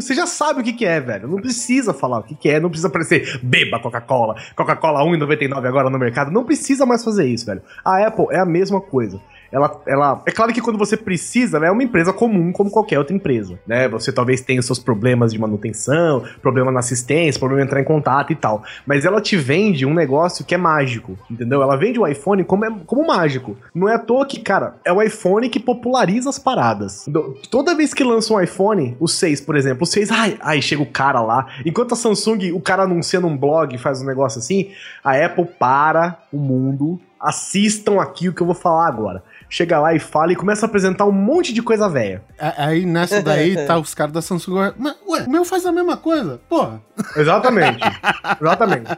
Você 0.00 0.14
já 0.14 0.26
sabe 0.26 0.60
o 0.60 0.64
que, 0.64 0.72
que 0.72 0.84
é, 0.84 1.00
velho. 1.00 1.28
Não 1.28 1.36
precisa 1.36 1.94
falar 1.94 2.18
o 2.18 2.22
que, 2.24 2.34
que 2.34 2.48
é. 2.48 2.58
Não 2.58 2.68
precisa 2.68 2.88
aparecer 2.88 3.38
beba 3.40 3.78
Coca-Cola. 3.78 4.34
Coca-Cola 4.56 5.04
1,99 5.04 5.64
agora 5.64 5.88
no 5.88 5.98
mercado. 5.98 6.32
Não 6.32 6.44
precisa 6.44 6.84
mais 6.84 7.04
fazer 7.04 7.28
isso, 7.28 7.46
velho. 7.46 7.62
A 7.84 8.04
Apple 8.04 8.26
é 8.32 8.40
a 8.40 8.46
mesma 8.46 8.80
coisa. 8.80 9.20
Ela, 9.52 9.80
ela, 9.86 10.22
é 10.26 10.30
claro 10.30 10.52
que 10.52 10.60
quando 10.60 10.78
você 10.78 10.96
precisa, 10.96 11.56
ela 11.56 11.66
é 11.66 11.70
uma 11.70 11.82
empresa 11.82 12.12
comum 12.12 12.52
como 12.52 12.70
qualquer 12.70 12.98
outra 12.98 13.14
empresa, 13.16 13.58
né? 13.66 13.88
Você 13.88 14.12
talvez 14.12 14.40
tenha 14.40 14.62
seus 14.62 14.78
problemas 14.78 15.32
de 15.32 15.38
manutenção, 15.40 16.22
problema 16.40 16.70
na 16.70 16.78
assistência, 16.80 17.38
problema 17.38 17.62
em 17.62 17.66
entrar 17.66 17.80
em 17.80 17.84
contato 17.84 18.32
e 18.32 18.36
tal. 18.36 18.62
Mas 18.86 19.04
ela 19.04 19.20
te 19.20 19.36
vende 19.36 19.84
um 19.84 19.92
negócio 19.94 20.44
que 20.44 20.54
é 20.54 20.58
mágico, 20.58 21.18
entendeu? 21.30 21.62
Ela 21.62 21.76
vende 21.76 21.98
o 21.98 22.06
iPhone 22.06 22.44
como, 22.44 22.64
é, 22.64 22.70
como 22.86 23.06
mágico. 23.06 23.56
Não 23.74 23.88
é 23.88 23.94
à 23.94 23.98
toa 23.98 24.24
que, 24.24 24.38
cara, 24.40 24.76
é 24.84 24.92
o 24.92 25.02
iPhone 25.02 25.48
que 25.48 25.58
populariza 25.58 26.30
as 26.30 26.38
paradas. 26.38 27.04
Do- 27.08 27.36
Toda 27.50 27.74
vez 27.74 27.92
que 27.92 28.04
lança 28.04 28.32
um 28.32 28.40
iPhone, 28.40 28.96
o 29.00 29.08
6, 29.08 29.40
por 29.40 29.56
exemplo, 29.56 29.82
o 29.82 29.86
6, 29.86 30.10
ai, 30.12 30.38
ai, 30.40 30.62
chega 30.62 30.82
o 30.82 30.86
cara 30.86 31.20
lá. 31.20 31.46
Enquanto 31.66 31.92
a 31.92 31.96
Samsung, 31.96 32.52
o 32.52 32.60
cara 32.60 32.84
anuncia 32.84 33.20
num 33.20 33.36
blog, 33.36 33.76
faz 33.78 34.00
um 34.00 34.06
negócio 34.06 34.38
assim, 34.38 34.70
a 35.02 35.16
Apple 35.24 35.46
para 35.58 36.18
o 36.32 36.36
mundo, 36.38 37.00
assistam 37.18 38.00
aqui 38.00 38.28
o 38.28 38.32
que 38.32 38.40
eu 38.40 38.46
vou 38.46 38.54
falar 38.54 38.86
agora. 38.88 39.22
Chega 39.50 39.78
lá 39.80 39.92
e 39.92 39.98
fala 39.98 40.32
e 40.32 40.36
começa 40.36 40.64
a 40.64 40.68
apresentar 40.68 41.04
um 41.04 41.12
monte 41.12 41.52
de 41.52 41.60
coisa 41.60 41.88
velha. 41.88 42.22
Aí 42.38 42.86
nessa 42.86 43.20
daí 43.20 43.56
tá 43.66 43.76
os 43.78 43.92
caras 43.92 44.12
da 44.14 44.22
Samsung. 44.22 44.72
Mas, 44.78 44.94
ué, 45.08 45.24
o 45.26 45.30
meu 45.30 45.44
faz 45.44 45.66
a 45.66 45.72
mesma 45.72 45.96
coisa. 45.96 46.40
Porra. 46.48 46.80
Exatamente. 47.16 47.80
Exatamente. 48.40 48.90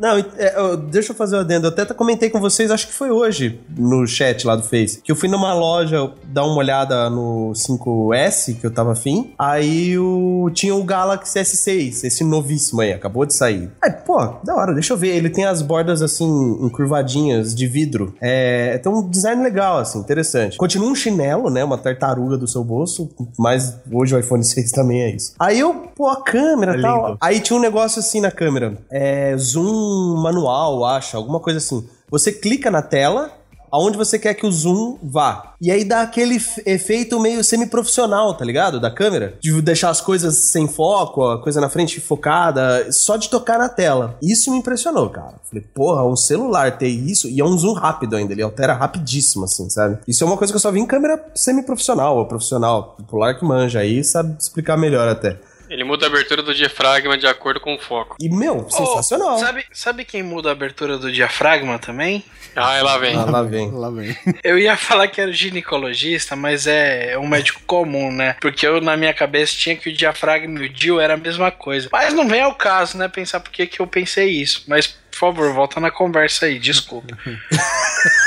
Não, 0.00 0.16
é, 0.18 0.54
eu- 0.58 0.76
deixa 0.76 1.12
eu 1.12 1.16
fazer 1.16 1.36
o 1.36 1.40
adendo. 1.40 1.66
Eu 1.66 1.70
até 1.72 1.84
comentei 1.94 2.30
com 2.30 2.40
vocês, 2.40 2.70
acho 2.70 2.86
que 2.88 2.92
foi 2.92 3.10
hoje, 3.10 3.60
no 3.76 4.06
chat 4.06 4.44
lá 4.46 4.56
do 4.56 4.62
Face, 4.62 5.00
que 5.02 5.12
eu 5.12 5.16
fui 5.16 5.28
numa 5.28 5.52
loja 5.54 6.10
dar 6.24 6.44
uma 6.44 6.56
olhada 6.56 7.08
no 7.10 7.52
5S, 7.54 8.58
que 8.58 8.66
eu 8.66 8.70
tava 8.72 8.92
afim. 8.92 9.32
Aí 9.38 9.96
o, 9.98 10.50
tinha 10.52 10.74
o 10.74 10.82
Galaxy 10.82 11.38
S6, 11.38 12.04
esse 12.04 12.24
novíssimo 12.24 12.80
aí, 12.80 12.92
acabou 12.92 13.24
de 13.26 13.34
sair. 13.34 13.70
Aí, 13.82 13.90
pô, 13.92 14.18
da 14.42 14.54
hora, 14.56 14.72
deixa 14.74 14.92
eu 14.94 14.96
ver. 14.96 15.08
Ele 15.14 15.28
tem 15.30 15.44
as 15.44 15.62
bordas 15.62 16.02
assim, 16.02 16.24
encurvadinhas 16.64 17.54
de 17.54 17.66
vidro. 17.66 18.14
É, 18.20 18.78
tem 18.78 18.90
um 18.90 19.08
design 19.08 19.42
legal, 19.42 19.78
assim, 19.82 19.98
interessante. 19.98 20.56
Continua 20.56 20.88
um 20.88 20.94
chinelo, 20.94 21.50
né? 21.50 21.62
Uma 21.62 21.76
tartaruga 21.78 22.36
do 22.36 22.48
seu 22.48 22.64
bolso, 22.64 23.10
mas 23.38 23.76
hoje 23.92 24.14
o 24.14 24.18
iPhone 24.18 24.42
6 24.44 24.70
também 24.72 25.02
é 25.02 25.10
isso. 25.14 25.34
Aí 25.38 25.60
eu, 25.60 25.74
pô, 25.94 26.08
a 26.08 26.22
câmera 26.22 26.74
É 26.74 26.78
e 26.78 26.82
tal. 26.82 27.06
lindo. 27.06 27.18
Aí 27.20 27.40
tinha 27.40 27.58
um 27.58 27.62
negócio 27.62 28.00
assim 28.00 28.20
na 28.20 28.30
câmera. 28.30 28.78
É 28.90 29.36
zoom 29.36 30.16
manual, 30.22 30.84
acho, 30.84 31.16
alguma 31.16 31.38
coisa 31.40 31.58
assim. 31.58 31.86
Você 32.10 32.30
clica 32.32 32.70
na 32.70 32.82
tela, 32.82 33.30
aonde 33.72 33.96
você 33.96 34.18
quer 34.18 34.34
que 34.34 34.46
o 34.46 34.52
zoom 34.52 34.98
vá. 35.02 35.54
E 35.60 35.70
aí 35.70 35.84
dá 35.84 36.02
aquele 36.02 36.38
efeito 36.66 37.18
meio 37.18 37.42
semi-profissional, 37.42 38.34
tá 38.34 38.44
ligado? 38.44 38.78
Da 38.78 38.90
câmera. 38.90 39.38
De 39.40 39.62
deixar 39.62 39.88
as 39.88 40.00
coisas 40.00 40.36
sem 40.36 40.68
foco, 40.68 41.24
a 41.24 41.42
coisa 41.42 41.60
na 41.60 41.70
frente 41.70 42.00
focada, 42.00 42.92
só 42.92 43.16
de 43.16 43.30
tocar 43.30 43.58
na 43.58 43.68
tela. 43.68 44.18
Isso 44.22 44.50
me 44.50 44.58
impressionou, 44.58 45.08
cara. 45.08 45.34
Falei, 45.48 45.64
porra, 45.74 46.04
um 46.04 46.16
celular 46.16 46.76
ter 46.76 46.88
isso, 46.88 47.28
e 47.28 47.40
é 47.40 47.44
um 47.44 47.56
zoom 47.56 47.72
rápido 47.72 48.16
ainda, 48.16 48.32
ele 48.32 48.42
altera 48.42 48.74
rapidíssimo, 48.74 49.44
assim, 49.44 49.70
sabe? 49.70 49.98
Isso 50.06 50.22
é 50.22 50.26
uma 50.26 50.36
coisa 50.36 50.52
que 50.52 50.56
eu 50.56 50.60
só 50.60 50.70
vi 50.70 50.80
em 50.80 50.86
câmera 50.86 51.24
semi-profissional, 51.34 52.18
ou 52.18 52.26
profissional, 52.26 52.94
popular 52.98 53.38
que 53.38 53.44
manja 53.44 53.80
aí, 53.80 54.04
sabe 54.04 54.36
explicar 54.38 54.76
melhor 54.76 55.08
até. 55.08 55.38
Ele 55.72 55.84
muda 55.84 56.04
a 56.04 56.08
abertura 56.08 56.42
do 56.42 56.54
diafragma 56.54 57.16
de 57.16 57.26
acordo 57.26 57.58
com 57.58 57.74
o 57.74 57.78
foco. 57.78 58.16
E, 58.20 58.28
meu, 58.28 58.68
sensacional. 58.68 59.36
Oh, 59.36 59.38
sabe, 59.38 59.64
sabe 59.72 60.04
quem 60.04 60.22
muda 60.22 60.50
a 60.50 60.52
abertura 60.52 60.98
do 60.98 61.10
diafragma 61.10 61.78
também? 61.78 62.22
Ah, 62.54 62.82
lá 62.82 62.98
vem. 62.98 63.16
Ah, 63.16 63.24
lá 63.24 63.42
vem. 63.42 63.70
Lá 63.70 63.88
vem. 63.88 64.14
Eu 64.44 64.58
ia 64.58 64.76
falar 64.76 65.08
que 65.08 65.18
era 65.18 65.30
o 65.30 65.32
ginecologista, 65.34 66.36
mas 66.36 66.66
é 66.66 67.16
um 67.16 67.26
médico 67.26 67.62
comum, 67.66 68.12
né? 68.12 68.36
Porque 68.38 68.66
eu, 68.66 68.82
na 68.82 68.98
minha 68.98 69.14
cabeça, 69.14 69.54
tinha 69.56 69.74
que 69.74 69.88
o 69.88 69.92
diafragma 69.92 70.60
e 70.60 70.66
o 70.66 70.68
DIL 70.68 71.00
era 71.00 71.14
a 71.14 71.16
mesma 71.16 71.50
coisa. 71.50 71.88
Mas 71.90 72.12
não 72.12 72.28
vem 72.28 72.42
ao 72.42 72.54
caso, 72.54 72.98
né? 72.98 73.08
Pensar 73.08 73.40
por 73.40 73.50
que 73.50 73.66
que 73.66 73.80
eu 73.80 73.86
pensei 73.86 74.28
isso. 74.28 74.64
Mas, 74.66 74.86
por 74.86 75.18
favor, 75.18 75.54
volta 75.54 75.80
na 75.80 75.90
conversa 75.90 76.44
aí, 76.44 76.58
desculpa. 76.58 77.16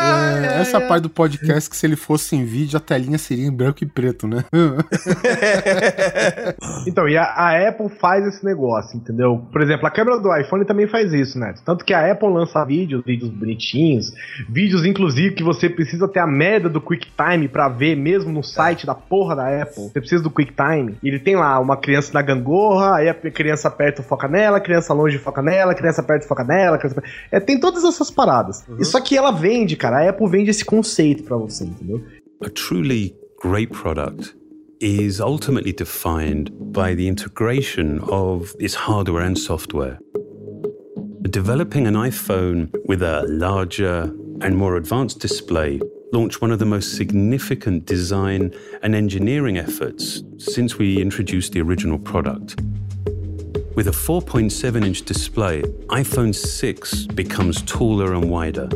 É, 0.00 0.60
essa 0.60 0.80
parte 0.80 1.02
do 1.02 1.10
podcast 1.10 1.68
que 1.68 1.76
se 1.76 1.86
ele 1.86 1.96
fosse 1.96 2.36
em 2.36 2.44
vídeo, 2.44 2.76
a 2.76 2.80
telinha 2.80 3.18
seria 3.18 3.46
em 3.46 3.52
branco 3.52 3.82
e 3.82 3.86
preto, 3.86 4.26
né? 4.26 4.44
Então, 6.86 7.08
e 7.08 7.16
a, 7.16 7.24
a 7.24 7.68
Apple 7.68 7.88
faz 8.00 8.26
esse 8.26 8.44
negócio, 8.44 8.96
entendeu? 8.96 9.46
Por 9.52 9.60
exemplo, 9.62 9.86
a 9.86 9.90
câmera 9.90 10.18
do 10.20 10.34
iPhone 10.36 10.64
também 10.64 10.86
faz 10.86 11.12
isso, 11.12 11.38
né? 11.38 11.54
Tanto 11.64 11.84
que 11.84 11.92
a 11.92 12.12
Apple 12.12 12.28
lança 12.28 12.64
vídeos, 12.64 13.04
vídeos 13.04 13.30
bonitinhos, 13.30 14.12
vídeos 14.48 14.84
inclusive 14.84 15.34
que 15.34 15.42
você 15.42 15.68
precisa 15.68 16.08
ter 16.08 16.20
a 16.20 16.26
média 16.26 16.68
do 16.68 16.80
QuickTime 16.80 17.48
pra 17.48 17.68
ver 17.68 17.96
mesmo 17.96 18.32
no 18.32 18.42
site 18.42 18.86
da 18.86 18.94
porra 18.94 19.36
da 19.36 19.62
Apple. 19.62 19.88
Você 19.88 20.00
precisa 20.00 20.22
do 20.22 20.30
QuickTime. 20.30 20.96
Ele 21.02 21.18
tem 21.18 21.36
lá 21.36 21.58
uma 21.58 21.76
criança 21.76 22.12
na 22.12 22.22
gangorra, 22.22 22.96
aí 22.96 23.08
a 23.08 23.14
criança 23.14 23.70
perto 23.70 24.02
foca 24.02 24.28
nela, 24.28 24.60
criança 24.60 24.94
longe 24.94 25.18
foca 25.18 25.42
nela, 25.42 25.74
criança 25.74 26.02
perto 26.02 26.26
foca 26.26 26.44
nela, 26.44 26.78
criança... 26.78 27.02
É, 27.30 27.37
tem 27.40 27.58
todas 27.58 27.84
essas 27.84 28.10
paradas. 28.10 28.64
Isso 28.78 28.96
aqui 28.96 29.16
ela 29.16 29.30
vende, 29.30 29.76
cara. 29.76 29.98
A 29.98 30.10
Apple 30.10 30.28
vende 30.28 30.50
esse 30.50 30.64
conceito 30.64 31.22
pra 31.24 31.36
você, 31.36 31.64
entendeu? 31.64 32.02
A 32.42 32.48
truly 32.48 33.14
great 33.42 33.72
product 33.72 34.34
is 34.80 35.20
ultimately 35.20 35.72
defined 35.72 36.50
by 36.72 36.94
the 36.94 37.08
integration 37.08 37.98
of 38.08 38.54
its 38.58 38.74
hardware 38.74 39.24
and 39.24 39.36
software. 39.36 39.98
Developing 41.22 41.86
an 41.86 41.94
iPhone 41.94 42.70
with 42.86 43.02
a 43.02 43.24
larger 43.28 44.10
and 44.40 44.56
more 44.56 44.76
advanced 44.76 45.20
display 45.20 45.80
launched 46.12 46.40
one 46.40 46.52
of 46.52 46.58
the 46.58 46.64
most 46.64 46.96
significant 46.96 47.84
design 47.86 48.52
and 48.82 48.94
engineering 48.94 49.58
efforts 49.58 50.22
since 50.38 50.78
we 50.78 51.00
introduced 51.00 51.52
the 51.52 51.60
original 51.60 51.98
product. 51.98 52.56
With 53.78 53.86
a 53.86 53.92
4.7 53.92 54.84
inch 54.84 55.02
display, 55.02 55.62
iPhone 55.86 56.34
6 56.34 57.06
becomes 57.14 57.62
taller 57.62 58.14
and 58.14 58.28
wider. 58.28 58.68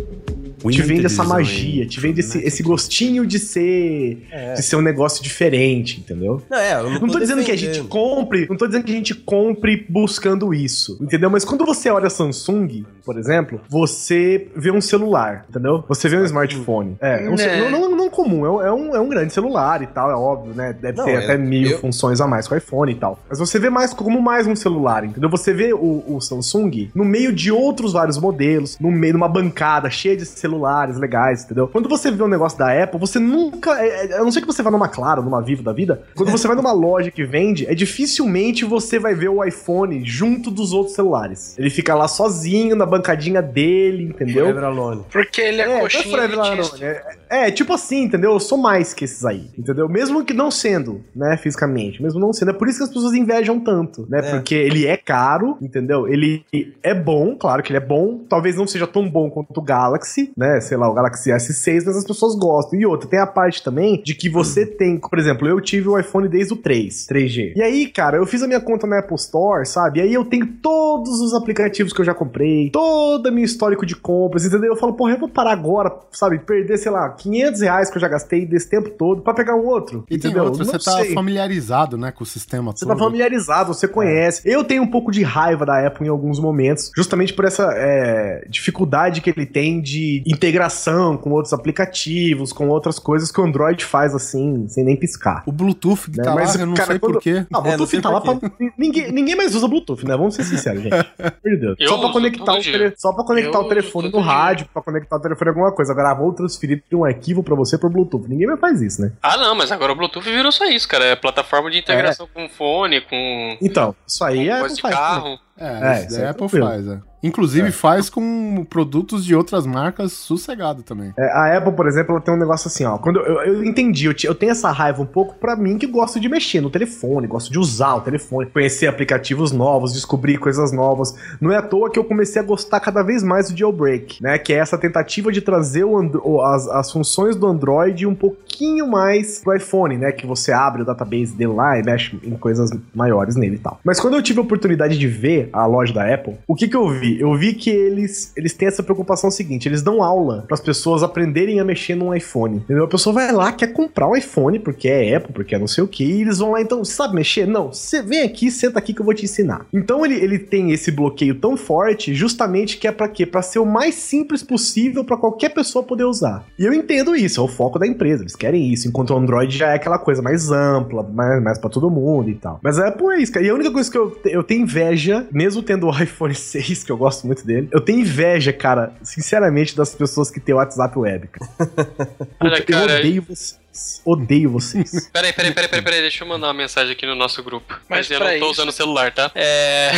Te 0.70 0.82
vende 0.82 1.06
essa 1.06 1.22
magia, 1.24 1.86
te 1.86 2.00
vende 2.00 2.20
esse, 2.20 2.38
esse 2.38 2.62
gostinho 2.62 3.26
de 3.26 3.38
ser 3.38 4.18
de 4.54 4.62
ser 4.62 4.76
um 4.76 4.80
negócio 4.80 5.22
diferente, 5.22 6.00
entendeu? 6.00 6.42
Não, 6.50 6.58
é, 6.58 6.74
eu 6.74 6.82
não, 6.84 6.90
Não 6.92 7.00
tô 7.00 7.12
tô 7.14 7.18
dizendo 7.20 7.42
que 7.44 7.50
a 7.50 7.56
gente 7.56 7.80
compre, 7.84 8.46
não 8.48 8.56
tô 8.56 8.66
dizendo 8.66 8.84
que 8.84 8.92
a 8.92 8.94
gente 8.94 9.14
compre 9.14 9.84
buscando 9.88 10.52
isso, 10.54 10.98
entendeu? 11.00 11.30
Mas 11.30 11.44
quando 11.44 11.64
você 11.64 11.90
olha 11.90 12.08
Samsung, 12.10 12.84
por 13.04 13.18
exemplo, 13.18 13.60
você 13.68 14.48
vê 14.56 14.70
um 14.70 14.80
celular, 14.80 15.46
entendeu? 15.48 15.84
Você 15.88 16.08
vê 16.08 16.16
um 16.16 16.24
smartphone. 16.24 16.96
É, 17.00 17.28
um 17.28 17.36
ce- 17.36 17.46
Né. 17.46 17.70
não, 17.70 17.70
não, 17.90 17.96
não 17.96 18.10
comum, 18.10 18.44
é 18.44 18.50
um, 18.50 18.62
é, 18.62 18.72
um, 18.72 18.96
é 18.96 19.00
um 19.00 19.08
grande 19.08 19.32
celular 19.32 19.82
e 19.82 19.86
tal, 19.86 20.10
é 20.10 20.14
óbvio, 20.14 20.54
né? 20.54 20.72
Deve 20.72 20.98
Não, 20.98 21.04
ter 21.04 21.12
é- 21.12 21.16
até 21.18 21.38
mil 21.38 21.70
eu- 21.72 21.78
funções 21.78 22.20
a 22.20 22.26
mais 22.26 22.46
com 22.46 22.54
o 22.54 22.58
iPhone 22.58 22.92
e 22.92 22.94
tal. 22.94 23.18
Mas 23.28 23.38
você 23.38 23.58
vê 23.58 23.70
mais 23.70 23.92
como 23.94 24.20
mais 24.20 24.46
um 24.46 24.54
celular, 24.54 25.04
entendeu? 25.04 25.28
Você 25.30 25.52
vê 25.52 25.72
o, 25.72 26.04
o 26.06 26.20
Samsung 26.20 26.90
no 26.94 27.04
meio 27.04 27.32
de 27.32 27.50
outros 27.50 27.92
vários 27.92 28.18
modelos, 28.18 28.78
no 28.78 28.90
meio 28.90 29.12
de 29.12 29.16
uma 29.16 29.28
bancada 29.28 29.90
cheia 29.90 30.16
de 30.16 30.24
celulares 30.26 30.51
celulares 30.52 30.98
legais, 30.98 31.44
entendeu? 31.44 31.66
Quando 31.68 31.88
você 31.88 32.10
vê 32.10 32.22
um 32.22 32.28
negócio 32.28 32.58
da 32.58 32.82
Apple, 32.82 32.98
você 33.00 33.18
nunca. 33.18 33.72
é- 33.82 34.06
é- 34.06 34.16
a 34.16 34.18
não 34.24 34.30
ser 34.30 34.40
que 34.40 34.46
você 34.46 34.62
vá 34.62 34.70
numa 34.70 34.88
Claro, 34.88 35.22
numa 35.22 35.40
Vivo 35.40 35.62
da 35.62 35.72
vida, 35.72 36.02
quando 36.14 36.30
você 36.30 36.46
vai 36.46 36.54
numa 36.56 36.72
loja 36.72 37.10
que 37.10 37.24
vende, 37.24 37.66
é 37.66 37.74
dificilmente 37.74 38.64
você 38.64 38.98
vai 38.98 39.14
ver 39.14 39.28
o 39.28 39.42
iPhone 39.42 40.04
junto 40.04 40.50
dos 40.50 40.72
outros 40.72 40.94
celulares. 40.94 41.56
Ele 41.58 41.70
fica 41.70 41.94
lá 41.94 42.06
sozinho, 42.06 42.76
na 42.76 42.84
bancadinha 42.84 43.40
dele, 43.40 44.04
entendeu? 44.04 44.46
Forever 44.46 44.64
Alone. 44.64 45.02
Porque 45.10 45.40
ele 45.40 45.62
é, 45.62 45.66
É, 45.66 45.78
é 45.78 45.80
coxinha 45.80 46.04
Forever 46.04 46.38
Alone, 46.38 46.60
é, 46.82 47.02
é, 47.30 47.50
tipo 47.50 47.72
assim, 47.72 48.02
entendeu? 48.04 48.32
Eu 48.32 48.40
sou 48.40 48.58
mais 48.58 48.92
que 48.92 49.04
esses 49.04 49.24
aí, 49.24 49.46
entendeu? 49.58 49.88
Mesmo 49.88 50.24
que 50.24 50.34
não 50.34 50.50
sendo, 50.50 51.00
né, 51.16 51.36
fisicamente, 51.36 52.02
mesmo 52.02 52.20
não 52.20 52.32
sendo. 52.32 52.50
É 52.50 52.54
por 52.54 52.68
isso 52.68 52.78
que 52.78 52.84
as 52.84 52.90
pessoas 52.90 53.14
invejam 53.14 53.58
tanto, 53.58 54.06
né? 54.08 54.18
É. 54.18 54.30
Porque 54.30 54.54
ele 54.54 54.86
é 54.86 54.96
caro, 54.96 55.56
entendeu? 55.60 56.06
Ele 56.06 56.44
é 56.82 56.94
bom, 56.94 57.34
claro 57.36 57.62
que 57.62 57.70
ele 57.72 57.78
é 57.78 57.86
bom. 57.86 58.20
Talvez 58.28 58.56
não 58.56 58.66
seja 58.66 58.86
tão 58.86 59.08
bom 59.08 59.30
quanto 59.30 59.56
o 59.56 59.62
Galaxy, 59.62 60.32
né? 60.42 60.60
Sei 60.60 60.76
lá, 60.76 60.88
o 60.88 60.94
Galaxy 60.94 61.30
S6, 61.30 61.84
mas 61.86 61.96
as 61.96 62.04
pessoas 62.04 62.34
gostam. 62.34 62.78
E 62.78 62.84
outra, 62.84 63.08
tem 63.08 63.18
a 63.18 63.26
parte 63.26 63.62
também 63.62 64.02
de 64.02 64.14
que 64.14 64.28
você 64.28 64.66
tem, 64.66 64.98
por 64.98 65.18
exemplo, 65.18 65.46
eu 65.48 65.60
tive 65.60 65.88
o 65.88 65.98
iPhone 65.98 66.28
desde 66.28 66.52
o 66.52 66.56
3, 66.56 67.06
3G. 67.08 67.52
E 67.54 67.62
aí, 67.62 67.86
cara, 67.86 68.16
eu 68.16 68.26
fiz 68.26 68.42
a 68.42 68.46
minha 68.46 68.60
conta 68.60 68.86
na 68.86 68.98
Apple 68.98 69.14
Store, 69.16 69.64
sabe? 69.64 70.00
E 70.00 70.02
aí 70.02 70.12
eu 70.12 70.24
tenho 70.24 70.46
todos 70.60 71.20
os 71.20 71.32
aplicativos 71.34 71.92
que 71.92 72.00
eu 72.00 72.04
já 72.04 72.14
comprei, 72.14 72.70
todo 72.70 73.26
o 73.28 73.32
meu 73.32 73.44
histórico 73.44 73.86
de 73.86 73.94
compras, 73.94 74.44
entendeu? 74.44 74.72
Eu 74.72 74.76
falo, 74.76 74.94
porra, 74.94 75.12
eu 75.12 75.18
vou 75.18 75.28
parar 75.28 75.52
agora, 75.52 75.94
sabe? 76.10 76.38
Perder, 76.38 76.76
sei 76.76 76.90
lá, 76.90 77.08
500 77.10 77.60
reais 77.60 77.90
que 77.90 77.96
eu 77.96 78.00
já 78.00 78.08
gastei 78.08 78.44
desse 78.44 78.68
tempo 78.68 78.90
todo 78.90 79.22
pra 79.22 79.32
pegar 79.32 79.54
um 79.54 79.64
outro. 79.64 80.04
E 80.10 80.18
tem 80.18 80.30
entendeu? 80.30 80.44
outro, 80.44 80.64
você 80.64 80.78
tá 80.78 81.02
sei. 81.02 81.14
familiarizado, 81.14 81.96
né, 81.96 82.10
com 82.10 82.24
o 82.24 82.26
sistema 82.26 82.72
Você 82.72 82.84
tá 82.84 82.94
todo. 82.94 83.04
familiarizado, 83.04 83.72
você 83.72 83.86
conhece. 83.86 84.42
Eu 84.44 84.64
tenho 84.64 84.82
um 84.82 84.90
pouco 84.90 85.10
de 85.10 85.22
raiva 85.22 85.64
da 85.64 85.86
Apple 85.86 86.06
em 86.06 86.10
alguns 86.10 86.40
momentos, 86.40 86.90
justamente 86.96 87.32
por 87.32 87.44
essa 87.44 87.70
é, 87.74 88.44
dificuldade 88.48 89.20
que 89.20 89.30
ele 89.30 89.46
tem 89.46 89.80
de 89.80 90.22
integração 90.32 91.16
com 91.16 91.30
outros 91.30 91.52
aplicativos, 91.52 92.52
com 92.52 92.68
outras 92.68 92.98
coisas 92.98 93.30
que 93.30 93.40
o 93.40 93.44
Android 93.44 93.84
faz 93.84 94.14
assim, 94.14 94.66
sem 94.68 94.84
nem 94.84 94.96
piscar. 94.96 95.42
O 95.46 95.52
Bluetooth 95.52 96.10
que 96.10 96.18
Né? 96.18 96.24
tá 96.24 96.34
Mas, 96.34 96.54
lá, 96.54 96.60
eu 96.62 96.66
não 96.66 96.74
cara, 96.74 96.86
sei 96.92 96.98
quando- 96.98 97.12
porquê. 97.14 97.46
Ah, 97.52 97.58
o 97.58 97.66
É, 97.66 97.70
não 97.70 97.76
Bluetooth 97.76 98.00
tá 98.02 98.10
lá 98.10 98.20
pra. 98.20 98.38
Ninguém, 98.78 99.12
ninguém 99.12 99.34
mais 99.36 99.54
usa 99.54 99.68
Bluetooth, 99.68 100.04
né? 100.06 100.16
Vamos 100.16 100.34
ser 100.34 100.44
sinceros, 100.44 100.82
gente. 100.82 100.92
De 101.44 101.56
Deus. 101.56 101.76
Eu 101.78 101.88
Só 101.88 101.98
pra 101.98 102.10
conectar, 102.12 102.52
o 102.54 102.60
tele... 102.60 102.94
Só 102.96 103.12
pra 103.12 103.24
conectar 103.24 103.58
Eu 103.58 103.62
o 103.64 103.68
telefone 103.68 104.10
no 104.10 104.20
rádio, 104.20 104.66
pra 104.72 104.82
conectar 104.82 105.16
o 105.16 105.20
telefone 105.20 105.48
a 105.48 105.52
alguma 105.52 105.72
coisa. 105.72 105.92
Agora, 105.92 106.10
ah, 106.10 106.14
vou 106.14 106.32
transferir 106.32 106.82
um 106.92 107.04
arquivo 107.04 107.42
pra 107.42 107.54
você 107.54 107.76
por 107.78 107.90
Bluetooth. 107.90 108.28
Ninguém 108.28 108.46
mais 108.46 108.60
faz 108.60 108.80
isso, 108.80 109.02
né? 109.02 109.12
Ah, 109.22 109.36
não, 109.36 109.54
mas 109.54 109.70
agora 109.72 109.92
o 109.92 109.96
Bluetooth 109.96 110.24
virou 110.24 110.50
só 110.52 110.64
isso, 110.66 110.88
cara. 110.88 111.04
É 111.04 111.16
plataforma 111.16 111.70
de 111.70 111.78
integração 111.78 112.28
com 112.32 112.48
fone, 112.48 113.00
com, 113.02 113.56
Então, 113.60 113.94
isso 114.06 114.24
aí 114.24 114.46
com 114.48 114.54
é. 114.54 114.60
coisa 114.60 114.74
de 114.76 114.82
faz, 114.82 114.94
né? 114.94 115.38
É, 115.58 115.66
É, 115.66 116.22
é 116.22 116.26
a 116.26 116.30
Apple 116.30 116.48
tranquilo. 116.48 116.66
faz, 116.66 116.86
é. 116.88 116.98
Inclusive 117.24 117.70
faz 117.70 118.10
com 118.10 118.64
produtos 118.68 119.24
de 119.24 119.32
outras 119.32 119.64
marcas 119.64 120.10
sossegado 120.12 120.82
também. 120.82 121.12
É, 121.16 121.22
a 121.30 121.56
Apple, 121.56 121.70
por 121.72 121.86
exemplo, 121.86 122.10
ela 122.16 122.20
tem 122.20 122.34
um 122.34 122.36
negócio 122.36 122.66
assim, 122.66 122.84
ó. 122.84 122.98
Quando 122.98 123.20
eu, 123.20 123.42
eu 123.42 123.64
entendi, 123.64 124.06
eu, 124.06 124.14
eu 124.24 124.34
tenho 124.34 124.50
essa 124.50 124.72
raiva 124.72 125.00
um 125.00 125.06
pouco 125.06 125.36
pra 125.36 125.54
mim 125.54 125.78
que 125.78 125.86
gosto 125.86 126.18
de 126.18 126.28
mexer 126.28 126.60
no 126.60 126.68
telefone, 126.68 127.28
gosto 127.28 127.52
de 127.52 127.60
usar 127.60 127.94
o 127.94 128.00
telefone, 128.00 128.50
conhecer 128.50 128.88
aplicativos 128.88 129.52
novos, 129.52 129.92
descobrir 129.92 130.38
coisas 130.38 130.72
novas. 130.72 131.14
Não 131.40 131.52
é 131.52 131.58
à 131.58 131.62
toa 131.62 131.88
que 131.92 131.98
eu 131.98 132.02
comecei 132.02 132.42
a 132.42 132.44
gostar 132.44 132.80
cada 132.80 133.04
vez 133.04 133.22
mais 133.22 133.48
do 133.52 133.56
jailbreak, 133.56 134.20
né? 134.20 134.36
Que 134.36 134.52
é 134.52 134.56
essa 134.56 134.76
tentativa 134.76 135.30
de 135.30 135.40
trazer 135.40 135.84
o- 135.84 136.42
as, 136.42 136.66
as 136.70 136.90
funções 136.90 137.36
do 137.36 137.46
Android 137.46 138.04
um 138.04 138.16
pouquinho 138.16 138.88
mais 138.90 139.38
pro 139.38 139.54
iPhone, 139.54 139.96
né? 139.96 140.10
Que 140.10 140.26
você 140.26 140.50
abre 140.50 140.82
o 140.82 140.84
database 140.84 141.36
dele 141.36 141.52
lá 141.52 141.78
e 141.78 141.84
mexe 141.84 142.18
em 142.24 142.36
coisas 142.36 142.68
maiores 142.92 143.36
nele 143.36 143.54
e 143.56 143.60
tal. 143.60 143.78
Mas 143.84 144.00
quando 144.00 144.14
eu 144.14 144.22
tive 144.22 144.40
a 144.40 144.42
oportunidade 144.42 144.98
de 144.98 145.06
ver 145.06 145.41
a 145.52 145.66
loja 145.66 145.92
da 145.92 146.12
Apple, 146.12 146.36
o 146.46 146.54
que 146.54 146.68
que 146.68 146.76
eu 146.76 146.88
vi? 146.88 147.20
Eu 147.20 147.34
vi 147.34 147.54
que 147.54 147.70
eles, 147.70 148.32
eles 148.36 148.52
têm 148.52 148.68
essa 148.68 148.82
preocupação 148.82 149.30
seguinte, 149.30 149.68
eles 149.68 149.82
dão 149.82 150.02
aula 150.02 150.44
para 150.46 150.54
as 150.54 150.60
pessoas 150.60 151.02
aprenderem 151.02 151.60
a 151.60 151.64
mexer 151.64 151.94
num 151.94 152.14
iPhone. 152.14 152.58
Entendeu? 152.58 152.84
A 152.84 152.88
pessoa 152.88 153.14
vai 153.14 153.32
lá, 153.32 153.52
quer 153.52 153.72
comprar 153.72 154.08
um 154.08 154.16
iPhone, 154.16 154.58
porque 154.58 154.88
é 154.88 155.16
Apple, 155.16 155.32
porque 155.32 155.54
é 155.54 155.58
não 155.58 155.66
sei 155.66 155.84
o 155.84 155.88
que, 155.88 156.04
e 156.04 156.22
eles 156.22 156.38
vão 156.38 156.52
lá, 156.52 156.60
então, 156.60 156.84
sabe 156.84 157.14
mexer? 157.14 157.46
Não, 157.46 157.72
você 157.72 158.02
vem 158.02 158.22
aqui, 158.22 158.50
senta 158.50 158.78
aqui 158.78 158.92
que 158.92 159.00
eu 159.00 159.04
vou 159.04 159.14
te 159.14 159.24
ensinar. 159.24 159.66
Então 159.72 160.04
ele, 160.04 160.14
ele 160.14 160.38
tem 160.38 160.72
esse 160.72 160.90
bloqueio 160.90 161.34
tão 161.34 161.56
forte, 161.56 162.14
justamente 162.14 162.76
que 162.76 162.86
é 162.86 162.92
para 162.92 163.08
quê? 163.08 163.24
Para 163.26 163.42
ser 163.42 163.58
o 163.58 163.66
mais 163.66 163.94
simples 163.94 164.42
possível 164.42 165.04
para 165.04 165.16
qualquer 165.16 165.50
pessoa 165.50 165.84
poder 165.84 166.04
usar. 166.04 166.44
E 166.58 166.64
eu 166.64 166.72
entendo 166.72 167.14
isso, 167.14 167.40
é 167.40 167.42
o 167.42 167.48
foco 167.48 167.78
da 167.78 167.86
empresa, 167.86 168.22
eles 168.22 168.36
querem 168.36 168.72
isso, 168.72 168.88
enquanto 168.88 169.10
o 169.10 169.16
Android 169.16 169.56
já 169.56 169.70
é 169.70 169.74
aquela 169.74 169.98
coisa 169.98 170.22
mais 170.22 170.50
ampla, 170.50 171.02
mais, 171.02 171.42
mais 171.42 171.58
para 171.58 171.70
todo 171.70 171.90
mundo 171.90 172.28
e 172.28 172.34
tal. 172.34 172.60
Mas 172.62 172.78
a 172.78 172.88
Apple 172.88 173.06
é 173.14 173.18
isso, 173.18 173.32
cara. 173.32 173.46
E 173.46 173.50
a 173.50 173.54
única 173.54 173.70
coisa 173.70 173.90
que 173.90 173.98
eu, 173.98 174.16
eu 174.24 174.42
tenho 174.42 174.62
inveja, 174.62 175.26
mesmo 175.32 175.62
tendo 175.62 175.88
o 175.88 175.90
iPhone 176.02 176.34
6, 176.34 176.84
que 176.84 176.92
eu 176.92 176.96
gosto 176.96 177.26
muito 177.26 177.44
dele, 177.46 177.68
eu 177.72 177.80
tenho 177.80 178.00
inveja, 178.00 178.52
cara, 178.52 178.92
sinceramente, 179.02 179.74
das 179.76 179.94
pessoas 179.94 180.30
que 180.30 180.38
têm 180.38 180.54
o 180.54 180.58
WhatsApp 180.58 180.96
web, 180.98 181.28
cara. 181.28 181.50
Olha, 182.40 182.64
eu 182.68 182.78
odeio 182.84 183.22
vocês. 183.22 183.62
Odeio 184.04 184.50
vocês. 184.50 185.08
Peraí, 185.10 185.32
peraí, 185.32 185.50
peraí, 185.54 185.68
peraí, 185.70 185.82
peraí, 185.82 186.00
deixa 186.02 186.22
eu 186.24 186.28
mandar 186.28 186.48
uma 186.48 186.52
mensagem 186.54 186.92
aqui 186.92 187.06
no 187.06 187.14
nosso 187.14 187.42
grupo. 187.42 187.72
Mas, 187.88 188.06
Mas 188.06 188.10
eu 188.10 188.20
não 188.20 188.26
tô 188.26 188.34
isso- 188.34 188.50
usando 188.50 188.68
o 188.68 188.72
celular, 188.72 189.14
tá? 189.14 189.30
É. 189.34 189.90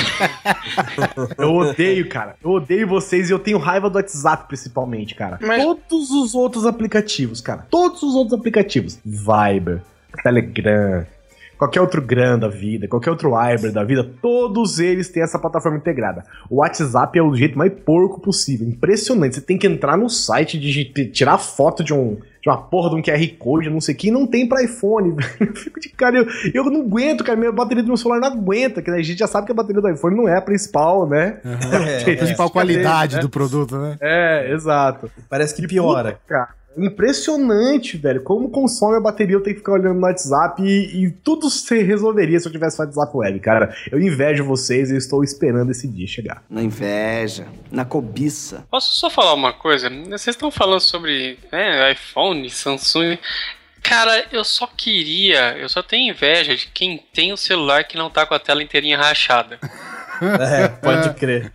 Eu 1.38 1.52
odeio, 1.54 2.08
cara. 2.08 2.36
Eu 2.42 2.50
odeio 2.50 2.86
vocês 2.86 3.28
e 3.28 3.32
eu 3.32 3.38
tenho 3.38 3.58
raiva 3.58 3.90
do 3.90 3.96
WhatsApp, 3.96 4.46
principalmente, 4.46 5.16
cara. 5.16 5.38
Mas- 5.42 5.60
Todos 5.64 6.10
os 6.10 6.34
outros 6.36 6.64
aplicativos, 6.66 7.40
cara. 7.40 7.66
Todos 7.68 8.00
os 8.04 8.14
outros 8.14 8.38
aplicativos. 8.38 8.98
Viber, 9.04 9.82
Telegram, 10.22 11.04
qualquer 11.58 11.80
outro 11.80 12.00
Gram 12.02 12.38
da 12.38 12.48
vida, 12.48 12.86
qualquer 12.88 13.10
outro 13.10 13.30
Viber 13.30 13.72
da 13.72 13.84
vida, 13.84 14.04
todos 14.20 14.78
eles 14.78 15.08
têm 15.08 15.22
essa 15.22 15.38
plataforma 15.38 15.78
integrada. 15.78 16.24
O 16.50 16.56
WhatsApp 16.56 17.18
é 17.18 17.22
o 17.22 17.34
jeito 17.34 17.56
mais 17.58 17.72
porco 17.72 18.20
possível. 18.20 18.66
Impressionante. 18.68 19.36
Você 19.36 19.40
tem 19.40 19.56
que 19.58 19.66
entrar 19.66 19.96
no 19.96 20.08
site, 20.08 20.58
digit- 20.58 21.10
tirar 21.12 21.38
foto 21.38 21.82
de 21.84 21.92
um. 21.94 22.18
De 22.42 22.50
uma 22.50 22.58
porra 22.60 22.90
de 22.90 22.96
um 22.96 23.02
QR 23.02 23.26
Code, 23.38 23.70
não 23.70 23.80
sei 23.80 23.94
o 23.94 23.96
que, 23.96 24.08
e 24.08 24.10
não 24.10 24.26
tem 24.26 24.46
pra 24.46 24.62
iPhone, 24.62 25.12
velho. 25.16 25.28
Eu 25.40 25.56
fico 25.56 25.80
de 25.80 25.88
cara, 25.88 26.18
eu, 26.18 26.26
eu 26.52 26.64
não 26.70 26.82
aguento, 26.82 27.24
cara. 27.24 27.38
Minha 27.38 27.50
bateria 27.50 27.82
do 27.82 27.86
meu 27.86 27.96
celular 27.96 28.20
não 28.20 28.28
aguenta, 28.38 28.82
que 28.82 28.90
a 28.90 29.00
gente 29.00 29.18
já 29.18 29.26
sabe 29.26 29.46
que 29.46 29.52
a 29.52 29.54
bateria 29.54 29.80
do 29.80 29.88
iPhone 29.88 30.14
não 30.14 30.28
é 30.28 30.36
a 30.36 30.42
principal, 30.42 31.08
né? 31.08 31.38
É, 31.42 32.04
Tem 32.04 32.12
é. 32.12 32.16
Principal 32.18 32.44
isso, 32.44 32.52
qualidade 32.52 33.16
né? 33.16 33.22
do 33.22 33.30
produto, 33.30 33.78
né? 33.78 33.96
É, 33.98 34.52
exato. 34.52 35.10
Parece 35.30 35.54
que 35.56 35.66
piora. 35.66 36.12
Puta, 36.12 36.20
cara. 36.28 36.48
Impressionante, 36.76 37.96
velho. 37.96 38.22
Como 38.22 38.50
consome 38.50 38.96
a 38.96 39.00
bateria, 39.00 39.36
eu 39.36 39.42
tenho 39.42 39.54
que 39.54 39.60
ficar 39.60 39.72
olhando 39.72 39.94
no 39.94 40.06
WhatsApp 40.06 40.62
e, 40.62 41.04
e 41.04 41.10
tudo 41.10 41.48
se 41.50 41.82
resolveria 41.82 42.38
se 42.38 42.48
eu 42.48 42.52
tivesse 42.52 42.80
WhatsApp 42.80 43.16
web, 43.16 43.40
cara. 43.40 43.74
Eu 43.90 44.00
invejo 44.00 44.44
vocês 44.44 44.90
e 44.90 44.96
estou 44.96 45.22
esperando 45.22 45.70
esse 45.70 45.86
dia 45.86 46.06
chegar. 46.06 46.42
Na 46.48 46.62
inveja, 46.62 47.46
na 47.70 47.84
cobiça. 47.84 48.66
Posso 48.70 48.94
só 48.94 49.08
falar 49.08 49.34
uma 49.34 49.52
coisa? 49.52 49.88
Vocês 49.88 50.34
estão 50.34 50.50
falando 50.50 50.80
sobre 50.80 51.38
né, 51.52 51.92
iPhone, 51.92 52.48
Samsung. 52.50 53.18
Cara, 53.82 54.24
eu 54.32 54.42
só 54.42 54.66
queria, 54.66 55.58
eu 55.58 55.68
só 55.68 55.82
tenho 55.82 56.10
inveja 56.10 56.56
de 56.56 56.66
quem 56.68 57.04
tem 57.12 57.32
o 57.32 57.36
celular 57.36 57.84
que 57.84 57.98
não 57.98 58.08
tá 58.08 58.24
com 58.24 58.34
a 58.34 58.38
tela 58.38 58.62
inteirinha 58.62 58.96
rachada. 58.96 59.58
É, 60.20 60.68
pode 60.68 61.12
crer. 61.14 61.52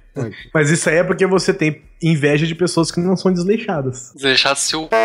Mas 0.53 0.70
isso 0.70 0.89
aí 0.89 0.97
é 0.97 1.03
porque 1.03 1.26
você 1.26 1.53
tem 1.53 1.82
inveja 2.01 2.47
de 2.47 2.55
pessoas 2.55 2.91
que 2.91 2.99
não 2.99 3.16
são 3.16 3.32
desleixadas. 3.32 4.14
Deixar 4.16 4.55
seu. 4.55 4.89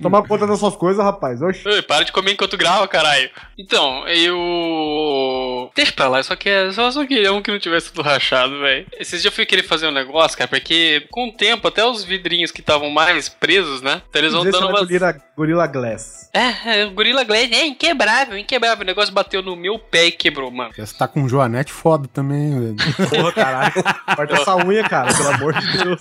Toma 0.00 0.26
conta 0.26 0.46
das 0.46 0.58
suas 0.58 0.76
coisas, 0.76 1.04
rapaz. 1.04 1.42
Oxi. 1.42 1.68
Ei, 1.68 1.82
para 1.82 2.04
de 2.04 2.12
comer 2.12 2.32
enquanto 2.32 2.56
grava, 2.56 2.88
caralho. 2.88 3.28
Então, 3.58 4.06
eu. 4.08 5.70
Deixa 5.74 5.92
pra 5.92 6.08
lá, 6.08 6.18
eu 6.20 6.24
só, 6.24 6.36
quer, 6.36 6.72
só, 6.72 6.90
só 6.90 7.04
queria 7.06 7.32
um 7.32 7.42
que 7.42 7.50
não 7.50 7.58
tivesse 7.58 7.92
tudo 7.92 8.04
rachado, 8.04 8.60
velho. 8.60 8.86
Esses 8.98 9.22
dias 9.22 9.24
eu 9.26 9.32
fui 9.32 9.44
querer 9.46 9.62
fazer 9.62 9.86
um 9.86 9.92
negócio, 9.92 10.38
cara, 10.38 10.48
porque 10.48 11.06
com 11.10 11.28
o 11.28 11.32
tempo, 11.32 11.68
até 11.68 11.84
os 11.84 12.04
vidrinhos 12.04 12.50
que 12.50 12.60
estavam 12.60 12.90
mais 12.90 13.28
presos, 13.28 13.82
né? 13.82 14.02
Então 14.08 14.22
eles 14.22 14.32
vão 14.32 14.44
dando 14.44 14.66
é 14.66 14.66
umas. 14.66 14.80
Gorilla, 14.82 15.16
Gorilla 15.36 15.66
Glass. 15.66 16.30
É, 16.32 16.80
é, 16.80 16.86
o 16.86 16.90
Gorilla 16.90 17.24
Glass 17.24 17.50
é 17.50 17.66
inquebrável, 17.66 18.38
inquebrável. 18.38 18.82
O 18.82 18.86
negócio 18.86 19.12
bateu 19.12 19.42
no 19.42 19.56
meu 19.56 19.78
pé 19.78 20.06
e 20.06 20.12
quebrou, 20.12 20.50
mano. 20.50 20.72
Você 20.76 20.96
tá 20.96 21.08
com 21.08 21.22
um 21.22 21.28
joanete 21.28 21.72
foda 21.72 22.08
também, 22.08 22.45
velho. 22.50 22.76
Porra, 23.08 23.32
caralho. 23.32 23.72
Corta 24.14 24.34
essa 24.34 24.56
unha, 24.56 24.84
cara, 24.84 25.14
pelo 25.14 25.28
amor 25.28 25.54
de 25.54 25.78
Deus. 25.78 26.00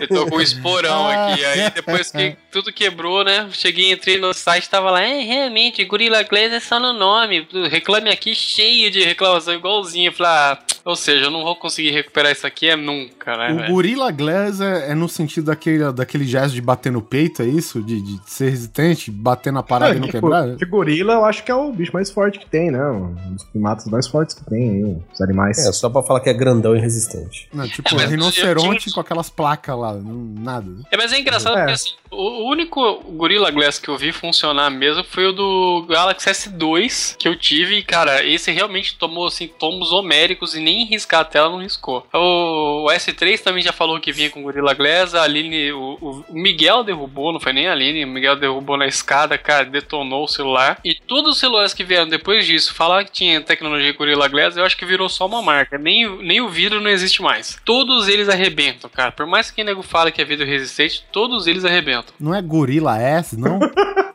Eu 0.00 0.08
tô 0.08 0.26
com 0.26 0.36
um 0.36 0.40
esporão 0.40 1.08
aqui. 1.08 1.44
Aí 1.44 1.70
depois 1.70 2.10
que 2.10 2.36
tudo 2.50 2.72
quebrou, 2.72 3.24
né? 3.24 3.48
Cheguei, 3.52 3.92
entrei 3.92 4.18
no 4.18 4.32
site, 4.32 4.68
tava 4.68 4.90
lá. 4.90 5.02
É, 5.02 5.22
realmente, 5.22 5.84
Gorilla 5.84 6.22
Glass 6.22 6.52
é 6.52 6.60
só 6.60 6.78
no 6.78 6.92
nome. 6.92 7.46
Reclame 7.70 8.10
aqui 8.10 8.34
cheio 8.34 8.90
de 8.90 9.04
reclamação 9.04 9.54
igualzinho. 9.54 10.08
Eu 10.08 10.12
falei, 10.12 10.32
ah, 10.32 10.58
ou 10.84 10.96
seja, 10.96 11.26
eu 11.26 11.30
não 11.30 11.42
vou 11.42 11.56
conseguir 11.56 11.90
recuperar 11.90 12.32
isso 12.32 12.46
aqui 12.46 12.68
é 12.68 12.76
nunca, 12.76 13.36
né? 13.36 13.52
O 13.52 13.56
velho? 13.56 13.72
Gorilla 13.72 14.10
Glass 14.10 14.60
é, 14.60 14.90
é 14.90 14.94
no 14.94 15.08
sentido 15.08 15.46
daquele, 15.46 15.92
daquele 15.92 16.24
gesto 16.24 16.54
de 16.54 16.60
bater 16.60 16.90
no 16.90 17.02
peito, 17.02 17.42
é 17.42 17.46
isso? 17.46 17.82
De, 17.82 18.00
de 18.00 18.20
ser 18.26 18.50
resistente, 18.50 19.10
bater 19.10 19.52
na 19.52 19.62
parada 19.62 19.94
e 19.94 20.00
não 20.00 20.06
que, 20.06 20.12
quebrar? 20.12 20.56
que 20.56 20.64
gorila 20.64 21.12
eu 21.14 21.24
acho 21.24 21.44
que 21.44 21.50
é 21.50 21.54
o 21.54 21.72
bicho 21.72 21.92
mais 21.92 22.10
forte 22.10 22.38
que 22.38 22.46
tem, 22.46 22.70
né? 22.70 22.82
Um 22.90 23.34
dos 23.34 23.44
primatas 23.44 23.86
mais 23.86 24.06
fortes 24.06 24.34
que 24.34 24.44
tem 24.44 24.70
aí, 24.70 24.96
os 25.12 25.20
animais. 25.20 25.58
É, 25.58 25.72
só 25.80 25.88
pra 25.90 26.02
falar 26.02 26.20
que 26.20 26.28
é 26.30 26.32
grandão 26.32 26.76
e 26.76 26.80
resistente. 26.80 27.48
Não, 27.52 27.66
tipo, 27.68 27.88
É, 27.90 27.94
mas 27.94 28.02
eu 28.04 28.10
rinoceronte 28.10 28.80
tinha- 28.84 28.94
com 28.94 29.00
aquelas 29.00 29.30
placas 29.30 29.76
lá, 29.78 29.94
nada. 29.94 30.66
É, 30.90 30.96
mas 30.96 31.12
é 31.12 31.18
engraçado 31.18 31.56
É. 31.56 31.60
porque 31.60 31.72
assim, 31.72 31.90
o 32.10 32.48
único 32.50 33.02
Gorilla 33.16 33.50
Glass 33.50 33.78
que 33.78 33.88
eu 33.88 33.96
vi 33.96 34.12
funcionar 34.12 34.70
mesmo 34.70 35.02
foi 35.04 35.26
o 35.26 35.32
do 35.32 35.86
Galaxy 35.88 36.28
S2 36.30 37.16
que 37.18 37.28
eu 37.28 37.36
tive 37.36 37.76
e, 37.76 37.82
cara, 37.82 38.24
esse 38.24 38.50
realmente 38.50 38.96
tomou, 38.96 39.26
assim, 39.26 39.46
tomos 39.48 39.92
homéricos 39.92 40.54
e 40.54 40.60
nem 40.60 40.84
riscar 40.84 41.20
a 41.20 41.24
tela 41.24 41.48
não 41.50 41.58
riscou. 41.62 42.06
O, 42.12 42.86
o 42.86 42.90
S3 42.90 43.40
também 43.40 43.62
já 43.62 43.72
falou 43.72 43.98
que 44.00 44.12
vinha 44.12 44.30
com 44.30 44.42
Gorilla 44.42 44.74
Glass, 44.74 45.14
a 45.14 45.22
Aline, 45.22 45.72
o, 45.72 45.98
o- 46.00 46.24
o 46.28 46.34
Miguel 46.34 46.84
derrubou, 46.84 47.32
não 47.32 47.40
foi 47.40 47.52
nem 47.52 47.68
a 47.68 47.72
Aline, 47.72 48.04
o 48.04 48.08
Miguel 48.08 48.36
derrubou 48.36 48.76
na 48.76 48.86
escada, 48.86 49.38
cara, 49.38 49.64
detonou 49.64 50.24
o 50.24 50.28
celular. 50.28 50.78
E 50.84 50.96
todos 51.10 51.32
os 51.34 51.40
celulares 51.40 51.74
que 51.74 51.82
vieram 51.82 52.08
depois 52.08 52.46
disso, 52.46 52.72
falar 52.72 53.04
que 53.04 53.10
tinha 53.10 53.40
tecnologia 53.40 53.92
Gorilla 53.92 54.28
Glass, 54.28 54.56
eu 54.56 54.64
acho 54.64 54.76
que 54.76 54.86
virou 54.86 55.08
só 55.08 55.26
uma 55.26 55.42
marca. 55.42 55.76
Nem, 55.76 56.06
o- 56.06 56.22
nem 56.22 56.40
o 56.40 56.48
vidro 56.48 56.80
não 56.80 56.88
existe 56.88 57.20
mais. 57.20 57.58
Todos 57.64 58.06
eles 58.06 58.28
arrebentam, 58.28 58.88
cara. 58.88 59.10
Por 59.10 59.26
mais 59.26 59.50
que 59.50 59.60
o 59.60 59.64
nego 59.64 59.82
fale 59.82 60.12
que 60.12 60.22
é 60.22 60.24
vidro 60.24 60.46
resistente, 60.46 61.04
todos 61.10 61.48
eles 61.48 61.64
arrebentam. 61.64 62.14
Não 62.20 62.32
é 62.32 62.40
Gorila 62.40 62.96
S, 62.96 63.36
não? 63.36 63.58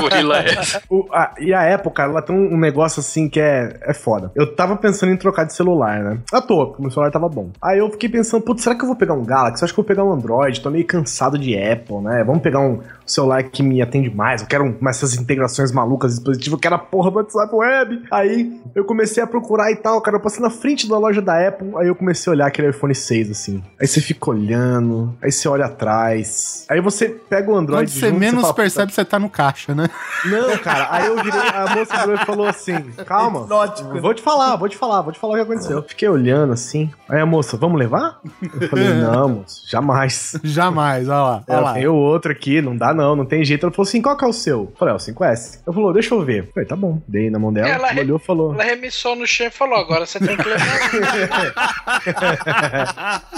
Gorilla 0.00 0.38
S. 0.38 0.80
O- 0.90 1.06
a- 1.12 1.34
e 1.40 1.52
a 1.54 1.74
Apple, 1.74 1.90
cara, 1.92 2.10
ela 2.10 2.22
tem 2.22 2.34
um, 2.36 2.56
negócio 2.58 3.00
assim 3.00 3.28
que 3.28 3.40
é, 3.40 3.78
é 3.82 3.94
foda. 3.94 4.30
Eu 4.34 4.54
tava 4.54 4.76
pensando 4.76 5.12
em 5.12 5.16
trocar 5.16 5.44
de 5.44 5.52
celular, 5.54 6.00
né? 6.02 6.18
À 6.32 6.40
toa, 6.40 6.66
porque 6.68 6.82
meu 6.82 6.90
celular 6.90 7.10
tava 7.10 7.28
bom. 7.28 7.50
Aí 7.62 7.78
eu 7.78 7.90
fiquei 7.90 8.08
pensando, 8.08 8.42
putz, 8.42 8.62
será 8.62 8.74
que 8.74 8.82
eu 8.82 8.86
vou 8.86 8.96
pegar 8.96 9.14
um 9.14 9.24
Galaxy? 9.24 9.62
Eu 9.62 9.66
acho 9.66 9.74
que 9.74 9.80
eu 9.80 9.84
vou 9.84 9.88
pegar 9.88 10.04
um 10.04 10.12
Android. 10.12 10.60
Tô 10.60 10.70
meio 10.70 10.86
cansado 10.86 11.38
de 11.38 11.56
Apple, 11.56 11.96
né? 12.02 12.22
Vamos 12.24 12.42
pegar 12.42 12.60
um 12.60 12.80
celular 13.06 13.42
que 13.44 13.62
me 13.62 13.80
atende 13.82 14.14
mais. 14.14 14.42
Eu 14.42 14.48
quero 14.48 14.64
um- 14.64 14.88
essas 14.88 15.14
integrações 15.14 15.72
malucas, 15.72 16.14
dispositivo. 16.14 16.56
Eu 16.56 16.60
quero 16.60 16.74
a 16.74 16.78
porra 16.78 17.10
do 17.10 17.16
WhatsApp 17.16 17.54
Web. 17.54 18.02
Aí 18.10 18.60
eu 18.74 18.84
comecei 18.84 19.22
a 19.22 19.26
procurar 19.26 19.70
e 19.70 19.76
tal, 19.76 20.00
cara. 20.00 20.16
Eu 20.16 20.20
passei 20.20 20.42
na 20.42 20.50
frente 20.50 20.88
da 20.88 20.98
loja 20.98 21.20
da 21.22 21.48
Apple. 21.48 21.72
Aí 21.76 21.88
eu 21.88 21.94
comecei 21.94 22.30
a 22.30 22.34
olhar 22.34 22.46
aquele 22.46 22.68
iPhone 22.70 22.94
6, 22.94 23.30
assim. 23.30 23.62
Aí 23.80 23.86
você 23.86 24.00
fica 24.00 24.30
olhando. 24.30 25.14
Aí 25.22 25.32
você 25.32 25.48
olha 25.48 25.66
atrás. 25.66 26.66
Aí 26.68 26.80
você 26.80 27.08
pega 27.08 27.50
o 27.50 27.56
Android. 27.56 27.82
Quando 27.90 28.00
você 28.00 28.08
junto, 28.08 28.18
menos 28.20 28.40
fala, 28.42 28.54
percebe, 28.54 28.91
você 28.92 29.04
tá 29.04 29.18
no 29.18 29.28
caixa, 29.28 29.74
né? 29.74 29.88
não, 30.24 30.56
cara, 30.58 30.88
aí 30.90 31.06
eu 31.06 31.16
virei, 31.22 31.40
a 31.40 31.74
moça 31.74 31.96
virou 31.98 32.14
e 32.14 32.24
falou 32.24 32.46
assim: 32.46 32.80
calma, 33.06 33.40
Hipnótico. 33.42 34.00
vou 34.00 34.14
te 34.14 34.22
falar, 34.22 34.56
vou 34.56 34.68
te 34.68 34.76
falar, 34.76 35.02
vou 35.02 35.12
te 35.12 35.18
falar 35.18 35.32
o 35.32 35.36
que 35.36 35.42
aconteceu. 35.42 35.82
Fiquei 35.82 36.08
olhando 36.08 36.52
assim, 36.52 36.90
aí 37.08 37.20
a 37.20 37.26
moça, 37.26 37.56
vamos 37.56 37.78
levar? 37.78 38.20
Eu 38.60 38.68
falei, 38.68 38.88
não, 38.94 39.28
moço, 39.28 39.62
jamais. 39.68 40.38
Jamais, 40.42 41.08
olha 41.08 41.22
lá. 41.22 41.44
Olha 41.48 41.60
lá. 41.60 41.72
tem 41.74 41.86
o 41.86 41.94
outro 41.94 42.32
aqui, 42.32 42.60
não 42.60 42.76
dá 42.76 42.92
não, 42.94 43.16
não 43.16 43.24
tem 43.24 43.44
jeito. 43.44 43.64
Ela 43.66 43.72
falou 43.72 43.88
assim, 43.88 44.02
qual 44.02 44.16
que 44.16 44.24
é 44.24 44.28
o 44.28 44.32
seu? 44.32 44.60
Eu 44.60 44.72
falei, 44.78 44.94
é 44.94 44.96
o 44.96 45.00
5S. 45.00 45.60
Eu 45.66 45.72
falou, 45.72 45.92
deixa 45.92 46.14
eu 46.14 46.22
ver. 46.22 46.44
Eu 46.44 46.52
falei, 46.52 46.68
tá 46.68 46.76
bom. 46.76 47.00
Dei 47.06 47.30
na 47.30 47.38
mão 47.38 47.52
dela, 47.52 47.68
Ela 47.68 47.90
ela 47.90 48.00
olhou 48.00 48.18
e 48.18 48.20
falou... 48.20 48.54
Ela 48.54 48.64
remissou 48.64 49.14
no 49.16 49.26
chão 49.26 49.46
e 49.46 49.50
falou: 49.50 49.78
agora 49.78 50.06
você 50.06 50.18
tem 50.18 50.36
que 50.36 50.48
levar. 50.48 50.72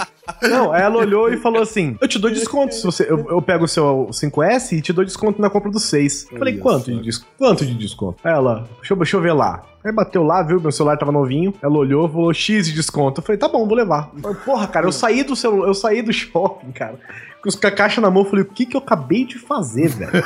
Não, 0.42 0.72
aí 0.72 0.82
ela 0.82 0.96
olhou 0.98 1.32
e 1.32 1.36
falou 1.36 1.62
assim: 1.62 1.96
Eu 2.00 2.08
te 2.08 2.18
dou 2.18 2.30
desconto. 2.30 2.74
Se 2.74 2.82
você, 2.84 3.04
eu, 3.10 3.26
eu 3.28 3.42
pego 3.42 3.64
o 3.64 3.68
seu 3.68 4.08
5S 4.10 4.72
e 4.72 4.80
te 4.82 4.92
dou 4.92 5.04
desconto 5.04 5.40
na 5.40 5.50
compra 5.50 5.70
do 5.70 5.78
6. 5.78 6.28
Eu 6.32 6.38
falei, 6.38 6.56
quanto 6.58 6.90
de, 6.92 7.02
des- 7.02 7.24
quanto 7.38 7.64
de 7.66 7.74
desconto? 7.74 8.26
Ela, 8.26 8.66
deixa 8.78 8.94
eu, 8.94 8.96
deixa 8.96 9.16
eu 9.16 9.20
ver 9.20 9.32
lá. 9.32 9.62
Aí 9.84 9.92
bateu 9.92 10.22
lá, 10.22 10.42
viu? 10.42 10.58
Meu 10.60 10.72
celular 10.72 10.96
tava 10.96 11.12
novinho. 11.12 11.52
Ela 11.62 11.76
olhou, 11.76 12.08
falou 12.08 12.32
X 12.32 12.66
de 12.66 12.72
desconto. 12.72 13.20
Eu 13.20 13.24
falei, 13.24 13.38
tá 13.38 13.48
bom, 13.48 13.66
vou 13.66 13.76
levar. 13.76 14.10
Falei, 14.22 14.36
Porra, 14.44 14.66
cara, 14.66 14.86
eu 14.86 14.92
saí 14.92 15.22
do 15.22 15.36
celular, 15.36 15.66
eu 15.68 15.74
saí 15.74 16.00
do 16.00 16.10
shopping, 16.14 16.72
cara. 16.72 16.98
Com 17.42 17.66
a 17.66 17.70
caixa 17.70 18.00
na 18.00 18.10
mão, 18.10 18.22
eu 18.22 18.30
falei, 18.30 18.42
o 18.44 18.48
que 18.48 18.64
que 18.64 18.74
eu 18.74 18.80
acabei 18.80 19.26
de 19.26 19.38
fazer, 19.38 19.88
velho? 19.88 20.24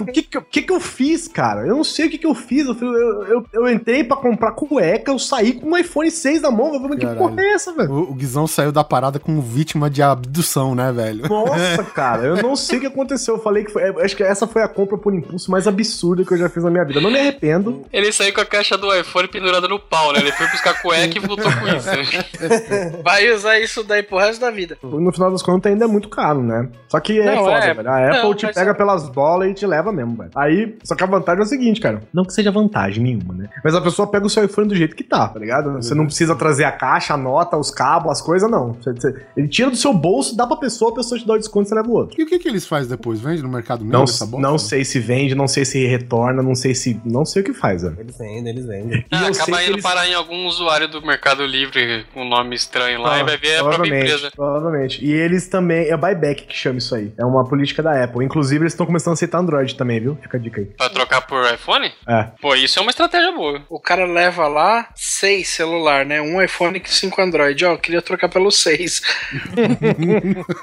O 0.00 0.06
que 0.06 0.22
que, 0.22 0.40
que 0.40 0.62
que 0.62 0.72
eu 0.72 0.80
fiz, 0.80 1.28
cara? 1.28 1.66
Eu 1.66 1.76
não 1.76 1.84
sei 1.84 2.06
o 2.06 2.10
que 2.10 2.18
que 2.18 2.26
eu 2.26 2.34
fiz. 2.34 2.66
Eu, 2.66 2.74
eu, 2.80 3.24
eu, 3.24 3.46
eu 3.52 3.68
entrei 3.68 4.04
pra 4.04 4.16
comprar 4.16 4.52
cueca, 4.52 5.10
eu 5.10 5.18
saí 5.18 5.52
com 5.54 5.68
um 5.70 5.76
iPhone 5.76 6.10
6 6.10 6.42
na 6.42 6.50
mão. 6.50 6.74
Eu 6.74 6.80
falei, 6.80 6.98
que 6.98 7.06
porra 7.06 7.40
é 7.42 7.52
essa, 7.52 7.72
velho? 7.72 7.90
O, 7.90 8.10
o 8.10 8.14
Guizão 8.14 8.46
saiu 8.46 8.72
da 8.72 8.84
parada 8.84 9.18
como 9.18 9.40
vítima 9.40 9.88
de 9.90 10.02
abdução, 10.02 10.74
né, 10.74 10.92
velho? 10.92 11.28
Nossa, 11.28 11.84
cara, 11.94 12.24
eu 12.24 12.36
não 12.42 12.54
sei 12.56 12.78
o 12.78 12.80
que 12.80 12.86
aconteceu. 12.86 13.36
Eu 13.36 13.42
falei 13.42 13.64
que 13.64 13.72
foi. 13.72 13.88
eu 13.88 14.00
Acho 14.00 14.16
que 14.16 14.22
essa 14.22 14.46
foi 14.46 14.62
a 14.62 14.68
compra 14.68 14.96
por 14.96 15.14
impulso 15.14 15.50
mais 15.50 15.66
absurda 15.66 16.24
que 16.24 16.32
eu 16.32 16.38
já 16.38 16.48
fiz 16.48 16.62
na 16.64 16.70
minha 16.70 16.84
vida. 16.84 16.98
Eu 16.98 17.02
não 17.02 17.10
me 17.10 17.18
arrependo. 17.18 17.84
Ele 17.92 18.12
saiu 18.12 18.32
com 18.32 18.40
a 18.40 18.46
caixa 18.46 18.76
do 18.76 18.94
iPhone 18.94 19.28
pendurada 19.28 19.68
no 19.68 19.78
pau, 19.78 20.12
né? 20.12 20.20
Ele 20.20 20.32
foi 20.32 20.46
buscar 20.48 20.80
cueca 20.80 21.16
e 21.16 21.20
voltou 21.20 21.50
com 21.52 21.68
isso. 21.68 21.88
né? 21.88 22.98
Vai 23.02 23.30
usar 23.32 23.58
isso 23.58 23.82
daí 23.82 24.02
pro 24.02 24.18
resto 24.18 24.40
da 24.40 24.50
vida. 24.50 24.78
No 24.82 25.12
final 25.12 25.30
das 25.30 25.42
contas, 25.42 25.70
ainda 25.72 25.84
é 25.84 25.88
muito 25.88 26.08
caro, 26.08 26.42
né? 26.42 26.68
Só 26.88 27.00
que 27.00 27.18
é 27.20 27.34
Não, 27.34 27.44
foda, 27.44 27.56
é. 27.64 27.74
velho. 27.74 27.88
A 27.88 28.08
Apple 28.08 28.22
Não, 28.22 28.34
te 28.34 28.46
pega 28.52 28.70
é- 28.70 28.74
pelas 28.98 29.08
bolas 29.08 29.50
e 29.50 29.54
te 29.54 29.66
leva 29.66 29.92
mesmo, 29.92 30.16
velho. 30.16 30.30
Aí, 30.34 30.76
só 30.84 30.94
que 30.94 31.02
a 31.02 31.06
vantagem 31.06 31.40
é 31.42 31.44
o 31.44 31.48
seguinte, 31.48 31.80
cara. 31.80 32.00
Não 32.12 32.24
que 32.24 32.32
seja 32.32 32.50
vantagem 32.50 33.02
nenhuma, 33.02 33.34
né? 33.34 33.48
Mas 33.64 33.74
a 33.74 33.80
pessoa 33.80 34.08
pega 34.10 34.26
o 34.26 34.30
seu 34.30 34.44
iPhone 34.44 34.68
do 34.68 34.74
jeito 34.74 34.96
que 34.96 35.04
tá, 35.04 35.28
tá 35.28 35.38
ligado? 35.38 35.72
Você 35.74 35.94
não 35.94 36.06
precisa 36.06 36.34
trazer 36.34 36.64
a 36.64 36.72
caixa, 36.72 37.14
a 37.14 37.16
nota, 37.16 37.56
os 37.56 37.70
cabos, 37.70 38.10
as 38.10 38.20
coisas, 38.22 38.50
não. 38.50 38.72
Você- 38.74 38.92
você- 38.92 39.26
ele 39.36 39.48
tira 39.48 39.70
do 39.70 39.76
seu 39.76 39.92
bolso, 39.92 40.36
dá 40.36 40.46
pra 40.46 40.56
pessoa, 40.56 40.90
a 40.90 40.94
pessoa 40.94 41.18
te 41.18 41.26
dá 41.26 41.34
o 41.34 41.38
desconto 41.38 41.66
e 41.66 41.68
você 41.68 41.74
leva 41.74 41.88
o 41.88 41.92
outro. 41.92 42.20
E 42.20 42.24
o 42.24 42.26
que, 42.26 42.38
que 42.38 42.48
eles 42.48 42.66
fazem 42.66 42.88
depois? 42.88 43.20
Vende 43.20 43.42
no 43.42 43.48
mercado 43.48 43.80
Não, 43.84 44.00
negro 44.00 44.04
essa 44.04 44.26
não 44.38 44.58
sei 44.58 44.84
se 44.84 44.98
vende, 44.98 45.34
não 45.34 45.48
sei 45.48 45.64
se 45.64 45.86
retorna, 45.86 46.42
não 46.42 46.54
sei 46.54 46.74
se. 46.74 47.00
Não 47.04 47.24
sei 47.24 47.42
o 47.42 47.44
que 47.44 47.52
faz, 47.52 47.82
velho. 47.82 47.96
Eles 47.98 48.16
vendem, 48.18 48.48
eles 48.48 48.66
vendem. 48.66 48.98
E 48.98 49.04
Ah, 49.14 49.28
acaba 49.28 49.62
indo 49.62 49.72
eles- 49.72 49.82
parar 49.82 50.08
em 50.08 50.14
algum 50.14 50.46
usuário 50.46 50.88
do 50.88 51.00
Mercado 51.04 51.44
Livre 51.44 52.04
com 52.12 52.22
um 52.22 52.28
nome 52.28 52.54
estranho 52.54 53.00
lá 53.00 53.14
Ah, 53.14 53.20
e 53.20 53.24
vai 53.24 53.36
ver 53.36 53.56
a 53.56 53.60
própria 53.60 53.78
provavelmente, 53.78 54.06
empresa. 54.12 54.30
Provavelmente. 54.34 55.04
E 55.04 55.10
eles 55.12 55.48
também. 55.48 55.88
É 55.88 55.96
buyback 55.96 56.44
que 56.46 56.54
chama 56.56 56.78
isso 56.78 56.94
aí. 56.94 57.12
É 57.16 57.24
uma 57.24 57.44
política 57.46 57.82
da 57.82 58.02
Apple. 58.04 58.24
Inclusive, 58.24 58.62
eles 58.62 58.72
estão 58.72 58.86
começando 58.88 59.12
a 59.12 59.14
aceitar 59.14 59.38
Android 59.38 59.74
também, 59.76 60.00
viu? 60.00 60.16
Fica 60.20 60.36
a 60.36 60.40
dica 60.40 60.60
aí. 60.60 60.66
Pra 60.66 60.88
trocar 60.90 61.20
por 61.26 61.44
iPhone? 61.52 61.92
É. 62.06 62.28
Pô, 62.40 62.54
isso 62.54 62.78
é 62.78 62.82
uma 62.82 62.90
estratégia 62.90 63.30
boa. 63.32 63.62
O 63.68 63.78
cara 63.80 64.04
leva 64.06 64.48
lá 64.48 64.88
seis 64.96 65.48
celular, 65.48 66.04
né? 66.04 66.20
Um 66.20 66.40
iPhone 66.42 66.82
e 66.84 66.88
cinco 66.90 67.20
Android. 67.20 67.64
Ó, 67.64 67.72
eu 67.72 67.78
queria 67.78 68.02
trocar 68.02 68.28
pelo 68.28 68.50
seis. 68.50 69.00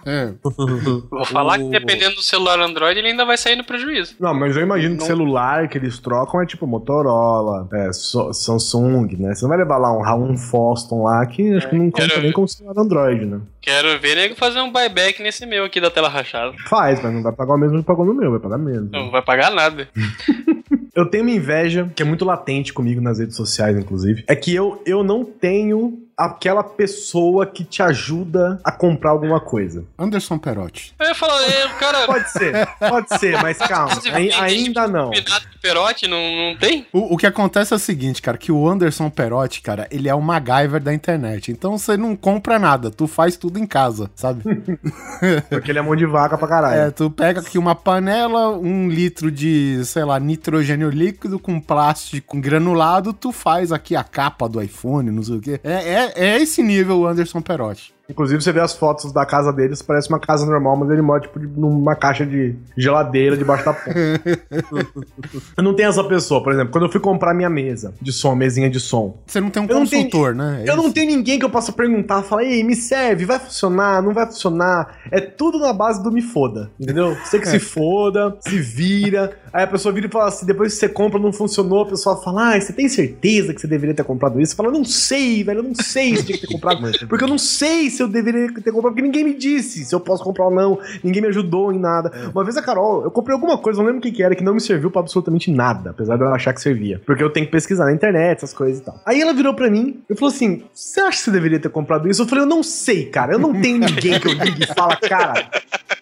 É. 0.06 0.34
Vou 1.10 1.26
falar 1.26 1.58
que 1.58 1.70
dependendo 1.70 2.16
do 2.16 2.22
celular 2.22 2.60
Android, 2.60 3.00
ele 3.00 3.10
ainda 3.10 3.26
vai 3.26 3.38
sair 3.38 3.56
no 3.56 3.64
prejuízo. 3.64 4.16
Não, 4.20 4.34
mas 4.34 4.56
eu 4.56 4.64
imagino 4.64 4.96
que 4.96 5.02
Não- 5.02 5.08
celular 5.08 5.68
que 5.68 5.78
eles 5.78 6.00
trocam 6.00 6.42
é 6.42 6.46
tipo 6.46 6.66
Motorola, 6.68 7.68
é, 7.74 7.94
So- 7.94 8.34
Samsung, 8.34 9.16
né? 9.18 9.34
Você 9.36 9.44
não 9.44 9.50
vai 9.50 9.58
levar 9.58 9.78
lá 9.78 9.92
um, 9.92 10.32
um 10.32 10.38
Foston 10.38 11.04
lá 11.04 11.26
que 11.26 11.54
acho 11.56 11.70
que 11.70 11.76
não 11.76 11.92
conta 11.92 12.08
nem 12.08 12.22
ver. 12.22 12.34
como 12.34 12.48
celular 12.48 12.82
Android, 12.82 13.26
né? 13.26 13.40
Quero 13.66 14.00
ver 14.00 14.16
nego 14.16 14.36
fazer 14.36 14.62
um 14.62 14.72
buyback 14.72 15.24
nesse 15.24 15.44
meu 15.44 15.66
aqui 15.66 15.82
da 15.82 15.90
tela 15.90 16.08
rachada. 16.08 16.54
Faz, 16.70 17.02
mas 17.02 17.12
não 17.12 17.24
vai 17.24 17.34
pagar 17.34 17.56
o 17.56 17.58
mesmo 17.58 17.80
que 17.80 17.84
pagou 17.84 18.06
no 18.06 18.14
meu, 18.14 18.30
vai 18.30 18.40
pagar 18.40 18.60
menos. 18.60 18.92
Não 18.92 19.10
vai 19.10 19.24
pagar 19.24 19.50
nada. 19.50 19.90
Eu 20.94 21.06
tenho 21.10 21.24
uma 21.26 21.32
inveja 21.32 21.92
que 21.94 22.02
é 22.02 22.06
muito 22.06 22.24
latente 22.24 22.72
comigo 22.72 23.02
nas 23.02 23.20
redes 23.20 23.36
sociais, 23.36 23.78
inclusive. 23.78 24.24
É 24.28 24.36
que 24.36 24.56
eu, 24.56 24.82
eu 24.86 25.04
não 25.04 25.26
tenho 25.26 26.00
aquela 26.18 26.64
pessoa 26.64 27.46
que 27.46 27.64
te 27.64 27.82
ajuda 27.84 28.60
a 28.64 28.72
comprar 28.72 29.12
alguma 29.12 29.40
coisa. 29.40 29.84
Anderson 29.98 30.38
Perotti. 30.38 30.94
Eu 31.00 31.08
ia 31.08 31.16
falar, 31.16 31.42
é, 31.44 31.66
o 31.66 31.76
cara. 31.78 32.06
Pode 32.06 32.32
ser, 32.32 32.68
pode 32.80 33.20
ser, 33.20 33.42
mas 33.42 33.58
calma. 33.68 34.00
ai- 34.14 34.32
ainda 34.32 34.88
não. 34.88 35.10
De 35.10 35.24
Perotti 35.62 36.08
não, 36.08 36.18
não 36.52 36.58
tem? 36.58 36.86
O, 36.94 37.16
o 37.16 37.18
que 37.18 37.26
acontece 37.28 37.74
é 37.74 37.76
o 37.76 37.80
seguinte, 37.80 38.22
cara, 38.22 38.38
que 38.38 38.52
o 38.52 38.68
Anderson 38.70 39.10
Perotti, 39.10 39.62
cara, 39.62 39.88
ele 39.92 40.08
é 40.08 40.14
o 40.16 40.22
MacGyver 40.22 40.82
da 40.82 40.94
internet. 40.94 41.52
Então 41.52 41.78
você 41.78 41.98
não 41.98 42.16
compra 42.16 42.58
nada, 42.60 42.90
tu 42.92 43.08
faz 43.08 43.36
tudo 43.36 43.60
em 43.60 43.66
casa, 43.66 44.10
sabe? 44.16 44.44
Porque 45.50 45.72
ele 45.72 45.80
é 45.80 45.82
mão 45.82 45.96
de 45.96 46.06
vaca 46.06 46.38
pra 46.38 46.48
caralho. 46.48 46.82
É, 46.82 46.92
tu 46.92 47.10
pega 47.10 47.40
aqui 47.42 47.58
uma 47.58 47.76
panela, 47.76 48.50
um 48.58 48.88
litro 48.90 49.32
de, 49.32 49.84
sei 49.86 50.04
lá, 50.04 50.20
nitrogênio 50.20 50.90
líquido 50.90 51.40
com 51.40 51.60
plástico 51.60 52.40
granulado, 52.40 53.12
tu 53.14 53.32
faz 53.32 53.72
aqui 53.72 53.96
a 53.96 54.04
capa 54.04 54.48
do 54.48 54.62
iPhone, 54.62 55.10
não 55.12 55.24
sei 55.24 55.36
o 55.36 55.42
quê. 55.42 55.60
É, 55.64 55.74
é, 55.74 56.05
é 56.16 56.42
esse 56.42 56.62
nível 56.62 57.00
o 57.00 57.08
Anderson 57.08 57.42
Perotti. 57.42 57.95
Inclusive, 58.08 58.42
você 58.42 58.52
vê 58.52 58.60
as 58.60 58.74
fotos 58.74 59.12
da 59.12 59.26
casa 59.26 59.52
deles, 59.52 59.82
parece 59.82 60.10
uma 60.10 60.20
casa 60.20 60.46
normal, 60.46 60.78
mas 60.78 60.92
ele 60.92 61.02
mora, 61.02 61.22
tipo, 61.22 61.40
numa 61.40 61.96
caixa 61.96 62.26
de 62.26 62.56
geladeira 62.78 63.36
debaixo 63.36 63.66
da 63.66 63.74
ponta. 63.74 63.92
eu 65.58 65.64
não 65.64 65.74
tenho 65.74 65.90
essa 65.90 66.04
pessoa, 66.04 66.44
por 66.44 66.54
exemplo, 66.54 66.72
quando 66.72 66.86
eu 66.86 66.92
fui 66.92 67.00
comprar 67.02 67.34
minha 67.34 67.50
mesa 67.50 67.94
de 68.02 68.12
som, 68.12 68.36
mesinha 68.36 68.70
de 68.70 68.80
som. 68.80 69.18
Você 69.26 69.42
não 69.42 69.50
tem 69.50 69.64
um 69.64 69.66
não 69.68 69.86
tenho- 69.88 70.04
consultor, 70.04 70.36
né? 70.36 70.64
É 70.66 70.70
Eu 70.70 70.76
não 70.76 70.86
isso. 70.86 70.94
tenho 70.94 71.08
ninguém 71.08 71.40
que 71.40 71.46
eu 71.46 71.50
possa 71.50 71.72
perguntar, 71.72 72.22
falar, 72.22 72.44
ei, 72.44 72.64
me 72.64 72.76
serve, 72.76 73.26
vai 73.26 73.40
funcionar, 73.40 74.02
não 74.04 74.14
vai 74.14 74.26
funcionar. 74.28 75.00
É 75.12 75.20
tudo 75.20 75.58
na 75.58 75.74
base 75.74 76.04
do 76.04 76.12
me 76.12 76.22
foda, 76.22 76.70
entendeu? 76.80 77.16
Você 77.26 77.40
que 77.40 77.48
se 77.48 77.60
foda, 77.60 78.38
se 78.42 78.60
vira. 78.60 79.32
Aí 79.52 79.64
a 79.64 79.68
pessoa 79.68 79.94
vira 79.94 80.08
e 80.08 80.12
fala 80.12 80.28
assim, 80.28 80.46
depois 80.46 80.74
que 80.74 80.80
você 80.80 80.90
compra 80.90 81.20
não 81.20 81.32
funcionou, 81.34 81.84
a 81.84 81.88
pessoa 81.88 82.22
fala, 82.22 82.56
ah, 82.56 82.60
você 82.62 82.74
tem 82.74 82.88
certeza 82.90 83.54
que 83.54 83.62
você 83.62 83.68
deveria 83.68 83.96
ter 83.96 84.04
comprado 84.04 84.40
isso? 84.42 84.52
Você 84.52 84.56
fala, 84.58 84.70
não 84.72 84.84
sei, 84.84 85.44
velho, 85.44 85.60
eu 85.60 85.64
não 85.64 85.76
sei 85.76 86.16
se 86.18 86.26
tinha 86.26 86.38
que 86.38 86.46
ter 86.46 86.54
comprado. 86.54 86.82
Porque 87.08 87.24
eu 87.24 87.28
não 87.28 87.38
sei 87.38 87.90
se 87.96 88.04
eu 88.04 88.08
deveria 88.08 88.48
ter 88.54 88.72
comprado, 88.72 88.94
porque 88.94 89.02
ninguém 89.02 89.24
me 89.24 89.34
disse 89.34 89.84
se 89.86 89.94
eu 89.96 90.00
posso 90.00 90.24
comprar 90.24 90.46
ou 90.46 90.52
não, 90.54 90.80
ninguém 91.04 91.22
me 91.22 91.28
ajudou 91.30 91.72
em 91.74 91.80
nada. 91.80 92.12
Uma 92.34 92.44
vez 92.44 92.56
a 92.58 92.62
Carol, 92.62 93.04
eu 93.04 93.12
comprei 93.12 93.34
alguma 93.34 93.58
coisa, 93.58 93.80
não 93.80 93.86
lembro 93.86 94.00
o 94.00 94.02
que, 94.02 94.12
que 94.12 94.24
era, 94.24 94.36
que 94.36 94.44
não 94.44 94.54
me 94.54 94.62
serviu 94.62 94.92
pra 94.92 95.02
absolutamente 95.02 95.52
nada, 95.52 95.92
apesar 95.92 96.18
de 96.18 96.24
eu 96.24 96.34
achar 96.34 96.54
que 96.54 96.62
servia. 96.62 97.02
Porque 97.06 97.24
eu 97.24 97.30
tenho 97.30 97.46
que 97.46 97.52
pesquisar 97.52 97.86
na 97.86 97.94
internet, 97.94 98.38
essas 98.38 98.54
coisas 98.54 98.80
e 98.80 98.84
tal. 98.84 99.00
Aí 99.06 99.20
ela 99.22 99.34
virou 99.34 99.54
pra 99.54 99.70
mim 99.70 100.02
e 100.10 100.16
falou 100.16 100.34
assim: 100.34 100.64
Você 100.74 101.00
acha 101.00 101.18
que 101.18 101.24
você 101.26 101.32
deveria 101.32 101.60
ter 101.60 101.70
comprado 101.70 102.10
isso? 102.10 102.22
Eu 102.22 102.28
falei, 102.28 102.44
eu 102.44 102.48
não 102.50 102.62
sei, 102.64 103.06
cara. 103.06 103.34
Eu 103.34 103.40
não 103.40 103.54
tenho 103.62 103.78
ninguém 103.80 104.20
que 104.20 104.28
eu 104.28 104.34
ligue 104.34 104.64
e 104.64 104.68
fala, 104.74 104.96
cara, 104.98 105.50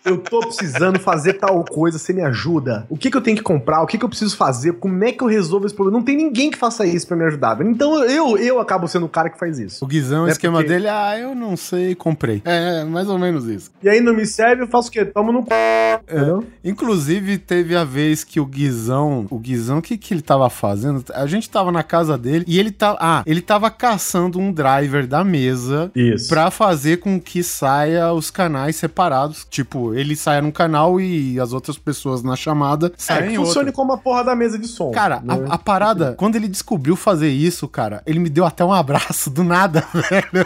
eu 0.06 0.18
tô 0.18 0.40
precisando 0.42 1.00
fazer 1.00 1.34
tal 1.34 1.64
coisa, 1.66 1.98
você 1.98 2.14
me 2.14 2.22
ajuda? 2.24 2.86
O 2.90 2.98
que, 2.98 3.10
que 3.12 3.18
eu 3.18 3.22
tenho 3.22 3.38
que 3.38 3.44
comprar? 3.44 3.82
O 3.82 3.88
que, 3.88 3.98
que 3.98 4.04
eu 4.06 4.10
preciso 4.10 4.36
fazer? 4.36 4.74
Como 4.74 5.04
é 5.04 5.12
que 5.12 5.24
eu 5.24 5.28
resolvo 5.28 5.66
esse 5.66 5.76
problema? 5.76 5.98
Não 6.00 6.06
tem 6.06 6.18
ninguém 6.18 6.50
que 6.52 6.58
faça 6.58 6.86
isso 6.86 7.08
pra 7.08 7.16
me 7.18 7.26
ajudar. 7.26 7.60
Então 7.66 8.04
eu, 8.06 8.38
eu 8.38 8.60
acabo 8.60 8.88
sendo 8.88 9.06
o 9.06 9.10
cara 9.10 9.30
que 9.30 9.38
faz 9.40 9.60
isso. 9.60 9.84
O 9.84 9.88
Guizão, 9.88 10.26
o 10.26 10.28
É 10.28 10.32
esquema 10.32 10.58
porque- 10.60 10.70
dele, 10.74 10.88
ah, 10.88 11.18
eu 11.18 11.34
não 11.36 11.56
sei, 11.56 11.83
comprei. 11.96 12.42
É, 12.46 12.84
mais 12.84 13.08
ou 13.10 13.18
menos 13.18 13.46
isso. 13.48 13.72
E 13.82 13.90
aí 13.90 14.00
não 14.02 14.14
me 14.14 14.26
serve, 14.26 14.64
eu 14.64 14.68
faço 14.68 14.90
o 14.90 14.92
quê? 14.92 15.06
Tomo 15.06 15.32
no 15.32 15.42
c... 15.44 15.50
Entendeu? 16.04 16.44
Inclusive, 16.64 17.38
teve 17.38 17.76
a 17.76 17.84
vez 17.84 18.24
que 18.24 18.40
o 18.40 18.46
Guizão, 18.46 19.28
o 19.30 19.38
Guizão, 19.38 19.78
o 19.78 19.82
que 19.82 19.98
que 19.98 20.14
ele 20.14 20.22
tava 20.22 20.50
fazendo? 20.50 21.04
A 21.14 21.26
gente 21.28 21.50
tava 21.50 21.72
na 21.72 21.84
casa 21.84 22.18
dele 22.18 22.46
e 22.48 22.60
ele 22.60 22.72
tá, 22.72 22.98
ah, 23.00 23.24
ele 23.26 23.42
tava 23.42 23.70
caçando 23.70 24.40
um 24.40 24.52
driver 24.52 25.06
da 25.08 25.24
mesa 25.24 25.92
Isso. 25.96 26.28
pra 26.30 26.50
fazer 26.52 26.98
com 26.98 27.20
que 27.20 27.44
saia 27.44 28.12
os 28.12 28.30
canais 28.32 28.76
separados. 28.76 29.46
Tipo, 29.50 29.94
ele 29.94 30.16
saia 30.16 30.42
num 30.42 30.52
canal 30.52 31.00
e 31.00 31.40
as 31.40 31.54
outras 31.54 31.78
pessoas 31.78 32.22
na 32.24 32.36
chamada 32.36 32.88
É, 32.88 32.92
saem 32.98 33.28
que 33.28 33.34
em 33.34 33.36
funcione 33.38 33.68
outro. 33.68 33.74
como 33.74 33.94
a 33.94 33.98
porra 33.98 34.24
da 34.24 34.36
mesa 34.36 34.58
de 34.58 34.68
som. 34.68 34.92
Cara, 34.92 35.22
né? 35.24 35.46
a, 35.50 35.56
a 35.56 35.58
parada, 35.58 36.14
quando 36.18 36.36
ele 36.36 36.48
descobriu 36.48 36.96
fazer 36.96 37.30
isso, 37.30 37.68
cara, 37.68 38.02
ele 38.06 38.20
me 38.20 38.30
deu 38.30 38.46
até 38.46 38.64
um 38.64 38.74
abraço 38.74 39.30
do 39.30 39.44
nada, 39.44 39.84
velho. 39.94 40.46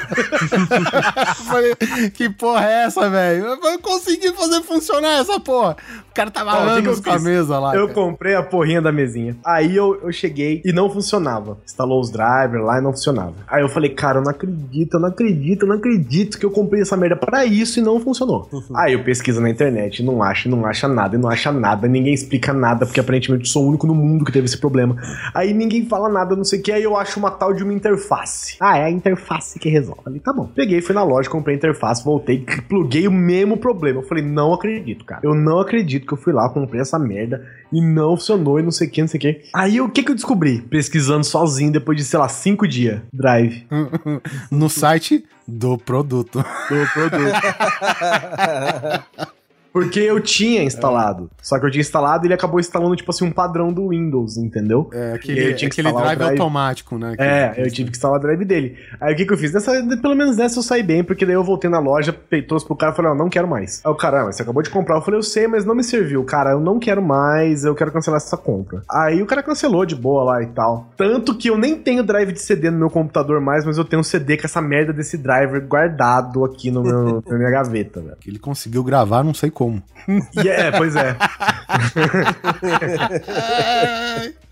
Eu 1.27 1.45
falei, 1.45 1.75
que 2.13 2.29
porra 2.29 2.65
é 2.65 2.85
essa, 2.85 3.09
velho? 3.09 3.45
Eu 3.45 3.79
consegui 3.79 4.31
fazer 4.31 4.61
funcionar 4.61 5.19
essa 5.19 5.39
porra. 5.39 5.77
O 6.09 6.13
cara 6.13 6.31
tava 6.31 6.51
Ó, 6.55 6.59
anos 6.69 6.99
com 6.99 7.11
a 7.11 7.19
mesa 7.19 7.59
lá. 7.59 7.75
Eu 7.75 7.87
cara. 7.87 7.93
comprei 7.93 8.35
a 8.35 8.43
porrinha 8.43 8.81
da 8.81 8.91
mesinha. 8.91 9.35
Aí 9.45 9.75
eu, 9.75 9.99
eu 10.01 10.11
cheguei 10.11 10.61
e 10.65 10.71
não 10.71 10.89
funcionava. 10.89 11.57
Instalou 11.65 11.99
os 11.99 12.11
drivers 12.11 12.63
lá 12.63 12.79
e 12.79 12.81
não 12.81 12.91
funcionava. 12.91 13.33
Aí 13.47 13.61
eu 13.61 13.69
falei, 13.69 13.89
cara, 13.91 14.19
eu 14.19 14.23
não 14.23 14.31
acredito, 14.31 14.95
eu 14.95 14.99
não 14.99 15.09
acredito, 15.09 15.63
eu 15.63 15.67
não 15.67 15.75
acredito 15.75 16.39
que 16.39 16.45
eu 16.45 16.51
comprei 16.51 16.81
essa 16.81 16.97
merda 16.97 17.15
pra 17.15 17.45
isso 17.45 17.79
e 17.79 17.81
não 17.81 17.99
funcionou. 17.99 18.49
Aí 18.75 18.93
eu 18.93 19.03
pesquiso 19.03 19.41
na 19.41 19.49
internet, 19.49 20.03
não 20.03 20.23
acho, 20.23 20.49
não 20.49 20.65
acha 20.65 20.87
nada, 20.87 21.15
e 21.15 21.19
não 21.19 21.29
acha 21.29 21.51
nada, 21.51 21.87
ninguém 21.87 22.13
explica 22.13 22.53
nada, 22.53 22.85
porque 22.85 22.99
aparentemente 22.99 23.45
eu 23.45 23.49
sou 23.49 23.65
o 23.65 23.69
único 23.69 23.85
no 23.85 23.95
mundo 23.95 24.25
que 24.25 24.31
teve 24.31 24.45
esse 24.45 24.57
problema. 24.57 24.95
Aí 25.33 25.53
ninguém 25.53 25.85
fala 25.85 26.09
nada, 26.09 26.35
não 26.35 26.43
sei 26.43 26.59
o 26.59 26.63
que, 26.63 26.71
aí 26.71 26.83
eu 26.83 26.95
acho 26.97 27.19
uma 27.19 27.31
tal 27.31 27.53
de 27.53 27.63
uma 27.63 27.73
interface. 27.73 28.57
Ah, 28.59 28.77
é 28.77 28.85
a 28.85 28.89
interface 28.89 29.59
que 29.59 29.69
resolve. 29.69 30.01
Falei, 30.03 30.19
tá 30.19 30.33
bom. 30.33 30.49
Peguei, 30.55 30.81
fui 30.81 30.95
na 30.95 31.03
loja, 31.03 31.16
comprei 31.25 31.55
a 31.55 31.57
interface, 31.57 32.03
voltei, 32.03 32.45
pluguei 32.67 33.07
o 33.07 33.11
mesmo 33.11 33.57
problema. 33.57 34.01
Eu 34.01 34.03
falei, 34.07 34.23
não 34.23 34.53
acredito, 34.53 35.05
cara. 35.05 35.21
Eu 35.23 35.33
não 35.33 35.59
acredito 35.59 36.05
que 36.05 36.13
eu 36.13 36.17
fui 36.17 36.33
lá, 36.33 36.49
comprei 36.49 36.81
essa 36.81 36.99
merda 36.99 37.43
e 37.71 37.81
não 37.81 38.15
funcionou 38.15 38.59
e 38.59 38.63
não 38.63 38.71
sei 38.71 38.87
o 38.87 38.91
que, 38.91 39.01
não 39.01 39.07
sei 39.07 39.17
o 39.17 39.21
que. 39.21 39.41
Aí 39.55 39.81
o 39.81 39.89
que 39.89 40.03
que 40.03 40.11
eu 40.11 40.15
descobri? 40.15 40.61
Pesquisando 40.61 41.23
sozinho 41.23 41.71
depois 41.71 41.97
de, 41.97 42.03
sei 42.03 42.19
lá, 42.19 42.27
cinco 42.27 42.67
dias. 42.67 43.01
Drive. 43.11 43.65
No 44.51 44.69
site 44.69 45.25
do 45.47 45.77
produto. 45.77 46.39
do 46.69 46.87
produto. 46.93 47.33
Porque 49.77 49.99
eu 49.99 50.19
tinha 50.19 50.63
instalado. 50.63 51.29
Só 51.39 51.59
que 51.59 51.65
eu 51.67 51.69
tinha 51.69 51.81
instalado 51.81 52.25
e 52.25 52.27
ele 52.27 52.33
acabou 52.33 52.59
instalando, 52.59 52.95
tipo 52.95 53.11
assim, 53.11 53.25
um 53.25 53.31
padrão 53.31 53.71
do 53.71 53.89
Windows, 53.89 54.35
entendeu? 54.35 54.89
É, 54.91 55.13
aquele, 55.13 55.39
aí 55.39 55.51
eu 55.51 55.55
tinha 55.55 55.69
que 55.69 55.79
aquele 55.79 55.93
drive, 55.95 56.17
drive. 56.17 56.31
automático, 56.31 56.97
né? 56.97 57.15
É, 57.19 57.53
eu 57.57 57.69
tive 57.69 57.91
que 57.91 57.95
instalar 57.95 58.17
o 58.17 58.21
drive 58.21 58.43
dele. 58.43 58.75
Aí 58.99 59.13
o 59.13 59.15
que 59.15 59.23
que 59.23 59.31
eu 59.31 59.37
fiz? 59.37 59.53
Nessa, 59.53 59.71
pelo 60.01 60.15
menos 60.15 60.35
nessa 60.35 60.57
eu 60.57 60.63
saí 60.63 60.81
bem, 60.81 61.03
porque 61.03 61.27
daí 61.27 61.35
eu 61.35 61.43
voltei 61.43 61.69
na 61.69 61.77
loja, 61.77 62.11
trouxe 62.47 62.65
pro 62.65 62.75
cara 62.75 62.91
e 62.91 62.95
falei, 62.95 63.11
ó, 63.11 63.13
não 63.15 63.29
quero 63.29 63.47
mais. 63.47 63.83
Aí 63.85 63.91
o 63.91 63.95
cara, 63.95 64.21
ah, 64.21 64.25
mas 64.25 64.35
você 64.35 64.41
acabou 64.41 64.63
de 64.63 64.71
comprar. 64.71 64.95
Eu 64.95 65.01
falei, 65.03 65.19
eu 65.19 65.23
sei, 65.23 65.47
mas 65.47 65.63
não 65.63 65.75
me 65.75 65.83
serviu. 65.83 66.23
Cara, 66.23 66.53
eu 66.53 66.59
não 66.59 66.79
quero 66.79 67.01
mais, 67.01 67.63
eu 67.63 67.75
quero 67.75 67.91
cancelar 67.91 68.17
essa 68.17 68.35
compra. 68.35 68.81
Aí 68.89 69.21
o 69.21 69.27
cara 69.27 69.43
cancelou 69.43 69.85
de 69.85 69.95
boa 69.95 70.23
lá 70.23 70.41
e 70.41 70.47
tal. 70.47 70.87
Tanto 70.97 71.37
que 71.37 71.51
eu 71.51 71.57
nem 71.57 71.75
tenho 71.75 72.03
drive 72.03 72.31
de 72.31 72.41
CD 72.41 72.71
no 72.71 72.79
meu 72.79 72.89
computador 72.89 73.39
mais, 73.39 73.63
mas 73.63 73.77
eu 73.77 73.85
tenho 73.85 73.99
um 73.99 74.03
CD 74.03 74.37
com 74.37 74.47
essa 74.47 74.59
merda 74.59 74.91
desse 74.91 75.19
driver 75.19 75.63
guardado 75.67 76.43
aqui 76.43 76.71
no 76.71 76.81
meu, 76.81 77.21
na 77.29 77.37
minha 77.37 77.51
gaveta, 77.51 78.01
velho. 78.01 78.17
Ele 78.25 78.39
conseguiu 78.39 78.83
gravar, 78.83 79.23
não 79.23 79.35
sei 79.35 79.51
como. 79.51 79.66
E 80.43 80.47
é, 80.49 80.71
pois 80.71 80.95
é. 80.95 81.15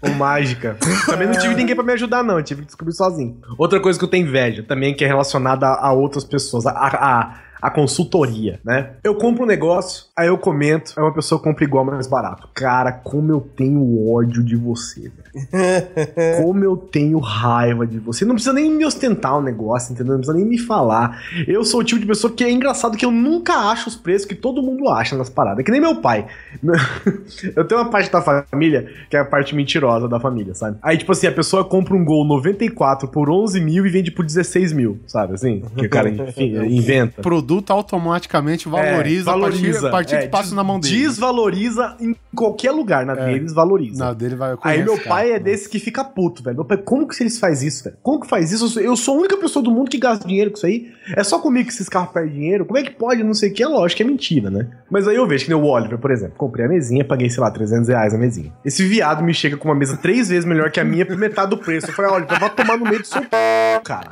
Com 0.01 0.09
mágica. 0.11 0.78
Também 1.05 1.28
não 1.28 1.38
tive 1.38 1.55
ninguém 1.55 1.76
pra 1.76 1.84
me 1.84 1.93
ajudar, 1.93 2.24
não. 2.24 2.38
Eu 2.38 2.43
tive 2.43 2.61
que 2.61 2.68
descobrir 2.68 2.93
sozinho. 2.93 3.39
Outra 3.57 3.80
coisa 3.80 3.97
que 3.97 4.05
eu 4.05 4.09
tenho 4.09 4.28
inveja 4.28 4.63
também, 4.63 4.93
que 4.93 5.03
é 5.03 5.07
relacionada 5.07 5.68
a, 5.68 5.88
a 5.88 5.93
outras 5.93 6.24
pessoas, 6.24 6.66
a, 6.66 6.72
a, 6.72 7.39
a 7.61 7.72
consultoria, 7.72 8.59
né? 8.63 8.91
Eu 9.03 9.16
compro 9.16 9.43
um 9.43 9.47
negócio, 9.47 10.05
aí 10.16 10.28
eu 10.28 10.38
comento, 10.38 10.93
aí 10.95 11.03
uma 11.03 11.13
pessoa 11.13 11.41
compra 11.41 11.63
igual, 11.63 11.84
mas 11.86 11.95
mais 11.95 12.07
barato. 12.07 12.47
Cara, 12.53 12.91
como 12.91 13.32
eu 13.32 13.41
tenho 13.41 14.11
ódio 14.11 14.43
de 14.43 14.55
você, 14.55 15.01
velho. 15.01 15.25
Como 16.42 16.64
eu 16.64 16.78
tenho 16.78 17.20
raiva 17.20 17.86
de 17.86 18.00
você. 18.00 18.26
Não 18.26 18.36
precisa 18.36 18.54
nem 18.54 18.72
me 18.72 18.86
ostentar 18.86 19.38
o 19.38 19.42
negócio, 19.42 19.94
entendeu? 19.94 20.14
Não 20.14 20.20
precisa 20.20 20.38
nem 20.38 20.46
me 20.46 20.58
falar. 20.58 21.22
Eu 21.48 21.64
sou 21.64 21.82
o 21.82 21.84
tipo 21.84 22.00
de 22.00 22.08
pessoa 22.08 22.32
que 22.32 22.44
é 22.44 22.52
engraçado 22.52 22.98
que 22.98 23.06
eu 23.06 23.12
nunca 23.12 23.54
acho 23.72 23.90
os 23.90 23.96
preços 23.96 24.28
que 24.28 24.36
todo 24.36 24.62
mundo 24.62 24.90
acha 24.90 25.16
nas 25.16 25.30
paradas. 25.30 25.64
Que 25.64 25.72
nem 25.72 25.82
meu 25.82 25.98
pai. 25.98 26.26
Eu 27.56 27.66
tenho 27.66 27.82
uma 27.82 27.90
parte 27.90 28.12
da 28.12 28.22
família 28.22 28.88
que 29.10 29.16
é 29.16 29.20
a 29.20 29.26
parte 29.26 29.56
mentirosa 29.56 30.08
da 30.08 30.20
família, 30.20 30.54
sabe? 30.54 30.78
Aí, 30.82 30.98
tipo 30.98 31.12
assim, 31.12 31.28
a 31.28 31.32
pessoa 31.32 31.64
compra 31.64 31.96
um 31.96 32.04
Gol 32.04 32.26
94 32.26 33.08
por 33.08 33.30
11 33.30 33.60
mil 33.62 33.86
e 33.86 33.90
vende 33.90 34.12
por 34.12 34.26
16 34.26 34.74
mil, 34.74 35.00
sabe? 35.08 35.34
Assim, 35.34 35.64
que 35.76 35.86
o 35.86 35.90
cara 35.90 36.10
enfim, 36.10 36.56
inventa. 36.66 37.22
O 37.22 37.24
produto 37.24 37.72
automaticamente 37.72 38.68
valoriza, 38.68 39.32
É, 39.32 39.34
a 39.34 39.40
partir, 39.40 39.86
a 39.86 39.90
partir 39.90 40.16
é, 40.16 40.22
que 40.24 40.28
passa 40.28 40.56
na 40.56 40.64
mão 40.64 40.80
dele. 40.80 40.96
Desvaloriza 40.98 41.96
em 42.00 42.16
qualquer 42.36 42.72
lugar. 42.72 43.06
Na 43.06 43.14
É. 43.14 43.26
deles 43.26 43.54
valoriza. 43.54 44.04
Na 44.04 44.14
dele 44.14 44.36
vai 44.36 44.56
Aí 44.62 44.84
meu 44.84 44.98
cara. 44.98 45.10
É 45.32 45.40
desse 45.40 45.70
que 45.70 45.80
fica 45.80 46.04
puto, 46.04 46.44
velho. 46.44 46.58
Meu 46.58 46.66
pai, 46.66 46.78
como 46.78 47.08
que 47.08 47.22
eles 47.22 47.40
fazem 47.40 47.68
isso, 47.68 47.84
velho? 47.84 47.98
Como 48.02 48.20
que 48.20 48.28
faz 48.28 48.52
isso? 48.52 48.80
Eu 48.80 48.96
sou, 48.96 49.16
a 49.16 49.20
única 49.20 49.38
pessoa 49.38 49.64
do 49.64 49.72
mundo 49.72 49.90
que 49.90 49.98
gasta 49.98 50.28
dinheiro 50.28 50.52
com 50.52 50.58
isso 50.58 50.66
aí. 50.66 50.92
É 51.16 51.24
só 51.24 51.40
comigo 51.40 51.68
que 51.68 51.74
esses 51.74 51.90
carros 51.90 52.12
perdem 52.12 52.34
dinheiro. 52.34 52.66
Como 52.66 52.78
é 52.78 52.84
que 52.84 52.92
pode? 52.92 53.24
Não 53.24 53.34
sei 53.34 53.50
o 53.50 53.54
que. 53.54 53.64
É 53.64 53.68
lógico 53.68 54.02
é 54.02 54.06
mentira, 54.06 54.50
né? 54.50 54.68
Mas 54.90 55.08
aí 55.08 55.16
eu 55.16 55.28
vejo 55.28 55.46
que 55.46 55.52
nem 55.52 55.60
o 55.60 55.66
Oliver, 55.66 55.98
por 55.98 56.12
exemplo. 56.12 56.36
Comprei 56.38 56.66
a 56.66 56.70
mesinha, 56.70 57.04
paguei, 57.04 57.30
sei 57.30 57.42
lá, 57.42 57.52
300 57.52 57.90
reais 57.90 58.14
a 58.14 58.18
mesinha. 58.18 58.52
Esse 58.64 58.84
viado 58.86 59.24
me 59.24 59.34
chega 59.34 59.58
com 59.58 59.68
uma 59.68 59.76
mesa 59.76 59.98
três 59.98 60.30
vezes 60.30 60.46
melhor 60.46 60.72
que 60.72 60.80
a 60.80 60.84
minha 60.84 61.06
por 61.06 61.18
metade 61.18 61.50
do 61.50 61.58
preço. 61.58 61.90
Eu 61.90 61.94
falei, 61.94 62.12
Oliver, 62.12 62.40
vai 62.40 62.50
tomar 62.50 62.78
no 62.78 62.86
meio 62.86 63.02
do 63.02 63.08
seu 63.08 63.22
p, 63.22 63.28
cara. 63.84 64.12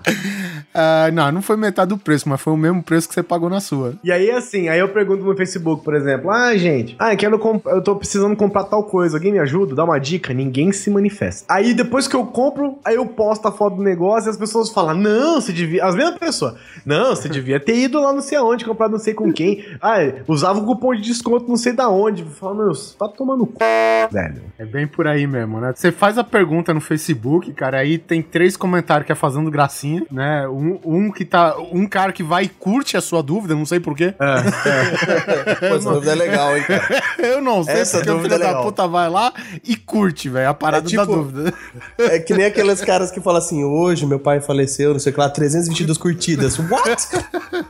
Ah, 0.74 1.10
não, 1.14 1.32
não 1.32 1.42
foi 1.42 1.56
metade 1.56 1.90
do 1.90 1.98
preço, 1.98 2.28
mas 2.28 2.42
foi 2.42 2.52
o 2.52 2.58
mesmo 2.58 2.82
preço 2.82 3.08
que 3.08 3.14
você 3.14 3.22
pagou 3.22 3.50
na 3.50 3.60
sua. 3.60 3.94
E 4.04 4.12
aí, 4.12 4.32
assim, 4.32 4.70
aí 4.70 4.80
eu 4.80 4.90
pergunto 4.90 5.24
no 5.24 5.36
Facebook, 5.36 5.84
por 5.84 5.94
exemplo, 5.94 6.32
ah, 6.32 6.56
gente, 6.58 6.96
ah, 6.98 7.14
eu 7.14 7.18
quero 7.18 7.62
eu 7.68 7.82
tô 7.82 7.96
precisando 7.96 8.36
comprar 8.36 8.64
tal 8.64 8.84
coisa, 8.84 9.18
alguém 9.18 9.32
me 9.32 9.40
ajuda? 9.40 9.76
Dá 9.76 9.84
uma 9.84 10.00
dica? 10.00 10.34
Ninguém 10.34 10.72
se 10.72 10.90
manifesta. 10.90 11.03
Aí 11.50 11.74
depois 11.74 12.08
que 12.08 12.16
eu 12.16 12.26
compro, 12.26 12.80
aí 12.84 12.96
eu 12.96 13.06
posto 13.06 13.48
a 13.48 13.52
foto 13.52 13.78
do 13.78 13.84
negócio 13.84 14.30
e 14.30 14.32
as 14.32 14.38
pessoas 14.38 14.70
falam, 14.70 14.96
não, 14.96 15.42
você 15.42 15.52
devia. 15.52 15.86
As 15.86 15.96
mesmas 15.96 16.18
pessoas, 16.18 16.56
não, 16.86 17.16
você 17.16 17.28
devia 17.30 17.60
ter 17.60 17.76
ido 17.76 18.00
lá 18.00 18.14
não 18.14 18.22
sei 18.22 18.38
aonde, 18.38 18.66
comprar 18.66 18.90
não 18.90 19.00
sei 19.00 19.14
com 19.14 19.32
quem. 19.32 19.64
Ah, 19.82 19.98
usava 20.28 20.60
o 20.60 20.66
cupom 20.66 20.94
de 20.96 21.02
desconto 21.02 21.48
não 21.48 21.58
sei 21.58 21.74
da 21.74 21.90
onde. 21.90 22.24
Fala, 22.24 22.56
meu, 22.56 22.74
você 22.74 22.98
tá 22.98 23.08
tomando 23.08 23.46
c, 23.46 24.08
velho. 24.12 24.42
É 24.58 24.66
bem 24.66 24.88
por 24.88 25.08
aí 25.08 25.28
mesmo, 25.28 25.60
né? 25.60 25.74
Você 25.76 25.92
faz 25.92 26.18
a 26.18 26.24
pergunta 26.24 26.74
no 26.74 26.82
Facebook, 26.82 27.52
cara, 27.54 27.80
aí 27.80 27.98
tem 27.98 28.22
três 28.22 28.56
comentários 28.56 29.06
que 29.06 29.12
é 29.12 29.16
fazendo 29.16 29.50
gracinha, 29.50 30.06
né? 30.12 30.48
Um, 30.48 30.80
um 30.84 31.12
que 31.12 31.26
tá. 31.26 31.56
Um 31.72 31.88
cara 31.88 32.12
que 32.12 32.24
vai 32.24 32.44
e 32.44 32.50
curte 32.50 32.98
a 32.98 33.02
sua 33.02 33.22
dúvida, 33.22 33.56
não 33.56 33.66
sei 33.66 33.80
porquê. 33.80 34.14
É, 34.20 35.68
Pô, 35.70 35.76
essa 35.76 35.92
dúvida 35.92 36.12
é 36.12 36.16
legal, 36.16 36.58
hein, 36.58 36.64
cara. 36.64 37.04
Eu 37.20 37.42
não 37.42 37.64
sei 37.64 37.76
Essa 37.76 37.98
porque 37.98 38.12
o 38.12 38.16
dúvida 38.16 38.36
filho 38.36 38.48
é 38.48 38.54
da 38.54 38.62
puta 38.62 38.88
vai 38.88 39.10
lá 39.10 39.34
e 39.64 39.76
curte, 39.76 40.30
velho, 40.30 40.50
a 40.50 40.54
parada 40.54 40.88
É 40.88 40.93
tipo- 41.00 41.06
da 41.06 41.22
dúvida. 41.22 41.54
É 41.98 42.20
que 42.20 42.34
nem 42.34 42.46
aqueles 42.46 42.82
caras 42.82 43.12
que 43.12 43.20
falam 43.22 43.40
assim, 43.40 43.64
hoje 43.64 44.06
meu 44.06 44.20
pai 44.20 44.40
faleceu, 44.42 44.94
não 44.94 45.00
sei 45.00 45.12
o 45.12 45.14
que 45.14 45.20
lá, 45.20 45.30
322 45.30 45.98
curtidas. 45.98 46.58
What? 46.60 47.08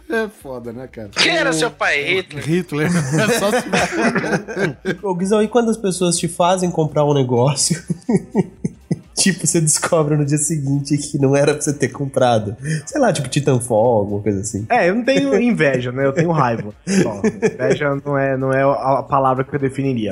É 0.09 0.27
foda, 0.41 0.71
né, 0.71 0.87
cara? 0.87 1.09
Quem 1.09 1.35
era 1.35 1.51
seu 1.53 1.71
pai, 1.71 2.03
Hitler? 2.03 2.43
Hitler. 2.47 2.87
É 2.87 3.39
só 3.39 3.49
se... 3.51 4.97
Ô, 5.01 5.15
Guizão, 5.15 5.41
e 5.41 5.47
quando 5.47 5.69
as 5.69 5.77
pessoas 5.77 6.17
te 6.17 6.27
fazem 6.27 6.69
comprar 6.69 7.03
um 7.05 7.13
negócio... 7.13 7.81
Tipo, 9.15 9.45
você 9.45 9.61
descobre 9.61 10.17
no 10.17 10.25
dia 10.25 10.39
seguinte 10.39 10.97
que 10.97 11.19
não 11.19 11.35
era 11.35 11.53
pra 11.53 11.61
você 11.61 11.71
ter 11.71 11.89
comprado. 11.89 12.57
Sei 12.85 12.99
lá, 12.99 13.13
tipo 13.13 13.29
Titanfall, 13.29 13.99
alguma 13.99 14.21
coisa 14.21 14.41
assim. 14.41 14.65
É, 14.67 14.89
eu 14.89 14.95
não 14.95 15.03
tenho 15.05 15.39
inveja, 15.39 15.91
né? 15.91 16.05
Eu 16.05 16.11
tenho 16.11 16.31
raiva. 16.31 16.73
Só. 17.01 17.21
Inveja 17.23 17.95
não 18.03 18.17
é, 18.17 18.35
não 18.35 18.51
é 18.51 18.63
a 18.63 19.03
palavra 19.03 19.43
que 19.43 19.55
eu 19.55 19.59
definiria. 19.59 20.11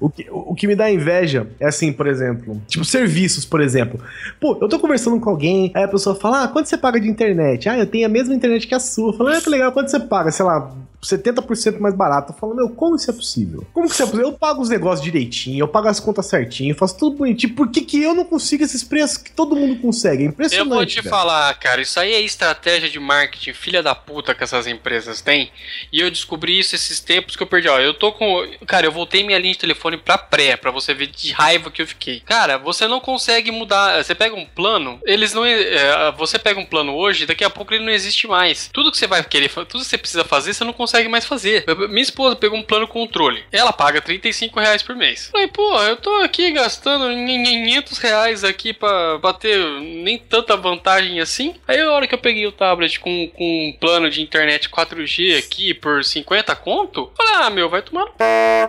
O 0.00 0.08
que, 0.10 0.26
o 0.30 0.54
que 0.54 0.66
me 0.66 0.74
dá 0.76 0.90
inveja 0.90 1.46
é 1.60 1.66
assim, 1.66 1.92
por 1.92 2.06
exemplo, 2.06 2.60
tipo 2.68 2.84
serviços, 2.84 3.44
por 3.44 3.60
exemplo. 3.60 4.00
Pô, 4.40 4.58
eu 4.60 4.68
tô 4.68 4.78
conversando 4.78 5.18
com 5.20 5.30
alguém, 5.30 5.70
aí 5.74 5.84
a 5.84 5.88
pessoa 5.88 6.14
fala, 6.14 6.44
ah, 6.44 6.48
quanto 6.48 6.66
você 6.68 6.76
paga 6.76 7.00
de 7.00 7.08
internet? 7.08 7.68
Ah, 7.68 7.78
eu 7.78 7.86
tenho 7.86 8.06
a 8.06 8.08
mesma 8.08 8.34
internet 8.34 8.66
que 8.66 8.74
a 8.74 8.80
sua. 8.80 9.10
Eu 9.10 9.12
falo, 9.16 9.30
ah, 9.30 9.40
que 9.40 9.48
legal, 9.48 9.72
quanto 9.72 9.90
você 9.90 10.00
paga? 10.00 10.30
Sei 10.30 10.44
lá, 10.44 10.74
70% 11.02 11.78
mais 11.78 11.94
barato. 11.94 12.32
Eu 12.32 12.36
falo, 12.36 12.54
meu, 12.54 12.68
como 12.70 12.96
isso 12.96 13.08
é 13.10 13.14
possível? 13.14 13.64
Como 13.72 13.86
que 13.86 13.92
isso 13.92 14.02
é 14.02 14.06
possível? 14.06 14.26
Eu 14.28 14.32
pago 14.32 14.60
os 14.60 14.68
negócios 14.68 15.02
direitinho, 15.04 15.60
eu 15.60 15.68
pago 15.68 15.88
as 15.88 16.00
contas 16.00 16.26
certinho, 16.26 16.72
eu 16.72 16.76
faço 16.76 16.98
tudo 16.98 17.16
bonitinho. 17.18 17.54
Por 17.54 17.70
que, 17.70 17.82
que 17.82 18.02
eu 18.02 18.14
não 18.14 18.24
consigo 18.24 18.64
esses 18.64 18.82
preços 18.82 19.18
que 19.18 19.30
todo 19.30 19.54
mundo 19.54 19.76
consegue? 19.80 20.22
É 20.24 20.26
Eu 20.26 20.30
impressionante. 20.30 20.68
vou 20.74 20.86
te 20.86 20.96
velho. 20.96 21.08
falar, 21.10 21.54
cara, 21.60 21.80
isso 21.80 22.00
aí 22.00 22.12
é 22.12 22.20
estratégia 22.20 22.88
de 22.90 22.98
marketing, 22.98 23.52
filha 23.52 23.82
da 23.82 23.94
puta 23.94 24.34
que 24.34 24.42
essas 24.42 24.66
empresas 24.66 25.20
têm. 25.20 25.50
E 25.92 26.00
eu 26.00 26.10
descobri 26.10 26.58
isso 26.58 26.74
esses 26.74 26.98
tempos 26.98 27.36
que 27.36 27.42
eu 27.42 27.46
perdi. 27.46 27.68
Ó, 27.68 27.78
eu 27.78 27.94
tô 27.94 28.10
com. 28.12 28.44
Cara, 28.66 28.86
eu 28.86 28.92
voltei 28.92 29.24
minha 29.24 29.38
linha 29.38 29.52
de 29.52 29.58
telefone 29.60 29.85
pra 29.96 30.18
pré, 30.18 30.56
pra 30.56 30.70
você 30.70 30.94
ver 30.94 31.06
de 31.06 31.32
raiva 31.32 31.70
que 31.70 31.82
eu 31.82 31.86
fiquei. 31.86 32.20
Cara, 32.20 32.58
você 32.58 32.86
não 32.86 33.00
consegue 33.00 33.50
mudar. 33.50 34.02
Você 34.02 34.14
pega 34.14 34.34
um 34.34 34.46
plano, 34.46 35.00
eles 35.04 35.32
não. 35.32 35.44
é, 35.44 36.12
você 36.16 36.38
pega 36.38 36.58
um 36.58 36.66
plano 36.66 36.94
hoje, 36.94 37.26
daqui 37.26 37.44
a 37.44 37.50
pouco 37.50 37.74
ele 37.74 37.84
não 37.84 37.92
existe 37.92 38.26
mais. 38.26 38.68
Tudo 38.72 38.90
que 38.90 38.98
você 38.98 39.06
vai 39.06 39.22
querer, 39.22 39.48
tudo 39.50 39.82
que 39.82 39.84
você 39.84 39.98
precisa 39.98 40.24
fazer, 40.24 40.54
você 40.54 40.64
não 40.64 40.72
consegue 40.72 41.08
mais 41.08 41.24
fazer. 41.24 41.64
Minha 41.88 42.02
esposa 42.02 42.36
pegou 42.36 42.58
um 42.58 42.62
plano 42.62 42.88
controle. 42.88 43.44
Ela 43.52 43.72
paga 43.72 44.00
35 44.00 44.58
reais 44.58 44.82
por 44.82 44.96
mês. 44.96 45.28
Falei, 45.30 45.48
pô, 45.48 45.82
eu 45.82 45.96
tô 45.96 46.10
aqui 46.16 46.50
gastando 46.50 47.06
500 47.06 47.98
reais 47.98 48.44
aqui 48.44 48.72
pra, 48.72 49.18
pra 49.18 49.32
ter 49.32 49.58
nem 49.80 50.18
tanta 50.18 50.56
vantagem 50.56 51.20
assim. 51.20 51.54
Aí 51.66 51.80
a 51.80 51.90
hora 51.90 52.06
que 52.06 52.14
eu 52.14 52.18
peguei 52.18 52.46
o 52.46 52.52
tablet 52.52 52.98
com, 53.00 53.28
com 53.28 53.68
um 53.68 53.72
plano 53.78 54.10
de 54.10 54.22
internet 54.22 54.68
4G 54.68 55.38
aqui 55.38 55.74
por 55.74 56.04
50 56.04 56.54
conto, 56.56 57.10
falei, 57.16 57.34
ah, 57.36 57.50
meu, 57.50 57.68
vai 57.68 57.82
tomar. 57.82 58.06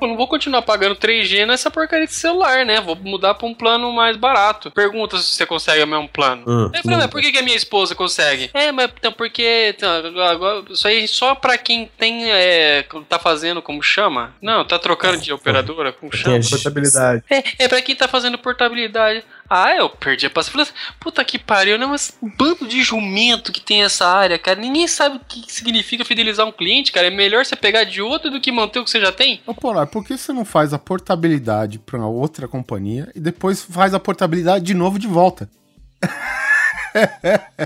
Eu 0.02 0.08
não 0.08 0.18
vou 0.18 0.28
continuar 0.28 0.62
pagando 0.62 0.96
3G 1.08 1.46
nessa 1.46 1.72
porcaria 1.72 2.06
de 2.06 2.14
celular, 2.14 2.66
né? 2.66 2.82
Vou 2.82 2.96
mudar 2.96 3.34
pra 3.34 3.48
um 3.48 3.54
plano 3.54 3.92
mais 3.94 4.18
barato. 4.18 4.70
Pergunta 4.72 5.18
se 5.18 5.32
você 5.32 5.46
consegue 5.46 5.82
o 5.82 5.88
mesmo 5.88 6.10
plano. 6.10 6.44
Hum, 6.46 6.72
eu 6.74 6.84
falei, 6.84 6.98
mas 6.98 7.08
por 7.08 7.22
que, 7.22 7.32
que 7.32 7.38
a 7.38 7.42
minha 7.42 7.56
esposa 7.56 7.96
consegue? 7.96 8.50
É, 8.54 8.72
mas 8.72 8.92
então, 8.98 9.12
porque 9.12 9.74
então, 9.76 9.90
agora, 10.24 10.64
isso 10.70 10.88
aí 10.88 11.08
só 11.08 11.34
pra 11.34 11.58
quem 11.58 11.90
tem. 11.98 12.30
É, 12.30 12.86
tá 13.08 13.18
fazendo, 13.18 13.62
como 13.62 13.82
chama? 13.82 14.34
Não, 14.42 14.66
tá 14.66 14.78
trocando 14.78 15.18
de 15.18 15.32
operadora, 15.32 15.94
como 15.94 16.14
chama? 16.14 16.40
Portabilidade. 16.50 17.24
É, 17.30 17.66
é 17.66 17.68
pra 17.68 17.82
quem 17.82 17.96
tá 17.96 18.08
fazendo 18.08 18.38
portabilidade. 18.38 19.24
Ah, 19.50 19.76
eu 19.76 19.90
perdi 19.90 20.26
a 20.26 20.30
paciência. 20.30 20.66
Falei, 20.66 20.96
puta 21.00 21.24
que 21.24 21.40
pariu, 21.40 21.78
né? 21.78 21.86
Mas 21.86 22.18
um 22.22 22.30
bando 22.30 22.68
de 22.68 22.84
jumento 22.84 23.52
que 23.52 23.62
tem 23.62 23.84
essa 23.84 24.06
área, 24.06 24.38
cara. 24.38 24.60
Ninguém 24.60 24.88
sabe 24.88 25.18
o 25.18 25.20
que 25.20 25.52
significa 25.52 26.04
fidelizar 26.04 26.46
um 26.46 26.52
cliente, 26.52 26.92
cara. 26.92 27.08
É 27.08 27.12
melhor 27.12 27.46
você 27.46 27.56
pegar 27.56 27.84
de 27.84 28.02
outro 28.02 28.30
do 28.30 28.42
que 28.42 28.52
manter 28.52 28.80
o 28.80 28.84
que 28.84 28.90
você 28.90 29.00
já 29.00 29.12
tem. 29.12 29.42
Ô, 29.46 29.54
Polar, 29.54 29.88
por 29.88 30.06
que 30.06 30.18
você 30.18 30.34
não 30.34 30.44
faz 30.44 30.74
a 30.74 30.80
portabilidade 30.80 31.80
pra 31.80 32.06
outra 32.06 32.48
companhia 32.48 33.10
e 33.16 33.20
depois 33.20 33.64
faz 33.64 33.94
a 33.94 34.00
portabilidade 34.00 34.66
de 34.66 34.74
novo 34.74 35.00
de 35.00 35.08
volta? 35.08 35.50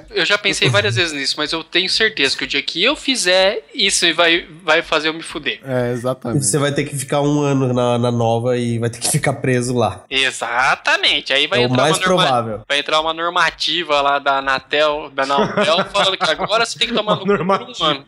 Eu 0.10 0.26
já 0.26 0.38
pensei 0.38 0.70
várias 0.70 0.96
vezes 0.96 1.14
nisso, 1.14 1.36
mas 1.38 1.52
eu 1.52 1.64
tenho 1.64 1.90
certeza 1.90 2.38
que 2.38 2.44
o 2.44 2.48
dia 2.48 2.62
que 2.62 2.84
eu 2.84 2.96
fizer, 2.96 3.60
isso 3.74 4.12
vai, 4.14 4.46
vai 4.64 4.82
fazer 4.82 5.10
eu 5.10 5.14
me 5.14 5.24
fuder. 5.24 5.60
É, 5.66 5.92
exatamente. 5.92 6.46
Você 6.46 6.58
vai 6.58 6.72
ter 6.74 6.84
que 6.86 6.96
ficar 6.98 7.22
um 7.22 7.42
ano 7.42 7.74
na, 7.74 7.98
na 7.98 8.12
nova 8.12 8.58
e 8.58 8.80
vai 8.80 8.90
ter 8.90 9.00
que 9.00 9.10
ficar 9.10 9.34
preso 9.34 9.76
lá. 9.76 10.04
Exatamente. 10.10 11.34
Aí 11.34 11.48
vai 11.48 11.60
é 11.60 11.64
o 11.64 11.66
entrar 11.70 11.84
mais 11.84 11.98
uma 11.98 12.06
norma- 12.08 12.24
provável. 12.26 12.62
Vai 12.68 12.80
entrar 12.80 13.02
uma 13.02 13.14
normativa 13.14 14.02
lá 14.02 14.20
da 14.20 14.38
Anatel, 14.40 15.10
da 15.14 15.24
Anatel 15.24 15.86
falando 15.92 16.18
que 16.18 16.30
agora 16.30 16.66
você 16.66 16.78
tem 16.80 16.88
que 16.88 16.94
tomar 16.94 17.16
no 17.16 17.22
cu 17.22 17.26
por 17.28 17.42
um 17.42 17.86
ano. 17.86 18.06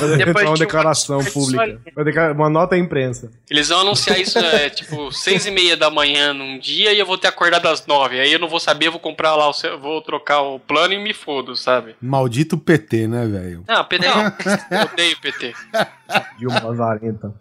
Vai 0.00 0.16
Depois 0.16 0.28
entrar 0.28 0.44
uma 0.46 0.54
de 0.54 0.60
declaração 0.60 1.18
uma- 1.18 1.30
pública. 1.30 1.80
Uma 2.34 2.50
nota 2.50 2.74
à 2.74 2.78
imprensa. 2.78 3.30
Eles 3.50 3.68
vão 3.68 3.80
anunciar 3.80 4.18
isso, 4.20 4.38
é, 4.38 4.68
tipo, 4.70 5.12
seis 5.12 5.46
e 5.46 5.50
meia 5.50 5.76
da 5.76 5.90
manhã 5.90 6.32
num 6.32 6.58
dia 6.58 6.83
e 6.92 6.98
eu 6.98 7.06
vou 7.06 7.18
ter 7.18 7.28
acordado 7.28 7.66
às 7.66 7.86
nove. 7.86 8.20
Aí 8.20 8.32
eu 8.32 8.38
não 8.38 8.48
vou 8.48 8.60
saber, 8.60 8.86
eu 8.86 8.92
vou 8.92 9.00
comprar 9.00 9.34
lá, 9.34 9.48
o 9.48 9.54
vou 9.80 10.02
trocar 10.02 10.40
o 10.42 10.58
plano 10.58 10.94
e 10.94 10.98
me 10.98 11.12
fodo, 11.12 11.56
sabe? 11.56 11.96
Maldito 12.00 12.58
PT, 12.58 13.08
né, 13.08 13.26
velho? 13.26 13.64
Não, 13.66 13.84
PT 13.84 14.06
não. 14.06 14.24
Eu 14.24 14.84
odeio 14.92 15.20
PT. 15.20 15.54
Dilma 16.38 16.60
Lazarenta. 16.62 17.34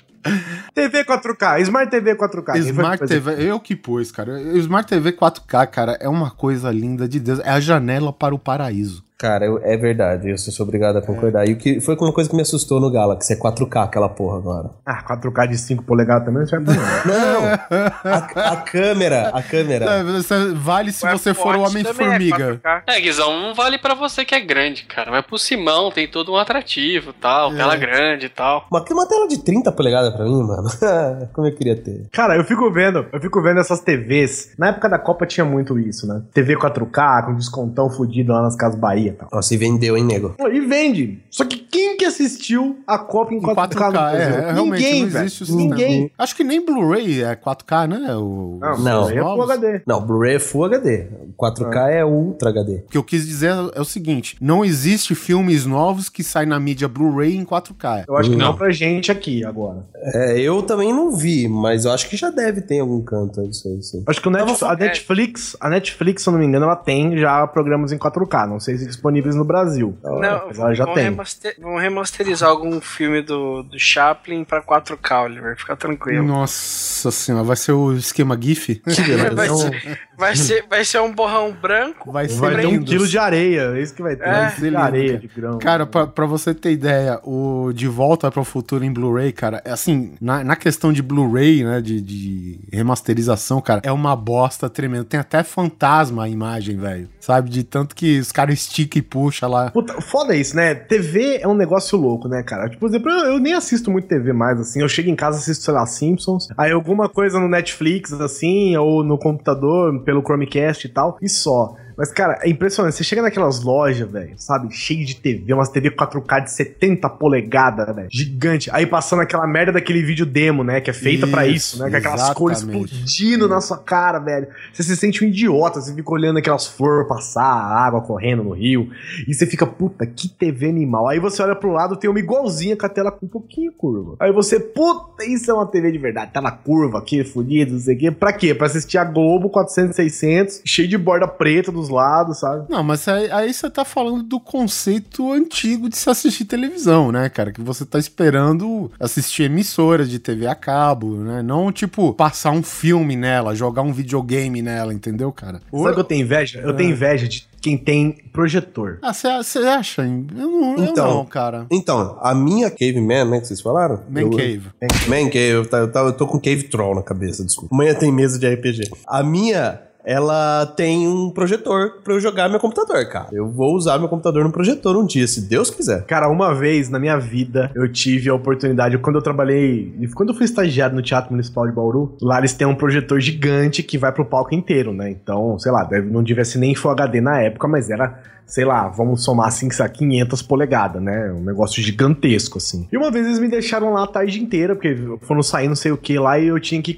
TV 0.73 1.03
4K, 1.03 1.61
Smart 1.61 1.91
TV 1.91 2.15
4K. 2.15 2.53
Quem 2.53 2.61
foi 2.61 2.61
que 2.63 2.69
Smart 2.69 3.05
TV, 3.05 3.49
eu 3.49 3.59
que 3.59 3.75
pus, 3.75 4.11
cara. 4.11 4.39
Smart 4.57 4.87
TV 4.87 5.11
4K, 5.11 5.67
cara, 5.67 5.97
é 5.99 6.07
uma 6.07 6.31
coisa 6.31 6.71
linda 6.71 7.07
de 7.07 7.19
Deus. 7.19 7.39
É 7.39 7.49
a 7.49 7.59
janela 7.59 8.13
para 8.13 8.33
o 8.33 8.39
paraíso. 8.39 9.03
Cara, 9.17 9.45
eu- 9.45 9.59
é 9.63 9.77
verdade, 9.77 10.29
eu 10.29 10.37
sou 10.37 10.65
obrigado 10.65 10.97
a 10.97 11.01
concordar. 11.01 11.47
E 11.47 11.53
o 11.53 11.57
que 11.57 11.79
foi 11.79 11.95
uma 11.95 12.11
coisa 12.11 12.29
que 12.29 12.35
me 12.35 12.41
assustou 12.41 12.79
no 12.79 12.91
Galaxy, 12.91 13.33
é 13.33 13.35
4K 13.35 13.83
aquela 13.83 14.09
porra 14.09 14.37
agora. 14.37 14.69
Ah, 14.85 15.01
4K 15.03 15.47
de 15.47 15.57
5 15.57 15.83
polegadas 15.83 16.25
também 16.25 16.41
não 16.41 16.47
serve 16.47 16.65
pra 16.65 16.73
não. 16.75 16.83
Não! 17.13 18.43
a, 18.43 18.51
a 18.53 18.55
câmera, 18.57 19.29
a 19.29 19.41
câmera. 19.41 19.85
É, 19.85 20.03
você- 20.03 20.53
vale 20.53 20.91
se 20.91 21.09
você 21.09 21.33
for 21.33 21.55
o 21.55 21.61
Homem-Formiga. 21.61 22.43
é 22.43 22.57
4K. 22.57 22.83
É, 22.87 22.99
Guizão, 23.01 23.39
não 23.41 23.53
vale 23.53 23.77
pra 23.77 23.93
você 23.93 24.25
que 24.25 24.35
é 24.35 24.39
grande, 24.39 24.83
cara. 24.85 25.11
Mas 25.11 25.25
pro 25.25 25.37
Simão 25.37 25.91
tem 25.91 26.07
todo 26.07 26.33
um 26.33 26.37
atrativo 26.37 27.13
tal, 27.13 27.53
É. 27.53 27.55
tela 27.55 27.75
grande 27.75 28.25
e 28.25 28.29
tal. 28.29 28.65
Uma, 28.71 28.83
uma 28.91 29.07
tela 29.07 29.27
de 29.27 29.37
30 29.43 29.71
polegadas 29.71 30.13
pra 30.13 30.25
mim, 30.25 30.41
mano. 30.43 30.67
Como 31.33 31.47
eu 31.47 31.55
queria 31.55 31.75
ter. 31.75 32.07
Cara, 32.11 32.35
eu 32.35 32.43
fico 32.43 32.69
vendo, 32.71 33.05
eu 33.11 33.21
fico 33.21 33.41
vendo 33.41 33.59
essas 33.59 33.79
TVs. 33.79 34.53
Na 34.57 34.67
época 34.69 34.89
da 34.89 34.99
Copa 34.99 35.25
tinha 35.25 35.45
muito 35.45 35.77
isso, 35.79 36.07
né? 36.07 36.21
TV 36.33 36.55
4K, 36.57 37.25
com 37.25 37.35
descontão 37.35 37.89
fudido 37.89 38.33
lá 38.33 38.41
nas 38.41 38.55
Casas 38.55 38.79
Bahia 38.79 39.02
e 39.09 39.13
tal. 39.13 39.29
Nossa, 39.31 39.53
e 39.53 39.57
vendeu, 39.57 39.97
hein, 39.97 40.03
nego? 40.03 40.35
E 40.51 40.59
vende. 40.61 41.19
Só 41.29 41.45
que 41.45 41.57
quem 41.57 41.97
que 41.97 42.05
assistiu 42.05 42.77
a 42.87 42.97
Copa 42.97 43.33
em 43.33 43.37
Em 43.37 43.41
4K, 43.41 43.55
4K, 43.55 43.85
no 43.85 43.91
Brasil? 43.91 44.19
é, 44.19 44.51
realmente 44.53 44.83
Ninguém, 44.83 45.01
não 45.03 45.09
velho. 45.09 45.31
Ninguém. 45.49 46.11
Acho 46.17 46.35
que 46.35 46.43
nem 46.43 46.65
Blu-ray 46.65 47.23
é 47.23 47.35
4K, 47.35 47.87
né? 47.87 48.15
O, 48.15 48.59
Não, 48.61 48.71
os 48.73 48.83
Não. 48.83 49.07
aí 49.07 49.17
é 49.17 49.21
Full. 49.21 49.43
HD. 49.43 49.81
Não, 49.85 50.01
Blu-ray 50.05 50.35
é 50.35 50.39
Full 50.39 50.65
HD. 50.65 51.07
4K 51.37 51.89
é 51.91 52.05
Ultra 52.05 52.49
HD. 52.49 52.75
O 52.85 52.89
que 52.89 52.97
eu 52.97 53.03
quis 53.03 53.25
dizer 53.25 53.51
é 53.75 53.81
o 53.81 53.85
seguinte: 53.85 54.37
não 54.39 54.63
existe 54.63 55.15
filmes 55.15 55.65
novos 55.65 56.09
que 56.09 56.23
saem 56.23 56.47
na 56.47 56.59
mídia 56.59 56.87
Blu-ray 56.87 57.35
em 57.35 57.43
4K. 57.45 58.05
Eu 58.07 58.15
acho 58.17 58.29
que 58.29 58.35
não, 58.35 58.47
Não. 58.51 58.57
pra 58.57 58.69
gente 58.71 59.11
aqui 59.11 59.43
agora. 59.45 59.85
É, 59.95 60.39
eu 60.39 60.61
também 60.63 60.91
não 60.93 61.11
vi, 61.11 61.47
mas 61.47 61.85
eu 61.85 61.91
acho 61.91 62.09
que 62.09 62.15
já 62.17 62.29
deve 62.29 62.61
ter 62.61 62.75
em 62.75 62.79
algum 62.81 63.01
canto 63.01 63.41
aí, 63.41 63.53
sim. 63.53 64.03
Acho 64.07 64.21
que 64.21 64.27
o 64.27 64.31
Net- 64.31 64.43
Tava- 64.59 64.73
a 64.73 64.75
Netflix, 64.75 65.55
a 65.59 65.69
Netflix, 65.69 66.23
se 66.23 66.29
eu 66.29 66.33
não 66.33 66.39
me 66.39 66.45
engano, 66.45 66.65
ela 66.65 66.75
tem 66.75 67.17
já 67.17 67.45
programas 67.47 67.91
em 67.91 67.97
4K. 67.97 68.47
Não 68.47 68.59
sei 68.59 68.77
se 68.77 68.92
disponíveis 68.93 69.35
no 69.35 69.43
Brasil. 69.43 69.97
Não, 70.03 70.47
mas 70.47 70.59
ela 70.59 70.73
já 70.73 70.85
vão, 70.85 70.93
tem. 70.93 71.03
remaster- 71.03 71.55
vão 71.59 71.75
remasterizar 71.77 72.49
algum 72.49 72.79
filme 72.81 73.21
do, 73.21 73.63
do 73.63 73.79
Chaplin 73.79 74.43
pra 74.43 74.61
4K, 74.61 75.23
Oliver. 75.25 75.57
Fica 75.57 75.75
tranquilo. 75.75 76.25
Nossa 76.25 77.11
senhora, 77.11 77.43
vai 77.43 77.55
ser 77.55 77.71
o 77.73 77.93
esquema 77.93 78.37
GIF? 78.39 78.81
Vai, 79.35 79.47
Não, 79.47 79.57
ser, 79.57 79.99
vai, 80.17 80.35
ser, 80.35 80.65
vai 80.69 80.85
ser 80.85 80.99
um 80.99 81.11
borrão 81.11 81.51
branco. 81.51 82.11
Vai 82.11 82.27
ser 82.29 82.39
vai 82.39 82.55
ter 82.61 82.67
um 82.67 82.83
quilo 82.83 83.07
de 83.07 83.17
areia. 83.17 83.73
É 83.75 83.81
isso 83.81 83.93
que 83.93 84.01
vai 84.01 84.15
ter. 84.15 84.23
É. 84.27 84.31
Vai 84.31 84.49
ser 84.51 84.69
de 84.69 84.75
areia, 84.75 85.07
cara. 85.09 85.19
de 85.19 85.27
grão. 85.27 85.59
Cara, 85.59 85.85
pra, 85.85 86.07
pra 86.07 86.25
você 86.25 86.53
ter 86.53 86.71
ideia, 86.71 87.19
o 87.23 87.71
De 87.73 87.87
Volta 87.87 88.29
para 88.31 88.41
o 88.41 88.43
Futuro 88.45 88.83
em 88.83 88.91
Blu-ray, 88.91 89.31
cara, 89.31 89.61
é 89.65 89.71
assim, 89.71 90.13
na, 90.21 90.43
na 90.43 90.55
questão 90.55 90.91
de 90.93 91.01
Blu-ray, 91.01 91.63
né, 91.63 91.81
de, 91.81 91.99
de 92.01 92.59
remasterização, 92.71 93.61
cara, 93.61 93.81
é 93.83 93.91
uma 93.91 94.15
bosta 94.15 94.69
tremenda. 94.69 95.03
Tem 95.05 95.19
até 95.19 95.43
fantasma 95.43 96.23
a 96.25 96.29
imagem, 96.29 96.77
velho. 96.77 97.09
Sabe? 97.23 97.49
De 97.49 97.63
tanto 97.63 97.95
que 97.95 98.19
os 98.19 98.33
caras 98.33 98.55
esticam 98.55 98.99
e 98.99 99.01
puxam 99.01 99.49
lá. 99.49 99.71
Puta, 99.71 100.01
foda 100.01 100.35
isso, 100.35 100.57
né? 100.57 100.75
TV 100.75 101.39
é 101.41 101.47
um 101.47 101.53
negócio 101.53 101.97
louco, 101.97 102.27
né, 102.27 102.43
cara? 102.43 102.67
Tipo, 102.67 102.81
por 102.81 102.89
exemplo, 102.89 103.09
eu, 103.09 103.35
eu 103.35 103.39
nem 103.39 103.53
assisto 103.53 103.89
muito 103.89 104.09
TV 104.09 104.33
mais, 104.33 104.59
assim. 104.59 104.81
Eu 104.81 104.89
chego 104.89 105.09
em 105.09 105.15
casa, 105.15 105.37
assisto, 105.37 105.63
sei 105.63 105.73
lá, 105.73 105.85
Simpsons. 105.85 106.49
Aí 106.57 106.73
alguma 106.73 107.07
coisa 107.07 107.39
no 107.39 107.47
Netflix, 107.47 108.11
assim, 108.11 108.75
ou 108.75 109.05
no 109.05 109.17
computador, 109.17 110.03
pelo 110.03 110.21
Chromecast 110.21 110.85
e 110.85 110.89
tal. 110.89 111.17
E 111.21 111.29
só. 111.29 111.77
Mas, 111.97 112.11
cara, 112.11 112.39
é 112.41 112.49
impressionante. 112.49 112.95
Você 112.95 113.03
chega 113.03 113.21
naquelas 113.21 113.61
lojas, 113.61 114.09
velho, 114.09 114.33
sabe? 114.37 114.73
Cheio 114.73 115.05
de 115.05 115.15
TV, 115.15 115.53
umas 115.53 115.69
TV 115.69 115.91
4K 115.91 116.43
de 116.43 116.51
70 116.51 117.09
polegadas, 117.09 117.95
velho. 117.95 118.07
Gigante. 118.11 118.69
Aí 118.71 118.85
passando 118.85 119.21
aquela 119.21 119.47
merda 119.47 119.73
daquele 119.73 120.01
vídeo 120.03 120.25
demo, 120.25 120.63
né? 120.63 120.81
Que 120.81 120.89
é 120.89 120.93
feita 120.93 121.27
pra 121.27 121.47
isso, 121.47 121.81
né? 121.81 121.89
Com 121.89 121.97
aquelas 121.97 122.33
cores 122.33 122.59
exatamente. 122.59 122.93
explodindo 122.93 123.47
na 123.47 123.61
sua 123.61 123.77
cara, 123.77 124.19
velho. 124.19 124.47
Você 124.71 124.83
se 124.83 124.95
sente 124.95 125.23
um 125.23 125.27
idiota, 125.27 125.81
você 125.81 125.93
fica 125.93 126.11
olhando 126.11 126.37
aquelas 126.37 126.67
flores 126.67 127.07
passar, 127.07 127.43
a 127.43 127.85
água 127.85 128.01
correndo 128.01 128.43
no 128.43 128.51
rio. 128.51 128.89
E 129.27 129.33
você 129.33 129.45
fica, 129.45 129.65
puta, 129.65 130.05
que 130.05 130.27
TV 130.27 130.69
animal. 130.69 131.07
Aí 131.07 131.19
você 131.19 131.41
olha 131.41 131.55
pro 131.55 131.71
lado, 131.71 131.95
tem 131.95 132.09
uma 132.09 132.19
igualzinha 132.19 132.75
com 132.75 132.85
a 132.85 132.89
tela 132.89 133.11
com 133.11 133.25
um 133.25 133.29
pouquinho 133.29 133.71
curva. 133.71 134.15
Aí 134.19 134.31
você, 134.31 134.59
puta, 134.59 135.25
isso 135.25 135.49
é 135.49 135.53
uma 135.53 135.65
TV 135.65 135.91
de 135.91 135.97
verdade. 135.97 136.31
Tela 136.33 136.51
curva 136.51 136.99
aqui, 136.99 137.23
fodida, 137.23 137.71
não 137.71 137.79
sei 137.79 137.95
o 137.95 137.99
quê. 137.99 138.11
Pra 138.11 138.33
quê? 138.33 138.53
Pra 138.53 138.67
assistir 138.67 138.97
a 138.97 139.03
Globo 139.03 139.49
400, 139.49 139.95
600, 139.95 140.61
cheio 140.65 140.87
de 140.87 140.97
borda 140.97 141.27
preta 141.27 141.71
dos 141.83 141.89
lados, 141.89 142.39
sabe? 142.39 142.65
Não, 142.69 142.83
mas 142.83 143.07
aí, 143.07 143.29
aí 143.31 143.53
você 143.53 143.69
tá 143.69 143.83
falando 143.85 144.23
do 144.23 144.39
conceito 144.39 145.31
antigo 145.31 145.89
de 145.89 145.97
se 145.97 146.09
assistir 146.09 146.45
televisão, 146.45 147.11
né, 147.11 147.29
cara? 147.29 147.51
Que 147.51 147.61
você 147.61 147.85
tá 147.85 147.99
esperando 147.99 148.91
assistir 148.99 149.43
emissoras 149.43 150.09
de 150.09 150.19
TV 150.19 150.47
a 150.47 150.55
cabo, 150.55 151.15
né? 151.17 151.41
Não, 151.41 151.71
tipo, 151.71 152.13
passar 152.13 152.51
um 152.51 152.63
filme 152.63 153.15
nela, 153.15 153.53
jogar 153.55 153.81
um 153.81 153.93
videogame 153.93 154.61
nela, 154.61 154.93
entendeu, 154.93 155.31
cara? 155.31 155.61
Sabe 155.71 155.89
o 155.89 155.93
que 155.93 155.99
eu 155.99 156.03
tenho 156.03 156.21
inveja? 156.21 156.59
Eu 156.61 156.73
tenho 156.75 156.91
inveja 156.91 157.27
de 157.27 157.47
quem 157.61 157.77
tem 157.77 158.11
projetor. 158.33 158.99
Ah, 159.01 159.13
você 159.13 159.59
acha? 159.59 160.01
Eu 160.01 160.07
não, 160.49 160.75
eu 160.77 160.83
Então. 160.85 161.13
não, 161.15 161.25
cara. 161.25 161.65
Então, 161.71 162.17
a 162.21 162.33
minha 162.35 162.69
Caveman, 162.69 163.25
né, 163.25 163.39
que 163.39 163.47
vocês 163.47 163.61
falaram? 163.61 164.01
Man 164.09 164.21
Eu- 164.21 164.29
Cave. 164.31 164.63
Man 165.07 165.25
Cave, 165.29 165.47
eu, 165.49 165.65
tá- 165.65 165.77
eu, 165.77 165.91
tá- 165.91 166.01
eu 166.01 166.13
tô 166.13 166.27
com 166.27 166.39
Cave 166.39 166.63
Troll 166.63 166.95
na 166.95 167.01
cabeça, 167.01 167.43
desculpa. 167.45 167.73
Amanhã 167.73 167.93
tem 167.93 168.11
mesa 168.11 168.37
de 168.37 168.45
RPG. 168.47 168.91
A 169.07 169.23
minha 169.23 169.79
ela 170.05 170.65
tem 170.65 171.07
um 171.07 171.29
projetor 171.29 172.01
pra 172.03 172.13
eu 172.13 172.19
jogar 172.19 172.49
meu 172.49 172.59
computador, 172.59 173.07
cara. 173.07 173.27
Eu 173.31 173.47
vou 173.47 173.75
usar 173.75 173.97
meu 173.99 174.09
computador 174.09 174.43
no 174.43 174.51
projetor 174.51 174.97
um 174.97 175.05
dia, 175.05 175.27
se 175.27 175.41
Deus 175.41 175.69
quiser. 175.69 176.03
Cara, 176.05 176.29
uma 176.29 176.53
vez 176.53 176.89
na 176.89 176.99
minha 176.99 177.17
vida 177.17 177.71
eu 177.75 177.91
tive 177.91 178.29
a 178.29 178.33
oportunidade, 178.33 178.97
quando 178.97 179.17
eu 179.17 179.21
trabalhei, 179.21 179.93
quando 180.15 180.29
eu 180.29 180.35
fui 180.35 180.45
estagiário 180.45 180.95
no 180.95 181.01
Teatro 181.01 181.31
Municipal 181.31 181.67
de 181.67 181.73
Bauru, 181.73 182.15
lá 182.21 182.39
eles 182.39 182.53
têm 182.53 182.67
um 182.67 182.75
projetor 182.75 183.19
gigante 183.19 183.81
que 183.81 183.97
vai 183.97 184.11
pro 184.11 184.25
palco 184.25 184.53
inteiro, 184.53 184.93
né? 184.93 185.09
Então, 185.09 185.57
sei 185.57 185.71
lá, 185.71 185.87
não 186.09 186.23
ser 186.43 186.59
nem 186.59 186.75
Full 186.75 186.91
HD 186.91 187.21
na 187.21 187.39
época, 187.41 187.67
mas 187.67 187.89
era 187.89 188.19
sei 188.45 188.65
lá, 188.65 188.87
vamos 188.87 189.23
somar 189.23 189.47
assim, 189.47 189.67
500 189.69 190.41
polegadas, 190.41 191.01
né? 191.01 191.31
Um 191.31 191.43
negócio 191.43 191.81
gigantesco, 191.81 192.57
assim. 192.57 192.87
E 192.91 192.97
uma 192.97 193.11
vez 193.11 193.25
eles 193.25 193.39
me 193.39 193.47
deixaram 193.47 193.93
lá 193.93 194.03
a 194.03 194.07
tarde 194.07 194.41
inteira, 194.41 194.75
porque 194.75 194.95
foram 195.21 195.41
sair 195.41 195.67
não 195.67 195.75
sei 195.75 195.91
o 195.91 195.97
que 195.97 196.17
lá 196.17 196.37
e 196.39 196.47
eu 196.47 196.59
tinha 196.59 196.81
que 196.81 196.97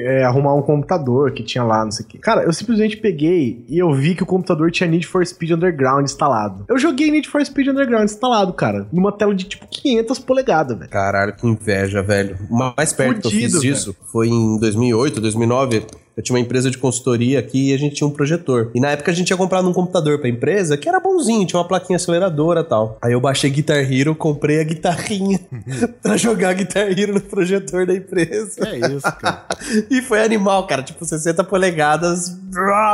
é, 0.00 0.24
arrumar 0.24 0.54
um 0.54 0.62
computador 0.62 1.32
que 1.32 1.42
tinha 1.42 1.64
lá, 1.64 1.84
não 1.84 1.90
sei 1.90 2.04
o 2.04 2.08
que. 2.08 2.18
Cara, 2.18 2.42
eu 2.42 2.52
simplesmente 2.52 2.96
peguei 2.96 3.64
e 3.68 3.78
eu 3.78 3.92
vi 3.92 4.14
que 4.14 4.22
o 4.22 4.26
computador 4.26 4.70
tinha 4.70 4.88
Need 4.88 5.06
for 5.06 5.26
Speed 5.26 5.52
Underground 5.52 6.04
instalado. 6.04 6.64
Eu 6.68 6.78
joguei 6.78 7.10
Need 7.10 7.28
for 7.28 7.44
Speed 7.44 7.68
Underground 7.68 8.04
instalado, 8.04 8.52
cara, 8.52 8.86
numa 8.92 9.12
tela 9.12 9.34
de 9.34 9.44
tipo 9.44 9.66
500 9.68 10.18
polegadas, 10.18 10.78
velho. 10.78 10.90
Caralho, 10.90 11.34
que 11.34 11.46
inveja, 11.46 12.02
velho. 12.02 12.36
O 12.50 12.56
mais 12.56 12.92
perto 12.92 13.22
Fudido, 13.22 13.30
que 13.30 13.36
eu 13.36 13.50
fiz 13.50 13.60
disso 13.60 13.96
foi 14.06 14.28
em 14.28 14.58
2008, 14.58 15.20
2009 15.20 15.86
eu 16.20 16.22
tinha 16.22 16.36
uma 16.36 16.40
empresa 16.40 16.70
de 16.70 16.76
consultoria 16.76 17.38
aqui 17.38 17.70
e 17.70 17.74
a 17.74 17.78
gente 17.78 17.94
tinha 17.94 18.06
um 18.06 18.10
projetor. 18.10 18.70
E 18.74 18.80
na 18.80 18.90
época 18.90 19.10
a 19.10 19.14
gente 19.14 19.28
tinha 19.28 19.36
comprado 19.38 19.66
um 19.66 19.72
computador 19.72 20.18
pra 20.18 20.28
empresa 20.28 20.76
que 20.76 20.86
era 20.86 21.00
bonzinho, 21.00 21.46
tinha 21.46 21.58
uma 21.58 21.66
plaquinha 21.66 21.96
aceleradora 21.96 22.60
e 22.60 22.64
tal. 22.64 22.98
Aí 23.00 23.12
eu 23.12 23.20
baixei 23.20 23.48
Guitar 23.48 23.90
Hero, 23.90 24.14
comprei 24.14 24.60
a 24.60 24.64
guitarrinha 24.64 25.40
pra 26.02 26.18
jogar 26.18 26.52
Guitar 26.52 26.86
Hero 26.86 27.14
no 27.14 27.22
projetor 27.22 27.86
da 27.86 27.94
empresa. 27.94 28.68
É 28.68 28.92
isso, 28.92 29.10
cara. 29.18 29.46
e 29.90 30.02
foi 30.02 30.22
animal, 30.22 30.66
cara. 30.66 30.82
Tipo, 30.82 31.06
60 31.06 31.42
polegadas. 31.44 32.36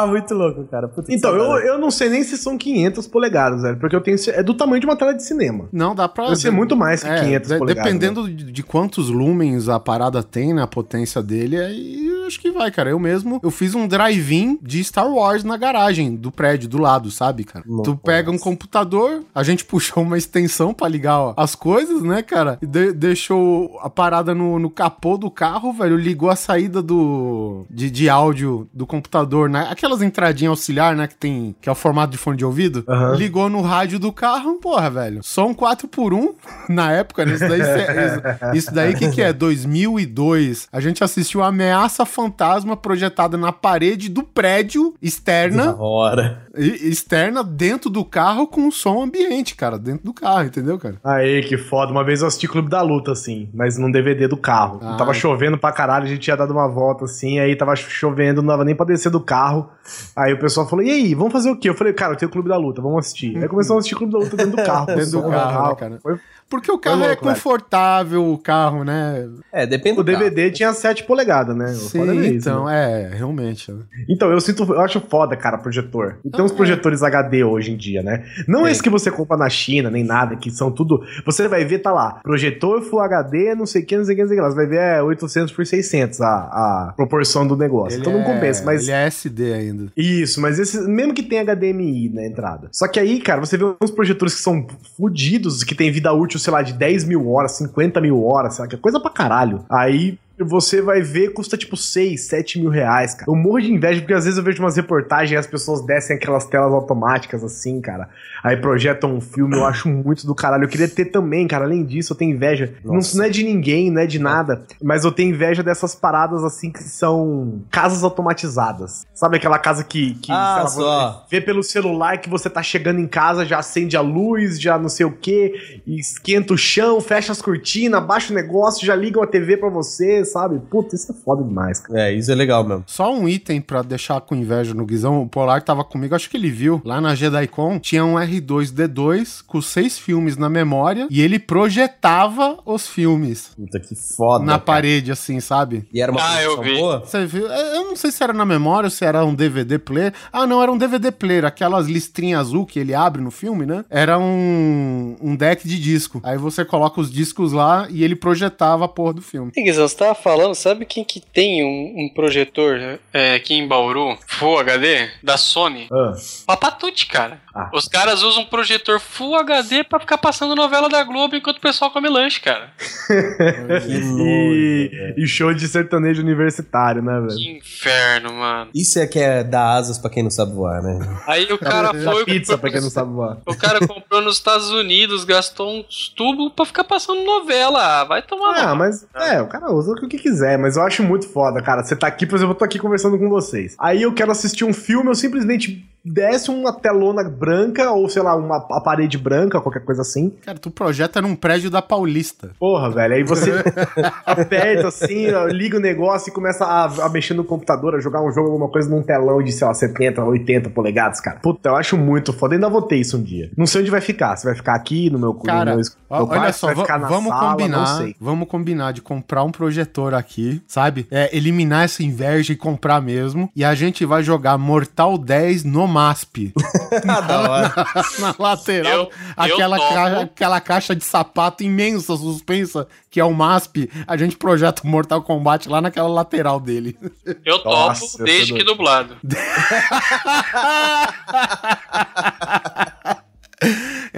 muito 0.08 0.32
louco, 0.32 0.64
cara. 0.64 0.86
Puta 0.86 1.12
então, 1.12 1.34
eu, 1.34 1.58
eu 1.66 1.78
não 1.78 1.90
sei 1.90 2.08
nem 2.08 2.22
se 2.22 2.38
são 2.38 2.56
500 2.56 3.08
polegadas, 3.08 3.62
velho. 3.62 3.76
Porque 3.78 3.96
eu 3.96 4.00
tenho. 4.00 4.16
É 4.28 4.42
do 4.42 4.54
tamanho 4.54 4.80
de 4.80 4.86
uma 4.86 4.94
tela 4.94 5.12
de 5.12 5.24
cinema. 5.24 5.68
Não, 5.72 5.96
dá 5.96 6.08
pra. 6.08 6.26
Vai 6.26 6.36
ser 6.36 6.52
muito 6.52 6.76
mais 6.76 7.02
que 7.02 7.08
é, 7.08 7.24
500 7.24 7.48
de, 7.48 7.58
polegadas. 7.58 7.92
Dependendo 7.92 8.22
né? 8.22 8.34
de, 8.34 8.52
de 8.52 8.62
quantos 8.62 9.08
lumens 9.08 9.68
a 9.68 9.80
parada 9.80 10.22
tem, 10.22 10.54
né? 10.54 10.62
A 10.62 10.66
potência 10.66 11.20
dele, 11.20 11.58
aí 11.58 12.15
acho 12.26 12.40
que 12.40 12.50
vai, 12.50 12.70
cara. 12.70 12.90
Eu 12.90 12.98
mesmo, 12.98 13.40
eu 13.42 13.50
fiz 13.50 13.74
um 13.74 13.86
drive-in 13.86 14.58
de 14.62 14.82
Star 14.82 15.08
Wars 15.08 15.44
na 15.44 15.56
garagem 15.56 16.14
do 16.14 16.30
prédio, 16.30 16.68
do 16.68 16.78
lado, 16.78 17.10
sabe, 17.10 17.44
cara? 17.44 17.64
Tu 17.84 17.96
pega 17.96 18.30
um 18.30 18.38
computador, 18.38 19.22
a 19.34 19.42
gente 19.42 19.64
puxou 19.66 20.02
uma 20.02 20.18
extensão 20.18 20.74
para 20.74 20.88
ligar 20.88 21.18
ó, 21.18 21.34
as 21.36 21.54
coisas, 21.54 22.02
né, 22.02 22.22
cara? 22.22 22.58
De 22.60 22.92
deixou 22.92 23.78
a 23.80 23.90
parada 23.90 24.34
no, 24.34 24.58
no 24.58 24.70
capô 24.70 25.16
do 25.16 25.30
carro, 25.30 25.72
velho, 25.72 25.96
ligou 25.96 26.30
a 26.30 26.36
saída 26.36 26.82
do 26.82 27.64
de, 27.70 27.90
de 27.90 28.08
áudio 28.08 28.68
do 28.72 28.86
computador, 28.86 29.48
né? 29.48 29.66
Aquelas 29.70 30.02
entradinhas 30.02 30.50
auxiliar, 30.50 30.96
né, 30.96 31.06
que 31.06 31.14
tem, 31.14 31.54
que 31.60 31.68
é 31.68 31.72
o 31.72 31.74
formato 31.74 32.12
de 32.12 32.18
fone 32.18 32.36
de 32.36 32.44
ouvido. 32.44 32.84
Uhum. 32.88 33.14
Ligou 33.14 33.48
no 33.48 33.60
rádio 33.60 33.98
do 33.98 34.12
carro, 34.12 34.54
porra, 34.54 34.90
velho. 34.90 35.20
Só 35.22 35.46
um 35.46 35.54
4 35.54 35.86
por 35.86 36.12
1 36.12 36.34
na 36.68 36.92
época, 36.92 37.24
né? 37.24 37.34
Isso 37.34 37.48
daí, 37.48 37.60
isso, 38.56 38.56
isso 38.56 38.74
daí 38.74 38.94
que 38.94 39.10
que 39.10 39.22
é? 39.22 39.32
2002. 39.32 40.68
A 40.72 40.80
gente 40.80 41.04
assistiu 41.04 41.42
Ameaça 41.42 42.04
fantasma 42.16 42.74
projetada 42.74 43.36
na 43.36 43.52
parede 43.52 44.08
do 44.08 44.22
prédio 44.22 44.94
externa. 45.02 45.66
Da 45.66 45.76
hora. 45.76 46.45
Externa 46.56 47.42
dentro 47.42 47.90
do 47.90 48.04
carro 48.04 48.46
com 48.46 48.70
som 48.70 49.02
ambiente, 49.02 49.54
cara, 49.54 49.78
dentro 49.78 50.04
do 50.04 50.14
carro, 50.14 50.44
entendeu, 50.44 50.78
cara? 50.78 50.96
Aí, 51.04 51.42
que 51.42 51.56
foda. 51.56 51.92
Uma 51.92 52.04
vez 52.04 52.20
eu 52.20 52.26
assisti 52.26 52.48
Clube 52.48 52.68
da 52.68 52.82
Luta, 52.82 53.12
assim, 53.12 53.48
mas 53.52 53.76
num 53.78 53.90
DVD 53.90 54.26
do 54.26 54.36
carro. 54.36 54.80
Ah, 54.82 54.96
tava 54.96 55.10
é. 55.10 55.14
chovendo 55.14 55.58
pra 55.58 55.72
caralho, 55.72 56.04
a 56.04 56.08
gente 56.08 56.20
tinha 56.20 56.36
dado 56.36 56.52
uma 56.52 56.68
volta, 56.68 57.04
assim, 57.04 57.38
aí 57.38 57.54
tava 57.56 57.76
chovendo, 57.76 58.42
não 58.42 58.48
dava 58.48 58.64
nem 58.64 58.74
pra 58.74 58.86
descer 58.86 59.10
do 59.10 59.20
carro. 59.20 59.68
Aí 60.14 60.32
o 60.32 60.38
pessoal 60.38 60.68
falou, 60.68 60.84
e 60.84 60.90
aí, 60.90 61.14
vamos 61.14 61.32
fazer 61.32 61.50
o 61.50 61.56
quê? 61.56 61.68
Eu 61.68 61.74
falei, 61.74 61.92
cara, 61.92 62.14
eu 62.14 62.16
tenho 62.16 62.30
Clube 62.30 62.48
da 62.48 62.56
Luta, 62.56 62.82
vamos 62.82 62.98
assistir. 62.98 63.36
Aí 63.36 63.48
começou 63.48 63.76
a 63.76 63.78
assistir 63.78 63.94
Clube 63.96 64.12
da 64.12 64.18
Luta 64.18 64.36
dentro 64.36 64.56
do 64.56 64.62
carro. 64.64 64.86
dentro 64.86 65.10
do 65.10 65.30
carro, 65.30 65.68
né, 65.68 65.74
cara? 65.76 65.98
Foi, 66.02 66.18
porque 66.48 66.70
o 66.70 66.78
carro 66.78 67.02
é 67.02 67.08
louco, 67.08 67.28
é 67.28 67.34
confortável, 67.34 68.22
velho. 68.22 68.32
o 68.34 68.38
carro, 68.38 68.84
né? 68.84 69.28
É, 69.52 69.66
depende. 69.66 69.98
O 69.98 70.04
DVD 70.04 70.42
carro. 70.42 70.54
tinha 70.54 70.72
7 70.72 71.04
polegadas, 71.04 71.56
né? 71.56 71.74
Sim, 71.74 72.08
é 72.08 72.14
isso, 72.14 72.48
então, 72.48 72.66
né? 72.66 73.10
é, 73.10 73.16
realmente. 73.16 73.72
Né? 73.72 73.82
Então, 74.08 74.30
eu 74.30 74.40
sinto, 74.40 74.62
eu 74.62 74.80
acho 74.80 75.00
foda, 75.00 75.36
cara, 75.36 75.58
projetor. 75.58 76.18
E 76.24 76.30
tem 76.30 76.44
uns 76.46 76.52
projetores 76.52 77.02
HD 77.02 77.44
hoje 77.44 77.72
em 77.72 77.76
dia, 77.76 78.02
né? 78.02 78.24
Não 78.48 78.66
é. 78.66 78.70
esse 78.70 78.82
que 78.82 78.90
você 78.90 79.10
compra 79.10 79.36
na 79.36 79.48
China, 79.48 79.90
nem 79.90 80.02
nada, 80.02 80.36
que 80.36 80.50
são 80.50 80.70
tudo. 80.70 81.02
Você 81.24 81.46
vai 81.48 81.64
ver, 81.64 81.80
tá 81.80 81.92
lá, 81.92 82.20
projetor 82.22 82.82
Full 82.82 83.00
HD, 83.00 83.54
não 83.54 83.66
sei 83.66 83.82
o 83.82 83.86
que, 83.86 83.96
não 83.96 84.04
sei 84.04 84.14
o 84.14 84.16
que, 84.16 84.22
não 84.22 84.28
sei 84.28 84.38
o 84.38 84.42
que. 84.42 84.48
Você 84.48 84.56
vai 84.56 84.66
ver 84.66 84.76
é 84.76 85.02
800 85.02 85.52
por 85.52 85.66
600 85.66 86.20
a, 86.20 86.26
a 86.26 86.92
proporção 86.96 87.46
do 87.46 87.56
negócio. 87.56 87.96
Ele 87.96 88.00
então 88.00 88.12
não 88.12 88.20
é... 88.20 88.24
compensa, 88.24 88.64
mas. 88.64 88.82
Ele 88.82 88.92
é 88.92 89.06
SD 89.06 89.52
ainda. 89.52 89.86
Isso, 89.96 90.40
mas 90.40 90.58
esse, 90.58 90.80
mesmo 90.88 91.12
que 91.12 91.22
tenha 91.22 91.44
HDMI 91.44 92.08
na 92.10 92.26
entrada. 92.26 92.68
Só 92.72 92.88
que 92.88 92.98
aí, 92.98 93.20
cara, 93.20 93.40
você 93.40 93.56
vê 93.56 93.64
uns 93.82 93.90
projetores 93.90 94.34
que 94.34 94.40
são 94.40 94.66
fodidos, 94.96 95.64
que 95.64 95.74
tem 95.74 95.90
vida 95.90 96.12
útil 96.12 96.38
sei 96.38 96.52
lá, 96.52 96.62
de 96.62 96.72
10 96.72 97.04
mil 97.04 97.28
horas, 97.30 97.52
50 97.52 98.00
mil 98.00 98.24
horas, 98.24 98.54
sabe? 98.54 98.70
Que 98.70 98.76
é 98.76 98.78
coisa 98.78 99.00
pra 99.00 99.10
caralho. 99.10 99.64
Aí 99.68 100.18
você 100.38 100.82
vai 100.82 101.00
ver, 101.00 101.32
custa 101.32 101.56
tipo 101.56 101.76
6, 101.76 102.20
7 102.26 102.60
mil 102.60 102.70
reais, 102.70 103.14
cara. 103.14 103.30
Eu 103.30 103.34
morro 103.34 103.60
de 103.60 103.72
inveja 103.72 104.00
porque 104.00 104.14
às 104.14 104.24
vezes 104.24 104.38
eu 104.38 104.44
vejo 104.44 104.62
umas 104.62 104.76
reportagens 104.76 105.32
e 105.32 105.36
as 105.36 105.46
pessoas 105.46 105.80
descem 105.84 106.16
aquelas 106.16 106.44
telas 106.46 106.72
automáticas 106.72 107.42
assim, 107.42 107.80
cara. 107.80 108.08
Aí 108.42 108.56
projetam 108.56 109.14
um 109.14 109.20
filme, 109.20 109.56
eu 109.56 109.64
acho 109.66 109.88
muito 109.88 110.26
do 110.26 110.34
caralho. 110.34 110.64
Eu 110.64 110.68
queria 110.68 110.88
ter 110.88 111.06
também, 111.06 111.46
cara. 111.48 111.64
Além 111.64 111.84
disso, 111.84 112.12
eu 112.12 112.16
tenho 112.16 112.34
inveja. 112.34 112.74
Não, 112.84 112.98
não, 113.14 113.24
é 113.24 113.28
de 113.28 113.42
ninguém, 113.42 113.90
não 113.90 114.02
é 114.02 114.06
de 114.06 114.18
nada. 114.18 114.64
Mas 114.82 115.04
eu 115.04 115.12
tenho 115.12 115.30
inveja 115.30 115.62
dessas 115.62 115.94
paradas 115.94 116.44
assim 116.44 116.70
que 116.70 116.82
são 116.82 117.62
casas 117.70 118.04
automatizadas. 118.04 119.06
Sabe 119.14 119.36
aquela 119.38 119.58
casa 119.58 119.82
que, 119.82 120.14
que 120.16 120.30
ah, 120.30 120.60
lá, 120.62 120.68
só. 120.68 121.26
vê 121.30 121.40
pelo 121.40 121.62
celular 121.62 122.18
que 122.18 122.28
você 122.28 122.50
tá 122.50 122.62
chegando 122.62 123.00
em 123.00 123.06
casa, 123.06 123.44
já 123.44 123.58
acende 123.58 123.96
a 123.96 124.00
luz, 124.00 124.60
já 124.60 124.78
não 124.78 124.88
sei 124.88 125.06
o 125.06 125.12
que, 125.12 125.80
esquenta 125.86 126.52
o 126.52 126.58
chão, 126.58 127.00
fecha 127.00 127.32
as 127.32 127.40
cortinas, 127.40 128.04
baixa 128.04 128.32
o 128.32 128.36
negócio, 128.36 128.86
já 128.86 128.94
liga 128.94 129.22
a 129.22 129.26
TV 129.26 129.56
pra 129.56 129.68
você, 129.68 130.25
sabe? 130.26 130.58
Puta, 130.70 130.94
isso 130.94 131.12
é 131.12 131.14
foda 131.14 131.42
demais, 131.42 131.80
cara. 131.80 132.00
É, 132.00 132.12
isso 132.12 132.30
é 132.30 132.34
legal 132.34 132.64
mesmo. 132.64 132.84
Só 132.86 133.12
um 133.12 133.28
item 133.28 133.60
pra 133.60 133.82
deixar 133.82 134.20
com 134.20 134.34
inveja 134.34 134.74
no 134.74 134.86
Guizão. 134.86 135.22
O 135.22 135.28
Polar 135.28 135.62
tava 135.62 135.84
comigo, 135.84 136.14
acho 136.14 136.30
que 136.30 136.36
ele 136.36 136.50
viu. 136.50 136.80
Lá 136.84 137.00
na 137.00 137.14
JediCon 137.14 137.78
tinha 137.78 138.04
um 138.04 138.14
R2D2 138.14 139.42
com 139.46 139.60
seis 139.60 139.98
filmes 139.98 140.36
na 140.36 140.48
memória 140.48 141.06
e 141.10 141.20
ele 141.20 141.38
projetava 141.38 142.58
os 142.64 142.86
filmes. 142.86 143.50
Puta, 143.56 143.80
que 143.80 143.94
foda. 143.94 144.44
Na 144.44 144.52
cara. 144.52 144.62
parede, 144.62 145.12
assim, 145.12 145.40
sabe? 145.40 145.86
E 145.92 146.00
era 146.00 146.10
uma 146.10 146.20
ah, 146.22 146.42
eu 146.42 146.60
vi. 146.62 146.76
boa? 146.78 147.00
Você 147.00 147.26
viu? 147.26 147.50
É, 147.50 147.76
eu 147.76 147.84
não 147.84 147.96
sei 147.96 148.10
se 148.10 148.22
era 148.22 148.32
na 148.32 148.44
memória 148.44 148.86
ou 148.86 148.90
se 148.90 149.04
era 149.04 149.24
um 149.24 149.34
DVD 149.34 149.78
player. 149.78 150.12
Ah, 150.32 150.46
não, 150.46 150.62
era 150.62 150.72
um 150.72 150.78
DVD 150.78 151.10
player. 151.12 151.44
Aquelas 151.44 151.86
listrinhas 151.86 152.46
azul 152.46 152.64
que 152.64 152.78
ele 152.78 152.94
abre 152.94 153.20
no 153.20 153.30
filme, 153.30 153.66
né? 153.66 153.84
Era 153.90 154.18
um, 154.18 155.16
um 155.20 155.34
deck 155.34 155.66
de 155.66 155.78
disco. 155.78 156.20
Aí 156.22 156.38
você 156.38 156.64
coloca 156.64 157.00
os 157.00 157.10
discos 157.10 157.52
lá 157.52 157.86
e 157.90 158.04
ele 158.04 158.14
projetava 158.14 158.84
a 158.84 158.88
porra 158.88 159.14
do 159.14 159.22
filme. 159.22 159.52
Guizão, 159.56 159.86
você 159.86 159.96
tava 159.96 160.14
falando, 160.16 160.54
sabe 160.54 160.84
quem 160.84 161.04
que 161.04 161.20
tem 161.20 161.64
um, 161.64 162.04
um 162.04 162.08
projetor 162.08 162.98
é, 163.12 163.34
aqui 163.34 163.54
em 163.54 163.66
Bauru, 163.66 164.18
Full 164.26 164.58
HD, 164.58 165.08
da 165.22 165.36
Sony? 165.36 165.88
Ah. 165.92 166.12
Papatute, 166.46 167.06
cara. 167.06 167.40
Ah. 167.54 167.70
Os 167.72 167.88
caras 167.88 168.22
usam 168.22 168.42
um 168.42 168.46
projetor 168.46 169.00
Full 169.00 169.34
HD 169.36 169.82
pra 169.84 169.98
ficar 169.98 170.18
passando 170.18 170.54
novela 170.54 170.90
da 170.90 171.02
Globo 171.02 171.34
enquanto 171.34 171.56
o 171.56 171.60
pessoal 171.60 171.90
come 171.90 172.08
lanche, 172.08 172.40
cara. 172.40 172.70
e, 173.88 175.14
e, 175.16 175.26
show 175.26 175.54
de 175.54 175.66
sertanejo 175.66 176.20
universitário, 176.20 177.02
né, 177.02 177.18
velho? 177.20 177.34
Que 177.34 177.50
inferno, 177.56 178.34
mano. 178.34 178.70
Isso 178.74 178.98
é 178.98 179.06
que 179.06 179.18
é 179.18 179.42
dar 179.42 179.74
asas 179.74 179.96
pra 179.96 180.10
quem 180.10 180.22
não 180.22 180.30
sabe 180.30 180.52
voar, 180.52 180.82
né? 180.82 180.98
Aí 181.26 181.44
o 181.50 181.58
cara 181.58 181.94
foi. 181.94 182.24
pizza 182.26 182.58
pra 182.58 182.70
quem 182.70 182.80
não 182.80 182.90
sabe 182.90 183.12
voar. 183.12 183.38
O 183.46 183.56
cara 183.56 183.86
comprou 183.86 184.20
nos 184.20 184.36
Estados 184.36 184.70
Unidos, 184.70 185.24
gastou 185.24 185.80
uns 185.80 186.08
tubos 186.08 186.52
pra 186.54 186.66
ficar 186.66 186.84
passando 186.84 187.24
novela. 187.24 188.04
Vai 188.04 188.20
tomar. 188.20 188.68
Ah, 188.68 188.74
mas 188.74 189.06
é, 189.14 189.40
o 189.40 189.46
cara 189.46 189.72
usa 189.72 189.92
o 189.92 189.94
que 189.96 190.05
quiser, 190.08 190.58
mas 190.58 190.76
eu 190.76 190.82
acho 190.82 191.02
muito 191.02 191.28
foda, 191.28 191.60
cara. 191.60 191.82
Você 191.82 191.96
tá 191.96 192.06
aqui, 192.06 192.26
por 192.26 192.36
exemplo, 192.36 192.52
eu 192.52 192.58
tô 192.58 192.64
aqui 192.64 192.78
conversando 192.78 193.18
com 193.18 193.28
vocês. 193.28 193.74
Aí 193.78 194.02
eu 194.02 194.12
quero 194.12 194.30
assistir 194.30 194.64
um 194.64 194.72
filme, 194.72 195.10
eu 195.10 195.14
simplesmente 195.14 195.84
desce 196.06 196.50
uma 196.50 196.72
telona 196.72 197.24
branca 197.28 197.90
ou, 197.90 198.08
sei 198.08 198.22
lá, 198.22 198.36
uma 198.36 198.56
a 198.70 198.80
parede 198.80 199.18
branca, 199.18 199.60
qualquer 199.60 199.84
coisa 199.84 200.02
assim. 200.02 200.30
Cara, 200.44 200.58
tu 200.58 200.70
projeta 200.70 201.20
num 201.20 201.34
prédio 201.34 201.70
da 201.70 201.82
Paulista. 201.82 202.50
Porra, 202.58 202.90
velho. 202.90 203.14
Aí 203.14 203.24
você 203.24 203.52
aperta 204.24 204.88
assim, 204.88 205.26
liga 205.50 205.76
o 205.76 205.80
negócio 205.80 206.30
e 206.30 206.32
começa 206.32 206.64
a, 206.64 207.06
a, 207.06 207.08
mexer 207.08 207.34
no 207.34 207.44
computador, 207.44 207.96
a 207.96 208.00
jogar 208.00 208.22
um 208.22 208.30
jogo, 208.30 208.48
alguma 208.48 208.68
coisa 208.68 208.88
num 208.88 209.02
telão 209.02 209.42
de, 209.42 209.50
sei 209.50 209.66
lá, 209.66 209.74
70, 209.74 210.22
80 210.22 210.70
polegadas, 210.70 211.20
cara. 211.20 211.40
Puta, 211.40 211.70
eu 211.70 211.76
acho 211.76 211.96
muito 211.96 212.32
foda. 212.32 212.54
ainda 212.54 212.68
vou 212.68 212.82
ter 212.82 212.96
isso 212.96 213.16
um 213.18 213.22
dia. 213.22 213.50
Não 213.56 213.66
sei 213.66 213.80
onde 213.80 213.90
vai 213.90 214.00
ficar. 214.00 214.36
Se 214.36 214.44
vai 214.44 214.54
ficar 214.54 214.74
aqui 214.74 215.10
no 215.10 215.18
meu 215.18 215.34
Cara, 215.34 215.76
no 215.76 215.80
meu, 215.80 215.84
meu 216.10 216.28
olha 216.28 216.52
só, 216.52 216.72
vamos 216.72 217.28
sala, 217.28 217.50
combinar. 217.50 218.06
Vamos 218.20 218.48
combinar 218.48 218.92
de 218.92 219.02
comprar 219.02 219.42
um 219.42 219.50
projetor 219.50 220.14
aqui, 220.14 220.62
sabe? 220.66 221.06
É, 221.10 221.36
eliminar 221.36 221.84
essa 221.84 222.02
inveja 222.02 222.52
e 222.52 222.56
comprar 222.56 223.00
mesmo. 223.00 223.50
E 223.56 223.64
a 223.64 223.74
gente 223.74 224.04
vai 224.04 224.22
jogar 224.22 224.56
Mortal 224.56 225.18
10 225.18 225.64
no 225.64 225.95
MASP. 225.96 226.52
Ah, 227.08 227.20
da 227.20 227.40
hora. 227.50 227.72
Na 228.20 228.34
lateral, 228.38 228.94
Eu- 229.04 229.10
aquela, 229.36 229.76
eu 229.76 229.80
caixa, 229.88 230.20
aquela 230.20 230.60
caixa 230.60 230.94
de 230.96 231.04
sapato 231.04 231.62
imensa, 231.62 232.16
suspensa, 232.16 232.86
que 233.10 233.18
é 233.20 233.24
o 233.24 233.32
MASP, 233.32 233.90
a 234.06 234.16
gente 234.16 234.36
projeta 234.36 234.82
o 234.84 234.86
Mortal 234.86 235.22
Kombat 235.22 235.68
lá 235.68 235.80
naquela 235.80 236.08
lateral 236.08 236.60
dele. 236.60 236.96
Eu 237.44 237.58
topo 237.58 237.70
Nossa, 237.70 238.20
eu 238.20 238.24
desde 238.26 238.52
tô 238.52 238.58
que 238.58 238.64
dublado. 238.64 239.16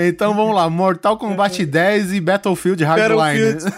Então 0.01 0.35
vamos 0.35 0.55
lá, 0.55 0.71
Mortal 0.71 1.17
Kombat 1.17 1.65
10 1.65 2.13
e 2.13 2.21
Battlefield 2.21 2.85
Hardline. 2.85 3.55
Battlefield. 3.55 3.77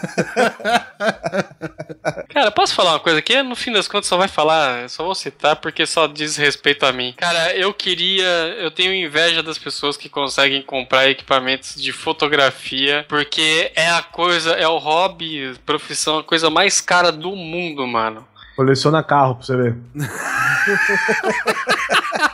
Cara, 2.29 2.51
posso 2.51 2.75
falar 2.75 2.93
uma 2.93 3.01
coisa 3.01 3.19
aqui? 3.19 3.43
No 3.43 3.57
fim 3.57 3.73
das 3.73 3.89
contas, 3.89 4.07
só 4.07 4.17
vai 4.17 4.29
falar, 4.29 4.89
só 4.89 5.05
vou 5.05 5.15
citar 5.15 5.57
porque 5.57 5.87
só 5.87 6.07
diz 6.07 6.37
respeito 6.37 6.85
a 6.85 6.93
mim. 6.93 7.15
Cara, 7.17 7.55
eu 7.57 7.73
queria. 7.73 8.25
Eu 8.59 8.71
tenho 8.71 8.93
inveja 8.93 9.43
das 9.43 9.59
pessoas 9.59 9.97
que 9.97 10.09
conseguem 10.09 10.63
comprar 10.63 11.09
equipamentos 11.09 11.75
de 11.75 11.93
fotografia, 11.93 13.05
porque 13.09 13.73
é 13.75 13.91
a 13.91 14.03
coisa, 14.03 14.53
é 14.53 14.69
o 14.69 14.79
hobby, 14.79 15.55
profissão, 15.65 16.19
a 16.19 16.25
coisa 16.25 16.51
mais 16.51 16.81
cara 16.81 17.11
do 17.11 17.35
mundo, 17.35 17.87
mano. 17.87 18.27
Coleciona 18.57 19.03
carro 19.03 19.37
pra 19.37 19.47
você 19.47 19.57
ver. 19.57 19.77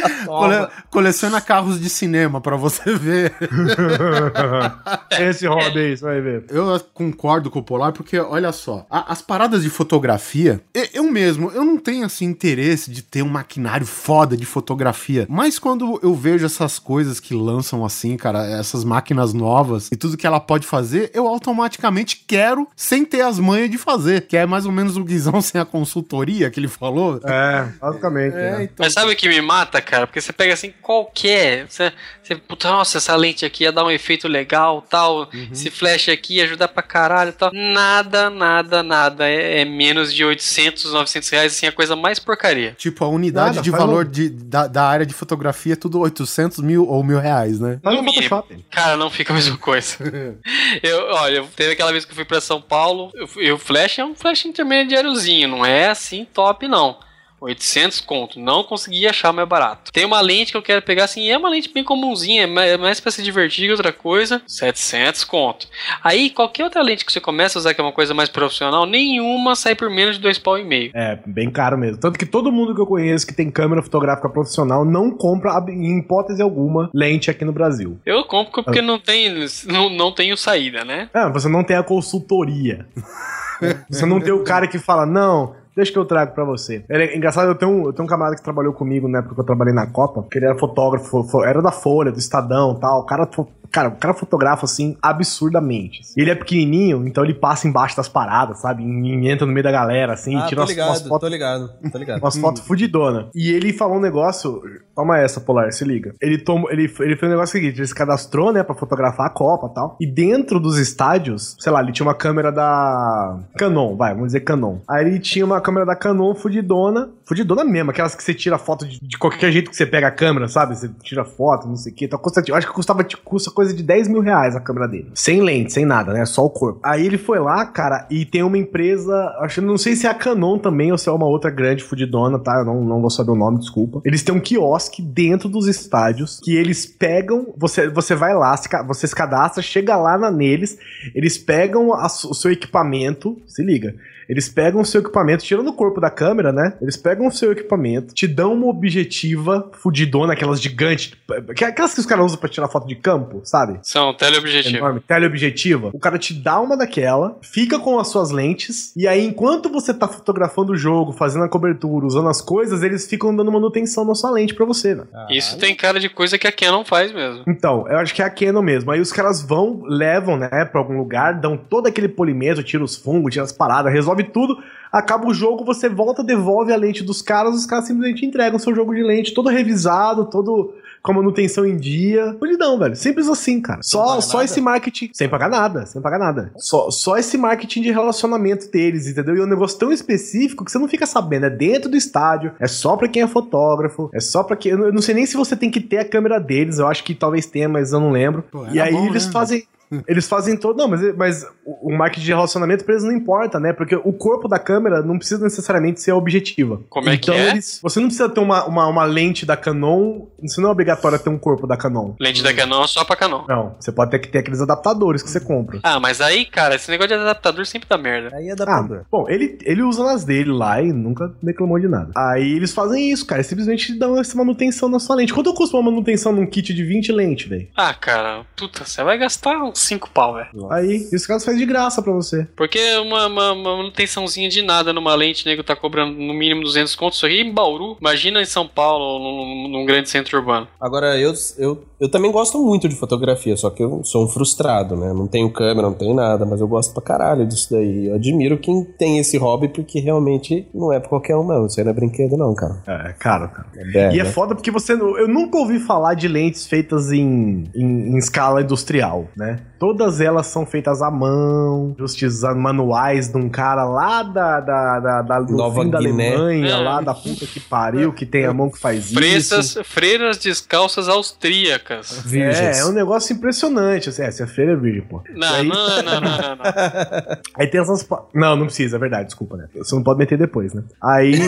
Cole- 0.26 0.68
coleciona 0.90 1.40
carros 1.40 1.80
de 1.80 1.88
cinema 1.88 2.40
pra 2.40 2.56
você 2.56 2.94
ver. 2.94 3.32
Esse 5.18 5.46
hobby 5.46 5.78
aí, 5.78 5.96
você 5.96 6.04
vai 6.04 6.20
ver. 6.20 6.44
Eu 6.48 6.80
concordo 6.92 7.50
com 7.50 7.58
o 7.58 7.62
Polar, 7.62 7.92
porque 7.92 8.18
olha 8.18 8.52
só, 8.52 8.86
a- 8.90 9.12
as 9.12 9.22
paradas 9.22 9.62
de 9.62 9.70
fotografia, 9.70 10.60
eu 10.92 11.04
mesmo, 11.10 11.50
eu 11.52 11.64
não 11.64 11.78
tenho 11.78 12.04
assim 12.04 12.24
interesse 12.26 12.90
de 12.90 13.02
ter 13.02 13.22
um 13.22 13.28
maquinário 13.28 13.86
foda 13.86 14.36
de 14.36 14.44
fotografia, 14.46 15.26
mas 15.28 15.58
quando 15.58 15.98
eu 16.02 16.14
vejo 16.14 16.44
essas 16.46 16.78
coisas 16.78 17.20
que 17.20 17.34
lançam 17.34 17.84
assim, 17.84 18.16
cara, 18.16 18.44
essas 18.46 18.84
máquinas 18.84 19.32
novas 19.32 19.88
e 19.92 19.96
tudo 19.96 20.16
que 20.16 20.26
ela 20.26 20.40
pode 20.40 20.66
fazer, 20.66 21.10
eu 21.14 21.26
automaticamente 21.26 22.24
quero 22.26 22.68
sem 22.76 23.04
ter 23.04 23.22
as 23.22 23.38
manhas 23.38 23.70
de 23.70 23.78
fazer, 23.78 24.22
que 24.26 24.36
é 24.36 24.46
mais 24.46 24.66
ou 24.66 24.72
menos 24.72 24.96
o 24.96 25.04
Guizão 25.04 25.40
sem 25.40 25.60
a 25.60 25.64
consultoria 25.64 26.50
que 26.50 26.60
ele 26.60 26.68
falou. 26.68 27.20
É, 27.24 27.68
basicamente. 27.80 28.34
É, 28.34 28.50
né? 28.52 28.62
então. 28.64 28.74
Mas 28.78 28.92
sabe 28.92 29.12
o 29.12 29.16
que 29.16 29.28
me 29.28 29.40
mata, 29.40 29.80
cara? 29.86 30.06
Porque 30.06 30.20
você 30.20 30.32
pega 30.32 30.52
assim 30.52 30.72
qualquer. 30.82 31.66
Você, 31.68 31.92
você 32.22 32.34
puta, 32.36 32.68
nossa, 32.70 32.98
essa 32.98 33.14
lente 33.16 33.44
aqui 33.44 33.64
ia 33.64 33.72
dar 33.72 33.84
um 33.84 33.90
efeito 33.90 34.28
legal, 34.28 34.82
tal. 34.82 35.28
Esse 35.52 35.70
flash 35.70 36.08
aqui 36.08 36.36
ia 36.36 36.44
ajudar 36.44 36.68
pra 36.68 36.82
caralho, 36.82 37.32
tal. 37.32 37.50
Nada, 37.52 38.28
nada, 38.28 38.82
nada. 38.82 39.28
É, 39.28 39.60
é 39.60 39.64
menos 39.64 40.12
de 40.12 40.24
800, 40.24 40.92
900 40.92 41.28
reais, 41.30 41.52
assim, 41.52 41.66
a 41.66 41.72
coisa 41.72 41.94
mais 41.96 42.18
porcaria. 42.18 42.74
Tipo, 42.76 43.04
a 43.04 43.08
unidade 43.08 43.56
Nada, 43.56 43.62
de 43.62 43.70
valor 43.70 44.06
um- 44.06 44.10
de, 44.10 44.28
da, 44.28 44.66
da 44.66 44.84
área 44.84 45.06
de 45.06 45.14
fotografia 45.14 45.72
é 45.74 45.76
tudo 45.76 46.00
800 46.00 46.58
mil 46.58 46.86
ou 46.88 47.02
mil 47.04 47.18
reais, 47.18 47.60
né? 47.60 47.80
No. 47.82 48.04
Photoshop. 48.04 48.64
Cara, 48.70 48.96
não 48.96 49.10
fica 49.10 49.32
a 49.32 49.36
mesma 49.36 49.56
coisa. 49.58 49.96
eu, 50.82 50.98
olha, 51.12 51.44
teve 51.54 51.72
aquela 51.72 51.92
vez 51.92 52.04
que 52.04 52.10
eu 52.10 52.14
fui 52.16 52.24
pra 52.24 52.40
São 52.40 52.60
Paulo, 52.60 53.12
eu, 53.36 53.58
flash 53.58 53.98
é 53.98 54.04
um 54.04 54.14
flash 54.14 54.44
intermediáriozinho, 54.46 55.48
não 55.48 55.64
é 55.64 55.88
assim 55.88 56.24
top, 56.24 56.66
não. 56.68 56.98
800 57.40 58.00
conto, 58.00 58.40
não 58.40 58.64
consegui 58.64 59.06
achar 59.06 59.32
mais 59.32 59.48
barato. 59.48 59.92
Tem 59.92 60.04
uma 60.04 60.20
lente 60.20 60.52
que 60.52 60.56
eu 60.58 60.62
quero 60.62 60.82
pegar 60.82 61.04
assim, 61.04 61.28
é 61.28 61.36
uma 61.36 61.48
lente 61.48 61.70
bem 61.72 61.84
comumzinha, 61.84 62.44
é 62.44 62.46
mais- 62.46 62.98
é 62.98 63.02
pra 63.02 63.10
se 63.10 63.22
divertir 63.22 63.66
que 63.66 63.70
outra 63.72 63.92
coisa, 63.92 64.40
700 64.46 65.22
conto. 65.24 65.68
Aí, 66.02 66.30
qualquer 66.30 66.64
outra 66.64 66.82
lente 66.82 67.04
que 67.04 67.12
você 67.12 67.20
começa 67.20 67.58
a 67.58 67.60
usar 67.60 67.74
que 67.74 67.80
é 67.80 67.84
uma 67.84 67.92
coisa 67.92 68.14
mais 68.14 68.28
profissional, 68.28 68.86
nenhuma 68.86 69.54
sai 69.54 69.74
por 69.74 69.90
menos 69.90 70.16
de 70.16 70.22
dois 70.22 70.38
pau 70.38 70.58
e 70.58 70.64
meio. 70.64 70.90
É, 70.94 71.18
bem 71.26 71.50
caro 71.50 71.76
mesmo. 71.76 71.98
Tanto 71.98 72.18
que 72.18 72.26
todo 72.26 72.50
mundo 72.50 72.74
que 72.74 72.80
eu 72.80 72.86
conheço 72.86 73.26
que 73.26 73.34
tem 73.34 73.50
câmera 73.50 73.82
fotográfica 73.82 74.28
profissional 74.28 74.84
não 74.84 75.10
compra, 75.10 75.52
em 75.68 75.98
hipótese 75.98 76.40
alguma, 76.42 76.90
lente 76.94 77.30
aqui 77.30 77.44
no 77.44 77.52
Brasil. 77.52 77.98
Eu 78.06 78.24
compro 78.24 78.62
porque 78.64 78.80
não 78.80 78.98
tem, 78.98 79.46
não, 79.66 79.90
não 79.90 80.12
tenho 80.12 80.36
saída, 80.36 80.84
né? 80.84 81.10
Ah, 81.12 81.28
você 81.28 81.48
não 81.48 81.62
tem 81.62 81.76
a 81.76 81.82
consultoria. 81.82 82.86
você 83.90 84.06
não 84.06 84.20
tem 84.20 84.32
o 84.32 84.44
cara 84.44 84.66
que 84.66 84.78
fala, 84.78 85.04
não, 85.06 85.54
deixa 85.76 85.92
que 85.92 85.98
eu 85.98 86.04
trago 86.04 86.32
pra 86.34 86.44
você. 86.44 86.84
É 86.88 87.16
engraçado, 87.16 87.48
eu 87.48 87.54
tenho, 87.54 87.70
um, 87.70 87.84
eu 87.86 87.92
tenho 87.92 88.04
um 88.04 88.08
camarada 88.08 88.36
que 88.36 88.42
trabalhou 88.42 88.72
comigo 88.72 89.06
na 89.08 89.18
época 89.18 89.34
que 89.34 89.40
eu 89.40 89.44
trabalhei 89.44 89.74
na 89.74 89.86
Copa, 89.86 90.24
que 90.30 90.38
ele 90.38 90.46
era 90.46 90.58
fotógrafo, 90.58 91.22
fo- 91.24 91.44
era 91.44 91.60
da 91.62 91.70
Folha, 91.70 92.10
do 92.10 92.18
Estadão 92.18 92.74
e 92.76 92.80
tal. 92.80 93.00
O 93.00 93.04
cara, 93.06 93.28
cara, 93.70 93.88
o 93.88 93.96
cara 93.96 94.14
fotografa 94.14 94.64
assim 94.64 94.96
absurdamente. 95.02 96.00
E 96.16 96.20
ele 96.20 96.30
é 96.30 96.34
pequenininho, 96.34 97.06
então 97.06 97.22
ele 97.24 97.34
passa 97.34 97.68
embaixo 97.68 97.96
das 97.96 98.08
paradas, 98.08 98.58
sabe? 98.60 98.82
E, 98.82 99.28
entra 99.28 99.46
no 99.46 99.52
meio 99.52 99.64
da 99.64 99.70
galera, 99.72 100.14
assim, 100.14 100.34
Ah, 100.36 100.46
tira 100.46 100.56
tô 100.56 100.62
umas, 100.62 100.76
umas 100.76 100.98
ligado, 100.98 101.08
fotos 101.08 101.20
tô 101.20 101.32
ligado, 101.32 101.70
tô 101.92 101.98
ligado. 101.98 102.20
umas 102.22 102.36
fotos 102.38 102.62
fudidona. 102.62 103.28
E 103.34 103.50
ele 103.50 103.72
falou 103.72 103.96
um 103.96 104.00
negócio. 104.00 104.60
Toma 104.94 105.18
essa, 105.18 105.40
Polar, 105.40 105.70
se 105.72 105.84
liga. 105.84 106.14
Ele, 106.22 106.38
tomou, 106.38 106.70
ele, 106.70 106.84
ele 107.00 107.16
fez 107.16 107.22
um 107.24 107.28
negócio 107.34 107.52
seguinte: 107.52 107.78
ele 107.78 107.86
se 107.86 107.94
cadastrou, 107.94 108.50
né, 108.52 108.62
pra 108.62 108.74
fotografar 108.74 109.26
a 109.26 109.30
Copa 109.30 109.68
e 109.70 109.74
tal. 109.74 109.96
E 110.00 110.06
dentro 110.06 110.58
dos 110.58 110.78
estádios, 110.78 111.54
sei 111.60 111.70
lá, 111.70 111.82
ele 111.82 111.92
tinha 111.92 112.06
uma 112.06 112.14
câmera 112.14 112.50
da 112.50 113.38
Canon, 113.58 113.94
vai, 113.96 114.12
vamos 114.14 114.28
dizer 114.28 114.40
Canon. 114.40 114.78
Aí 114.88 115.04
ele 115.06 115.18
tinha 115.18 115.44
uma 115.44 115.60
câmera 115.66 115.84
da 115.84 115.96
Canon 115.96 116.32
fudidona, 116.32 117.10
fudidona 117.24 117.64
mesmo, 117.64 117.90
aquelas 117.90 118.14
que 118.14 118.22
você 118.22 118.32
tira 118.32 118.56
foto 118.56 118.86
de, 118.86 119.00
de 119.00 119.18
qualquer 119.18 119.50
jeito 119.50 119.68
que 119.68 119.76
você 119.76 119.84
pega 119.84 120.06
a 120.06 120.12
câmera, 120.12 120.46
sabe? 120.46 120.78
Você 120.78 120.88
tira 121.02 121.24
foto, 121.24 121.66
não 121.66 121.74
sei 121.74 121.92
o 121.92 121.94
que. 121.96 122.04
Então, 122.04 122.18
custa, 122.20 122.40
acho 122.40 122.66
que 122.68 122.72
custava, 122.72 123.02
tipo, 123.02 123.22
custa 123.24 123.50
coisa 123.50 123.74
de 123.74 123.82
10 123.82 124.06
mil 124.06 124.20
reais 124.20 124.54
a 124.54 124.60
câmera 124.60 124.86
dele. 124.86 125.10
Sem 125.14 125.42
lente, 125.42 125.72
sem 125.72 125.84
nada, 125.84 126.12
né? 126.12 126.24
Só 126.24 126.44
o 126.44 126.50
corpo. 126.50 126.78
Aí 126.84 127.04
ele 127.04 127.18
foi 127.18 127.40
lá, 127.40 127.66
cara, 127.66 128.06
e 128.08 128.24
tem 128.24 128.44
uma 128.44 128.56
empresa, 128.56 129.12
acho 129.40 129.60
não 129.60 129.76
sei 129.76 129.96
se 129.96 130.06
é 130.06 130.10
a 130.10 130.14
Canon 130.14 130.56
também 130.56 130.92
ou 130.92 130.98
se 130.98 131.08
é 131.08 131.12
uma 131.12 131.26
outra 131.26 131.50
grande 131.50 131.82
fudidona, 131.82 132.38
tá? 132.38 132.60
Eu 132.60 132.64
não, 132.64 132.84
não 132.84 133.00
vou 133.00 133.10
saber 133.10 133.32
o 133.32 133.36
nome, 133.36 133.58
desculpa. 133.58 134.00
Eles 134.04 134.22
têm 134.22 134.34
um 134.34 134.40
quiosque 134.40 135.02
dentro 135.02 135.48
dos 135.48 135.66
estádios 135.66 136.38
que 136.44 136.54
eles 136.54 136.86
pegam, 136.86 137.52
você, 137.56 137.88
você 137.88 138.14
vai 138.14 138.34
lá, 138.34 138.54
você 138.86 139.06
se 139.06 139.14
cadastra, 139.14 139.60
chega 139.62 139.96
lá 139.96 140.16
na, 140.16 140.30
neles, 140.30 140.78
eles 141.12 141.36
pegam 141.36 141.92
a 141.92 142.06
o 142.06 142.34
seu 142.34 142.52
equipamento, 142.52 143.36
se 143.46 143.64
liga. 143.64 143.96
Eles 144.28 144.48
pegam 144.48 144.80
o 144.80 144.84
seu 144.84 145.00
equipamento, 145.00 145.44
tirando 145.44 145.68
o 145.68 145.72
corpo 145.72 146.00
da 146.00 146.10
câmera, 146.10 146.52
né? 146.52 146.74
Eles 146.80 146.96
pegam 146.96 147.26
o 147.26 147.32
seu 147.32 147.52
equipamento, 147.52 148.14
te 148.14 148.26
dão 148.26 148.52
uma 148.54 148.66
objetiva 148.66 149.70
fudidona, 149.72 150.32
aquelas 150.32 150.60
gigantes, 150.60 151.12
que- 151.54 151.64
aquelas 151.64 151.94
que 151.94 152.00
os 152.00 152.06
caras 152.06 152.26
usam 152.26 152.38
pra 152.38 152.48
tirar 152.48 152.68
foto 152.68 152.86
de 152.86 152.96
campo, 152.96 153.40
sabe? 153.44 153.78
São 153.82 154.14
teleobjetivo. 154.14 154.76
Enorme, 154.78 155.00
teleobjetiva. 155.00 155.90
O 155.92 155.98
cara 155.98 156.18
te 156.18 156.34
dá 156.34 156.60
uma 156.60 156.76
daquela, 156.76 157.36
fica 157.42 157.78
com 157.78 157.98
as 157.98 158.08
suas 158.08 158.30
lentes, 158.30 158.92
e 158.96 159.06
aí 159.06 159.24
enquanto 159.24 159.68
você 159.68 159.92
tá 159.94 160.08
fotografando 160.08 160.72
o 160.72 160.76
jogo, 160.76 161.12
fazendo 161.12 161.44
a 161.44 161.48
cobertura, 161.48 162.06
usando 162.06 162.28
as 162.28 162.40
coisas, 162.40 162.82
eles 162.82 163.06
ficam 163.06 163.34
dando 163.34 163.50
manutenção 163.52 164.04
na 164.04 164.14
sua 164.14 164.30
lente 164.30 164.54
pra 164.54 164.64
você, 164.64 164.94
né? 164.94 165.04
Isso 165.30 165.58
tem 165.58 165.74
cara 165.74 166.00
de 166.00 166.08
coisa 166.08 166.38
que 166.38 166.46
a 166.46 166.52
Canon 166.52 166.84
faz 166.84 167.12
mesmo. 167.12 167.44
Então, 167.46 167.86
eu 167.88 167.98
acho 167.98 168.14
que 168.14 168.22
é 168.22 168.24
a 168.24 168.30
Canon 168.30 168.62
mesmo. 168.62 168.90
Aí 168.90 169.00
os 169.00 169.12
caras 169.12 169.42
vão, 169.42 169.82
levam, 169.84 170.36
né, 170.36 170.64
pra 170.64 170.80
algum 170.80 170.96
lugar, 170.96 171.34
dão 171.40 171.56
todo 171.56 171.86
aquele 171.86 172.08
polimento, 172.08 172.62
tira 172.62 172.82
os 172.82 172.96
fungos, 172.96 173.32
tira 173.32 173.44
as 173.44 173.52
paradas, 173.52 173.92
resolve 173.92 174.15
tudo. 174.24 174.56
Acaba 174.92 175.26
o 175.26 175.34
jogo, 175.34 175.64
você 175.64 175.88
volta, 175.88 176.22
devolve 176.24 176.72
a 176.72 176.76
lente 176.76 177.02
dos 177.02 177.20
caras, 177.20 177.54
os 177.54 177.66
caras 177.66 177.86
simplesmente 177.86 178.24
entregam 178.24 178.58
seu 178.58 178.74
jogo 178.74 178.94
de 178.94 179.02
lente, 179.02 179.34
todo 179.34 179.48
revisado, 179.48 180.24
todo 180.26 180.72
com 181.02 181.12
a 181.12 181.14
manutenção 181.16 181.64
em 181.64 181.76
dia. 181.76 182.34
Polidão, 182.38 182.76
velho. 182.78 182.96
Simples 182.96 183.28
assim, 183.28 183.60
cara. 183.60 183.80
Só, 183.82 184.20
só 184.20 184.38
nada? 184.38 184.44
esse 184.44 184.60
marketing. 184.60 185.10
Sem 185.12 185.28
pagar 185.28 185.48
nada, 185.48 185.86
sem 185.86 186.02
pagar 186.02 186.18
nada. 186.18 186.50
Só, 186.56 186.90
só 186.90 187.16
esse 187.16 187.38
marketing 187.38 187.82
de 187.82 187.92
relacionamento 187.92 188.68
deles, 188.70 189.06
entendeu? 189.06 189.36
E 189.36 189.40
é 189.40 189.42
um 189.42 189.46
negócio 189.46 189.78
tão 189.78 189.92
específico 189.92 190.64
que 190.64 190.72
você 190.72 190.78
não 190.78 190.88
fica 190.88 191.06
sabendo. 191.06 191.46
É 191.46 191.50
dentro 191.50 191.88
do 191.90 191.96
estádio, 191.96 192.52
é 192.58 192.66
só 192.66 192.96
pra 192.96 193.06
quem 193.08 193.22
é 193.22 193.28
fotógrafo, 193.28 194.10
é 194.12 194.18
só 194.18 194.42
pra 194.42 194.56
quem. 194.56 194.72
Eu 194.72 194.78
não- 194.78 194.92
não 194.92 195.02
sei 195.02 195.14
nem 195.14 195.26
se 195.26 195.36
você 195.36 195.54
tem 195.54 195.70
que 195.70 195.80
ter 195.80 195.98
a 195.98 196.04
câmera 196.08 196.40
deles, 196.40 196.78
eu 196.78 196.88
acho 196.88 197.04
que 197.04 197.14
talvez 197.14 197.46
tenha, 197.46 197.68
mas 197.68 197.92
eu 197.92 198.00
não 198.00 198.10
lembro. 198.10 198.42
Pô, 198.50 198.66
e 198.72 198.80
aí 198.80 198.92
bom, 198.92 199.06
eles 199.06 199.26
né? 199.26 199.32
fazem. 199.32 199.64
Eles 200.06 200.26
fazem 200.28 200.56
todo. 200.56 200.76
Não, 200.76 200.88
mas, 200.88 201.16
mas 201.16 201.46
o 201.64 201.92
marketing 201.96 202.24
de 202.26 202.32
relacionamento 202.32 202.84
pra 202.84 202.94
eles 202.94 203.04
não 203.04 203.12
importa, 203.12 203.58
né? 203.60 203.72
Porque 203.72 203.94
o 203.96 204.12
corpo 204.12 204.48
da 204.48 204.58
câmera 204.58 205.02
não 205.02 205.18
precisa 205.18 205.42
necessariamente 205.42 206.00
ser 206.00 206.12
objetiva. 206.12 206.80
Como 206.88 207.08
é 207.08 207.16
que 207.16 207.30
então, 207.30 207.34
é? 207.34 207.50
Eles, 207.50 207.80
você 207.82 208.00
não 208.00 208.06
precisa 208.08 208.28
ter 208.28 208.40
uma, 208.40 208.64
uma, 208.66 208.86
uma 208.88 209.04
lente 209.04 209.44
da 209.46 209.56
Canon. 209.56 210.26
Isso 210.42 210.60
não 210.60 210.68
é 210.68 210.72
obrigatório 210.72 211.18
ter 211.18 211.28
um 211.30 211.38
corpo 211.38 211.66
da 211.66 211.76
Canon. 211.76 212.14
Lente 212.20 212.42
da 212.42 212.52
Canon 212.52 212.82
é 212.84 212.86
só 212.86 213.04
pra 213.04 213.16
Canon. 213.16 213.44
Não, 213.48 213.74
você 213.78 213.92
pode 213.92 214.10
ter 214.10 214.18
que 214.18 214.28
ter 214.28 214.38
aqueles 214.38 214.60
adaptadores 214.60 215.22
que 215.22 215.30
você 215.30 215.40
compra. 215.40 215.80
Ah, 215.82 216.00
mas 216.00 216.20
aí, 216.20 216.44
cara, 216.46 216.74
esse 216.74 216.90
negócio 216.90 217.08
de 217.08 217.14
adaptador 217.22 217.64
sempre 217.66 217.88
dá 217.88 217.96
merda. 217.98 218.36
Aí 218.36 218.46
é 218.48 218.50
Ah, 218.50 218.52
adaptador. 218.54 219.04
bom, 219.10 219.26
ele, 219.28 219.58
ele 219.64 219.82
usa 219.82 220.02
nas 220.04 220.24
dele 220.24 220.50
lá 220.50 220.82
e 220.82 220.92
nunca 220.92 221.32
reclamou 221.44 221.78
de 221.78 221.88
nada. 221.88 222.10
Aí 222.16 222.52
eles 222.52 222.72
fazem 222.72 223.10
isso, 223.10 223.24
cara. 223.26 223.40
Eles 223.40 223.46
simplesmente 223.46 223.96
dão 223.98 224.18
essa 224.18 224.36
manutenção 224.36 224.88
na 224.88 224.98
sua 224.98 225.16
lente. 225.16 225.32
Quanto 225.32 225.52
custa 225.54 225.76
uma 225.76 225.90
manutenção 225.90 226.32
num 226.32 226.46
kit 226.46 226.72
de 226.74 226.84
20 226.84 227.12
lentes, 227.12 227.48
velho? 227.48 227.68
Ah, 227.76 227.94
cara, 227.94 228.44
puta, 228.56 228.84
você 228.84 229.02
vai 229.04 229.18
gastar 229.18 229.62
um 229.62 229.74
5 229.78 230.10
pau, 230.10 230.34
velho. 230.34 230.48
Aí, 230.70 231.08
e 231.12 231.16
os 231.16 231.26
caras 231.26 231.44
fazem 231.44 231.60
de 231.60 231.66
graça 231.66 232.02
pra 232.02 232.12
você. 232.12 232.46
Porque 232.56 232.78
uma, 232.98 233.26
uma, 233.26 233.52
uma 233.52 233.76
manutençãozinha 233.76 234.48
de 234.48 234.62
nada 234.62 234.92
numa 234.92 235.14
lente, 235.14 235.46
nego 235.46 235.62
tá 235.62 235.74
cobrando 235.76 236.12
no 236.18 236.34
mínimo 236.34 236.62
200 236.62 236.94
contos. 236.94 237.18
Isso 237.18 237.26
aqui 237.26 237.40
em 237.40 237.52
Bauru. 237.52 237.96
Imagina 238.00 238.40
em 238.40 238.46
São 238.46 238.66
Paulo, 238.66 239.18
num, 239.18 239.68
num 239.68 239.86
grande 239.86 240.08
centro 240.08 240.38
urbano. 240.38 240.66
Agora, 240.80 241.18
eu, 241.18 241.32
eu, 241.58 241.84
eu 242.00 242.08
também 242.10 242.30
gosto 242.30 242.62
muito 242.62 242.88
de 242.88 242.96
fotografia, 242.96 243.56
só 243.56 243.70
que 243.70 243.82
eu 243.82 244.02
sou 244.04 244.24
um 244.24 244.28
frustrado, 244.28 244.96
né? 244.96 245.12
Não 245.12 245.26
tenho 245.26 245.50
câmera, 245.50 245.88
não 245.88 245.94
tenho 245.94 246.14
nada, 246.14 246.44
mas 246.44 246.60
eu 246.60 246.68
gosto 246.68 246.92
pra 246.92 247.02
caralho 247.02 247.46
disso 247.46 247.68
daí. 247.70 248.06
Eu 248.06 248.14
admiro 248.16 248.58
quem 248.58 248.84
tem 248.84 249.18
esse 249.18 249.36
hobby, 249.38 249.68
porque 249.68 250.00
realmente 250.00 250.66
não 250.74 250.92
é 250.92 251.00
pra 251.00 251.08
qualquer 251.08 251.36
um, 251.36 251.46
não. 251.46 251.66
Isso 251.66 251.78
aí 251.80 251.84
não 251.84 251.92
é 251.92 251.94
brinquedo, 251.94 252.36
não, 252.36 252.54
cara. 252.54 252.82
É, 252.86 253.12
caro, 253.18 253.48
cara. 253.48 253.68
É, 253.76 254.14
E 254.14 254.20
é 254.20 254.24
né? 254.24 254.30
foda 254.30 254.54
porque 254.54 254.70
você. 254.70 254.92
Eu 254.92 255.28
nunca 255.28 255.58
ouvi 255.58 255.78
falar 255.78 256.14
de 256.14 256.28
lentes 256.28 256.66
feitas 256.66 257.10
em, 257.12 257.64
em, 257.74 258.14
em 258.14 258.16
escala 258.18 258.62
industrial, 258.62 259.28
né? 259.36 259.60
Todas 259.78 260.20
elas 260.20 260.46
são 260.46 260.64
feitas 260.64 261.02
à 261.02 261.10
mão, 261.10 261.94
justos 261.98 262.42
manuais 262.56 263.28
de 263.28 263.36
um 263.36 263.48
cara 263.48 263.84
lá 263.84 264.22
da, 264.22 264.60
da, 264.60 265.00
da, 265.00 265.22
da, 265.22 265.40
do 265.40 265.54
Nova 265.54 265.84
da 265.84 265.98
Guiné. 265.98 266.34
Alemanha, 266.34 266.68
É. 266.68 266.76
lá 266.76 267.00
da 267.00 267.12
puta 267.14 267.46
que 267.46 267.60
pariu, 267.60 268.12
que 268.12 268.24
tem 268.24 268.46
a 268.46 268.54
mão 268.54 268.70
que 268.70 268.78
faz 268.78 269.10
isso. 269.12 269.84
freiras 269.84 270.38
descalças 270.38 271.08
austríacas. 271.08 272.18
É, 272.18 272.28
Virgens. 272.28 272.78
é 272.78 272.84
um 272.86 272.92
negócio 272.92 273.34
impressionante. 273.34 274.08
Assim, 274.08 274.22
é, 274.22 274.30
se 274.30 274.42
a 274.42 274.46
feira 274.46 274.72
é 274.72 274.76
virgem, 274.76 275.02
pô. 275.02 275.22
Não, 275.34 275.54
aí, 275.54 275.66
não, 275.68 275.88
não, 275.88 276.02
não, 276.02 276.20
não, 276.20 276.20
não. 276.56 277.36
aí 277.58 277.66
tem 277.66 277.80
essas. 277.80 278.06
Não, 278.34 278.56
não 278.56 278.66
precisa, 278.66 278.96
é 278.96 278.98
verdade, 278.98 279.26
desculpa, 279.26 279.56
né? 279.56 279.68
Você 279.76 279.94
não 279.94 280.02
pode 280.02 280.18
meter 280.18 280.38
depois, 280.38 280.72
né? 280.72 280.82
Aí. 281.02 281.34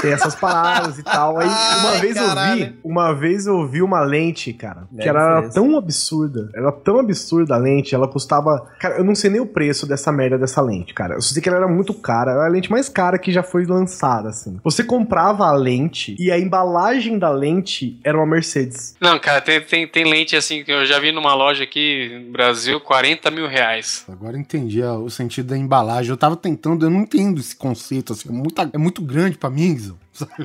Tem 0.00 0.12
essas 0.12 0.34
paradas 0.34 0.98
e 0.98 1.02
tal. 1.02 1.38
Aí, 1.38 1.46
uma 1.80 1.90
Ai, 1.90 2.00
vez 2.00 2.16
eu 2.16 2.26
caralho. 2.26 2.64
vi, 2.66 2.78
uma 2.84 3.12
vez 3.14 3.46
eu 3.46 3.66
vi 3.66 3.82
uma 3.82 4.00
lente, 4.00 4.52
cara, 4.52 4.82
que 4.90 4.96
Deve 4.96 5.08
era 5.10 5.42
ser 5.44 5.54
tão 5.54 5.76
absurda. 5.76 6.48
Era 6.54 6.72
tão 6.72 6.98
absurda 6.98 7.54
a 7.54 7.58
lente, 7.58 7.94
ela 7.94 8.08
custava. 8.08 8.66
Cara, 8.80 8.96
eu 8.98 9.04
não 9.04 9.14
sei 9.14 9.30
nem 9.30 9.40
o 9.40 9.46
preço 9.46 9.86
dessa 9.86 10.10
merda 10.12 10.38
dessa 10.38 10.60
lente, 10.62 10.94
cara. 10.94 11.14
Eu 11.14 11.20
só 11.22 11.32
sei 11.34 11.42
que 11.42 11.48
ela 11.48 11.58
era 11.58 11.68
muito 11.68 11.92
cara. 11.94 12.32
Era 12.32 12.44
a 12.46 12.48
lente 12.48 12.70
mais 12.70 12.88
cara 12.88 13.18
que 13.18 13.32
já 13.32 13.42
foi 13.42 13.64
lançada, 13.66 14.28
assim. 14.30 14.58
Você 14.64 14.82
comprava 14.84 15.44
a 15.46 15.52
lente 15.52 16.14
e 16.18 16.30
a 16.30 16.38
embalagem 16.38 17.18
da 17.18 17.30
lente 17.30 17.98
era 18.04 18.16
uma 18.16 18.26
Mercedes. 18.26 18.94
Não, 19.00 19.18
cara, 19.18 19.40
tem, 19.40 19.60
tem, 19.60 19.86
tem 19.88 20.04
lente 20.04 20.34
assim 20.36 20.62
que 20.64 20.70
eu 20.72 20.86
já 20.86 20.98
vi 20.98 21.12
numa 21.12 21.34
loja 21.34 21.64
aqui 21.64 22.22
no 22.26 22.32
Brasil, 22.32 22.80
40 22.80 23.30
mil 23.30 23.46
reais. 23.48 24.04
Agora 24.08 24.36
eu 24.36 24.40
entendi 24.40 24.82
ó, 24.82 24.96
o 24.98 25.10
sentido 25.10 25.48
da 25.48 25.58
embalagem. 25.58 26.10
Eu 26.10 26.16
tava 26.16 26.36
tentando, 26.36 26.86
eu 26.86 26.90
não 26.90 27.00
entendo 27.00 27.40
esse 27.40 27.54
conceito, 27.56 28.12
assim, 28.12 28.28
é, 28.28 28.32
muita- 28.32 28.70
é 28.72 28.78
muito 28.78 29.02
grande 29.02 29.36
pra 29.36 29.50
mim, 29.50 29.74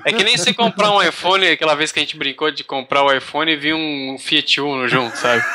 É 0.05 0.13
que 0.13 0.23
nem 0.23 0.37
você 0.37 0.53
comprar 0.53 0.91
um 0.91 1.01
iPhone, 1.01 1.45
aquela 1.47 1.75
vez 1.75 1.91
que 1.91 1.99
a 1.99 2.01
gente 2.01 2.17
brincou 2.17 2.51
de 2.51 2.63
comprar 2.63 3.03
o 3.03 3.11
iPhone 3.11 3.51
e 3.51 3.55
vi 3.55 3.73
um 3.73 4.17
Fiat 4.17 4.61
Uno 4.61 4.87
junto, 4.87 5.15
sabe? 5.17 5.43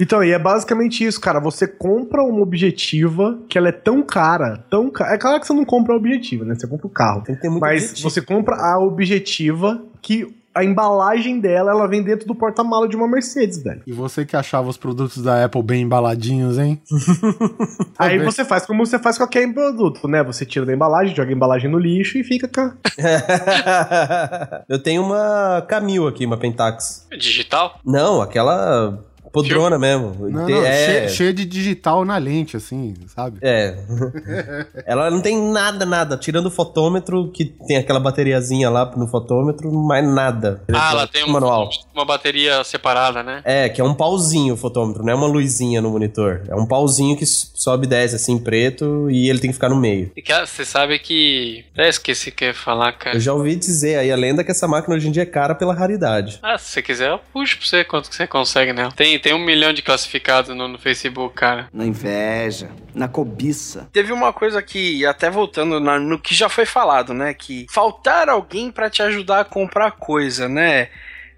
Então, 0.00 0.24
e 0.24 0.32
é 0.32 0.38
basicamente 0.38 1.04
isso, 1.04 1.20
cara. 1.20 1.38
Você 1.38 1.66
compra 1.66 2.22
uma 2.22 2.40
objetiva 2.40 3.38
que 3.48 3.58
ela 3.58 3.68
é 3.68 3.72
tão 3.72 4.02
cara, 4.02 4.64
tão 4.70 4.90
cara. 4.90 5.14
É 5.14 5.18
claro 5.18 5.38
que 5.38 5.46
você 5.46 5.52
não 5.52 5.64
compra 5.64 5.94
a 5.94 5.96
objetiva, 5.96 6.44
né? 6.44 6.54
Você 6.54 6.66
compra 6.66 6.86
o 6.86 6.90
carro. 6.90 7.22
Tem 7.22 7.34
que 7.34 7.42
ter 7.42 7.48
muito 7.48 7.60
Mas 7.60 7.82
objetivo. 7.82 8.10
você 8.10 8.22
compra 8.22 8.56
a 8.56 8.80
objetiva 8.80 9.82
que 10.00 10.34
a 10.54 10.62
embalagem 10.64 11.40
dela, 11.40 11.70
ela 11.70 11.86
vem 11.86 12.02
dentro 12.02 12.26
do 12.26 12.34
porta-mala 12.34 12.88
de 12.88 12.96
uma 12.96 13.08
Mercedes, 13.08 13.62
velho. 13.62 13.82
E 13.86 13.92
você 13.92 14.24
que 14.24 14.36
achava 14.36 14.68
os 14.68 14.76
produtos 14.76 15.22
da 15.22 15.44
Apple 15.44 15.62
bem 15.62 15.82
embaladinhos, 15.82 16.58
hein? 16.58 16.80
Aí 17.98 18.18
bem. 18.18 18.24
você 18.24 18.44
faz 18.44 18.66
como 18.66 18.84
você 18.84 18.98
faz 18.98 19.16
com 19.16 19.24
qualquer 19.24 19.52
produto, 19.52 20.06
né? 20.08 20.22
Você 20.22 20.44
tira 20.44 20.66
da 20.66 20.72
embalagem, 20.72 21.14
joga 21.14 21.30
a 21.30 21.34
embalagem 21.34 21.70
no 21.70 21.78
lixo 21.78 22.18
e 22.18 22.24
fica 22.24 22.48
com. 22.48 22.60
a- 22.60 22.74
eu 24.68 24.78
tenho 24.82 25.02
uma 25.02 25.64
Camil 25.68 26.06
aqui, 26.06 26.26
uma 26.26 26.36
Pentax. 26.36 27.06
Digital? 27.18 27.78
Não, 27.84 28.20
aquela 28.20 28.98
podrona 29.32 29.78
mesmo. 29.78 30.28
Não, 30.28 30.48
não, 30.48 30.64
é, 30.64 30.86
cheia, 30.86 31.08
cheia 31.08 31.32
de 31.32 31.44
digital 31.44 32.04
na 32.04 32.16
lente, 32.18 32.56
assim, 32.56 32.94
sabe? 33.06 33.38
é. 33.40 33.76
Ela 34.86 35.10
não 35.10 35.20
tem 35.20 35.40
nada, 35.50 35.86
nada. 35.86 36.16
Tirando 36.16 36.46
o 36.46 36.50
fotômetro, 36.50 37.30
que 37.32 37.44
tem 37.44 37.76
aquela 37.76 37.98
bateriazinha 37.98 38.68
lá 38.68 38.90
no 38.96 39.06
fotômetro, 39.06 39.72
mais 39.72 40.06
nada. 40.06 40.62
Ah, 40.72 40.90
ela 40.92 41.06
tem 41.06 41.24
uma, 41.24 41.34
manual. 41.34 41.70
uma 41.94 42.04
bateria 42.04 42.62
separada, 42.64 43.22
né? 43.22 43.40
É, 43.44 43.68
que 43.68 43.80
é 43.80 43.84
um 43.84 43.94
pauzinho 43.94 44.54
o 44.54 44.56
fotômetro, 44.56 45.02
não 45.02 45.12
é 45.12 45.14
uma 45.14 45.26
luzinha 45.26 45.80
no 45.80 45.90
monitor. 45.90 46.42
É 46.48 46.54
um 46.54 46.66
pauzinho 46.66 47.16
que 47.16 47.24
sobe 47.26 47.86
e 47.86 47.88
desce 47.88 48.16
assim, 48.16 48.38
preto, 48.38 49.10
e 49.10 49.28
ele 49.28 49.38
tem 49.38 49.50
que 49.50 49.54
ficar 49.54 49.68
no 49.68 49.76
meio. 49.76 50.10
E 50.16 50.22
que 50.22 50.32
ah, 50.32 50.44
você 50.46 50.64
sabe 50.64 50.98
que. 50.98 51.64
É, 51.76 51.88
esqueci 51.88 52.30
o 52.30 52.32
que 52.32 52.44
ia 52.46 52.54
falar, 52.54 52.92
cara. 52.92 53.16
Eu 53.16 53.20
já 53.20 53.32
ouvi 53.32 53.56
dizer 53.56 53.98
aí 53.98 54.10
a 54.10 54.16
lenda 54.16 54.44
que 54.44 54.50
essa 54.50 54.68
máquina 54.68 54.94
hoje 54.94 55.08
em 55.08 55.12
dia 55.12 55.22
é 55.22 55.26
cara 55.26 55.54
pela 55.54 55.74
raridade. 55.74 56.38
Ah, 56.42 56.58
se 56.58 56.72
você 56.72 56.82
quiser, 56.82 57.10
eu 57.10 57.20
puxo 57.32 57.56
pra 57.58 57.66
você 57.66 57.84
quanto 57.84 58.08
que 58.10 58.16
você 58.16 58.26
consegue 58.26 58.72
nela. 58.72 58.92
Tem, 58.92 59.18
tem 59.22 59.32
um 59.34 59.38
milhão 59.44 59.72
de 59.72 59.80
classificados 59.82 60.54
no, 60.54 60.66
no 60.68 60.78
Facebook, 60.78 61.34
cara. 61.34 61.68
Na 61.72 61.86
inveja, 61.86 62.70
na 62.94 63.08
cobiça. 63.08 63.88
Teve 63.92 64.12
uma 64.12 64.32
coisa 64.32 64.60
que, 64.62 65.06
até 65.06 65.30
voltando 65.30 65.78
na- 65.80 65.98
no 65.98 66.18
que 66.18 66.34
já 66.34 66.48
foi 66.48 66.66
falado, 66.66 67.14
né? 67.14 67.32
Que 67.32 67.66
faltar 67.70 68.28
alguém 68.28 68.70
pra 68.70 68.90
te 68.90 69.02
ajudar 69.02 69.40
a 69.40 69.44
comprar 69.44 69.92
coisa, 69.92 70.48
né? 70.48 70.88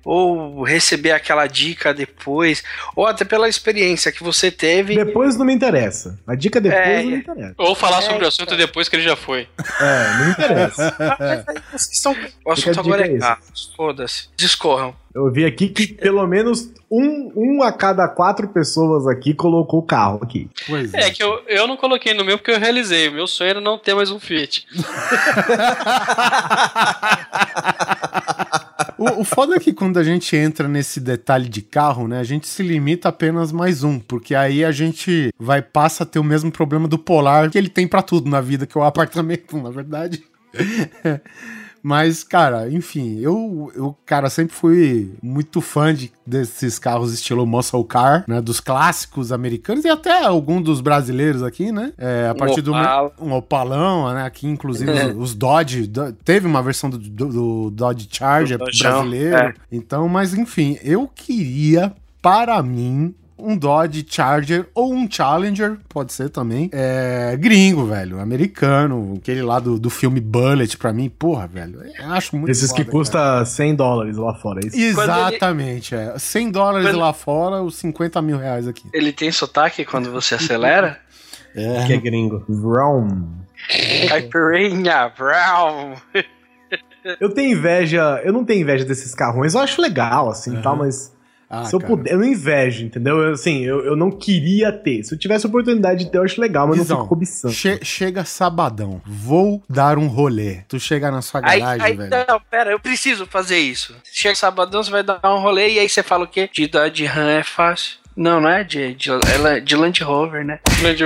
Ou 0.05 0.62
receber 0.62 1.12
aquela 1.12 1.46
dica 1.46 1.94
depois, 1.94 2.62
ou 2.94 3.07
até 3.07 3.24
pela 3.24 3.48
experiência 3.48 4.12
que 4.12 4.22
você 4.22 4.50
teve. 4.50 4.94
Depois 4.94 5.36
não 5.36 5.46
me 5.46 5.55
interessa. 5.55 6.18
A 6.26 6.34
dica 6.34 6.61
depois 6.61 6.82
É, 6.82 7.02
não 7.02 7.09
me 7.11 7.14
é. 7.14 7.18
interessa. 7.18 7.55
Ou 7.59 7.74
falar 7.74 7.98
É, 7.98 8.02
sobre 8.02 8.24
o 8.24 8.28
assunto 8.28 8.57
depois 8.57 8.88
que 8.88 8.96
ele 8.96 9.02
já 9.02 9.16
foi. 9.16 9.48
É, 9.80 10.12
não 10.18 10.24
me 10.26 10.30
interessa. 10.32 10.96
Mas 11.18 11.48
aí 11.48 11.57
vocês 11.72 11.92
estão. 11.92 12.16
O 12.44 12.52
assunto 12.52 12.80
agora 12.80 13.07
é 13.07 13.18
carros. 13.18 13.72
Foda-se. 13.76 14.28
Discorram. 14.36 14.94
Eu 15.14 15.30
vi 15.30 15.44
aqui 15.44 15.68
que 15.68 15.86
pelo 15.86 16.26
menos 16.26 16.72
um, 16.90 17.30
um 17.36 17.62
a 17.62 17.70
cada 17.72 18.09
quatro 18.09 18.48
pessoas 18.48 19.07
aqui 19.07 19.32
colocou 19.32 19.78
o 19.78 19.82
carro 19.86 20.18
aqui. 20.20 20.50
Pois 20.66 20.92
É 20.92 21.09
que 21.09 21.22
eu, 21.22 21.40
eu 21.46 21.68
não 21.68 21.76
coloquei 21.76 22.12
no 22.14 22.24
meu 22.24 22.36
porque 22.36 22.50
eu 22.50 22.59
realizei. 22.59 23.09
O 23.09 23.12
meu 23.12 23.26
sonho 23.28 23.50
era 23.50 23.61
não 23.61 23.78
ter 23.78 23.94
mais 23.94 24.11
um 24.11 24.18
Fiat. 24.18 24.66
O, 28.99 29.20
o 29.20 29.24
foda 29.24 29.57
é 29.57 29.61
que 29.61 29.72
quando 29.72 29.99
a 29.99 30.05
gente 30.05 30.36
entra 30.36 30.68
nesse 30.68 31.01
detalhe 31.01 31.49
de 31.49 31.62
carro, 31.62 32.07
né, 32.09 32.20
a 32.20 32.24
gente 32.24 32.47
se 32.47 32.62
limita 32.62 33.09
a 33.09 33.11
apenas 33.11 33.53
mais 33.53 33.82
um, 33.82 33.99
porque 33.99 34.34
aí 34.34 34.64
a 34.64 34.72
gente 34.72 35.32
vai 35.38 35.62
passa 35.62 36.05
a 36.05 36.07
ter 36.07 36.18
o 36.18 36.24
mesmo 36.24 36.51
problema 36.51 36.86
do 36.86 36.99
Polar 36.99 37.51
que 37.51 37.59
ele 37.59 37.68
tem 37.68 37.86
pra 37.86 38.03
tudo 38.03 38.28
na 38.28 38.40
vida, 38.40 38.66
que 38.66 38.76
é 38.76 38.80
o 38.80 38.84
apartamento, 38.84 39.57
na 39.61 39.70
verdade. 39.70 40.22
Mas, 41.87 42.24
cara, 42.24 42.70
enfim, 42.70 43.18
eu, 43.20 43.70
eu, 43.76 43.95
cara, 44.07 44.30
sempre 44.30 44.55
fui 44.57 45.12
muito 45.22 45.61
fã 45.61 45.93
de, 45.93 46.11
desses 46.26 46.78
carros 46.78 47.12
estilo 47.12 47.45
muscle 47.47 47.85
car, 47.85 48.24
né? 48.26 48.41
Dos 48.41 48.59
clássicos 48.59 49.30
americanos 49.30 49.85
e 49.85 49.89
até 49.91 50.24
algum 50.24 50.62
dos 50.62 50.80
brasileiros 50.80 51.43
aqui, 51.43 51.70
né? 51.70 51.93
É, 51.99 52.28
a 52.30 52.35
partir 52.35 52.62
do 52.62 52.70
Opala. 52.70 53.12
um 53.20 53.32
opalão, 53.35 54.14
né? 54.14 54.24
Aqui, 54.24 54.47
inclusive, 54.47 54.91
os, 54.91 55.16
os 55.30 55.35
Dodge. 55.35 55.87
do- 55.87 56.11
teve 56.24 56.47
uma 56.47 56.62
versão 56.62 56.89
do, 56.89 56.97
do- 56.97 57.28
do 57.28 57.70
Dodge 57.70 58.09
Charger 58.11 58.57
Do 58.57 58.64
brasileiro. 58.64 59.37
é. 59.37 59.55
Então, 59.70 60.09
mas 60.09 60.32
enfim, 60.32 60.78
eu 60.82 61.07
queria, 61.14 61.93
para 62.22 62.62
mim, 62.62 63.14
um 63.39 63.57
Dodge 63.57 64.07
Charger 64.09 64.66
ou 64.74 64.93
um 64.95 65.11
Challenger, 65.11 65.76
pode 65.89 66.12
ser 66.12 66.28
também. 66.30 66.70
É 66.72 67.37
gringo, 67.37 67.85
velho, 67.87 68.20
americano, 68.20 69.14
aquele 69.18 69.43
lá 69.43 69.59
do, 69.59 69.78
do 69.78 69.91
filme 69.91 70.20
Bullet, 70.20 70.76
pra 70.76 70.93
mim, 70.93 71.09
porra, 71.09 71.47
velho, 71.47 71.80
eu 71.99 72.11
acho 72.12 72.37
muito 72.37 72.51
Esses 72.51 72.70
que 72.72 72.82
foda, 72.85 72.91
custa 72.91 73.45
100 73.45 73.74
dólares 73.74 74.16
lá 74.16 74.35
fora. 74.35 74.61
é 74.64 74.66
Isso. 74.68 75.01
Exatamente, 75.01 75.95
é. 75.95 76.18
100 76.18 76.51
dólares 76.51 76.87
Quando- 76.89 76.99
lá 77.01 77.12
fora, 77.12 77.62
os 77.62 77.76
50 77.76 78.22
mil 78.22 78.39
reais 78.39 78.66
aqui. 78.68 78.89
Ele 78.93 79.12
tem 79.12 79.30
sotaque 79.32 79.85
quando 79.85 80.11
você 80.11 80.35
acelera? 80.37 80.99
Que 81.87 81.93
é 81.93 81.97
gringo. 81.99 82.45
Vroom. 82.49 83.28
Caipirinha, 84.09 85.09
brown. 85.16 85.95
Eu 87.20 87.28
tenho 87.32 87.53
inveja, 87.57 88.20
eu 88.24 88.32
não 88.32 88.45
tenho 88.47 88.62
inveja 88.62 88.82
desses 88.85 89.14
carrões, 89.14 89.53
eu 89.55 89.61
acho 89.61 89.80
legal, 89.80 90.30
assim, 90.30 90.53
Aham. 90.55 90.62
tal, 90.62 90.76
mas 90.76 91.12
Ah, 91.49 91.64
se 91.64 91.74
eu 91.74 91.80
cara. 91.80 91.97
puder, 91.97 92.12
eu 92.12 92.18
não 92.18 92.24
invejo, 92.24 92.84
entendeu? 92.84 93.18
Eu, 93.22 93.32
assim, 93.34 93.64
eu, 93.64 93.84
eu 93.84 93.97
não 93.97 94.11
queria 94.11 94.72
ter. 94.72 95.03
Se 95.05 95.14
eu 95.14 95.18
tivesse 95.18 95.47
a 95.47 95.49
oportunidade 95.49 96.05
de 96.05 96.11
ter, 96.11 96.18
eu 96.18 96.22
acho 96.24 96.40
legal, 96.40 96.66
mas 96.66 96.78
eu 96.78 96.84
não 96.84 96.97
fico 96.97 97.09
cobiçando. 97.09 97.53
che- 97.55 97.80
chega 97.84 98.24
sabadão, 98.24 99.01
vou 99.07 99.62
dar 99.68 99.99
um 99.99 100.07
rolê. 100.07 100.59
Tu 100.68 100.78
chega 100.80 101.11
na 101.11 101.22
sua 101.22 101.40
Aí, 101.45 101.61
garagem, 101.61 101.86
aí 101.86 101.97
velho. 101.97 102.11
não, 102.28 102.40
pera, 102.51 102.70
eu 102.70 102.80
preciso 102.80 103.26
fazer 103.26 103.59
isso. 103.59 103.95
Chega 104.05 104.34
sabadão, 104.34 104.82
você 104.82 104.90
vai 104.90 105.03
dar 105.03 105.20
um 105.24 105.40
rolê 105.40 105.74
e 105.74 105.78
aí 105.78 105.88
você 105.88 106.03
fala 106.03 106.24
o 106.24 106.28
quê? 106.28 106.49
De 106.53 106.66
dar 106.66 106.88
de 106.90 107.05
RAM 107.05 107.28
é 107.30 107.42
fácil. 107.42 107.99
Não, 108.16 108.40
não 108.40 108.49
é 108.49 108.62
de, 108.62 108.95
de, 108.95 109.11
ela 109.11 109.57
é 109.57 109.61
de 109.61 109.74
Land 109.74 110.01
Rover, 110.05 110.45
né? 110.45 110.61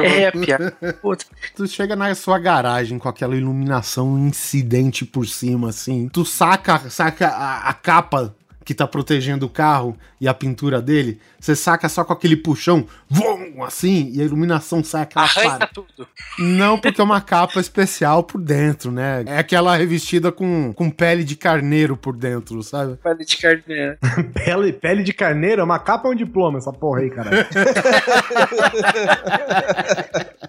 É, 0.05 0.31
piada. 0.31 0.77
Puta. 1.01 1.25
Tu 1.57 1.67
chega 1.67 1.97
na 1.97 2.15
sua 2.15 2.39
garagem 2.39 2.99
com 2.99 3.09
aquela 3.09 3.35
iluminação 3.35 4.19
incidente 4.19 5.07
por 5.07 5.27
cima, 5.27 5.71
assim. 5.71 6.09
Tu 6.13 6.23
saca, 6.25 6.79
saca 6.91 7.29
a, 7.29 7.71
a 7.71 7.73
capa 7.73 8.35
que 8.69 8.75
tá 8.75 8.87
protegendo 8.87 9.47
o 9.47 9.49
carro 9.49 9.97
e 10.21 10.29
a 10.29 10.35
pintura 10.35 10.83
dele. 10.83 11.19
Você 11.41 11.57
saca 11.57 11.89
só 11.89 12.05
com 12.05 12.13
aquele 12.13 12.37
puxão. 12.37 12.87
Vum! 13.09 13.65
assim, 13.65 14.13
e 14.13 14.21
a 14.21 14.25
iluminação 14.25 14.85
sai 14.85 15.05
aquela 15.05 15.25
Arranha 15.25 15.57
para. 15.57 15.69
tudo. 15.69 16.07
Não, 16.39 16.79
porque 16.79 17.01
é 17.01 17.05
uma 17.05 17.23
capa 17.23 17.61
especial 17.61 18.23
por 18.23 18.39
dentro, 18.39 18.93
né? 18.93 19.25
É 19.27 19.39
aquela 19.39 19.75
revestida 19.75 20.31
com, 20.31 20.75
com 20.75 20.91
pele 20.91 21.25
de 21.25 21.35
carneiro 21.35 21.97
por 21.97 22.15
dentro, 22.15 22.63
sabe? 22.63 22.97
Pele 22.97 23.25
de 23.25 23.39
carneiro. 23.39 23.97
Pele, 24.35 24.73
pele 24.75 25.03
de 25.03 25.15
carneiro 25.15 25.63
é 25.63 25.65
uma 25.65 25.79
capa 25.79 26.07
ou 26.07 26.13
um 26.13 26.17
diploma, 26.17 26.59
essa 26.59 26.71
porra 26.71 27.01
aí, 27.01 27.09
cara. 27.09 27.49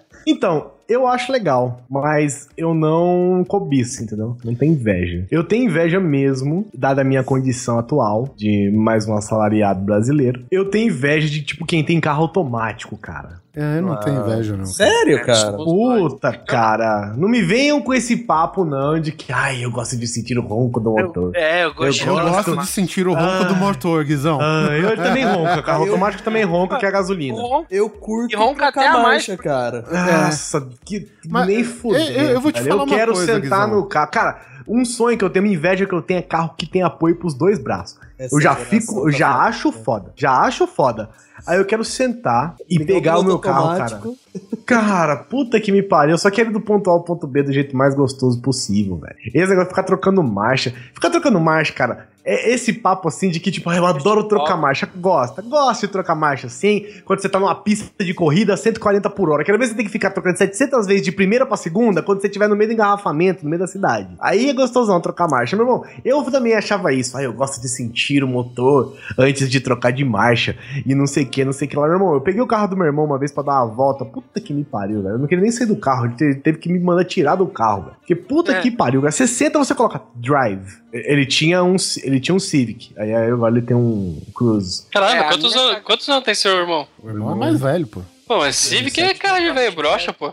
então, 0.26 0.72
eu 0.88 1.06
acho 1.06 1.30
legal, 1.30 1.82
mas 1.88 2.48
eu 2.56 2.74
não 2.74 3.44
cobiço, 3.46 4.02
entendeu? 4.02 4.36
Não 4.44 4.54
tenho 4.54 4.72
inveja. 4.72 5.24
Eu 5.30 5.44
tenho 5.44 5.66
inveja 5.66 6.00
mesmo, 6.00 6.66
dada 6.74 7.02
a 7.02 7.04
minha 7.04 7.22
condição 7.22 7.78
atual, 7.78 8.34
de 8.36 8.72
mais 8.74 9.06
um 9.06 9.14
assalariado 9.14 9.84
brasileiro. 9.84 10.44
Eu 10.50 10.68
tenho 10.68 10.88
inveja 10.88 11.28
de, 11.28 11.42
tipo, 11.42 11.64
quem 11.64 11.84
tem 11.84 12.00
carro 12.00 12.22
automático, 12.22 12.96
cara. 12.96 13.40
É, 13.54 13.78
eu 13.78 13.82
não 13.82 13.96
tenho 13.98 14.20
inveja, 14.20 14.56
não. 14.56 14.64
Sério, 14.64 15.24
cara? 15.24 15.52
Puta, 15.54 16.32
cara. 16.32 17.12
Não 17.16 17.28
me 17.28 17.42
venham 17.42 17.80
com 17.82 17.92
esse 17.92 18.16
papo, 18.16 18.64
não, 18.64 19.00
de 19.00 19.10
que, 19.10 19.32
ai, 19.32 19.64
eu 19.64 19.70
gosto 19.72 19.96
de 19.96 20.06
sentir 20.06 20.38
o 20.38 20.42
ronco 20.42 20.78
do 20.78 20.92
motor. 20.92 21.32
É, 21.34 21.64
eu 21.64 21.74
gosto 21.74 22.06
Eu 22.06 22.14
gosto- 22.14 22.32
gosto 22.54 22.56
de 22.60 22.66
sentir 22.68 23.08
o 23.08 23.12
ronco 23.14 23.44
do 23.46 23.56
motor, 23.56 24.04
Guizão. 24.04 24.38
Ah, 24.40 24.68
eu 24.76 24.96
também 24.96 25.24
ronco. 25.24 25.62
Carro 25.64 25.82
Eu- 25.86 25.92
automático 25.92 26.22
também 26.22 26.44
ronca, 26.44 26.76
que 26.78 26.84
é 26.84 26.88
a 26.88 26.92
gasolina. 26.92 27.38
Eu 27.68 27.90
curto 27.90 28.32
E 28.32 28.36
ronca 28.36 28.68
até 28.68 28.86
a 28.86 28.98
marcha, 28.98 29.36
cara. 29.36 29.84
Nossa, 29.90 30.68
que 30.84 31.08
Mas, 31.28 31.46
nem 31.48 31.58
eu- 31.58 31.64
fudeu. 31.64 32.00
eu- 32.00 32.30
eu 32.30 32.40
vou 32.40 32.52
te 32.52 32.60
falar 32.62 32.70
Eu 32.82 32.84
uma 32.84 32.86
quero 32.96 33.12
coisa, 33.14 33.34
sentar 33.34 33.66
Guizão. 33.66 33.80
no 33.80 33.86
carro. 33.88 34.10
Cara, 34.12 34.40
um 34.68 34.84
sonho 34.84 35.18
que 35.18 35.24
eu 35.24 35.30
tenho, 35.30 35.44
uma 35.44 35.52
inveja 35.52 35.86
que 35.86 35.92
eu 35.92 36.02
tenho 36.02 36.18
é 36.18 36.22
carro 36.22 36.54
que 36.56 36.66
tem 36.66 36.82
apoio 36.82 37.16
pros 37.16 37.34
dois 37.34 37.58
braços. 37.58 37.98
Essa 38.16 38.34
eu 38.36 38.40
já 38.40 38.54
fico, 38.54 39.08
eu 39.08 39.12
já 39.12 39.34
acho 39.34 39.72
foda. 39.72 40.12
Já 40.14 40.32
acho 40.42 40.66
foda. 40.68 41.08
Aí 41.46 41.58
eu 41.58 41.64
quero 41.64 41.84
sentar 41.84 42.56
e 42.68 42.84
pegar 42.84 43.18
o 43.18 43.22
meu 43.22 43.38
piloto 43.38 43.40
carro, 43.40 43.68
cara. 43.76 43.82
automático. 43.82 44.16
Cara, 44.70 45.16
puta 45.16 45.60
que 45.60 45.72
me 45.72 45.82
pariu. 45.82 46.12
Eu 46.12 46.18
só 46.18 46.30
quero 46.30 46.50
ir 46.50 46.52
do 46.52 46.60
ponto 46.60 46.88
A 46.88 46.92
ao 46.92 47.02
ponto 47.02 47.26
B 47.26 47.42
do 47.42 47.52
jeito 47.52 47.76
mais 47.76 47.92
gostoso 47.92 48.40
possível, 48.40 48.96
velho. 48.96 49.16
Esse 49.26 49.48
negócio 49.48 49.64
de 49.64 49.68
ficar 49.70 49.82
trocando 49.82 50.22
marcha. 50.22 50.72
Ficar 50.94 51.10
trocando 51.10 51.40
marcha, 51.40 51.72
cara. 51.72 52.08
É 52.24 52.52
esse 52.52 52.72
papo 52.72 53.08
assim 53.08 53.30
de 53.30 53.40
que, 53.40 53.50
tipo, 53.50 53.68
ah, 53.70 53.76
eu 53.76 53.86
adoro 53.86 54.24
trocar 54.24 54.56
marcha. 54.56 54.88
Gosta, 54.94 55.40
gosta 55.40 55.86
de 55.86 55.92
trocar 55.92 56.14
marcha 56.14 56.48
assim. 56.48 56.86
Quando 57.04 57.20
você 57.20 57.28
tá 57.28 57.40
numa 57.40 57.54
pista 57.54 58.04
de 58.04 58.12
corrida, 58.12 58.56
140 58.56 59.08
por 59.10 59.30
hora. 59.30 59.42
Quero 59.42 59.58
ver 59.58 59.64
se 59.64 59.70
você 59.70 59.76
tem 59.76 59.86
que 59.86 59.90
ficar 59.90 60.10
trocando 60.10 60.36
700 60.36 60.86
vezes 60.86 61.02
de 61.02 61.12
primeira 61.12 61.46
pra 61.46 61.56
segunda 61.56 62.02
quando 62.02 62.20
você 62.20 62.26
estiver 62.26 62.48
no 62.48 62.54
meio 62.54 62.68
do 62.68 62.74
engarrafamento, 62.74 63.42
no 63.42 63.48
meio 63.48 63.60
da 63.60 63.66
cidade. 63.66 64.08
Aí 64.20 64.50
é 64.50 64.52
gostosão 64.52 65.00
trocar 65.00 65.28
marcha. 65.28 65.56
Meu 65.56 65.64
irmão, 65.64 65.84
eu 66.04 66.22
também 66.24 66.54
achava 66.54 66.92
isso. 66.92 67.16
Ah, 67.16 67.22
eu 67.22 67.32
gosto 67.32 67.60
de 67.60 67.68
sentir 67.68 68.22
o 68.22 68.28
motor 68.28 68.94
antes 69.18 69.50
de 69.50 69.58
trocar 69.58 69.90
de 69.90 70.04
marcha. 70.04 70.56
E 70.84 70.94
não 70.94 71.06
sei 71.06 71.24
o 71.24 71.26
que, 71.30 71.44
não 71.44 71.52
sei 71.52 71.66
o 71.66 71.70
que 71.70 71.76
lá. 71.76 71.86
Meu 71.86 71.94
irmão, 71.94 72.12
eu 72.14 72.20
peguei 72.20 72.40
o 72.42 72.46
carro 72.46 72.68
do 72.68 72.76
meu 72.76 72.84
irmão 72.86 73.04
uma 73.06 73.18
vez 73.18 73.32
pra 73.32 73.42
dar 73.42 73.64
uma 73.64 73.74
volta. 73.74 74.04
Puta 74.04 74.40
que 74.40 74.52
me 74.52 74.64
pariu, 74.64 75.02
velho. 75.02 75.14
Eu 75.14 75.18
não 75.18 75.26
queria 75.26 75.40
nem 75.42 75.50
sair 75.50 75.66
do 75.66 75.76
carro. 75.76 76.06
Ele 76.06 76.14
te- 76.14 76.34
teve 76.40 76.58
que 76.58 76.70
me 76.70 76.78
mandar 76.78 77.04
tirar 77.04 77.36
do 77.36 77.46
carro, 77.46 77.82
velho. 77.84 77.96
Porque 78.00 78.14
puta 78.14 78.52
É. 78.52 78.60
que 78.60 78.70
pariu, 78.70 79.00
velho. 79.00 79.12
Você 79.12 79.26
senta, 79.26 79.58
você 79.58 79.74
coloca 79.74 80.02
drive. 80.14 80.66
Ele 80.92 81.24
tinha 81.24 81.62
um, 81.64 81.76
ele 82.02 82.20
tinha 82.20 82.34
um 82.34 82.40
Civic. 82.40 82.92
Aí 82.98 83.14
agora 83.14 83.56
ele 83.56 83.64
tem 83.64 83.76
um 83.76 84.20
Cruze. 84.34 84.86
Caramba, 84.92 85.14
É, 85.14 85.22
quantos, 85.28 85.54
minha- 85.54 85.66
anos, 85.68 85.82
quantos 85.84 86.08
anos 86.08 86.24
tem 86.24 86.34
seu 86.34 86.52
irmão? 86.56 86.86
O 87.02 87.08
irmão 87.08 87.32
é 87.32 87.34
mais 87.34 87.60
velho, 87.60 87.86
pô. 87.86 88.00
Pô, 88.30 88.38
mas 88.38 88.54
Civic 88.54 89.00
é 89.00 89.12
cara 89.12 89.40
de 89.40 89.50
velho 89.50 89.74
brocha, 89.74 90.12
pô. 90.12 90.32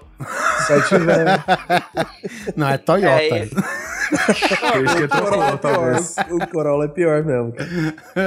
Sete 0.68 0.99
velho. 0.99 1.44
Não, 2.56 2.69
é 2.69 2.78
Toyota. 2.78 3.24
É, 3.24 3.48
Por 3.48 4.86
isso 4.86 4.95
que 4.95 5.02
ele 5.02 5.06
O 5.06 5.10
Corolla 5.10 5.28
trocou, 5.30 5.41
é 5.48 5.57
pior. 5.57 5.57
talvez. 5.57 6.15
O 6.30 6.48
Corolla 6.48 6.86
é 6.86 6.88
pior 6.90 7.24
mesmo. 7.26 7.53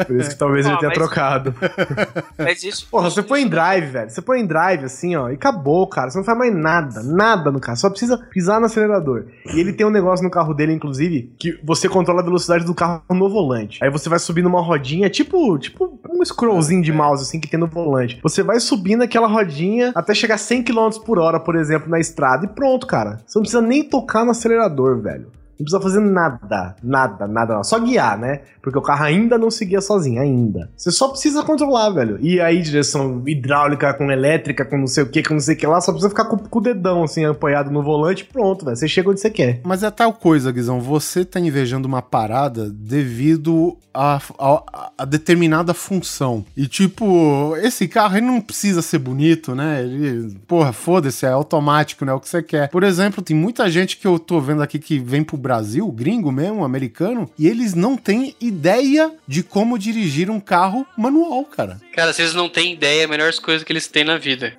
Por 0.06 0.16
isso 0.16 0.30
que 0.30 0.34
talvez 0.36 0.66
ele 0.66 0.76
tenha 0.78 0.88
mas- 0.88 0.98
trocado. 0.98 1.54
Mas 2.36 2.64
isso. 2.64 2.88
Porra, 2.90 3.08
você 3.10 3.22
põe 3.22 3.42
em 3.42 3.48
drive, 3.48 3.86
velho. 3.86 4.10
Você 4.10 4.20
põe 4.20 4.40
em 4.40 4.46
drive 4.46 4.84
assim, 4.86 5.14
ó, 5.14 5.30
e 5.30 5.34
acabou, 5.34 5.86
cara. 5.86 6.10
Você 6.10 6.18
não 6.18 6.24
faz 6.24 6.36
mais 6.36 6.52
nada, 6.52 7.02
nada 7.04 7.52
no 7.52 7.60
carro. 7.60 7.76
Só 7.76 7.88
precisa 7.88 8.18
pisar 8.18 8.58
no 8.58 8.66
acelerador. 8.66 9.26
E 9.54 9.60
ele 9.60 9.72
tem 9.72 9.86
um 9.86 9.90
negócio 9.90 10.24
no 10.24 10.30
carro 10.32 10.52
dele, 10.52 10.72
inclusive, 10.72 11.32
que 11.38 11.60
você 11.62 11.88
controla 11.88 12.22
a 12.22 12.24
velocidade 12.24 12.64
do 12.64 12.74
carro 12.74 13.02
no 13.08 13.28
volante. 13.30 13.78
Aí 13.84 13.88
você 13.90 14.08
vai 14.08 14.18
subindo 14.18 14.46
uma 14.46 14.60
rodinha, 14.60 15.08
tipo, 15.08 15.56
tipo 15.60 16.00
um 16.10 16.24
scrollzinho 16.24 16.82
de 16.82 16.92
mouse, 16.92 17.22
assim, 17.22 17.38
que 17.38 17.46
tem 17.48 17.60
no 17.60 17.68
volante. 17.68 18.18
Você 18.22 18.42
vai 18.42 18.58
subindo 18.58 19.02
aquela 19.02 19.28
rodinha 19.28 19.59
até 19.94 20.14
chegar 20.14 20.36
a 20.36 20.38
100 20.38 20.62
km 20.64 20.90
por 21.04 21.18
hora, 21.18 21.40
por 21.40 21.56
exemplo, 21.56 21.88
na 21.88 21.98
estrada. 21.98 22.44
E 22.44 22.48
pronto, 22.48 22.86
cara. 22.86 23.20
Você 23.26 23.38
não 23.38 23.42
precisa 23.42 23.62
nem 23.62 23.82
tocar 23.82 24.24
no 24.24 24.30
acelerador, 24.30 25.00
velho. 25.00 25.26
Não 25.60 25.64
precisa 25.64 25.80
fazer 25.80 26.00
nada, 26.00 26.74
nada, 26.82 27.28
nada. 27.28 27.62
Só 27.62 27.78
guiar, 27.78 28.18
né? 28.18 28.40
Porque 28.62 28.78
o 28.78 28.82
carro 28.82 29.04
ainda 29.04 29.36
não 29.38 29.50
se 29.50 29.64
guia 29.64 29.80
sozinho, 29.80 30.20
ainda. 30.20 30.70
Você 30.76 30.90
só 30.90 31.08
precisa 31.08 31.42
controlar, 31.42 31.90
velho. 31.90 32.18
E 32.20 32.40
aí, 32.40 32.60
direção 32.62 33.22
hidráulica 33.26 33.92
com 33.94 34.10
elétrica, 34.10 34.64
com 34.64 34.78
não 34.78 34.86
sei 34.86 35.04
o 35.04 35.06
que, 35.08 35.22
com 35.22 35.34
não 35.34 35.40
sei 35.40 35.54
o 35.54 35.58
que 35.58 35.66
lá, 35.66 35.80
só 35.80 35.92
precisa 35.92 36.08
ficar 36.10 36.24
com, 36.24 36.36
com 36.38 36.58
o 36.58 36.62
dedão, 36.62 37.04
assim, 37.04 37.24
apoiado 37.24 37.70
no 37.70 37.82
volante, 37.82 38.24
pronto, 38.24 38.64
velho. 38.64 38.76
Você 38.76 38.88
chega 38.88 39.10
onde 39.10 39.20
você 39.20 39.30
quer. 39.30 39.60
Mas 39.64 39.82
é 39.82 39.90
tal 39.90 40.12
coisa, 40.12 40.50
Guizão. 40.50 40.80
Você 40.80 41.24
tá 41.24 41.38
invejando 41.38 41.86
uma 41.86 42.02
parada 42.02 42.68
devido 42.70 43.76
a, 43.92 44.20
a- 44.38 44.90
a 44.98 45.04
determinada 45.04 45.74
função. 45.74 46.44
E, 46.56 46.66
tipo, 46.68 47.56
esse 47.56 47.88
carro 47.88 48.16
ele 48.16 48.26
não 48.26 48.40
precisa 48.40 48.82
ser 48.82 48.98
bonito, 48.98 49.54
né? 49.54 49.82
Ele, 49.82 50.36
porra, 50.46 50.72
foda-se, 50.72 51.26
é 51.26 51.30
automático, 51.30 52.04
né? 52.04 52.12
O 52.12 52.20
que 52.20 52.28
você 52.28 52.42
quer. 52.42 52.68
Por 52.68 52.82
exemplo, 52.84 53.22
tem 53.22 53.34
muita 53.36 53.68
gente 53.70 53.96
que 53.96 54.06
eu 54.06 54.18
tô 54.18 54.40
vendo 54.40 54.62
aqui 54.62 54.78
que 54.78 54.98
vem 54.98 55.24
pro 55.24 55.36
Brasil, 55.36 55.49
gringo 55.92 56.30
mesmo, 56.30 56.64
americano, 56.64 57.30
e 57.38 57.46
eles 57.46 57.74
não 57.74 57.96
têm 57.96 58.34
ideia 58.40 59.12
de 59.26 59.42
como 59.42 59.78
dirigir 59.78 60.30
um 60.30 60.40
carro 60.40 60.86
manual, 60.96 61.44
cara. 61.44 61.80
Cara, 61.94 62.12
vocês 62.12 62.34
não 62.34 62.48
têm 62.48 62.72
ideia, 62.72 63.04
a 63.04 63.08
melhor 63.08 63.32
coisa 63.42 63.64
que 63.64 63.72
eles 63.72 63.86
têm 63.88 64.04
na 64.04 64.18
vida. 64.18 64.54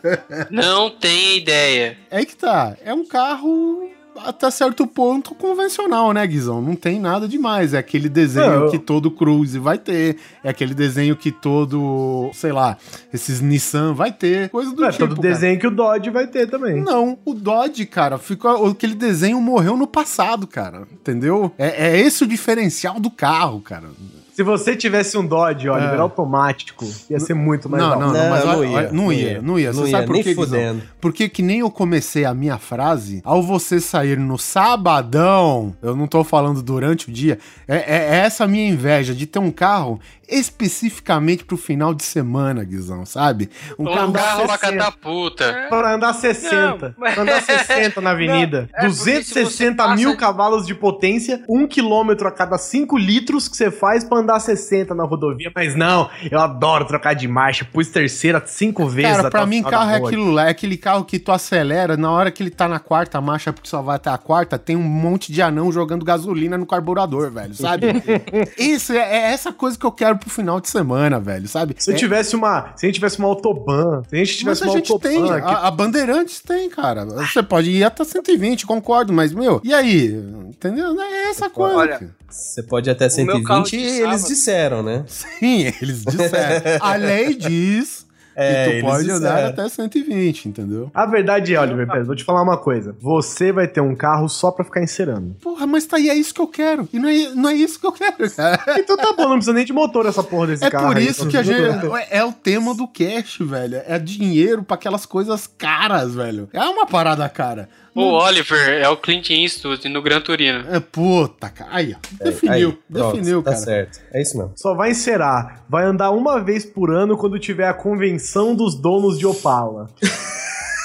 não 0.50 0.90
tem 0.90 1.38
ideia. 1.38 1.96
É 2.10 2.24
que 2.24 2.36
tá. 2.36 2.76
É 2.84 2.92
um 2.92 3.06
carro 3.06 3.93
até 4.24 4.50
certo 4.50 4.86
ponto 4.86 5.34
convencional, 5.34 6.12
né, 6.12 6.26
Guizão? 6.26 6.60
Não 6.60 6.74
tem 6.76 7.00
nada 7.00 7.26
demais. 7.26 7.74
É 7.74 7.78
aquele 7.78 8.08
desenho 8.08 8.46
Não, 8.46 8.64
eu- 8.64 8.70
que 8.70 8.78
todo 8.78 9.10
Cruze 9.10 9.58
vai 9.58 9.78
ter. 9.78 10.16
É 10.42 10.48
aquele 10.50 10.74
desenho 10.74 11.16
que 11.16 11.30
todo, 11.32 12.30
sei 12.32 12.52
lá, 12.52 12.76
esses 13.12 13.40
Nissan 13.40 13.92
vai 13.94 14.12
ter. 14.12 14.48
Coisa 14.50 14.72
do 14.74 14.84
é, 14.84 14.90
tipo. 14.90 15.06
todo 15.08 15.16
cara. 15.20 15.28
desenho 15.34 15.58
que 15.58 15.66
o 15.66 15.70
Dodge 15.70 16.10
vai 16.10 16.26
ter 16.26 16.48
também. 16.48 16.80
Não, 16.82 17.18
o 17.24 17.34
Dodge, 17.34 17.86
cara, 17.86 18.18
ficou, 18.18 18.66
aquele 18.66 18.94
desenho 18.94 19.40
morreu 19.40 19.76
no 19.76 19.86
passado, 19.86 20.46
cara. 20.46 20.86
Entendeu? 20.92 21.52
É, 21.58 21.88
é 21.92 22.00
esse 22.00 22.24
o 22.24 22.26
diferencial 22.26 23.00
do 23.00 23.10
carro, 23.10 23.60
cara. 23.60 23.88
Se 24.34 24.42
você 24.42 24.74
tivesse 24.74 25.16
um 25.16 25.24
Dodge, 25.24 25.68
ó, 25.68 25.78
É. 25.78 25.80
liberal 25.84 26.02
automático, 26.06 26.84
ia 27.08 27.20
ser 27.20 27.34
muito 27.34 27.68
mais 27.68 27.82
Não, 27.84 27.92
alto. 27.92 28.06
não, 28.06 28.12
não, 28.12 28.30
mas 28.30 28.44
não 28.44 28.50
olha, 28.58 28.66
ia, 28.66 28.76
olha, 28.76 28.92
não 28.92 29.04
não 29.04 29.12
ia, 29.12 29.30
ia. 29.32 29.42
não 29.42 29.58
ia. 29.58 29.72
Você 29.72 29.80
Não 29.80 29.86
sabe 29.90 30.02
ia, 30.02 30.06
por 30.08 30.12
nem 30.14 30.22
quê, 30.24 30.28
Guizão? 30.34 30.44
fudendo. 30.44 30.82
Porque 31.00 31.28
que 31.28 31.40
nem 31.42 31.60
eu 31.60 31.70
comecei 31.70 32.24
a 32.24 32.34
minha 32.34 32.58
frase, 32.58 33.22
ao 33.24 33.40
você 33.42 33.80
sair 33.80 34.18
no 34.18 34.36
sabadão, 34.36 35.76
eu 35.80 35.94
não 35.94 36.06
tô 36.08 36.24
falando 36.24 36.62
durante 36.62 37.08
o 37.08 37.12
dia, 37.12 37.38
é, 37.68 37.76
é- 37.76 37.82
é 37.86 38.16
essa 38.24 38.46
minha 38.46 38.68
inveja 38.68 39.14
de 39.14 39.24
ter 39.26 39.38
um 39.38 39.50
carro 39.52 40.00
especificamente 40.26 41.44
pro 41.44 41.56
final 41.56 41.92
de 41.94 42.02
semana, 42.02 42.64
Guizão, 42.64 43.04
sabe? 43.04 43.50
Um 43.78 43.82
Um 43.82 43.94
carro 43.94 44.12
carro 44.12 44.44
pra 44.46 44.58
60. 44.58 44.78
catar 44.78 44.92
puta. 44.98 45.66
Pra 45.68 45.94
andar 45.94 46.12
60. 46.14 46.88
Não, 46.88 46.94
mas- 46.96 47.14
Pra 47.14 47.22
andar 47.22 47.42
60 47.42 48.00
na 48.00 48.10
avenida. 48.12 48.68
Não, 48.72 48.78
é 48.78 48.88
porque 48.88 48.94
se 48.94 49.04
260 49.04 49.84
você 49.86 49.94
mil 49.96 50.08
passa- 50.10 50.16
cavalos 50.20 50.66
de 50.66 50.74
potência, 50.74 51.42
1 51.48 51.66
quilômetro 51.66 52.26
a 52.26 52.30
cada 52.32 52.56
5 52.56 52.96
litros 52.96 53.48
que 53.48 53.56
você 53.56 53.70
faz 53.70 54.02
pra 54.02 54.18
andar 54.24 54.40
60 54.40 54.94
na 54.94 55.04
rodovia. 55.04 55.50
Mas 55.54 55.74
não, 55.76 56.08
eu 56.30 56.40
adoro 56.40 56.84
trocar 56.86 57.14
de 57.14 57.28
marcha. 57.28 57.64
Pus 57.64 57.88
terceira 57.88 58.42
cinco 58.44 58.86
vezes. 58.88 59.16
Cara, 59.16 59.30
pra 59.30 59.44
o 59.44 59.46
mim, 59.46 59.62
carro 59.62 59.90
é 59.90 59.96
aquilo 59.96 60.30
lá, 60.32 60.46
é 60.46 60.50
aquele 60.50 60.76
carro 60.76 61.04
que 61.04 61.18
tu 61.18 61.30
acelera, 61.32 61.96
na 61.96 62.10
hora 62.10 62.30
que 62.30 62.42
ele 62.42 62.50
tá 62.50 62.66
na 62.68 62.78
quarta 62.78 63.20
marcha, 63.20 63.52
porque 63.52 63.68
só 63.68 63.80
vai 63.82 63.96
até 63.96 64.10
a 64.10 64.18
quarta, 64.18 64.58
tem 64.58 64.76
um 64.76 64.82
monte 64.82 65.32
de 65.32 65.40
anão 65.42 65.70
jogando 65.70 66.04
gasolina 66.04 66.58
no 66.58 66.66
carburador, 66.66 67.30
velho, 67.30 67.54
sabe? 67.54 67.86
Isso, 68.58 68.92
é, 68.92 68.96
é 68.98 69.32
essa 69.32 69.52
coisa 69.52 69.78
que 69.78 69.84
eu 69.86 69.92
quero 69.92 70.16
pro 70.18 70.30
final 70.30 70.60
de 70.60 70.68
semana, 70.68 71.20
velho, 71.20 71.46
sabe? 71.48 71.74
Se 71.78 71.92
É- 71.92 71.94
tivesse 71.94 72.34
uma. 72.36 72.72
Se 72.76 72.86
a 72.86 72.88
gente 72.88 72.94
tivesse 72.96 73.18
uma 73.18 73.28
autobahn, 73.28 74.02
se 74.08 74.14
a 74.14 74.18
gente 74.18 74.36
tivesse 74.38 74.60
Mas 74.60 74.62
a 74.62 74.72
uma 74.72 74.76
gente 74.78 74.92
autobahn. 74.92 75.10
tem, 75.12 75.24
que- 75.24 75.30
a, 75.54 75.66
a 75.66 75.70
Bandeirantes 75.70 76.40
tem, 76.40 76.68
cara. 76.70 77.04
Você 77.04 77.42
pode 77.42 77.70
ir 77.70 77.84
até 77.84 78.04
120, 78.04 78.66
concordo, 78.66 79.12
mas, 79.12 79.32
meu, 79.32 79.60
e 79.64 79.72
aí? 79.74 80.06
Entendeu? 80.48 80.98
É 81.00 81.28
essa 81.30 81.50
coisa. 81.50 81.76
Olha. 81.76 82.14
Você 82.28 82.62
pode 82.64 82.88
ir 82.88 82.92
até 82.92 83.06
O 83.06 83.24
meu 83.26 83.42
carro 83.44 83.64
120 83.64 83.70
de 83.70 84.00
e 84.00 84.02
eles 84.14 84.28
disseram, 84.28 84.82
né? 84.82 85.04
Sim, 85.08 85.72
eles 85.82 86.04
disseram. 86.04 86.78
a 86.80 86.94
lei 86.96 87.34
diz 87.34 88.04
É, 88.36 88.64
que 88.68 88.80
tu 88.80 88.86
pode 88.86 89.08
andar 89.08 89.44
até 89.44 89.68
120, 89.68 90.48
entendeu? 90.48 90.90
A 90.92 91.06
verdade 91.06 91.54
é, 91.54 91.60
Oliver 91.60 91.86
Pérez, 91.86 92.04
vou 92.08 92.16
te 92.16 92.24
falar 92.24 92.42
uma 92.42 92.56
coisa. 92.56 92.96
Você 93.00 93.52
vai 93.52 93.68
ter 93.68 93.80
um 93.80 93.94
carro 93.94 94.28
só 94.28 94.50
pra 94.50 94.64
ficar 94.64 94.82
encerando. 94.82 95.36
Porra, 95.40 95.68
mas 95.68 95.86
tá 95.86 95.98
aí, 95.98 96.10
é 96.10 96.16
isso 96.16 96.34
que 96.34 96.40
eu 96.40 96.48
quero. 96.48 96.88
E 96.92 96.98
não 96.98 97.08
é, 97.08 97.28
não 97.28 97.48
é 97.50 97.54
isso 97.54 97.78
que 97.78 97.86
eu 97.86 97.92
quero, 97.92 98.28
cara. 98.34 98.60
Então 98.76 98.96
tá 98.96 99.12
bom, 99.12 99.28
não 99.28 99.36
precisa 99.36 99.52
nem 99.52 99.64
de 99.64 99.72
motor 99.72 100.04
essa 100.06 100.20
porra 100.20 100.48
desse 100.48 100.64
É 100.64 100.68
carro. 100.70 100.88
por 100.88 100.96
aí, 100.96 101.06
isso 101.06 101.22
só 101.22 101.28
que 101.30 101.36
a 101.36 101.44
gente. 101.44 101.78
do- 101.78 101.96
É 101.96 102.24
o 102.24 102.32
tema 102.32 102.74
do 102.74 102.88
cash, 102.88 103.38
velho. 103.40 103.80
É 103.86 104.00
dinheiro 104.00 104.64
pra 104.64 104.74
aquelas 104.74 105.06
coisas 105.06 105.46
caras, 105.46 106.12
velho. 106.16 106.48
É 106.52 106.60
uma 106.64 106.86
parada 106.86 107.28
cara. 107.28 107.68
O 107.94 108.02
Oliver 108.12 108.82
é 108.82 108.88
o 108.88 108.96
Clint 108.96 109.30
Eastwood 109.30 109.88
no 109.88 110.02
Gran 110.02 110.20
Turino. 110.20 110.64
É, 110.68 110.80
puta, 110.80 111.48
cara. 111.48 111.70
Aí, 111.72 111.94
ó. 111.94 112.24
Definiu, 112.24 112.70
Aí, 112.70 112.78
pronto, 112.92 113.12
definiu, 113.16 113.42
tá 113.42 113.50
cara. 113.52 113.62
certo. 113.62 114.00
É 114.12 114.20
isso 114.20 114.36
mesmo. 114.36 114.52
Só 114.56 114.74
vai 114.74 114.90
encerar. 114.90 115.64
Vai 115.68 115.84
andar 115.84 116.10
uma 116.10 116.40
vez 116.42 116.64
por 116.64 116.90
ano 116.92 117.16
quando 117.16 117.38
tiver 117.38 117.68
a 117.68 117.74
convenção 117.74 118.54
dos 118.54 118.74
donos 118.74 119.16
de 119.18 119.26
Opala. 119.26 119.88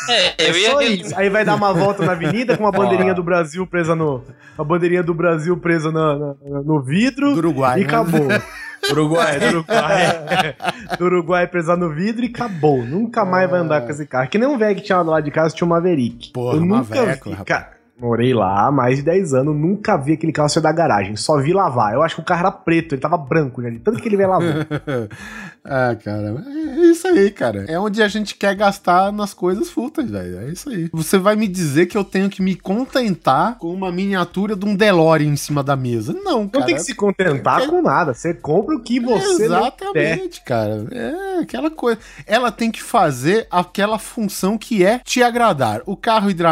É, 0.07 0.45
É 0.45 0.49
eu 0.49 0.57
ia 0.57 0.71
só 0.71 0.81
isso. 0.81 1.13
Aí 1.17 1.29
vai 1.29 1.43
dar 1.45 1.55
uma 1.55 1.73
volta 1.73 2.05
na 2.05 2.11
avenida 2.11 2.55
com 2.57 2.63
uma 2.63 2.71
bandeirinha 2.71 3.13
do 3.15 3.23
Brasil 3.23 3.65
presa 3.65 3.95
no. 3.95 4.23
A 4.57 4.63
bandeirinha 4.63 5.01
do 5.03 5.13
Brasil 5.13 5.55
presa 5.57 5.91
na- 5.91 6.15
na- 6.17 6.35
no 6.63 6.81
vidro. 6.81 7.31
Do 7.33 7.37
Uruguai, 7.39 7.79
E 7.79 7.81
né? 7.81 7.87
acabou. 7.87 8.27
Uruguai. 8.91 9.39
do 9.39 9.45
Uruguai. 9.47 10.55
do 10.97 11.05
Uruguai 11.05 11.47
presa 11.47 11.75
no 11.75 11.93
vidro 11.93 12.23
e 12.25 12.29
acabou. 12.29 12.83
Nunca 12.85 13.25
mais 13.25 13.49
vai 13.49 13.59
andar 13.59 13.81
com 13.81 13.89
esse 13.89 14.05
carro. 14.05 14.29
Que 14.29 14.37
nem 14.37 14.47
um 14.47 14.57
velho 14.57 14.75
que 14.75 14.81
tinha 14.81 15.01
lá 15.01 15.19
de 15.21 15.31
casa, 15.31 15.55
tinha 15.55 15.65
um 15.65 15.69
Maverick. 15.69 16.31
Porra, 16.31 16.55
eu 16.55 16.61
nunca 16.61 16.95
Maveco, 16.95 17.29
vi. 17.29 17.43
Cara, 17.45 17.71
morei 17.99 18.33
lá 18.33 18.67
há 18.67 18.71
mais 18.71 18.97
de 18.97 19.03
10 19.03 19.33
anos, 19.33 19.55
nunca 19.55 19.97
vi 19.97 20.13
aquele 20.13 20.31
carro 20.31 20.49
sair 20.49 20.63
da 20.63 20.71
garagem. 20.71 21.15
Só 21.15 21.37
vi 21.37 21.53
lavar. 21.53 21.93
Eu 21.93 22.01
acho 22.01 22.15
que 22.15 22.21
o 22.21 22.25
carro 22.25 22.41
era 22.41 22.51
preto, 22.51 22.95
ele 22.95 23.01
tava 23.01 23.17
branco, 23.17 23.61
de 23.61 23.79
tanto 23.79 24.01
que 24.01 24.07
ele 24.07 24.17
veio 24.17 24.29
lavar. 24.29 24.67
ah, 25.63 25.95
cara, 26.03 26.43
é 26.47 26.81
isso 26.85 27.07
aí, 27.07 27.29
cara. 27.31 27.65
É 27.67 27.79
onde 27.79 28.01
a 28.01 28.07
gente 28.07 28.35
quer 28.35 28.55
gastar 28.55 29.11
nas 29.11 29.33
coisas 29.33 29.69
fúteis, 29.69 30.09
velho. 30.09 30.39
É 30.39 30.49
isso 30.49 30.69
aí. 30.69 30.89
Você 30.93 31.17
vai 31.17 31.35
me 31.35 31.47
dizer 31.47 31.85
que 31.87 31.97
eu 31.97 32.03
tenho 32.03 32.29
que 32.29 32.41
me 32.41 32.55
contentar 32.55 33.57
com 33.57 33.73
uma 33.73 33.91
miniatura 33.91 34.55
de 34.55 34.65
um 34.65 34.75
DeLorean 34.75 35.27
em 35.27 35.35
cima 35.35 35.63
da 35.63 35.75
mesa? 35.75 36.13
Não, 36.13 36.41
Não 36.41 36.49
cara. 36.49 36.65
tem 36.65 36.75
que 36.75 36.83
se 36.83 36.95
contentar 36.95 37.67
com 37.67 37.81
nada. 37.81 38.13
Você 38.13 38.33
compra 38.33 38.75
o 38.75 38.79
que 38.79 38.99
você 38.99 39.47
não. 39.47 39.59
Exatamente, 39.59 40.41
cara. 40.43 40.87
É 40.91 41.39
aquela 41.39 41.69
coisa. 41.69 41.99
Ela 42.25 42.51
tem 42.51 42.71
que 42.71 42.81
fazer 42.81 43.47
aquela 43.51 43.99
função 43.99 44.57
que 44.57 44.83
é 44.83 44.99
te 44.99 45.21
agradar. 45.21 45.81
O 45.85 45.95
carro 45.95 46.29
hidráulico 46.29 46.49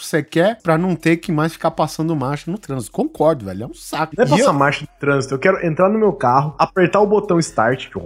você 0.00 0.22
quer 0.22 0.58
pra 0.62 0.78
não 0.78 0.89
ter 0.96 1.16
que 1.16 1.30
mais 1.32 1.52
ficar 1.52 1.70
passando 1.70 2.14
marcha 2.16 2.50
no 2.50 2.58
trânsito. 2.58 2.92
Concordo, 2.92 3.44
velho. 3.44 3.64
É 3.64 3.66
um 3.66 3.74
saco. 3.74 4.14
Não 4.16 4.24
é 4.24 4.28
passar 4.28 4.42
eu- 4.44 4.52
marcha 4.52 4.80
de 4.80 4.90
trânsito. 4.98 5.34
Eu 5.34 5.38
quero 5.38 5.64
entrar 5.66 5.88
no 5.88 5.98
meu 5.98 6.12
carro, 6.12 6.54
apertar 6.58 7.00
o 7.00 7.06
botão 7.06 7.38
start, 7.38 7.82
tipo. 7.82 8.00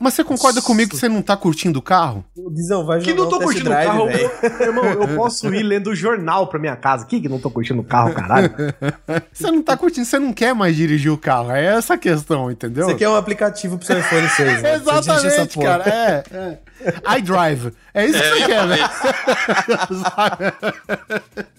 Mas 0.00 0.14
você 0.14 0.22
concorda 0.22 0.62
comigo 0.62 0.90
que 0.90 0.96
você 0.96 1.08
não 1.08 1.20
tá 1.20 1.36
curtindo 1.36 1.80
o 1.80 1.82
carro? 1.82 2.24
Dizão, 2.52 2.86
vai 2.86 3.00
Que 3.00 3.12
não 3.12 3.28
tô 3.28 3.34
um 3.34 3.40
curtindo 3.40 3.66
o 3.68 3.72
drive, 3.72 3.86
carro. 3.88 4.06
velho. 4.06 4.30
Irmão, 4.62 4.84
eu 4.84 5.08
posso 5.16 5.52
ir 5.52 5.62
lendo 5.64 5.88
o 5.90 5.94
jornal 5.94 6.46
pra 6.46 6.56
minha 6.56 6.76
casa. 6.76 7.04
Que 7.04 7.20
que 7.20 7.28
não 7.28 7.40
tô 7.40 7.50
curtindo 7.50 7.80
o 7.80 7.84
carro, 7.84 8.14
caralho? 8.14 8.48
Você 9.34 9.50
não 9.50 9.60
tá 9.60 9.76
curtindo, 9.76 10.06
você 10.06 10.18
não 10.20 10.32
quer 10.32 10.54
mais 10.54 10.76
dirigir 10.76 11.10
o 11.10 11.18
carro. 11.18 11.50
É 11.50 11.64
essa 11.76 11.94
a 11.94 11.98
questão, 11.98 12.48
entendeu? 12.48 12.86
Você 12.86 12.94
quer 12.94 13.08
um 13.08 13.16
aplicativo 13.16 13.76
pro 13.76 13.84
seu 13.86 13.98
iPhone 13.98 14.28
6, 14.28 14.62
né? 14.62 14.74
Exatamente, 14.76 15.58
cara. 15.58 15.84
É, 15.88 16.22
é. 16.32 16.58
iDrive. 17.18 17.72
É 17.98 18.06
isso 18.06 18.18
que 18.18 18.24
É, 18.24 18.30
você 18.30 18.46
quer, 18.46 18.66
né? 18.66 18.76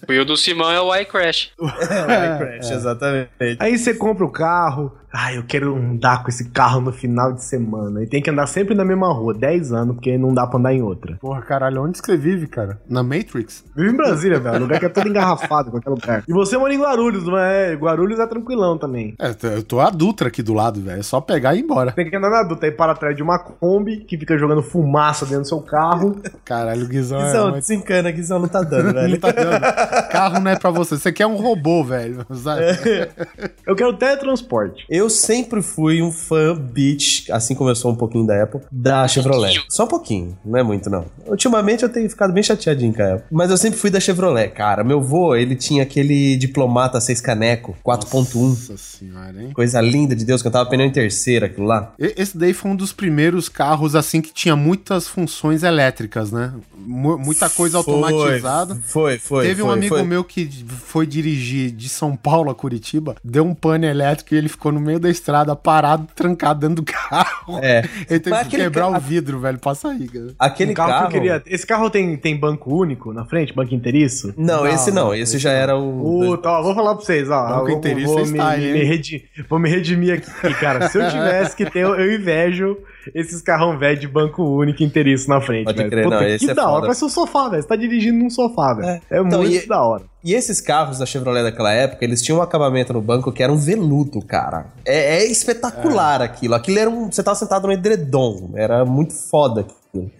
E 0.08 0.18
o 0.18 0.24
do 0.24 0.36
Simão 0.38 0.70
é 0.70 0.80
o 0.80 0.94
iCrash. 0.96 1.50
Vai, 1.58 2.38
Crash, 2.38 2.70
exatamente. 2.70 3.30
Aí 3.58 3.76
você 3.76 3.92
compra 3.92 4.24
o 4.24 4.30
carro. 4.30 4.92
Ah, 5.12 5.34
eu 5.34 5.42
quero 5.42 5.74
andar 5.74 6.22
com 6.22 6.28
esse 6.28 6.50
carro 6.50 6.80
no 6.80 6.92
final 6.92 7.32
de 7.32 7.42
semana. 7.42 8.00
E 8.00 8.06
tem 8.06 8.22
que 8.22 8.30
andar 8.30 8.46
sempre 8.46 8.76
na 8.76 8.84
mesma 8.84 9.12
rua, 9.12 9.34
10 9.34 9.72
anos, 9.72 9.96
porque 9.96 10.16
não 10.16 10.32
dá 10.32 10.46
pra 10.46 10.56
andar 10.60 10.72
em 10.72 10.82
outra. 10.82 11.16
Porra, 11.20 11.42
caralho, 11.42 11.82
onde 11.82 12.00
que 12.00 12.06
você 12.06 12.16
vive, 12.16 12.46
cara? 12.46 12.80
Na 12.88 13.02
Matrix? 13.02 13.64
Vive 13.74 13.90
em 13.90 13.96
Brasília, 13.96 14.38
velho. 14.38 14.60
Lugar 14.60 14.78
que 14.78 14.86
é 14.86 14.88
todo 14.88 15.08
engarrafado, 15.08 15.72
qualquer 15.72 15.90
lugar. 15.90 16.24
E 16.28 16.32
você 16.32 16.56
mora 16.56 16.72
em 16.72 16.80
Guarulhos, 16.80 17.24
não 17.26 17.36
é? 17.36 17.74
Guarulhos 17.74 18.20
é 18.20 18.26
tranquilão 18.28 18.78
também. 18.78 19.16
É, 19.18 19.34
eu 19.56 19.64
tô 19.64 19.80
a 19.80 19.90
Dutra 19.90 20.28
aqui 20.28 20.44
do 20.44 20.54
lado, 20.54 20.80
velho. 20.80 21.00
É 21.00 21.02
só 21.02 21.20
pegar 21.20 21.56
e 21.56 21.58
ir 21.58 21.62
embora. 21.64 21.90
Tem 21.90 22.08
que 22.08 22.14
andar 22.14 22.30
na 22.30 22.40
adulta 22.42 22.66
aí 22.66 22.72
para 22.72 22.92
atrás 22.92 23.16
de 23.16 23.22
uma 23.22 23.36
Kombi 23.40 24.04
que 24.04 24.16
fica 24.16 24.38
jogando 24.38 24.62
fumaça 24.62 25.26
dentro 25.26 25.42
do 25.42 25.48
seu 25.48 25.60
carro. 25.60 26.20
Caralho, 26.44 26.84
o 26.84 26.88
Guizão 26.88 27.20
é. 27.20 27.24
Guizão, 27.26 27.44
muito- 27.50 27.60
desencana, 27.60 28.10
Guizão 28.10 28.38
não 28.38 28.48
tá 28.48 28.62
dando, 28.62 28.92
velho. 28.94 29.10
Não 29.10 29.18
tá 29.20 29.30
dando. 29.30 30.08
Carro 30.10 30.40
não 30.40 30.50
é 30.50 30.56
pra 30.56 30.70
você. 30.70 30.96
Você 30.96 31.12
quer 31.12 31.26
um 31.26 31.36
robô, 31.36 31.82
velho. 31.84 32.24
Sabe? 32.34 32.62
Eu 33.66 33.76
quero 33.76 33.92
teletransporte. 33.96 34.84
Eu 34.90 35.08
sempre 35.08 35.62
fui 35.62 36.02
um 36.02 36.10
fã 36.10 36.54
bitch, 36.56 37.28
assim 37.30 37.54
como 37.54 37.70
eu 37.70 37.76
sou 37.76 37.92
um 37.92 37.94
pouquinho 37.94 38.26
da 38.26 38.42
Apple, 38.42 38.60
da 38.70 39.06
Chevrolet. 39.06 39.62
Só 39.68 39.84
um 39.84 39.88
pouquinho, 39.88 40.36
não 40.44 40.58
é 40.58 40.62
muito 40.62 40.90
não. 40.90 41.06
Ultimamente 41.26 41.84
eu 41.84 41.88
tenho 41.88 42.10
ficado 42.10 42.32
bem 42.32 42.42
chateadinho 42.42 42.92
com 42.92 43.00
a 43.02 43.14
Apple. 43.14 43.26
Mas 43.30 43.48
eu 43.50 43.56
sempre 43.56 43.78
fui 43.78 43.88
da 43.90 44.00
Chevrolet, 44.00 44.48
cara. 44.50 44.82
Meu 44.82 45.00
vô, 45.00 45.36
ele 45.36 45.54
tinha 45.54 45.84
aquele 45.84 46.36
diplomata 46.36 47.00
6 47.00 47.20
caneco 47.20 47.76
4.1. 47.86 48.48
Nossa 48.48 48.76
senhora, 48.76 49.40
hein? 49.40 49.52
Coisa 49.52 49.80
linda 49.80 50.16
de 50.16 50.24
Deus, 50.24 50.42
que 50.42 50.48
eu 50.48 50.52
tava 50.52 50.68
pneu 50.68 50.86
em 50.86 50.90
terceira, 50.90 51.46
aquilo 51.46 51.66
lá. 51.66 51.92
Esse 51.98 52.36
daí 52.36 52.52
foi 52.52 52.72
um 52.72 52.76
dos 52.76 52.92
primeiros 52.92 53.48
carros, 53.48 53.94
assim, 53.94 54.20
que 54.20 54.32
tinha 54.32 54.56
muitas 54.56 55.06
funções 55.06 55.62
elétricas, 55.62 56.19
né? 56.30 56.52
Mu- 56.76 57.18
muita 57.18 57.48
coisa 57.48 57.78
automatizada. 57.78 58.76
Foi, 58.84 59.18
foi. 59.18 59.46
Teve 59.46 59.62
um 59.62 59.66
foi, 59.66 59.74
amigo 59.74 59.94
foi. 59.96 60.04
meu 60.04 60.24
que 60.24 60.48
foi 60.84 61.06
dirigir 61.06 61.70
de 61.70 61.88
São 61.88 62.16
Paulo 62.16 62.50
a 62.50 62.54
Curitiba, 62.54 63.14
deu 63.24 63.44
um 63.44 63.54
pane 63.54 63.86
elétrico 63.86 64.34
e 64.34 64.38
ele 64.38 64.48
ficou 64.48 64.72
no 64.72 64.80
meio 64.80 64.98
da 64.98 65.08
estrada, 65.08 65.54
parado, 65.54 66.06
trancado 66.14 66.60
dentro 66.60 66.76
do 66.76 66.82
carro. 66.82 67.58
É. 67.62 67.82
Ele 68.08 68.20
teve 68.20 68.30
Mas 68.30 68.48
que 68.48 68.56
quebrar 68.56 68.90
ca- 68.90 68.98
o 68.98 69.00
vidro, 69.00 69.38
velho, 69.40 69.58
pra 69.58 69.74
sair, 69.74 70.08
cara. 70.08 70.34
Aquele 70.38 70.72
Um 70.72 70.74
carro, 70.74 70.90
carro. 70.90 71.00
que 71.08 71.16
eu 71.16 71.20
queria. 71.20 71.42
Esse 71.46 71.66
carro 71.66 71.90
tem, 71.90 72.16
tem 72.16 72.36
banco 72.36 72.74
único 72.74 73.12
na 73.12 73.24
frente, 73.24 73.54
banco 73.54 73.74
inteiriço? 73.74 74.34
Não, 74.36 74.58
Não, 74.64 74.66
esse 74.66 74.90
não. 74.90 75.04
não, 75.06 75.14
Esse 75.14 75.38
já 75.38 75.50
era 75.52 75.76
o. 75.76 76.26
Puta, 76.26 76.48
ó, 76.48 76.62
vou 76.62 76.74
falar 76.74 76.94
pra 76.94 77.04
vocês, 77.04 77.28
ó. 77.30 77.48
Banco 77.60 77.70
inteiriço 77.70 78.06
vou, 78.08 78.18
é 78.20 78.22
me, 78.26 78.38
style, 78.38 78.72
me 78.72 78.78
hein? 78.80 78.84
redi- 78.86 79.24
vou 79.48 79.58
me 79.58 79.68
redimir 79.70 80.14
aqui, 80.14 80.54
cara. 80.54 80.88
Se 80.88 80.98
eu 80.98 81.08
tivesse 81.10 81.54
que 81.56 81.64
ter, 81.68 81.80
eu 81.84 82.12
invejo 82.14 82.76
esses 83.14 83.40
carrão 83.42 83.78
velho 83.78 83.98
de 83.98 84.06
banco 84.08 84.42
único 84.42 84.82
inteiriço 84.82 85.28
na 85.28 85.40
frente, 85.40 85.64
Pode 85.66 85.88
crer, 85.88 86.08
não, 86.08 86.22
esse 86.22 86.44
que 86.44 86.50
é 86.50 86.54
da 86.54 86.62
hora. 86.64 86.72
foda. 86.72 86.82
Parece 86.86 87.04
um 87.04 87.08
sofá, 87.08 87.48
velho. 87.48 87.62
Você 87.62 87.68
tá 87.68 87.76
dirigindo 87.76 88.18
num 88.18 88.30
sofá, 88.30 88.74
velho. 88.74 88.88
É, 89.10 89.20
Então, 89.20 89.40
muito 89.42 89.64
e- 89.64 89.66
da 89.66 89.82
hora. 89.82 90.02
E 90.22 90.34
esses 90.34 90.60
carros 90.60 90.98
da 90.98 91.06
Chevrolet 91.06 91.42
daquela 91.42 91.72
época, 91.72 92.04
eles 92.04 92.20
tinham 92.20 92.40
um 92.40 92.42
acabamento 92.42 92.92
no 92.92 93.00
banco 93.00 93.32
que 93.32 93.42
era 93.42 93.50
um 93.50 93.56
veludo, 93.56 94.20
cara. 94.20 94.66
É, 94.84 95.22
é 95.22 95.24
espetacular 95.30 96.20
aquilo. 96.20 96.54
Aquilo 96.54 96.78
era 96.78 96.90
um. 96.90 97.10
Você 97.10 97.22
tava 97.22 97.36
sentado 97.38 97.66
no 97.66 97.72
edredom. 97.72 98.50
Era 98.54 98.84
muito 98.84 99.14
foda 99.14 99.62
aquilo. 99.62 100.10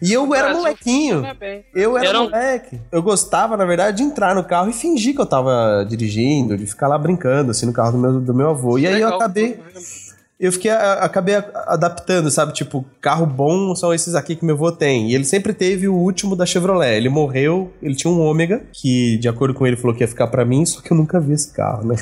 E 0.00 0.10
eu 0.12 0.34
era 0.34 0.54
molequinho. 0.54 1.22
bem. 1.38 1.64
Eu 1.74 1.96
era, 1.98 2.08
Era 2.08 2.20
um- 2.20 2.24
moleque. 2.24 2.80
Eu 2.90 3.02
gostava, 3.02 3.54
na 3.56 3.64
verdade, 3.66 3.98
de 3.98 4.02
entrar 4.02 4.34
no 4.34 4.42
carro 4.42 4.70
e 4.70 4.72
fingir 4.72 5.14
que 5.14 5.20
eu 5.20 5.26
tava 5.26 5.84
dirigindo, 5.88 6.56
de 6.56 6.64
ficar 6.66 6.88
lá 6.88 6.96
brincando, 6.96 7.50
assim, 7.50 7.66
no 7.66 7.72
carro 7.74 7.92
do 7.92 7.98
meu, 7.98 8.20
do 8.20 8.34
meu 8.34 8.48
avô. 8.50 8.78
E 8.78 8.86
aí 8.86 9.00
eu 9.02 9.08
acabei. 9.14 9.60
Eu 10.42 10.50
fiquei, 10.50 10.72
acabei 10.72 11.36
adaptando, 11.36 12.28
sabe? 12.28 12.52
Tipo, 12.52 12.84
carro 13.00 13.24
bom 13.24 13.76
são 13.76 13.94
esses 13.94 14.16
aqui 14.16 14.34
que 14.34 14.44
meu 14.44 14.56
avô 14.56 14.72
tem. 14.72 15.08
E 15.08 15.14
ele 15.14 15.24
sempre 15.24 15.52
teve 15.52 15.86
o 15.86 15.94
último 15.94 16.34
da 16.34 16.44
Chevrolet. 16.44 16.96
Ele 16.96 17.08
morreu, 17.08 17.72
ele 17.80 17.94
tinha 17.94 18.12
um 18.12 18.20
Ômega, 18.20 18.60
que 18.72 19.18
de 19.18 19.28
acordo 19.28 19.54
com 19.54 19.64
ele 19.64 19.76
falou 19.76 19.94
que 19.94 20.02
ia 20.02 20.08
ficar 20.08 20.26
pra 20.26 20.44
mim, 20.44 20.66
só 20.66 20.80
que 20.80 20.92
eu 20.92 20.96
nunca 20.96 21.20
vi 21.20 21.34
esse 21.34 21.52
carro, 21.52 21.86
né? 21.86 21.94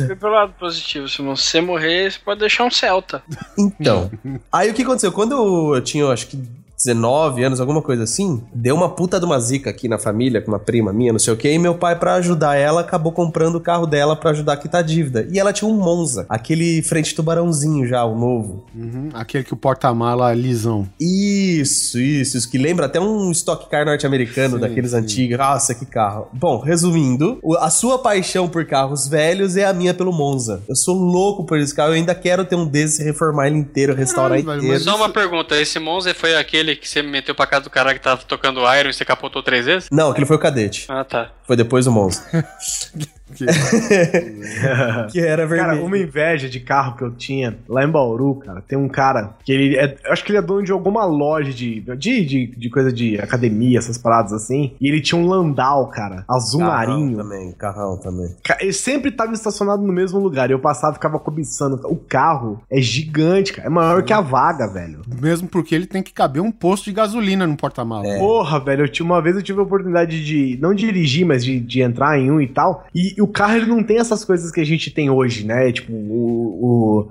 Vê 0.00 0.14
pelo 0.14 0.34
lado 0.34 0.52
positivo, 0.60 1.08
se 1.08 1.22
você 1.22 1.62
morrer, 1.62 2.12
você 2.12 2.18
pode 2.22 2.40
deixar 2.40 2.64
um 2.64 2.70
Celta. 2.70 3.22
Então, 3.58 4.10
aí 4.52 4.70
o 4.70 4.74
que 4.74 4.82
aconteceu? 4.82 5.10
Quando 5.10 5.32
eu, 5.32 5.76
eu 5.76 5.80
tinha, 5.80 6.06
acho 6.08 6.26
que 6.26 6.38
19 6.84 7.44
anos, 7.44 7.60
alguma 7.60 7.82
coisa 7.82 8.04
assim, 8.04 8.42
deu 8.54 8.74
uma 8.74 8.88
puta 8.88 9.18
de 9.18 9.26
uma 9.26 9.38
zica 9.38 9.68
aqui 9.68 9.86
na 9.86 9.98
família, 9.98 10.40
com 10.40 10.50
uma 10.50 10.58
prima 10.58 10.92
minha, 10.92 11.12
não 11.12 11.18
sei 11.18 11.32
o 11.34 11.36
que, 11.36 11.50
e 11.50 11.58
meu 11.58 11.74
pai, 11.74 11.98
pra 11.98 12.14
ajudar 12.14 12.56
ela, 12.56 12.80
acabou 12.80 13.12
comprando 13.12 13.56
o 13.56 13.60
carro 13.60 13.86
dela 13.86 14.16
pra 14.16 14.30
ajudar 14.30 14.54
a 14.54 14.56
quitar 14.56 14.80
a 14.80 14.82
dívida. 14.82 15.28
E 15.30 15.38
ela 15.38 15.52
tinha 15.52 15.70
um 15.70 15.74
Monza, 15.74 16.24
aquele 16.28 16.82
frente 16.82 17.14
tubarãozinho 17.14 17.86
já, 17.86 18.04
o 18.04 18.18
novo. 18.18 18.64
Uhum, 18.74 19.10
Aquele 19.12 19.44
que 19.44 19.52
o 19.52 19.56
porta-mala 19.56 20.32
lisão. 20.32 20.88
Isso, 20.98 21.98
isso, 21.98 22.38
isso, 22.38 22.50
que 22.50 22.56
lembra 22.56 22.86
até 22.86 22.98
um 22.98 23.30
Stock 23.30 23.68
Car 23.68 23.84
norte-americano, 23.84 24.58
daqueles 24.58 24.92
sim. 24.92 24.96
antigos. 24.96 25.38
Nossa, 25.38 25.74
que 25.74 25.84
carro. 25.84 26.28
Bom, 26.32 26.60
resumindo, 26.60 27.40
a 27.58 27.68
sua 27.68 27.98
paixão 27.98 28.48
por 28.48 28.64
carros 28.64 29.06
velhos 29.06 29.56
é 29.56 29.66
a 29.66 29.72
minha 29.72 29.92
pelo 29.92 30.12
Monza. 30.12 30.62
Eu 30.68 30.76
sou 30.76 30.94
louco 30.94 31.44
por 31.44 31.58
esse 31.58 31.74
carro, 31.74 31.90
eu 31.90 31.96
ainda 31.96 32.14
quero 32.14 32.44
ter 32.44 32.56
um 32.56 32.66
desses, 32.66 32.98
reformar 33.04 33.48
ele 33.48 33.58
inteiro, 33.58 33.94
restaurar 33.94 34.38
velho, 34.38 34.50
inteiro. 34.50 34.68
mas 34.68 34.82
Só 34.82 34.96
uma 34.96 35.10
pergunta, 35.10 35.60
esse 35.60 35.78
Monza 35.78 36.14
foi 36.14 36.34
aquele 36.36 36.69
que 36.76 36.88
você 36.88 37.02
meteu 37.02 37.34
pra 37.34 37.46
casa 37.46 37.64
do 37.64 37.70
cara 37.70 37.92
que 37.94 38.00
tava 38.00 38.22
tocando 38.22 38.60
Iron 38.74 38.90
e 38.90 38.92
você 38.92 39.04
capotou 39.04 39.42
três 39.42 39.66
vezes? 39.66 39.88
Não, 39.90 40.10
aquele 40.10 40.26
foi 40.26 40.36
o 40.36 40.40
cadete. 40.40 40.86
Ah, 40.88 41.04
tá. 41.04 41.30
Foi 41.46 41.56
depois 41.56 41.84
do 41.84 41.92
Monza. 41.92 42.24
Que- 43.34 43.46
que 45.10 45.20
era 45.20 45.46
Cara, 45.46 45.46
vermelho. 45.46 45.84
uma 45.86 45.98
inveja 45.98 46.48
de 46.48 46.60
carro 46.60 46.96
que 46.96 47.02
eu 47.02 47.10
tinha 47.10 47.56
lá 47.68 47.84
em 47.84 47.88
Bauru, 47.88 48.36
cara, 48.36 48.60
tem 48.66 48.78
um 48.78 48.88
cara 48.88 49.34
que 49.44 49.52
ele 49.52 49.76
é. 49.76 49.96
eu 50.04 50.12
Acho 50.12 50.24
que 50.24 50.32
ele 50.32 50.38
é 50.38 50.42
dono 50.42 50.62
de 50.62 50.72
alguma 50.72 51.04
loja 51.04 51.52
de, 51.52 51.80
de, 51.80 52.24
de, 52.24 52.46
de 52.46 52.70
coisa 52.70 52.92
de 52.92 53.18
academia, 53.20 53.78
essas 53.78 53.96
paradas 53.98 54.32
assim. 54.32 54.72
E 54.80 54.88
ele 54.88 55.00
tinha 55.00 55.20
um 55.20 55.26
Landau, 55.26 55.88
cara, 55.88 56.24
azul 56.28 56.60
Carrão 56.60 57.00
marinho. 57.00 57.16
também, 57.16 57.52
carrão 57.52 57.96
também. 57.96 58.34
Ele 58.60 58.72
sempre 58.72 59.10
tava 59.10 59.32
estacionado 59.32 59.82
no 59.82 59.92
mesmo 59.92 60.18
lugar. 60.18 60.50
Eu 60.50 60.58
passava 60.58 60.92
e 60.92 60.94
ficava 60.96 61.18
cobiçando. 61.18 61.80
O 61.84 61.96
carro 61.96 62.60
é 62.70 62.80
gigante, 62.80 63.52
cara. 63.52 63.66
É 63.66 63.70
maior 63.70 64.02
que 64.02 64.12
a 64.12 64.20
vaga, 64.20 64.66
velho. 64.66 65.00
Mesmo 65.20 65.48
porque 65.48 65.74
ele 65.74 65.86
tem 65.86 66.02
que 66.02 66.12
caber 66.12 66.42
um 66.42 66.50
posto 66.52 66.84
de 66.86 66.92
gasolina 66.92 67.46
no 67.46 67.56
porta-mala. 67.56 68.06
É. 68.06 68.18
Porra, 68.18 68.58
velho, 68.60 68.84
eu 68.84 68.88
tinha, 68.88 69.06
uma 69.06 69.20
vez 69.22 69.36
eu 69.36 69.42
tive 69.42 69.60
a 69.60 69.62
oportunidade 69.62 70.24
de, 70.24 70.58
não 70.60 70.74
dirigir, 70.74 71.24
mas 71.26 71.44
de, 71.44 71.60
de 71.60 71.80
entrar 71.82 72.18
em 72.18 72.30
um 72.30 72.40
e 72.40 72.48
tal. 72.48 72.86
E, 72.94 73.14
o 73.22 73.28
carro, 73.28 73.56
ele 73.56 73.66
não 73.66 73.82
tem 73.82 73.98
essas 73.98 74.24
coisas 74.24 74.50
que 74.50 74.60
a 74.60 74.64
gente 74.66 74.90
tem 74.90 75.10
hoje, 75.10 75.46
né? 75.46 75.70
Tipo, 75.72 75.92
o... 75.92 77.06
o 77.06 77.10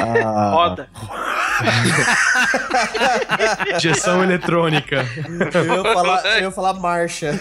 a- 0.00 0.50
Roda. 0.52 0.88
Injeção 3.76 4.22
eletrônica. 4.22 5.04
Eu 5.54 5.64
ia 5.76 5.82
falar, 5.92 6.24
eu 6.38 6.42
ia 6.42 6.50
falar 6.50 6.74
marcha. 6.74 7.38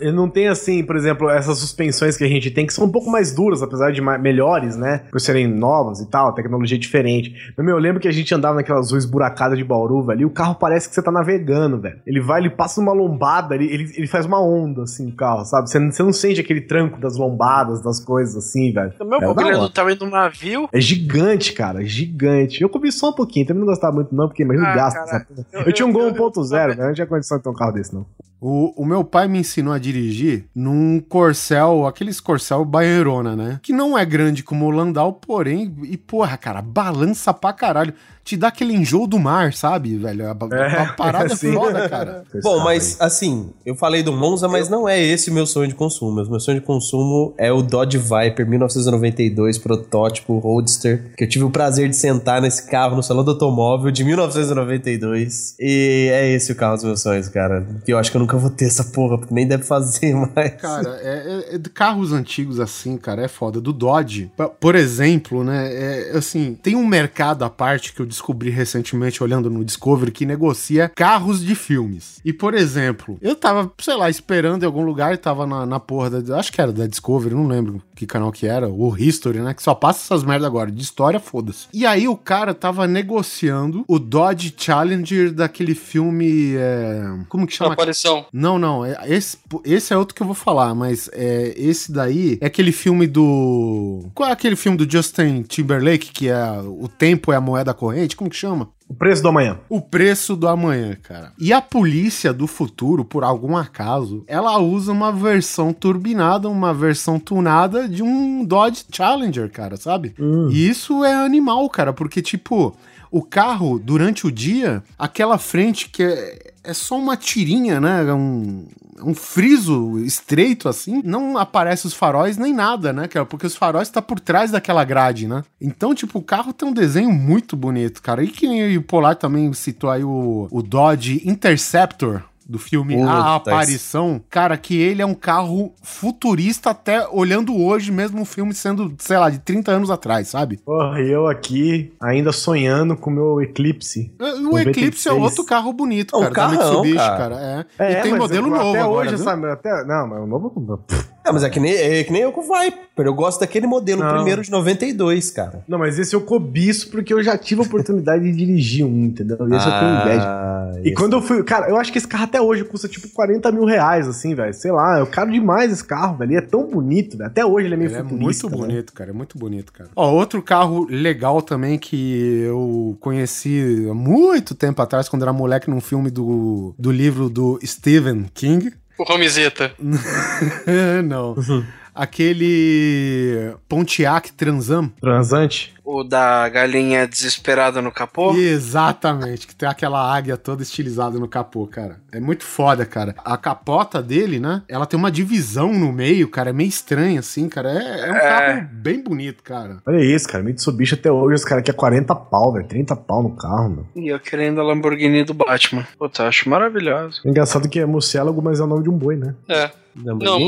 Ele 0.00 0.12
não 0.12 0.28
tem 0.28 0.48
assim, 0.48 0.82
por 0.84 0.96
exemplo, 0.96 1.28
essas 1.30 1.58
suspensões 1.58 2.16
que 2.16 2.24
a 2.24 2.28
gente 2.28 2.50
tem, 2.50 2.66
que 2.66 2.72
são 2.72 2.84
um 2.84 2.90
pouco 2.92 3.10
mais 3.10 3.32
duras, 3.34 3.62
apesar 3.62 3.92
de 3.92 4.00
ma- 4.00 4.18
melhores, 4.18 4.76
né? 4.76 5.02
Por 5.10 5.20
serem 5.20 5.46
novas 5.46 6.00
e 6.00 6.10
tal, 6.10 6.32
tecnologia 6.34 6.78
diferente. 6.78 7.32
Mas, 7.56 7.66
meu, 7.66 7.76
eu 7.76 7.80
lembro 7.80 8.00
que 8.00 8.08
a 8.08 8.12
gente 8.12 8.34
andava 8.34 8.56
naquelas 8.56 8.90
ruas 8.90 9.04
buracadas 9.04 9.58
de 9.58 9.64
Bauru, 9.64 10.02
velho, 10.04 10.22
e 10.22 10.24
o 10.24 10.30
carro 10.30 10.54
parece 10.54 10.88
que 10.88 10.94
você 10.94 11.02
tá 11.02 11.10
navegando, 11.12 11.80
velho. 11.80 11.98
Ele 12.06 12.20
vai, 12.20 12.40
ele 12.40 12.50
passa 12.50 12.80
numa 12.80 12.92
lombada, 12.92 13.54
ele, 13.54 13.66
ele, 13.72 13.92
ele 13.96 14.06
faz 14.06 14.26
uma 14.26 14.40
onda, 14.42 14.82
assim, 14.82 15.08
o 15.08 15.12
carro, 15.12 15.44
sabe? 15.44 15.70
Você, 15.70 15.78
não- 15.78 15.90
você 15.96 16.02
não 16.02 16.12
sente 16.12 16.40
aquele 16.40 16.60
tranco 16.60 17.00
das 17.00 17.16
lombadas, 17.16 17.82
das 17.82 17.98
coisas 18.04 18.36
assim, 18.36 18.72
velho. 18.72 18.92
Também 18.98 19.18
É 19.20 19.28
um 19.28 19.34
pouquinho 19.34 19.54
da 19.56 19.60
do 19.62 19.70
tamanho 19.70 19.96
do 19.98 20.06
navio. 20.06 20.68
É 20.72 20.80
gigante, 20.80 21.52
cara, 21.52 21.84
gigante. 21.84 22.60
Eu 22.62 22.68
comi 22.68 22.92
só 22.92 23.10
um 23.10 23.14
pouquinho, 23.14 23.46
também 23.46 23.60
não 23.60 23.66
gostava 23.68 23.94
muito 23.94 24.14
não, 24.14 24.28
porque 24.28 24.42
imagina 24.42 24.68
Ah, 24.68 24.72
o 24.72 24.76
gasto. 24.76 24.96
cara, 24.96 25.26
eu- 25.52 25.60
Eu, 25.62 25.72
tinha 25.72 25.86
um 25.86 25.92
Gol 25.92 26.02
eu- 26.08 26.14
1.0, 26.14 26.68
velho, 26.76 26.86
não 26.88 26.94
tinha 26.94 27.06
condição 27.06 27.38
de 27.38 27.42
ter 27.44 27.48
um 27.50 27.54
carro 27.54 27.72
desse, 27.72 27.94
não. 27.94 28.06
O, 28.38 28.82
o 28.82 28.84
meu 28.84 29.02
pai 29.02 29.26
me 29.26 29.38
ensinou 29.38 29.72
a 29.72 29.78
dirigir 29.78 30.44
num 30.54 31.00
Corcel, 31.00 31.86
aqueles 31.86 32.20
Corcel 32.20 32.64
Baierona, 32.66 33.34
né? 33.34 33.58
Que 33.62 33.72
não 33.72 33.96
é 33.96 34.04
grande 34.04 34.42
como 34.42 34.66
o 34.66 34.70
Landau, 34.70 35.14
porém, 35.14 35.74
e 35.84 35.96
porra, 35.96 36.36
cara, 36.36 36.60
balança 36.60 37.32
pra 37.32 37.54
caralho. 37.54 37.94
Te 38.26 38.36
dá 38.36 38.48
aquele 38.48 38.74
enjoo 38.74 39.06
do 39.06 39.18
mar, 39.20 39.52
sabe, 39.54 39.96
velho? 39.96 40.26
A, 40.28 40.32
a- 40.32 40.56
É, 40.58 40.80
a 40.80 40.92
parada 40.94 41.34
sim. 41.36 41.52
foda, 41.54 41.88
cara. 41.88 42.24
Bom, 42.42 42.58
mas 42.64 42.96
assim, 43.00 43.50
eu 43.64 43.76
falei 43.76 44.02
do 44.02 44.12
Monza, 44.12 44.48
mas 44.48 44.68
não 44.68 44.88
é 44.88 45.00
esse 45.00 45.30
o 45.30 45.32
meu 45.32 45.46
sonho 45.46 45.68
de 45.68 45.74
consumo. 45.76 46.12
Meu 46.28 46.40
sonho 46.40 46.58
de 46.60 46.66
consumo 46.66 47.32
é 47.38 47.52
o 47.52 47.62
Dodge 47.62 47.98
Viper 47.98 48.44
1992, 48.46 49.58
protótipo 49.58 50.38
Roadster, 50.38 51.12
que 51.16 51.22
eu 51.22 51.28
tive 51.28 51.44
o 51.44 51.50
prazer 51.50 51.88
de 51.88 51.94
sentar 51.94 52.42
nesse 52.42 52.68
carro 52.68 52.96
no 52.96 53.02
Salão 53.02 53.22
do 53.22 53.30
Automóvel 53.30 53.92
de 53.92 54.02
1992. 54.04 55.54
E 55.60 56.08
é 56.12 56.32
esse 56.32 56.52
o 56.52 56.54
carro 56.56 56.74
dos 56.74 56.84
meus 56.84 57.00
sonhos, 57.02 57.28
cara. 57.28 57.66
Que 57.84 57.92
eu 57.92 57.98
acho 57.98 58.10
que 58.10 58.16
eu 58.16 58.20
nunca 58.20 58.36
vou 58.36 58.50
ter 58.50 58.66
essa 58.66 58.84
porra, 58.84 59.18
porque 59.18 59.32
nem 59.34 59.46
deve 59.46 59.62
fazer 59.62 60.14
mais. 60.34 60.54
Cara, 60.60 60.98
é, 61.02 61.44
é- 61.52 61.54
é 61.54 61.58
de 61.58 61.70
carros 61.70 62.12
antigos 62.12 62.58
assim, 62.60 62.96
cara, 62.96 63.22
é 63.22 63.28
foda. 63.28 63.60
Do 63.60 63.72
Dodge, 63.72 64.30
por 64.60 64.74
exemplo, 64.74 65.44
né? 65.44 65.72
É, 65.72 66.16
assim, 66.16 66.54
tem 66.60 66.74
um 66.74 66.86
mercado 66.86 67.44
à 67.44 67.50
parte 67.50 67.92
que 67.92 68.00
eu 68.00 68.06
descobri 68.16 68.50
recentemente 68.50 69.22
olhando 69.22 69.48
no 69.50 69.64
Discovery 69.64 70.10
que 70.10 70.26
negocia 70.26 70.90
carros 70.94 71.44
de 71.44 71.54
filmes. 71.54 72.20
E, 72.24 72.32
por 72.32 72.54
exemplo, 72.54 73.18
eu 73.20 73.34
tava, 73.36 73.70
sei 73.78 73.94
lá, 73.96 74.08
esperando 74.10 74.62
em 74.62 74.66
algum 74.66 74.82
lugar 74.84 75.12
e 75.14 75.16
tava 75.16 75.46
na, 75.46 75.64
na 75.66 75.78
porra 75.80 76.10
da. 76.10 76.38
Acho 76.38 76.52
que 76.52 76.60
era 76.60 76.72
da 76.72 76.86
Discovery, 76.86 77.34
não 77.34 77.46
lembro 77.46 77.82
que 77.94 78.06
canal 78.06 78.30
que 78.32 78.46
era, 78.46 78.68
o 78.68 78.96
History, 78.96 79.40
né? 79.40 79.54
Que 79.54 79.62
só 79.62 79.74
passa 79.74 80.00
essas 80.04 80.24
merda 80.24 80.46
agora. 80.46 80.70
De 80.70 80.82
história, 80.82 81.18
foda-se. 81.20 81.66
E 81.72 81.86
aí 81.86 82.06
o 82.08 82.16
cara 82.16 82.52
tava 82.54 82.86
negociando 82.86 83.84
o 83.88 83.98
Dodge 83.98 84.54
Challenger 84.56 85.32
daquele 85.32 85.74
filme. 85.74 86.54
é, 86.56 87.02
Como 87.28 87.46
que 87.46 87.54
chama? 87.54 87.72
Aparição. 87.74 88.26
Não, 88.32 88.58
não. 88.58 88.84
é- 88.84 88.96
Esse, 89.06 89.38
esse 89.64 89.92
é 89.92 89.96
outro 89.96 90.14
que 90.14 90.22
eu 90.22 90.26
vou 90.26 90.34
falar, 90.34 90.74
mas 90.74 91.08
é, 91.12 91.54
esse 91.56 91.90
daí 91.92 92.38
é 92.40 92.46
aquele 92.46 92.72
filme 92.72 93.06
do. 93.06 94.04
Qual 94.14 94.28
é 94.28 94.32
aquele 94.32 94.56
filme 94.56 94.76
do 94.78 94.90
Justin 94.90 95.42
Timberlake 95.42 96.12
que 96.12 96.28
é 96.28 96.36
O 96.64 96.88
Tempo 96.88 97.32
é 97.32 97.36
a 97.36 97.40
Moeda 97.40 97.72
Corrente? 97.74 98.05
Como 98.14 98.30
que 98.30 98.36
chama? 98.36 98.68
O 98.88 98.94
preço 98.94 99.22
do 99.22 99.28
amanhã. 99.28 99.58
O 99.68 99.80
preço 99.80 100.36
do 100.36 100.46
amanhã, 100.46 100.96
cara. 101.02 101.32
E 101.38 101.52
a 101.52 101.60
polícia 101.60 102.32
do 102.32 102.46
futuro, 102.46 103.04
por 103.04 103.24
algum 103.24 103.56
acaso, 103.56 104.22
ela 104.28 104.56
usa 104.58 104.92
uma 104.92 105.10
versão 105.10 105.72
turbinada, 105.72 106.48
uma 106.48 106.72
versão 106.72 107.18
tunada 107.18 107.88
de 107.88 108.02
um 108.02 108.44
Dodge 108.44 108.84
Challenger, 108.92 109.50
cara, 109.50 109.76
sabe? 109.76 110.14
E 110.50 110.68
isso 110.68 111.02
é 111.04 111.14
animal, 111.14 111.68
cara, 111.68 111.92
porque, 111.92 112.22
tipo, 112.22 112.76
o 113.10 113.22
carro, 113.22 113.78
durante 113.78 114.26
o 114.26 114.30
dia, 114.30 114.84
aquela 114.98 115.38
frente 115.38 115.88
que 115.88 116.02
é, 116.02 116.52
é 116.66 116.74
só 116.74 116.98
uma 116.98 117.16
tirinha, 117.16 117.80
né? 117.80 118.04
é 118.06 118.12
Um, 118.12 118.66
um 119.02 119.14
friso 119.14 119.98
estreito 120.00 120.68
assim, 120.68 121.00
não 121.04 121.38
aparece 121.38 121.86
os 121.86 121.94
faróis 121.94 122.36
nem 122.36 122.52
nada, 122.52 122.92
né, 122.92 123.06
cara? 123.08 123.24
Porque 123.24 123.46
os 123.46 123.56
faróis 123.56 123.88
tá 123.88 124.02
por 124.02 124.18
trás 124.18 124.50
daquela 124.50 124.84
grade, 124.84 125.26
né? 125.26 125.44
Então, 125.60 125.94
tipo, 125.94 126.18
o 126.18 126.22
carro 126.22 126.52
tem 126.52 126.68
um 126.68 126.72
desenho 126.72 127.12
muito 127.12 127.56
bonito, 127.56 128.02
cara. 128.02 128.22
E 128.22 128.28
que 128.28 128.48
nem 128.48 128.76
o 128.76 128.82
Polar 128.82 129.16
também 129.16 129.52
citou 129.52 129.90
aí 129.90 130.04
o, 130.04 130.48
o 130.50 130.62
Dodge 130.62 131.22
Interceptor. 131.24 132.22
Do 132.48 132.60
filme 132.60 132.94
Puta, 132.96 133.10
A 133.10 133.34
Aparição, 133.34 134.20
cara, 134.30 134.56
que 134.56 134.80
ele 134.80 135.02
é 135.02 135.06
um 135.06 135.14
carro 135.14 135.72
futurista 135.82 136.70
até 136.70 137.04
olhando 137.08 137.56
hoje, 137.60 137.90
mesmo 137.90 138.22
o 138.22 138.24
filme 138.24 138.54
sendo, 138.54 138.94
sei 138.98 139.18
lá, 139.18 139.28
de 139.28 139.40
30 139.40 139.72
anos 139.72 139.90
atrás, 139.90 140.28
sabe? 140.28 140.58
Porra, 140.58 141.00
e 141.00 141.10
eu 141.10 141.26
aqui 141.26 141.92
ainda 142.00 142.30
sonhando 142.30 142.96
com 142.96 143.10
o 143.10 143.12
meu 143.12 143.42
Eclipse. 143.42 144.12
O 144.20 144.22
96. 144.42 144.66
Eclipse 144.68 145.08
é 145.08 145.12
outro 145.12 145.44
carro 145.44 145.72
bonito, 145.72 146.14
É 146.14 146.18
um 146.18 146.30
cara, 146.30 146.52
da 146.52 146.56
carrão, 146.58 146.70
Mitsubishi, 146.82 146.96
cara. 146.96 147.34
cara. 147.36 147.66
É. 147.80 147.92
e 147.98 148.02
tem 148.02 148.14
modelo 148.14 148.46
eu- 148.46 148.50
novo 148.50 148.70
até 148.70 148.80
agora, 148.80 149.08
hoje, 149.08 149.16
viu? 149.16 149.24
sabe? 149.24 149.50
Até, 149.50 149.84
não, 149.84 150.06
mas 150.06 150.20
o 150.20 150.26
novo... 150.26 150.84
Ah, 151.24 151.32
mas 151.32 151.42
é 151.42 151.50
que 151.50 151.58
nem, 151.58 151.72
é 151.74 152.04
que 152.04 152.12
nem 152.12 152.22
eu 152.22 152.30
com 152.30 152.40
o 152.40 152.44
Viper. 152.44 152.85
Eu 152.96 153.14
gosto 153.14 153.40
daquele 153.40 153.66
modelo 153.66 154.02
Não. 154.02 154.14
primeiro 154.14 154.40
de 154.42 154.50
92, 154.50 155.30
cara. 155.30 155.62
Não, 155.68 155.78
mas 155.78 155.98
esse 155.98 156.14
eu 156.16 156.20
cobiço 156.22 156.90
porque 156.90 157.12
eu 157.12 157.22
já 157.22 157.36
tive 157.36 157.60
a 157.60 157.64
oportunidade 157.64 158.24
de 158.24 158.32
dirigir 158.32 158.84
um, 158.86 159.04
entendeu? 159.04 159.36
E 159.48 159.54
esse 159.54 159.66
eu 159.66 159.72
tenho 159.78 160.00
inveja. 160.00 160.22
Ah, 160.26 160.72
E 160.78 160.86
esse- 160.88 160.94
quando 160.94 161.12
eu 161.12 161.22
fui. 161.22 161.42
Cara, 161.44 161.68
eu 161.68 161.76
acho 161.76 161.92
que 161.92 161.98
esse 161.98 162.08
carro 162.08 162.24
até 162.24 162.40
hoje 162.40 162.64
custa 162.64 162.88
tipo 162.88 163.08
40 163.10 163.52
mil 163.52 163.64
reais, 163.64 164.08
assim, 164.08 164.34
velho. 164.34 164.54
Sei 164.54 164.72
lá, 164.72 164.98
eu 164.98 165.06
caro 165.06 165.30
demais 165.30 165.70
esse 165.70 165.84
carro, 165.84 166.16
velho. 166.16 166.32
E 166.32 166.36
é 166.36 166.40
tão 166.40 166.66
bonito, 166.68 167.16
velho. 167.18 167.28
Até 167.28 167.44
hoje 167.44 167.66
ele 167.66 167.74
é 167.74 167.76
meio 167.76 167.90
Ele 167.90 167.96
é 167.96 168.02
futurista. 168.02 168.48
muito 168.48 168.50
né? 168.62 168.66
bonito, 168.68 168.92
cara. 168.92 169.10
É 169.10 169.12
muito 169.12 169.38
bonito, 169.38 169.72
cara. 169.72 169.90
Ó, 169.94 170.12
outro 170.12 170.40
carro 170.42 170.86
legal 170.90 171.42
também 171.42 171.78
que 171.78 172.40
eu 172.46 172.96
conheci 173.00 173.86
há 173.90 173.94
muito 173.94 174.54
tempo 174.54 174.80
atrás, 174.80 175.08
quando 175.08 175.22
era 175.22 175.32
moleque, 175.32 175.68
num 175.70 175.80
filme 175.80 176.10
do, 176.10 176.74
do 176.78 176.90
livro 176.90 177.28
do 177.28 177.58
Stephen 177.64 178.26
King. 178.32 178.72
O 178.98 179.04
Romizeta. 179.04 179.72
Não. 181.04 181.34
Aquele 181.96 183.54
Pontiac 183.68 184.32
Transam. 184.32 184.92
Transante. 185.00 185.74
O 185.86 186.02
da 186.02 186.48
galinha 186.48 187.06
desesperada 187.06 187.80
no 187.80 187.92
capô. 187.92 188.34
Exatamente, 188.34 189.46
que 189.46 189.54
tem 189.54 189.68
aquela 189.68 190.00
águia 190.14 190.36
toda 190.36 190.60
estilizada 190.62 191.16
no 191.16 191.28
capô, 191.28 191.64
cara. 191.66 192.00
É 192.10 192.18
muito 192.18 192.42
foda, 192.42 192.84
cara. 192.84 193.14
A 193.24 193.36
capota 193.36 194.02
dele, 194.02 194.40
né? 194.40 194.62
Ela 194.68 194.84
tem 194.84 194.98
uma 194.98 195.12
divisão 195.12 195.72
no 195.72 195.92
meio, 195.92 196.28
cara. 196.28 196.50
É 196.50 196.52
meio 196.52 196.68
estranho, 196.68 197.20
assim, 197.20 197.48
cara. 197.48 197.70
É, 197.70 198.08
é 198.08 198.12
um 198.12 198.16
É. 198.16 198.20
carro 198.20 198.68
bem 198.72 199.00
bonito, 199.00 199.44
cara. 199.44 199.78
Olha 199.86 200.04
isso, 200.04 200.28
cara. 200.28 200.42
Mitsubishi 200.42 200.94
até 200.94 201.10
hoje, 201.12 201.36
os 201.36 201.44
caras 201.44 201.60
aqui 201.62 201.70
é 201.70 201.74
40 201.74 202.14
pau, 202.16 202.52
velho. 202.52 202.66
30 202.66 202.96
pau 202.96 203.22
no 203.22 203.36
carro, 203.36 203.68
meu. 203.70 203.86
E 204.04 204.08
eu 204.08 204.18
querendo 204.18 204.60
a 204.60 204.64
Lamborghini 204.64 205.22
do 205.22 205.34
Batman. 205.34 205.86
Puta, 205.96 206.24
eu 206.24 206.26
acho 206.28 206.48
maravilhoso. 206.50 207.20
Engraçado 207.24 207.68
que 207.68 207.78
é 207.78 207.86
Murciélago, 207.86 208.42
mas 208.42 208.58
é 208.58 208.64
o 208.64 208.66
nome 208.66 208.82
de 208.82 208.90
um 208.90 208.96
boi, 208.98 209.16
né? 209.16 209.34
É. 209.48 209.70
Não, 209.94 210.38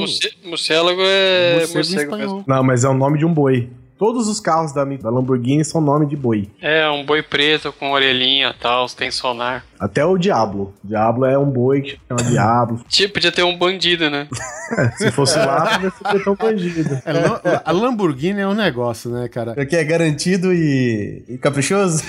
morcélago 0.45 1.01
é 1.01 1.55
Morcego 1.55 1.73
em 1.73 1.75
morcego 1.75 2.17
mesmo. 2.17 2.45
Não, 2.47 2.63
mas 2.63 2.85
é 2.85 2.89
o 2.89 2.93
nome 2.93 3.19
de 3.19 3.25
um 3.25 3.33
boi. 3.33 3.71
Todos 3.99 4.29
os 4.29 4.39
carros 4.41 4.73
da, 4.73 4.85
da 4.85 5.11
Lamborghini 5.11 5.65
são 5.65 5.81
nome 5.81 6.07
de 6.07 6.17
boi. 6.17 6.49
É, 6.61 6.89
um 6.89 7.05
boi 7.05 7.23
preto 7.23 7.73
com 7.73 7.91
orelhinha 7.91 8.55
e 8.57 8.61
tal, 8.61 8.87
tem 8.89 9.11
sonar. 9.11 9.65
Até 9.79 10.05
o 10.05 10.17
Diablo. 10.17 10.75
Diablo 10.83 11.25
é 11.25 11.37
um 11.39 11.51
boi 11.51 11.83
que 11.83 12.01
chama 12.09 12.23
Diablo. 12.23 12.81
Tipo, 12.89 13.15
podia 13.15 13.33
ter 13.33 13.43
um 13.43 13.57
bandido, 13.57 14.09
né? 14.09 14.29
Se 14.97 15.11
fosse 15.11 15.39
lá, 15.39 15.79
podia 15.79 15.91
ser 15.91 16.25
tão 16.25 16.35
bandido. 16.35 16.95
É, 17.05 17.61
a 17.65 17.73
Lamborghini 17.73 18.41
é 18.41 18.47
um 18.47 18.55
negócio, 18.55 19.11
né, 19.11 19.29
cara? 19.29 19.55
Porque 19.55 19.77
é 19.77 19.85
garantido 19.85 20.53
e, 20.53 21.25
e 21.29 21.39
caprichoso? 21.39 22.03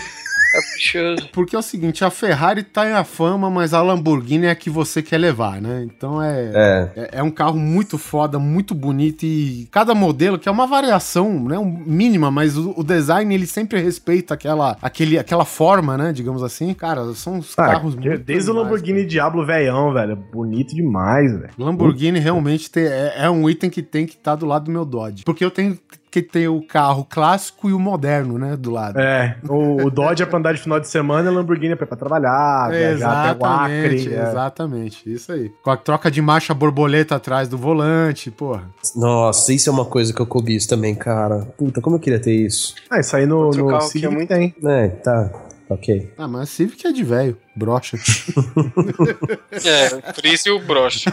Caprichoso. 0.52 1.30
Porque 1.34 1.56
é 1.56 1.60
o 1.60 1.62
seguinte, 1.62 2.04
a 2.04 2.10
Ferrari 2.10 2.64
tá 2.64 2.88
em 2.90 2.94
a 2.94 3.04
fama, 3.04 3.50
mas 3.50 3.74
a 3.74 3.82
Lamborghini 3.82 4.46
é 4.48 4.52
a 4.52 4.56
que 4.56 4.70
você 4.70 5.02
quer 5.02 5.18
levar, 5.18 5.62
né? 5.62 5.84
Então 5.86 6.22
é, 6.22 6.52
É. 6.54 6.92
é, 6.96 7.10
é 7.20 7.24
um 7.24 7.32
carro 7.32 7.58
muito 7.58 7.98
foda, 7.98 8.40
muito 8.40 8.74
bonito 8.74 9.24
e 9.24 9.68
cada 9.72 9.94
modelo, 9.94 10.40
que 10.40 10.50
é 10.50 10.52
uma 10.52 10.66
variação, 10.66 11.44
né? 11.44 11.58
Um, 11.58 11.66
mínima, 11.86 12.32
mas 12.32 12.58
o, 12.58 12.74
o 12.78 12.84
design 12.84 13.34
ele 13.34 13.46
sempre 13.46 13.80
respeita 13.80 14.34
aquela, 14.34 14.78
aquele, 14.82 15.18
aquela 15.20 15.46
forma, 15.46 15.98
né? 15.98 16.12
Digamos 16.12 16.42
assim. 16.44 16.74
Cara, 16.74 17.14
são 17.14 17.40
os 17.40 17.54
Ah, 17.58 17.66
carros 17.68 17.96
que- 17.96 18.08
muito 18.10 18.24
desde 18.24 18.50
o 18.50 18.54
Lamborghini 18.54 19.06
Diablo 19.06 19.46
velhão, 19.46 19.94
velho. 19.94 20.16
Bonito 20.16 20.76
demais, 20.76 21.32
velho. 21.32 21.50
Lamborghini 21.58 22.20
realmente 22.20 22.70
tem- 22.72 22.86
é, 22.86 23.14
é 23.18 23.30
um 23.30 23.50
item 23.50 23.70
que 23.70 23.82
tem 23.84 24.06
que 24.06 24.14
estar 24.16 24.36
do 24.36 24.46
lado 24.46 24.66
do 24.66 24.72
meu 24.72 24.86
Dodge. 24.86 25.24
Porque 25.24 25.44
eu 25.46 25.52
tenho 25.52 25.78
que 26.12 26.22
ter 26.22 26.48
o 26.48 26.62
carro 26.62 27.06
clássico 27.10 27.70
e 27.70 27.74
o 27.74 27.80
moderno, 27.80 28.38
né? 28.38 28.56
Do 28.58 28.72
lado. 28.72 29.00
É, 29.00 29.38
o, 29.48 29.86
o 29.86 29.90
Dodge 29.92 30.24
é 30.24 30.26
pra 30.26 30.40
andar 30.40 30.54
de 30.54 30.62
final 30.62 30.80
de 30.80 30.88
semana 30.88 31.30
e 31.30 31.32
o 31.34 31.36
Lamborghini 31.36 31.74
é 31.74 31.76
pra 31.76 31.86
ir 31.86 31.88
pra 31.88 31.98
trabalhar, 31.98 32.70
viajar 32.72 33.30
até 33.32 33.46
o 33.46 33.48
Exatamente, 33.48 34.02
Acre. 34.08 34.16
é. 34.16 34.22
exatamente, 34.30 35.14
isso 35.14 35.32
aí. 35.32 35.52
Com 35.64 35.70
a 35.72 35.78
troca 35.78 36.10
de 36.10 36.22
marcha 36.22 36.54
borboleta 36.54 37.16
atrás 37.16 37.48
do 37.48 37.58
volante, 37.58 38.32
porra. 38.32 38.64
Nossa, 38.96 39.54
isso 39.54 39.70
é 39.70 39.74
uma 39.74 39.86
coisa 39.86 40.14
que 40.14 40.20
eu 40.22 40.26
cobiço 40.26 40.68
também, 40.68 40.96
cara. 40.96 41.48
Puta, 41.58 41.80
como 41.82 41.96
eu 41.98 42.00
queria 42.00 42.20
ter 42.20 42.34
isso. 42.34 42.76
Ah, 42.90 43.00
isso 43.00 43.16
aí 43.16 43.26
no, 43.26 43.38
Outro 43.46 43.64
no 43.64 43.70
carro 43.70 43.82
que 43.86 43.92
Civic 44.00 44.06
é 44.06 44.10
muito- 44.10 44.30
tem. 44.30 44.56
É, 44.66 44.88
tá. 44.88 45.30
Ok. 45.70 46.12
Ah, 46.18 46.28
mas 46.28 46.50
Civic 46.50 46.86
é 46.88 46.92
de 46.92 47.04
velho, 47.04 47.38
brocha. 47.56 47.98
É, 49.64 49.90
por 50.14 50.26
isso 50.26 50.50
e 50.50 50.52
o 50.52 50.60
broche. 50.60 51.10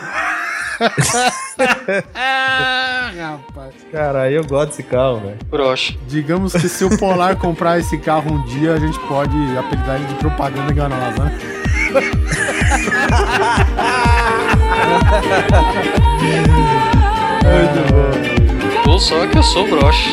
ah, 2.14 3.10
rapaz. 3.16 3.74
Cara, 3.92 4.30
eu 4.30 4.44
gosto 4.46 4.68
desse 4.70 4.82
carro, 4.82 5.20
velho. 5.20 5.38
Brocha. 5.50 5.94
Digamos 6.08 6.52
que 6.52 6.68
se 6.68 6.84
o 6.84 6.98
Polar 6.98 7.36
comprar 7.36 7.78
esse 7.78 7.98
carro 7.98 8.32
um 8.32 8.44
dia, 8.46 8.72
a 8.74 8.78
gente 8.78 8.98
pode 9.00 9.36
apelidar 9.58 9.96
ele 9.96 10.06
de 10.06 10.14
propaganda 10.14 10.72
enganosa, 10.72 11.24
né? 11.24 11.32
Muito 17.44 17.92
bom. 17.92 18.92
Ou 18.92 18.98
só 18.98 19.26
que 19.26 19.38
eu 19.38 19.42
sou 19.42 19.66
brocha. 19.68 20.10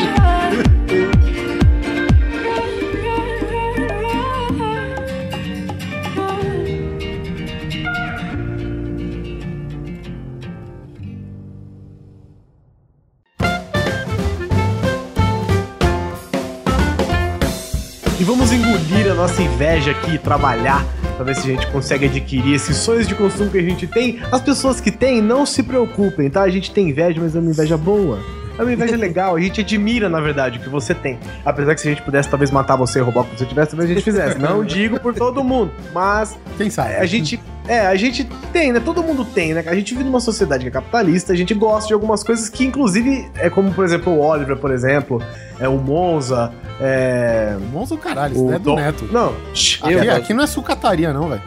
E 18.24 18.26
vamos 18.26 18.50
engolir 18.52 19.12
a 19.12 19.14
nossa 19.14 19.42
inveja 19.42 19.90
aqui 19.90 20.14
e 20.14 20.18
trabalhar 20.18 20.82
pra 21.14 21.26
ver 21.26 21.36
se 21.36 21.42
a 21.42 21.54
gente 21.54 21.66
consegue 21.66 22.06
adquirir 22.06 22.54
esses 22.54 22.74
sonhos 22.78 23.06
de 23.06 23.14
consumo 23.14 23.50
que 23.50 23.58
a 23.58 23.62
gente 23.62 23.86
tem. 23.86 24.18
As 24.32 24.40
pessoas 24.40 24.80
que 24.80 24.90
têm, 24.90 25.20
não 25.20 25.44
se 25.44 25.62
preocupem, 25.62 26.30
tá? 26.30 26.40
A 26.40 26.48
gente 26.48 26.70
tem 26.70 26.88
inveja, 26.88 27.20
mas 27.20 27.36
é 27.36 27.38
uma 27.38 27.50
inveja 27.50 27.76
boa. 27.76 28.18
É 28.58 28.62
uma 28.62 28.72
inveja 28.72 28.96
legal, 28.96 29.36
a 29.36 29.40
gente 29.40 29.60
admira, 29.60 30.08
na 30.08 30.22
verdade, 30.22 30.58
o 30.58 30.62
que 30.62 30.70
você 30.70 30.94
tem. 30.94 31.18
Apesar 31.44 31.74
que 31.74 31.82
se 31.82 31.88
a 31.88 31.90
gente 31.90 32.00
pudesse 32.00 32.26
talvez 32.30 32.50
matar 32.50 32.76
você 32.76 32.98
e 32.98 33.02
roubar 33.02 33.20
o 33.20 33.24
que 33.26 33.38
você 33.38 33.44
tivesse, 33.44 33.72
talvez 33.72 33.90
a 33.90 33.92
gente 33.92 34.02
fizesse. 34.02 34.38
Não 34.38 34.64
digo 34.64 34.98
por 35.00 35.12
todo 35.12 35.44
mundo, 35.44 35.70
mas 35.92 36.34
Quem 36.56 36.70
sabe? 36.70 36.94
a 36.94 37.04
gente. 37.04 37.38
É, 37.68 37.80
a 37.86 37.94
gente 37.94 38.24
tem, 38.54 38.72
né? 38.72 38.80
Todo 38.80 39.02
mundo 39.02 39.26
tem, 39.26 39.52
né? 39.52 39.62
A 39.66 39.74
gente 39.74 39.92
vive 39.92 40.04
numa 40.04 40.20
sociedade 40.20 40.62
que 40.62 40.68
é 40.68 40.70
capitalista, 40.70 41.34
a 41.34 41.36
gente 41.36 41.52
gosta 41.52 41.88
de 41.88 41.92
algumas 41.92 42.24
coisas 42.24 42.48
que, 42.48 42.64
inclusive, 42.64 43.28
é 43.36 43.50
como, 43.50 43.70
por 43.74 43.84
exemplo, 43.84 44.14
o 44.14 44.20
Oliver, 44.20 44.56
por 44.56 44.70
exemplo, 44.70 45.22
é 45.60 45.68
o 45.68 45.76
Monza, 45.76 46.50
é. 46.80 47.56
Monza 47.72 47.94
o 47.94 47.98
caralho, 47.98 48.32
isso 48.34 48.42
O 48.42 48.46
não 48.48 48.54
é 48.54 48.58
do 48.58 48.64
Dom- 48.64 48.76
Neto. 48.76 49.08
Não, 49.12 49.34
Aqui, 49.82 50.08
aqui 50.10 50.34
não 50.34 50.44
é 50.44 50.46
sucataria, 50.46 51.12
não, 51.12 51.28
velho. 51.28 51.42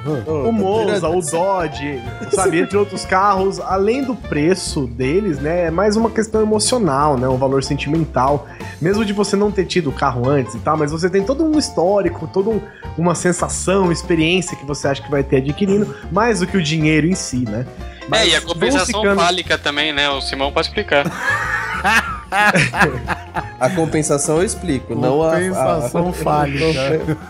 o 0.48 0.52
Monza, 0.52 1.08
o 1.10 1.22
Dodge, 1.22 2.02
sabe, 2.32 2.60
entre 2.60 2.78
outros 2.78 3.06
carros, 3.06 3.60
além 3.60 4.04
do 4.04 4.16
preço 4.16 4.88
deles, 4.88 5.40
né, 5.40 5.66
é 5.66 5.72
mais 5.72 5.96
uma 5.96 6.10
questão 6.10 6.42
emocional, 6.42 7.18
né, 7.18 7.28
um 7.28 7.38
valor 7.38 7.64
sentimental, 7.64 8.48
mesmo 8.82 9.04
de 9.04 9.14
você 9.14 9.36
não 9.36 9.52
ter 9.52 9.66
tido 9.66 9.90
o 9.90 9.94
carro 9.94 10.28
antes 10.30 10.56
e 10.56 10.60
tal, 10.60 10.78
mas 10.78 10.92
você 10.92 11.10
tem 11.10 11.24
todo 11.24 11.44
um 11.44 11.58
histórico, 11.58 12.28
toda 12.32 12.50
um- 12.50 12.62
uma 12.98 13.16
sensação, 13.16 13.92
experiência 13.92 14.56
que 14.58 14.66
você 14.66 14.88
acha 14.88 15.02
que 15.04 15.12
vai 15.12 15.24
ter 15.24 15.38
adquirindo, 15.38 15.96
mais 16.12 16.40
do 16.40 16.48
que 16.48 16.58
o 16.58 16.64
dinheiro 16.64 17.08
em 17.08 17.16
si, 17.16 17.40
né. 17.48 17.66
Mas 18.10 18.22
é, 18.22 18.28
e 18.30 18.36
a 18.36 18.42
compensação 18.42 19.02
ficando- 19.02 19.20
fálica 19.22 19.58
também, 19.58 19.92
né? 19.92 20.10
O 20.10 20.22
Simão 20.22 20.52
pode 20.52 20.68
explicar. 20.68 21.06
A 23.60 23.70
compensação 23.70 24.38
eu 24.38 24.44
explico, 24.44 24.96
não 24.96 25.24
a. 25.24 25.32
Compensação 25.32 26.10
a... 26.10 26.14
fálica. 26.14 26.66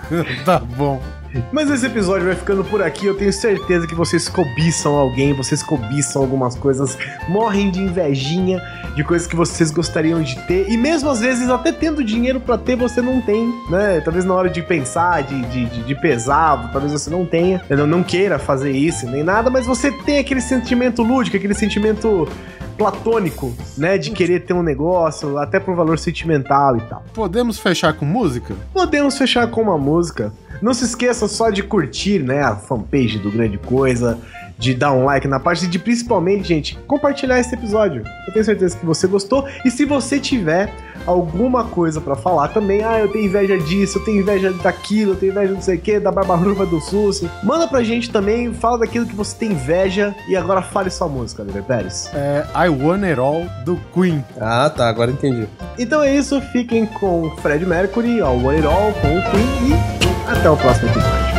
tá 0.45 0.59
bom. 0.59 1.01
Mas 1.51 1.69
esse 1.69 1.85
episódio 1.85 2.27
vai 2.27 2.35
ficando 2.35 2.63
por 2.63 2.81
aqui. 2.81 3.05
Eu 3.05 3.15
tenho 3.15 3.31
certeza 3.31 3.87
que 3.87 3.95
vocês 3.95 4.27
cobiçam 4.29 4.95
alguém, 4.95 5.33
vocês 5.33 5.61
cobiçam 5.61 6.21
algumas 6.21 6.55
coisas, 6.55 6.97
morrem 7.27 7.69
de 7.69 7.81
invejinha 7.81 8.61
de 8.95 9.03
coisas 9.03 9.27
que 9.27 9.35
vocês 9.35 9.69
gostariam 9.69 10.21
de 10.21 10.35
ter. 10.47 10.69
E 10.69 10.77
mesmo 10.77 11.09
às 11.09 11.19
vezes, 11.19 11.49
até 11.49 11.71
tendo 11.71 12.03
dinheiro 12.03 12.39
pra 12.39 12.57
ter, 12.57 12.75
você 12.75 13.01
não 13.01 13.21
tem, 13.21 13.53
né? 13.69 14.01
Talvez 14.01 14.25
na 14.25 14.33
hora 14.33 14.49
de 14.49 14.61
pensar, 14.61 15.21
de, 15.23 15.39
de, 15.47 15.65
de, 15.65 15.83
de 15.83 15.95
pesar, 15.95 16.71
talvez 16.71 16.91
você 16.91 17.09
não 17.09 17.25
tenha, 17.25 17.61
não, 17.69 17.85
não 17.85 18.03
queira 18.03 18.39
fazer 18.39 18.71
isso 18.71 19.05
nem 19.05 19.23
nada, 19.23 19.49
mas 19.49 19.65
você 19.65 19.91
tem 19.91 20.17
aquele 20.17 20.41
sentimento 20.41 21.03
lúdico, 21.03 21.37
aquele 21.37 21.53
sentimento 21.53 22.27
platônico, 22.77 23.53
né? 23.77 23.97
De 23.97 24.11
querer 24.11 24.41
ter 24.45 24.53
um 24.53 24.63
negócio, 24.63 25.37
até 25.37 25.59
por 25.59 25.75
valor 25.75 25.97
sentimental 25.97 26.77
e 26.77 26.81
tal. 26.81 27.03
Podemos 27.13 27.59
fechar 27.59 27.93
com 27.93 28.05
música? 28.05 28.55
Podemos 28.73 29.17
fechar 29.17 29.47
com 29.49 29.61
uma 29.61 29.77
música. 29.77 30.31
Não 30.61 30.73
se 30.73 30.85
esqueça 30.85 31.27
só 31.27 31.49
de 31.49 31.61
curtir, 31.61 32.19
né, 32.19 32.41
a 32.41 32.55
fanpage 32.55 33.19
do 33.19 33.31
Grande 33.31 33.57
Coisa, 33.59 34.17
de 34.57 34.73
dar 34.73 34.91
um 34.91 35.05
like 35.05 35.27
na 35.27 35.39
parte 35.39 35.65
e 35.65 35.67
de 35.67 35.79
principalmente, 35.79 36.47
gente, 36.47 36.77
compartilhar 36.87 37.39
esse 37.39 37.53
episódio. 37.53 38.03
Eu 38.27 38.33
tenho 38.33 38.45
certeza 38.45 38.77
que 38.77 38.85
você 38.85 39.07
gostou 39.07 39.47
e 39.63 39.71
se 39.71 39.85
você 39.85 40.19
tiver 40.19 40.73
alguma 41.05 41.63
coisa 41.63 42.01
pra 42.01 42.15
falar 42.15 42.49
também, 42.49 42.83
ah, 42.83 42.99
eu 42.99 43.11
tenho 43.11 43.25
inveja 43.25 43.57
disso, 43.57 43.99
eu 43.99 44.05
tenho 44.05 44.21
inveja 44.21 44.51
daquilo, 44.51 45.11
eu 45.11 45.15
tenho 45.15 45.31
inveja 45.31 45.53
não 45.53 45.61
sei 45.61 45.77
o 45.77 45.79
que, 45.79 45.99
da 45.99 46.11
barba 46.11 46.37
do 46.65 46.81
SUS, 46.81 47.23
manda 47.43 47.67
pra 47.67 47.83
gente 47.83 48.11
também, 48.11 48.53
fala 48.53 48.79
daquilo 48.79 49.05
que 49.05 49.15
você 49.15 49.35
tem 49.37 49.51
inveja 49.51 50.15
e 50.27 50.35
agora 50.35 50.61
fale 50.61 50.89
sua 50.89 51.07
música, 51.07 51.43
Oliver 51.43 51.63
Pérez. 51.63 52.09
É 52.13 52.45
I 52.55 52.69
Want 52.69 53.03
It 53.03 53.19
All 53.19 53.45
do 53.63 53.79
Queen. 53.93 54.23
Ah, 54.39 54.69
tá, 54.69 54.89
agora 54.89 55.11
entendi. 55.11 55.47
Então 55.77 56.01
é 56.01 56.15
isso, 56.15 56.41
fiquem 56.41 56.85
com 56.85 57.29
Fred 57.37 57.65
Mercury, 57.65 58.21
ó, 58.21 58.31
One 58.31 58.57
It 58.57 58.67
All, 58.67 58.91
com 58.93 59.17
o 59.17 59.31
Queen 59.31 59.69
e 59.69 60.29
até 60.29 60.49
o 60.49 60.57
próximo 60.57 60.89
episódio. 60.89 61.36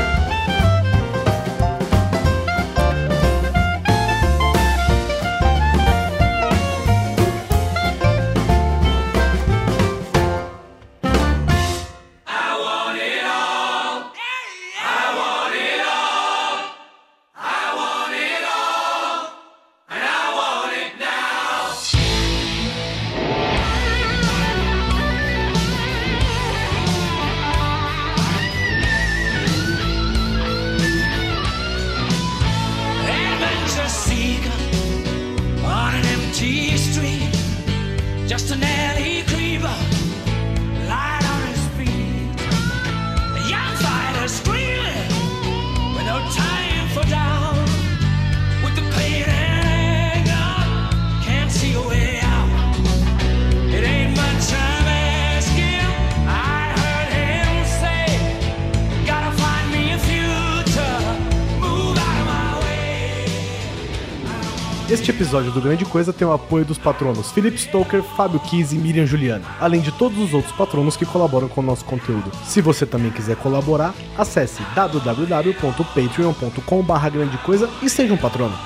do 65.58 65.62
Grande 65.62 65.84
Coisa 65.84 66.12
tem 66.12 66.26
o 66.26 66.32
apoio 66.32 66.64
dos 66.64 66.78
patronos 66.78 67.30
Felipe 67.32 67.58
Stoker, 67.58 68.02
Fábio 68.02 68.38
Kiz 68.40 68.72
e 68.72 68.76
Miriam 68.76 69.06
Juliana, 69.06 69.44
além 69.60 69.80
de 69.80 69.90
todos 69.90 70.16
os 70.18 70.32
outros 70.32 70.54
patronos 70.54 70.96
que 70.96 71.04
colaboram 71.04 71.48
com 71.48 71.60
o 71.60 71.64
nosso 71.64 71.84
conteúdo. 71.84 72.30
Se 72.44 72.60
você 72.60 72.86
também 72.86 73.10
quiser 73.10 73.34
colaborar, 73.36 73.92
acesse 74.16 74.62
www.patreon.com.br 74.74 77.10
grande 77.10 77.36
coisa 77.38 77.68
e 77.82 77.90
seja 77.90 78.14
um 78.14 78.16
patrono. 78.16 78.56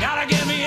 Gotta 0.00 0.26
get 0.28 0.46
me 0.46 0.61